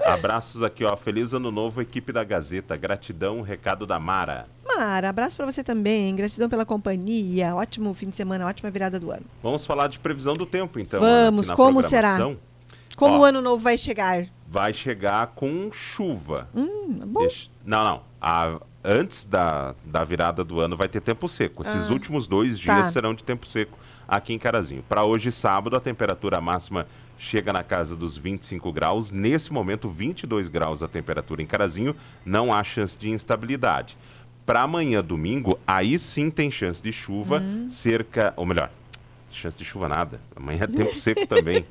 Abraços 0.05 0.63
aqui, 0.63 0.85
ó. 0.85 0.95
Feliz 0.95 1.33
ano 1.33 1.51
novo, 1.51 1.81
equipe 1.81 2.13
da 2.13 2.23
Gazeta. 2.23 2.77
Gratidão, 2.77 3.41
recado 3.41 3.85
da 3.85 3.99
Mara. 3.99 4.47
Mara, 4.65 5.09
abraço 5.09 5.35
para 5.35 5.45
você 5.45 5.61
também. 5.63 6.15
Gratidão 6.15 6.47
pela 6.47 6.65
companhia. 6.65 7.53
Ótimo 7.55 7.93
fim 7.93 8.09
de 8.09 8.15
semana, 8.15 8.47
ótima 8.47 8.71
virada 8.71 8.97
do 8.99 9.11
ano. 9.11 9.25
Vamos 9.43 9.65
falar 9.65 9.89
de 9.89 9.99
previsão 9.99 10.33
do 10.33 10.45
tempo, 10.45 10.79
então. 10.79 11.01
Vamos, 11.01 11.51
como 11.51 11.83
será? 11.83 12.17
Como 12.97 13.13
Ó, 13.13 13.19
o 13.19 13.23
ano 13.23 13.41
novo 13.41 13.63
vai 13.63 13.77
chegar? 13.77 14.25
Vai 14.49 14.73
chegar 14.73 15.27
com 15.27 15.71
chuva. 15.71 16.49
Hum, 16.53 16.99
bom. 17.05 17.21
Deixa... 17.21 17.47
Não, 17.63 17.83
não. 17.83 18.01
A... 18.19 18.59
Antes 18.83 19.25
da, 19.25 19.75
da 19.85 20.03
virada 20.03 20.43
do 20.43 20.59
ano 20.59 20.75
vai 20.75 20.87
ter 20.87 21.01
tempo 21.01 21.27
seco. 21.27 21.61
Esses 21.61 21.89
ah, 21.89 21.93
últimos 21.93 22.25
dois 22.25 22.57
dias 22.57 22.85
tá. 22.85 22.89
serão 22.89 23.13
de 23.13 23.23
tempo 23.23 23.45
seco 23.45 23.77
aqui 24.07 24.33
em 24.33 24.39
Carazinho. 24.39 24.83
Para 24.87 25.03
hoje, 25.03 25.31
sábado, 25.31 25.75
a 25.75 25.79
temperatura 25.79 26.41
máxima 26.41 26.87
chega 27.19 27.51
na 27.53 27.63
casa 27.63 27.95
dos 27.95 28.17
25 28.17 28.71
graus. 28.71 29.11
Nesse 29.11 29.51
momento, 29.51 29.89
22 29.89 30.47
graus 30.47 30.81
a 30.81 30.87
temperatura 30.87 31.41
em 31.41 31.45
Carazinho. 31.45 31.95
Não 32.25 32.53
há 32.53 32.63
chance 32.63 32.97
de 32.97 33.09
instabilidade. 33.09 33.97
Para 34.45 34.61
amanhã, 34.61 35.03
domingo, 35.03 35.59
aí 35.67 35.99
sim 35.99 36.31
tem 36.31 36.49
chance 36.49 36.81
de 36.81 36.93
chuva, 36.93 37.39
hum. 37.39 37.69
cerca, 37.69 38.33
ou 38.37 38.45
melhor, 38.45 38.71
chance 39.37 39.57
de 39.57 39.63
chuva 39.65 39.87
nada. 39.87 40.19
Amanhã 40.35 40.63
é 40.63 40.67
tempo 40.67 40.97
seco 40.97 41.25
também. 41.27 41.65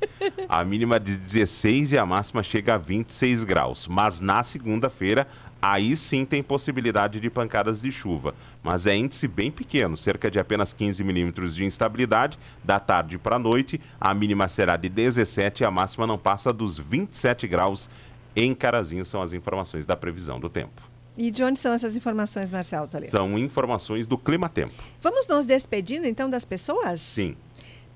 A 0.47 0.63
mínima 0.63 0.99
de 0.99 1.15
16 1.15 1.91
e 1.91 1.97
a 1.97 2.05
máxima 2.05 2.41
chega 2.41 2.75
a 2.75 2.77
26 2.77 3.43
graus. 3.43 3.87
Mas 3.87 4.19
na 4.19 4.41
segunda-feira, 4.43 5.27
aí 5.61 5.95
sim 5.95 6.25
tem 6.25 6.41
possibilidade 6.41 7.19
de 7.19 7.29
pancadas 7.29 7.81
de 7.81 7.91
chuva. 7.91 8.33
Mas 8.63 8.85
é 8.85 8.95
índice 8.95 9.27
bem 9.27 9.51
pequeno, 9.51 9.97
cerca 9.97 10.31
de 10.31 10.39
apenas 10.39 10.73
15 10.73 11.03
milímetros 11.03 11.55
de 11.55 11.65
instabilidade. 11.65 12.37
Da 12.63 12.79
tarde 12.79 13.17
para 13.17 13.35
a 13.35 13.39
noite, 13.39 13.79
a 13.99 14.13
mínima 14.13 14.47
será 14.47 14.77
de 14.77 14.89
17 14.89 15.63
e 15.63 15.65
a 15.65 15.71
máxima 15.71 16.07
não 16.07 16.17
passa 16.17 16.53
dos 16.53 16.77
27 16.77 17.47
graus 17.47 17.89
em 18.35 18.53
Carazinho. 18.55 19.05
São 19.05 19.21
as 19.21 19.33
informações 19.33 19.85
da 19.85 19.95
previsão 19.95 20.39
do 20.39 20.49
tempo. 20.49 20.87
E 21.17 21.31
de 21.31 21.43
onde 21.43 21.59
são 21.59 21.73
essas 21.73 21.97
informações, 21.97 22.51
Marcelo 22.51 22.87
Toledo? 22.87 23.09
São 23.09 23.39
informações 23.39 24.05
do 24.05 24.19
Clima 24.19 24.47
Tempo. 24.47 24.73
Vamos 25.01 25.27
nos 25.27 25.47
despedindo 25.47 26.05
então 26.05 26.29
das 26.29 26.45
pessoas? 26.45 27.01
Sim. 27.01 27.35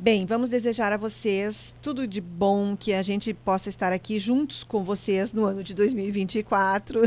Bem, 0.02 0.26
vamos 0.26 0.50
desejar 0.50 0.92
a 0.92 0.98
vocês 0.98 1.76
tudo 1.80 2.08
de 2.08 2.20
bom, 2.20 2.76
que 2.76 2.92
a 2.92 3.04
gente 3.04 3.36
possa 3.36 3.70
estar 3.70 3.94
aqui 3.94 4.18
juntos 4.18 4.64
com 4.64 4.84
vocês 4.84 5.32
no 5.32 5.46
ano 5.46 5.64
de 5.64 5.76
2024. 5.76 7.04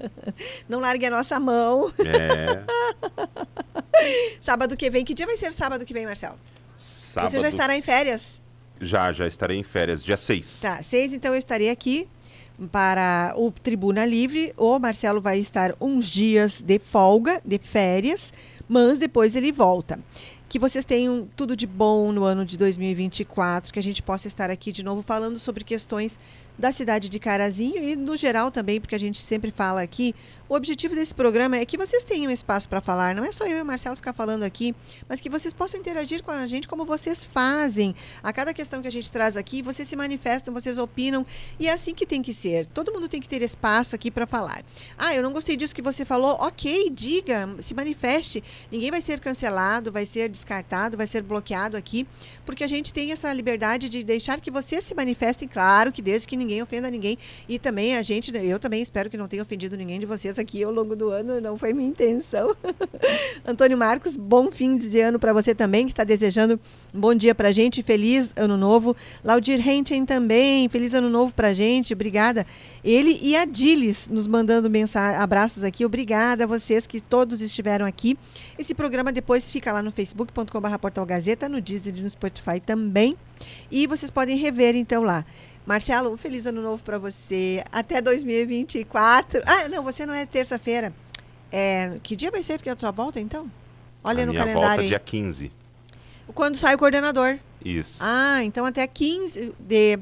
Não 0.66 0.80
largue 0.80 1.04
a 1.04 1.10
nossa 1.10 1.38
mão. 1.38 1.92
É. 1.98 2.64
sábado 4.40 4.78
que 4.78 4.88
vem, 4.88 5.04
que 5.04 5.12
dia 5.12 5.26
vai 5.26 5.36
ser 5.36 5.52
sábado 5.52 5.84
que 5.84 5.92
vem, 5.92 6.06
Marcelo? 6.06 6.38
Sábado. 6.74 7.32
Você 7.32 7.38
já 7.38 7.50
estará 7.50 7.76
em 7.76 7.82
férias? 7.82 8.40
Já, 8.80 9.12
já 9.12 9.28
estarei 9.28 9.58
em 9.58 9.62
férias, 9.62 10.02
dia 10.02 10.16
6. 10.16 10.60
Tá, 10.62 10.82
6, 10.82 11.12
então 11.12 11.34
eu 11.34 11.38
estarei 11.38 11.68
aqui 11.68 12.08
para 12.70 13.34
o 13.36 13.50
Tribuna 13.50 14.06
Livre. 14.06 14.54
O 14.56 14.78
Marcelo 14.78 15.20
vai 15.20 15.38
estar 15.38 15.74
uns 15.78 16.06
dias 16.08 16.62
de 16.62 16.78
folga, 16.78 17.42
de 17.44 17.58
férias, 17.58 18.32
mas 18.66 18.98
depois 18.98 19.36
ele 19.36 19.52
volta. 19.52 20.00
Que 20.52 20.58
vocês 20.58 20.84
tenham 20.84 21.26
tudo 21.34 21.56
de 21.56 21.66
bom 21.66 22.12
no 22.12 22.24
ano 22.24 22.44
de 22.44 22.58
2024, 22.58 23.72
que 23.72 23.78
a 23.78 23.82
gente 23.82 24.02
possa 24.02 24.28
estar 24.28 24.50
aqui 24.50 24.70
de 24.70 24.82
novo 24.82 25.00
falando 25.00 25.38
sobre 25.38 25.64
questões 25.64 26.18
da 26.58 26.70
cidade 26.70 27.08
de 27.08 27.18
Carazinho 27.18 27.82
e 27.82 27.96
no 27.96 28.18
geral 28.18 28.50
também, 28.50 28.78
porque 28.78 28.94
a 28.94 29.00
gente 29.00 29.16
sempre 29.16 29.50
fala 29.50 29.80
aqui 29.80 30.14
o 30.52 30.54
objetivo 30.54 30.94
desse 30.94 31.14
programa 31.14 31.56
é 31.56 31.64
que 31.64 31.78
vocês 31.78 32.04
tenham 32.04 32.30
espaço 32.30 32.68
para 32.68 32.78
falar. 32.78 33.14
Não 33.14 33.24
é 33.24 33.32
só 33.32 33.46
eu 33.46 33.56
e 33.56 33.62
o 33.62 33.64
Marcelo 33.64 33.96
ficar 33.96 34.12
falando 34.12 34.42
aqui, 34.42 34.74
mas 35.08 35.18
que 35.18 35.30
vocês 35.30 35.54
possam 35.54 35.80
interagir 35.80 36.22
com 36.22 36.30
a 36.30 36.46
gente 36.46 36.68
como 36.68 36.84
vocês 36.84 37.24
fazem. 37.24 37.96
A 38.22 38.34
cada 38.34 38.52
questão 38.52 38.82
que 38.82 38.86
a 38.86 38.92
gente 38.92 39.10
traz 39.10 39.34
aqui, 39.34 39.62
vocês 39.62 39.88
se 39.88 39.96
manifestam, 39.96 40.52
vocês 40.52 40.76
opinam. 40.76 41.24
E 41.58 41.68
é 41.68 41.72
assim 41.72 41.94
que 41.94 42.04
tem 42.04 42.20
que 42.20 42.34
ser. 42.34 42.66
Todo 42.66 42.92
mundo 42.92 43.08
tem 43.08 43.18
que 43.18 43.26
ter 43.26 43.40
espaço 43.40 43.94
aqui 43.94 44.10
para 44.10 44.26
falar. 44.26 44.62
Ah, 44.98 45.14
eu 45.14 45.22
não 45.22 45.32
gostei 45.32 45.56
disso 45.56 45.74
que 45.74 45.80
você 45.80 46.04
falou. 46.04 46.36
Ok, 46.38 46.90
diga, 46.90 47.48
se 47.60 47.72
manifeste. 47.72 48.44
Ninguém 48.70 48.90
vai 48.90 49.00
ser 49.00 49.20
cancelado, 49.20 49.90
vai 49.90 50.04
ser 50.04 50.28
descartado, 50.28 50.98
vai 50.98 51.06
ser 51.06 51.22
bloqueado 51.22 51.78
aqui, 51.78 52.06
porque 52.44 52.64
a 52.64 52.66
gente 52.66 52.92
tem 52.92 53.12
essa 53.12 53.32
liberdade 53.32 53.88
de 53.88 54.02
deixar 54.02 54.40
que 54.40 54.50
vocês 54.50 54.84
se 54.84 54.94
manifestem, 54.94 55.48
claro 55.48 55.92
que 55.92 56.02
desde 56.02 56.26
que 56.26 56.36
ninguém 56.36 56.62
ofenda 56.62 56.90
ninguém. 56.90 57.18
E 57.48 57.58
também 57.58 57.96
a 57.96 58.02
gente, 58.02 58.32
eu 58.36 58.58
também 58.58 58.82
espero 58.82 59.08
que 59.08 59.16
não 59.16 59.28
tenha 59.28 59.42
ofendido 59.42 59.76
ninguém 59.76 60.00
de 60.00 60.06
vocês 60.06 60.38
aqui 60.38 60.62
ao 60.62 60.72
longo 60.72 60.96
do 60.96 61.10
ano, 61.10 61.40
não 61.40 61.56
foi 61.56 61.72
minha 61.72 61.88
intenção. 61.88 62.54
Antônio 63.44 63.76
Marcos, 63.76 64.16
bom 64.16 64.50
fim 64.50 64.76
de 64.76 65.00
ano 65.00 65.18
para 65.18 65.32
você 65.32 65.54
também, 65.54 65.86
que 65.86 65.92
está 65.92 66.04
desejando 66.04 66.58
bom 66.92 67.14
dia 67.14 67.34
para 67.34 67.52
gente, 67.52 67.82
feliz 67.82 68.32
ano 68.36 68.56
novo. 68.56 68.96
Laudir 69.24 69.66
Henten 69.66 70.04
também, 70.04 70.68
feliz 70.68 70.94
ano 70.94 71.08
novo 71.08 71.34
para 71.34 71.54
gente, 71.54 71.92
obrigada. 71.92 72.46
Ele 72.84 73.18
e 73.22 73.36
a 73.36 73.44
Dilis 73.44 74.08
nos 74.08 74.26
mandando 74.26 74.68
mensagem, 74.68 75.18
abraços 75.18 75.64
aqui, 75.64 75.84
obrigada 75.84 76.44
a 76.44 76.46
vocês 76.46 76.86
que 76.86 77.00
todos 77.00 77.40
estiveram 77.40 77.86
aqui. 77.86 78.18
Esse 78.58 78.74
programa 78.74 79.12
depois 79.12 79.50
fica 79.50 79.72
lá 79.72 79.82
no 79.82 79.90
facebook.com.br 79.90 80.78
Portal 80.78 81.06
Gazeta, 81.06 81.48
no 81.48 81.60
Disney 81.60 81.94
e 81.96 82.02
no 82.02 82.10
Spotify 82.10 82.60
também. 82.60 83.16
E 83.70 83.86
vocês 83.86 84.10
podem 84.10 84.36
rever 84.36 84.76
então 84.76 85.02
lá. 85.02 85.24
Marcelo, 85.64 86.12
um 86.12 86.16
feliz 86.16 86.46
ano 86.46 86.60
novo 86.60 86.82
para 86.82 86.98
você. 86.98 87.62
Até 87.70 88.02
2024. 88.02 89.42
Ah, 89.46 89.68
não, 89.68 89.82
você 89.82 90.04
não 90.04 90.12
é 90.12 90.26
terça-feira. 90.26 90.92
É, 91.50 91.98
que 92.02 92.16
dia 92.16 92.30
vai 92.30 92.42
ser 92.42 92.60
que 92.60 92.68
é 92.68 92.72
a 92.72 92.76
sua 92.76 92.90
volta, 92.90 93.20
então? 93.20 93.48
Olha 94.02 94.24
a 94.24 94.26
no 94.26 94.32
minha 94.32 94.42
calendário. 94.44 94.82
Volta 94.82 94.88
dia 94.88 94.98
15. 94.98 95.61
Quando 96.34 96.56
sai 96.56 96.74
o 96.74 96.78
coordenador. 96.78 97.38
Isso. 97.64 97.98
Ah, 98.00 98.42
então 98.42 98.64
até 98.64 98.86
15 98.86 99.54
de 99.58 99.98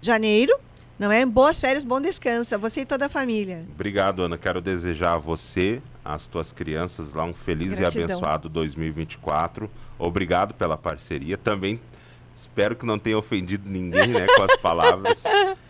janeiro. 0.00 0.54
Não 0.98 1.12
é? 1.12 1.24
Boas 1.24 1.60
férias, 1.60 1.84
bom 1.84 2.00
descanso. 2.00 2.58
Você 2.58 2.80
e 2.80 2.86
toda 2.86 3.06
a 3.06 3.08
família. 3.08 3.64
Obrigado, 3.72 4.22
Ana. 4.22 4.36
Quero 4.36 4.60
desejar 4.60 5.14
a 5.14 5.18
você, 5.18 5.80
às 6.04 6.26
tuas 6.26 6.50
crianças 6.50 7.14
lá, 7.14 7.22
um 7.24 7.32
feliz 7.32 7.78
Gratidão. 7.78 8.02
e 8.08 8.12
abençoado 8.12 8.48
2024. 8.48 9.70
Obrigado 9.96 10.54
pela 10.54 10.76
parceria. 10.76 11.38
Também 11.38 11.78
Espero 12.38 12.76
que 12.76 12.86
não 12.86 13.00
tenha 13.00 13.18
ofendido 13.18 13.68
ninguém 13.68 14.06
né, 14.06 14.24
com 14.36 14.42
as 14.44 14.54
palavras. 14.62 15.24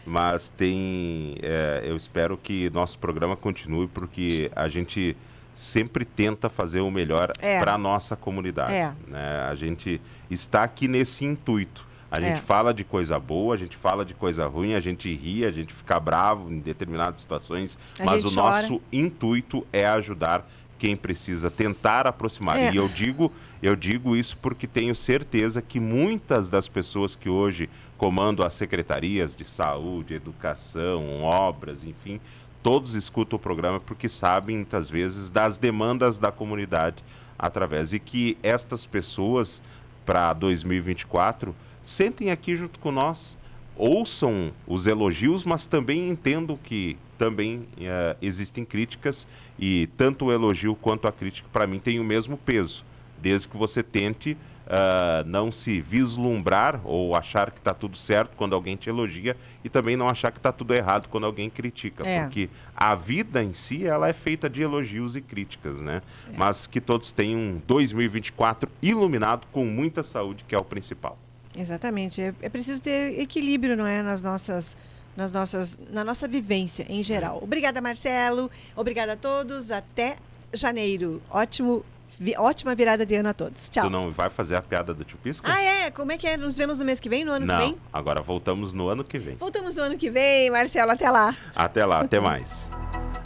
Mas 0.05 0.51
tem. 0.51 1.37
é, 1.43 1.83
eu 1.83 1.97
espero 1.97 2.37
que 2.37 2.69
nosso 2.70 2.99
programa 2.99 3.35
continue, 3.37 3.89
porque 3.89 4.51
a 4.55 4.69
gente 4.69 5.16
sempre 5.59 6.05
tenta 6.05 6.48
fazer 6.48 6.80
o 6.80 6.90
melhor 6.90 7.32
É. 7.40 7.59
para 7.59 7.74
a 7.74 7.78
nossa 7.78 8.14
comunidade. 8.14 8.72
É. 8.72 8.94
né? 9.09 9.40
A 9.51 9.55
gente 9.56 10.01
está 10.30 10.62
aqui 10.62 10.86
nesse 10.86 11.24
intuito. 11.24 11.85
A 12.10 12.20
gente 12.20 12.39
É. 12.39 12.40
fala 12.40 12.72
de 12.72 12.85
coisa 12.85 13.18
boa, 13.18 13.56
a 13.56 13.59
gente 13.59 13.76
fala 13.76 14.05
de 14.05 14.14
coisa 14.14 14.47
ruim, 14.47 14.74
a 14.74 14.80
gente 14.80 15.12
ri, 15.12 15.44
a 15.44 15.51
gente 15.51 15.74
fica 15.74 15.98
bravo 15.98 16.48
em 16.51 16.60
determinadas 16.60 17.20
situações, 17.20 17.76
A 17.98 18.05
mas 18.05 18.24
o 18.24 18.32
chora. 18.32 18.62
nosso 18.62 18.80
intuito 18.93 19.66
é 19.72 19.85
ajudar 19.85 20.48
quem 20.78 20.94
precisa, 20.97 21.51
tentar 21.51 22.06
aproximar. 22.06 22.56
É. 22.56 22.70
E 22.72 22.76
eu 22.76 22.89
digo, 22.89 23.32
eu 23.60 23.74
digo 23.74 24.14
isso 24.14 24.36
porque 24.36 24.66
tenho 24.68 24.94
certeza 24.94 25.60
que 25.60 25.80
muitas 25.80 26.48
das 26.48 26.68
pessoas 26.68 27.16
que 27.16 27.28
hoje 27.28 27.68
comandam 27.97 28.47
as 28.47 28.55
secretarias 28.55 29.35
de 29.35 29.44
saúde, 29.44 30.14
educação, 30.14 31.20
obras, 31.24 31.82
enfim, 31.85 32.20
todos 32.62 32.94
escutam 32.94 33.36
o 33.36 33.40
programa 33.40 33.80
porque 33.80 34.09
sabem 34.09 34.56
muitas 34.56 34.89
vezes 34.89 35.30
das 35.30 35.59
demandas 35.59 36.18
da 36.18 36.32
comunidade 36.32 37.02
através. 37.39 37.93
E 37.93 37.98
que 37.98 38.36
estas 38.43 38.85
pessoas 38.85 39.62
para 40.05 40.32
2024 40.32 41.55
sentem 41.82 42.30
aqui 42.30 42.56
junto 42.56 42.78
com 42.78 42.90
nós, 42.90 43.36
ouçam 43.76 44.52
os 44.66 44.86
elogios, 44.86 45.44
mas 45.44 45.66
também 45.66 46.09
entendam 46.09 46.56
que 46.56 46.97
também 47.16 47.66
eh, 47.78 48.16
existem 48.20 48.64
críticas. 48.64 49.26
E 49.59 49.89
tanto 49.97 50.26
o 50.26 50.32
elogio 50.32 50.74
quanto 50.74 51.06
a 51.06 51.12
crítica 51.12 51.48
para 51.52 51.66
mim 51.66 51.78
tem 51.78 52.01
o 52.01 52.05
mesmo 52.05 52.36
peso, 52.36 52.85
desde 53.20 53.48
que 53.48 53.56
você 53.56 53.82
tente 53.82 54.36
ah, 54.69 55.24
não 55.27 55.51
se 55.51 55.81
vislumbrar 55.81 56.81
ou 56.85 57.16
achar 57.16 57.51
que 57.51 57.59
está 57.59 57.73
tudo 57.73 57.97
certo 57.97 58.36
quando 58.36 58.55
alguém 58.55 58.77
te 58.77 58.89
elogia 58.90 59.35
e 59.65 59.69
também 59.69 59.97
não 59.97 60.09
achar 60.09 60.31
que 60.31 60.39
está 60.39 60.53
tudo 60.53 60.74
errado 60.74 61.09
quando 61.09 61.24
alguém 61.24 61.49
critica, 61.49 62.07
É. 62.07 62.23
porque 62.23 62.51
a 62.77 62.95
vida 62.95 63.43
em 63.43 63.53
si 63.55 63.86
ela 63.86 64.09
é 64.09 64.12
feita 64.12 64.49
de 64.49 64.61
elogios 64.62 65.16
e 65.16 65.20
críticas, 65.23 65.81
né? 65.81 66.03
Mas 66.36 66.66
que 66.66 66.81
todos 66.81 67.11
tenham 67.11 67.40
um 67.40 67.61
2024 67.66 68.70
iluminado 68.82 69.47
com 69.53 69.65
muita 69.65 70.03
saúde, 70.03 70.45
que 70.47 70.55
é 70.55 70.59
o 70.59 70.65
principal. 70.65 71.19
Exatamente. 71.57 72.20
É, 72.20 72.35
é 72.43 72.49
preciso 72.49 72.82
ter 72.82 73.19
equilíbrio, 73.19 73.77
não 73.77 73.86
é, 73.86 74.03
nas 74.03 74.23
nossas, 74.23 74.77
nas 75.16 75.32
nossas, 75.32 75.78
na 75.90 76.05
nossa 76.05 76.28
vivência 76.28 76.86
em 76.89 77.03
geral. 77.03 77.40
Obrigada, 77.43 77.81
Marcelo. 77.81 78.51
Obrigada 78.77 79.15
a 79.15 79.16
todos. 79.16 79.70
Até 79.73 80.19
janeiro. 80.53 81.20
Ótimo, 81.31 81.85
vi- 82.19 82.35
ótima 82.36 82.74
virada 82.74 83.05
de 83.07 83.15
ano 83.15 83.28
a 83.28 83.35
todos. 83.35 83.69
Tchau. 83.69 83.85
Tu 83.85 83.90
não 83.90 84.11
vai 84.11 84.28
fazer 84.31 84.57
a 84.57 84.62
piada 84.62 84.93
do 84.95 85.05
tio 85.05 85.19
Pisca? 85.23 85.51
Ah, 85.53 85.61
é? 85.61 85.90
Como 85.90 86.12
é 86.12 86.19
que 86.19 86.27
é? 86.27 86.36
Nos 86.36 86.57
vemos 86.57 86.78
no 86.78 86.85
mês 86.85 87.01
que 87.01 87.09
vem, 87.09 87.24
no 87.24 87.32
ano 87.32 87.47
não, 87.47 87.59
que 87.59 87.65
vem? 87.66 87.77
agora 87.93 88.20
voltamos 88.23 88.73
no 88.73 88.89
ano 88.89 89.03
que 89.05 89.19
vem. 89.19 89.36
Voltamos 89.36 89.74
no 89.74 89.82
ano 89.82 89.97
que 89.97 90.11
vem, 90.11 90.51
Marcelo. 90.51 90.90
Até 90.93 91.11
lá. 91.11 91.35
Até 91.55 91.85
lá, 91.86 92.01
até 92.01 92.20
mais. 92.20 92.70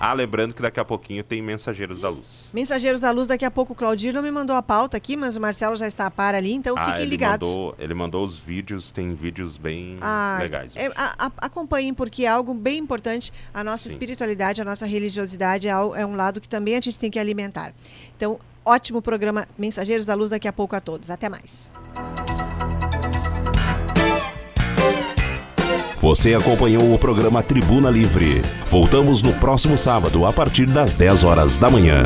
Ah, 0.05 0.13
lembrando 0.15 0.53
que 0.53 0.61
daqui 0.61 0.81
a 0.81 0.85
pouquinho 0.85 1.23
tem 1.23 1.41
Mensageiros 1.41 2.01
da 2.01 2.09
Luz. 2.09 2.51
Mensageiros 2.53 3.01
da 3.01 3.13
Luz, 3.13 3.29
daqui 3.29 3.45
a 3.45 3.51
pouco 3.53 3.73
o 3.73 3.77
Claudir 3.77 4.13
não 4.13 4.21
me 4.23 4.33
mandou 4.33 4.57
a 4.57 4.63
pauta 4.63 4.97
aqui, 4.97 5.17
mas 5.17 5.37
o 5.37 5.41
Marcelo 5.41 5.77
já 5.77 5.87
está 5.87 6.07
a 6.07 6.11
par 6.11 6.35
ali, 6.35 6.53
então 6.53 6.75
ah, 6.77 6.87
fiquem 6.87 7.03
ele 7.03 7.11
ligados. 7.11 7.49
mandou, 7.49 7.75
ele 7.79 7.95
mandou 7.95 8.25
os 8.25 8.37
vídeos, 8.37 8.91
tem 8.91 9.15
vídeos 9.15 9.57
bem 9.57 9.99
Ah, 10.01 10.39
legais. 10.41 10.75
é, 10.75 10.87
a- 10.97 11.27
a- 11.27 11.33
acompanhem, 11.47 11.95
porque 11.95 12.25
é 12.25 12.29
algo 12.29 12.53
bem 12.53 12.79
importante. 12.79 13.33
A 13.55 13.63
nossa 13.63 13.87
espiritualidade, 13.87 14.61
a 14.61 14.65
nossa 14.65 14.87
religiosidade 14.87 15.69
é, 15.69 15.71
é 15.71 16.05
um 16.05 16.17
lado 16.17 16.41
que 16.41 16.49
também 16.49 16.75
a 16.77 16.81
gente 16.81 16.99
tem 16.99 17.09
que 17.11 17.19
alimentar. 17.19 17.73
Então, 18.17 18.41
ótimo 18.65 19.03
programa 19.03 19.47
Mensageiros 19.57 20.07
da 20.07 20.15
Luz 20.15 20.31
daqui 20.31 20.49
a 20.49 20.53
pouco 20.53 20.77
a 20.77 20.81
todos. 20.81 21.11
Até 21.11 21.29
mais. 21.29 21.51
Você 26.01 26.35
acompanhou 26.35 26.93
o 26.93 26.99
programa 26.99 27.45
Tribuna 27.45 27.89
Livre. 27.89 28.43
Voltamos 28.67 29.23
no 29.23 29.33
próximo 29.35 29.79
sábado, 29.79 30.27
a 30.27 30.33
partir 30.33 30.67
das 30.67 30.97
10 30.97 31.23
horas 31.23 31.59
da 31.59 31.71
manhã. 31.71 32.05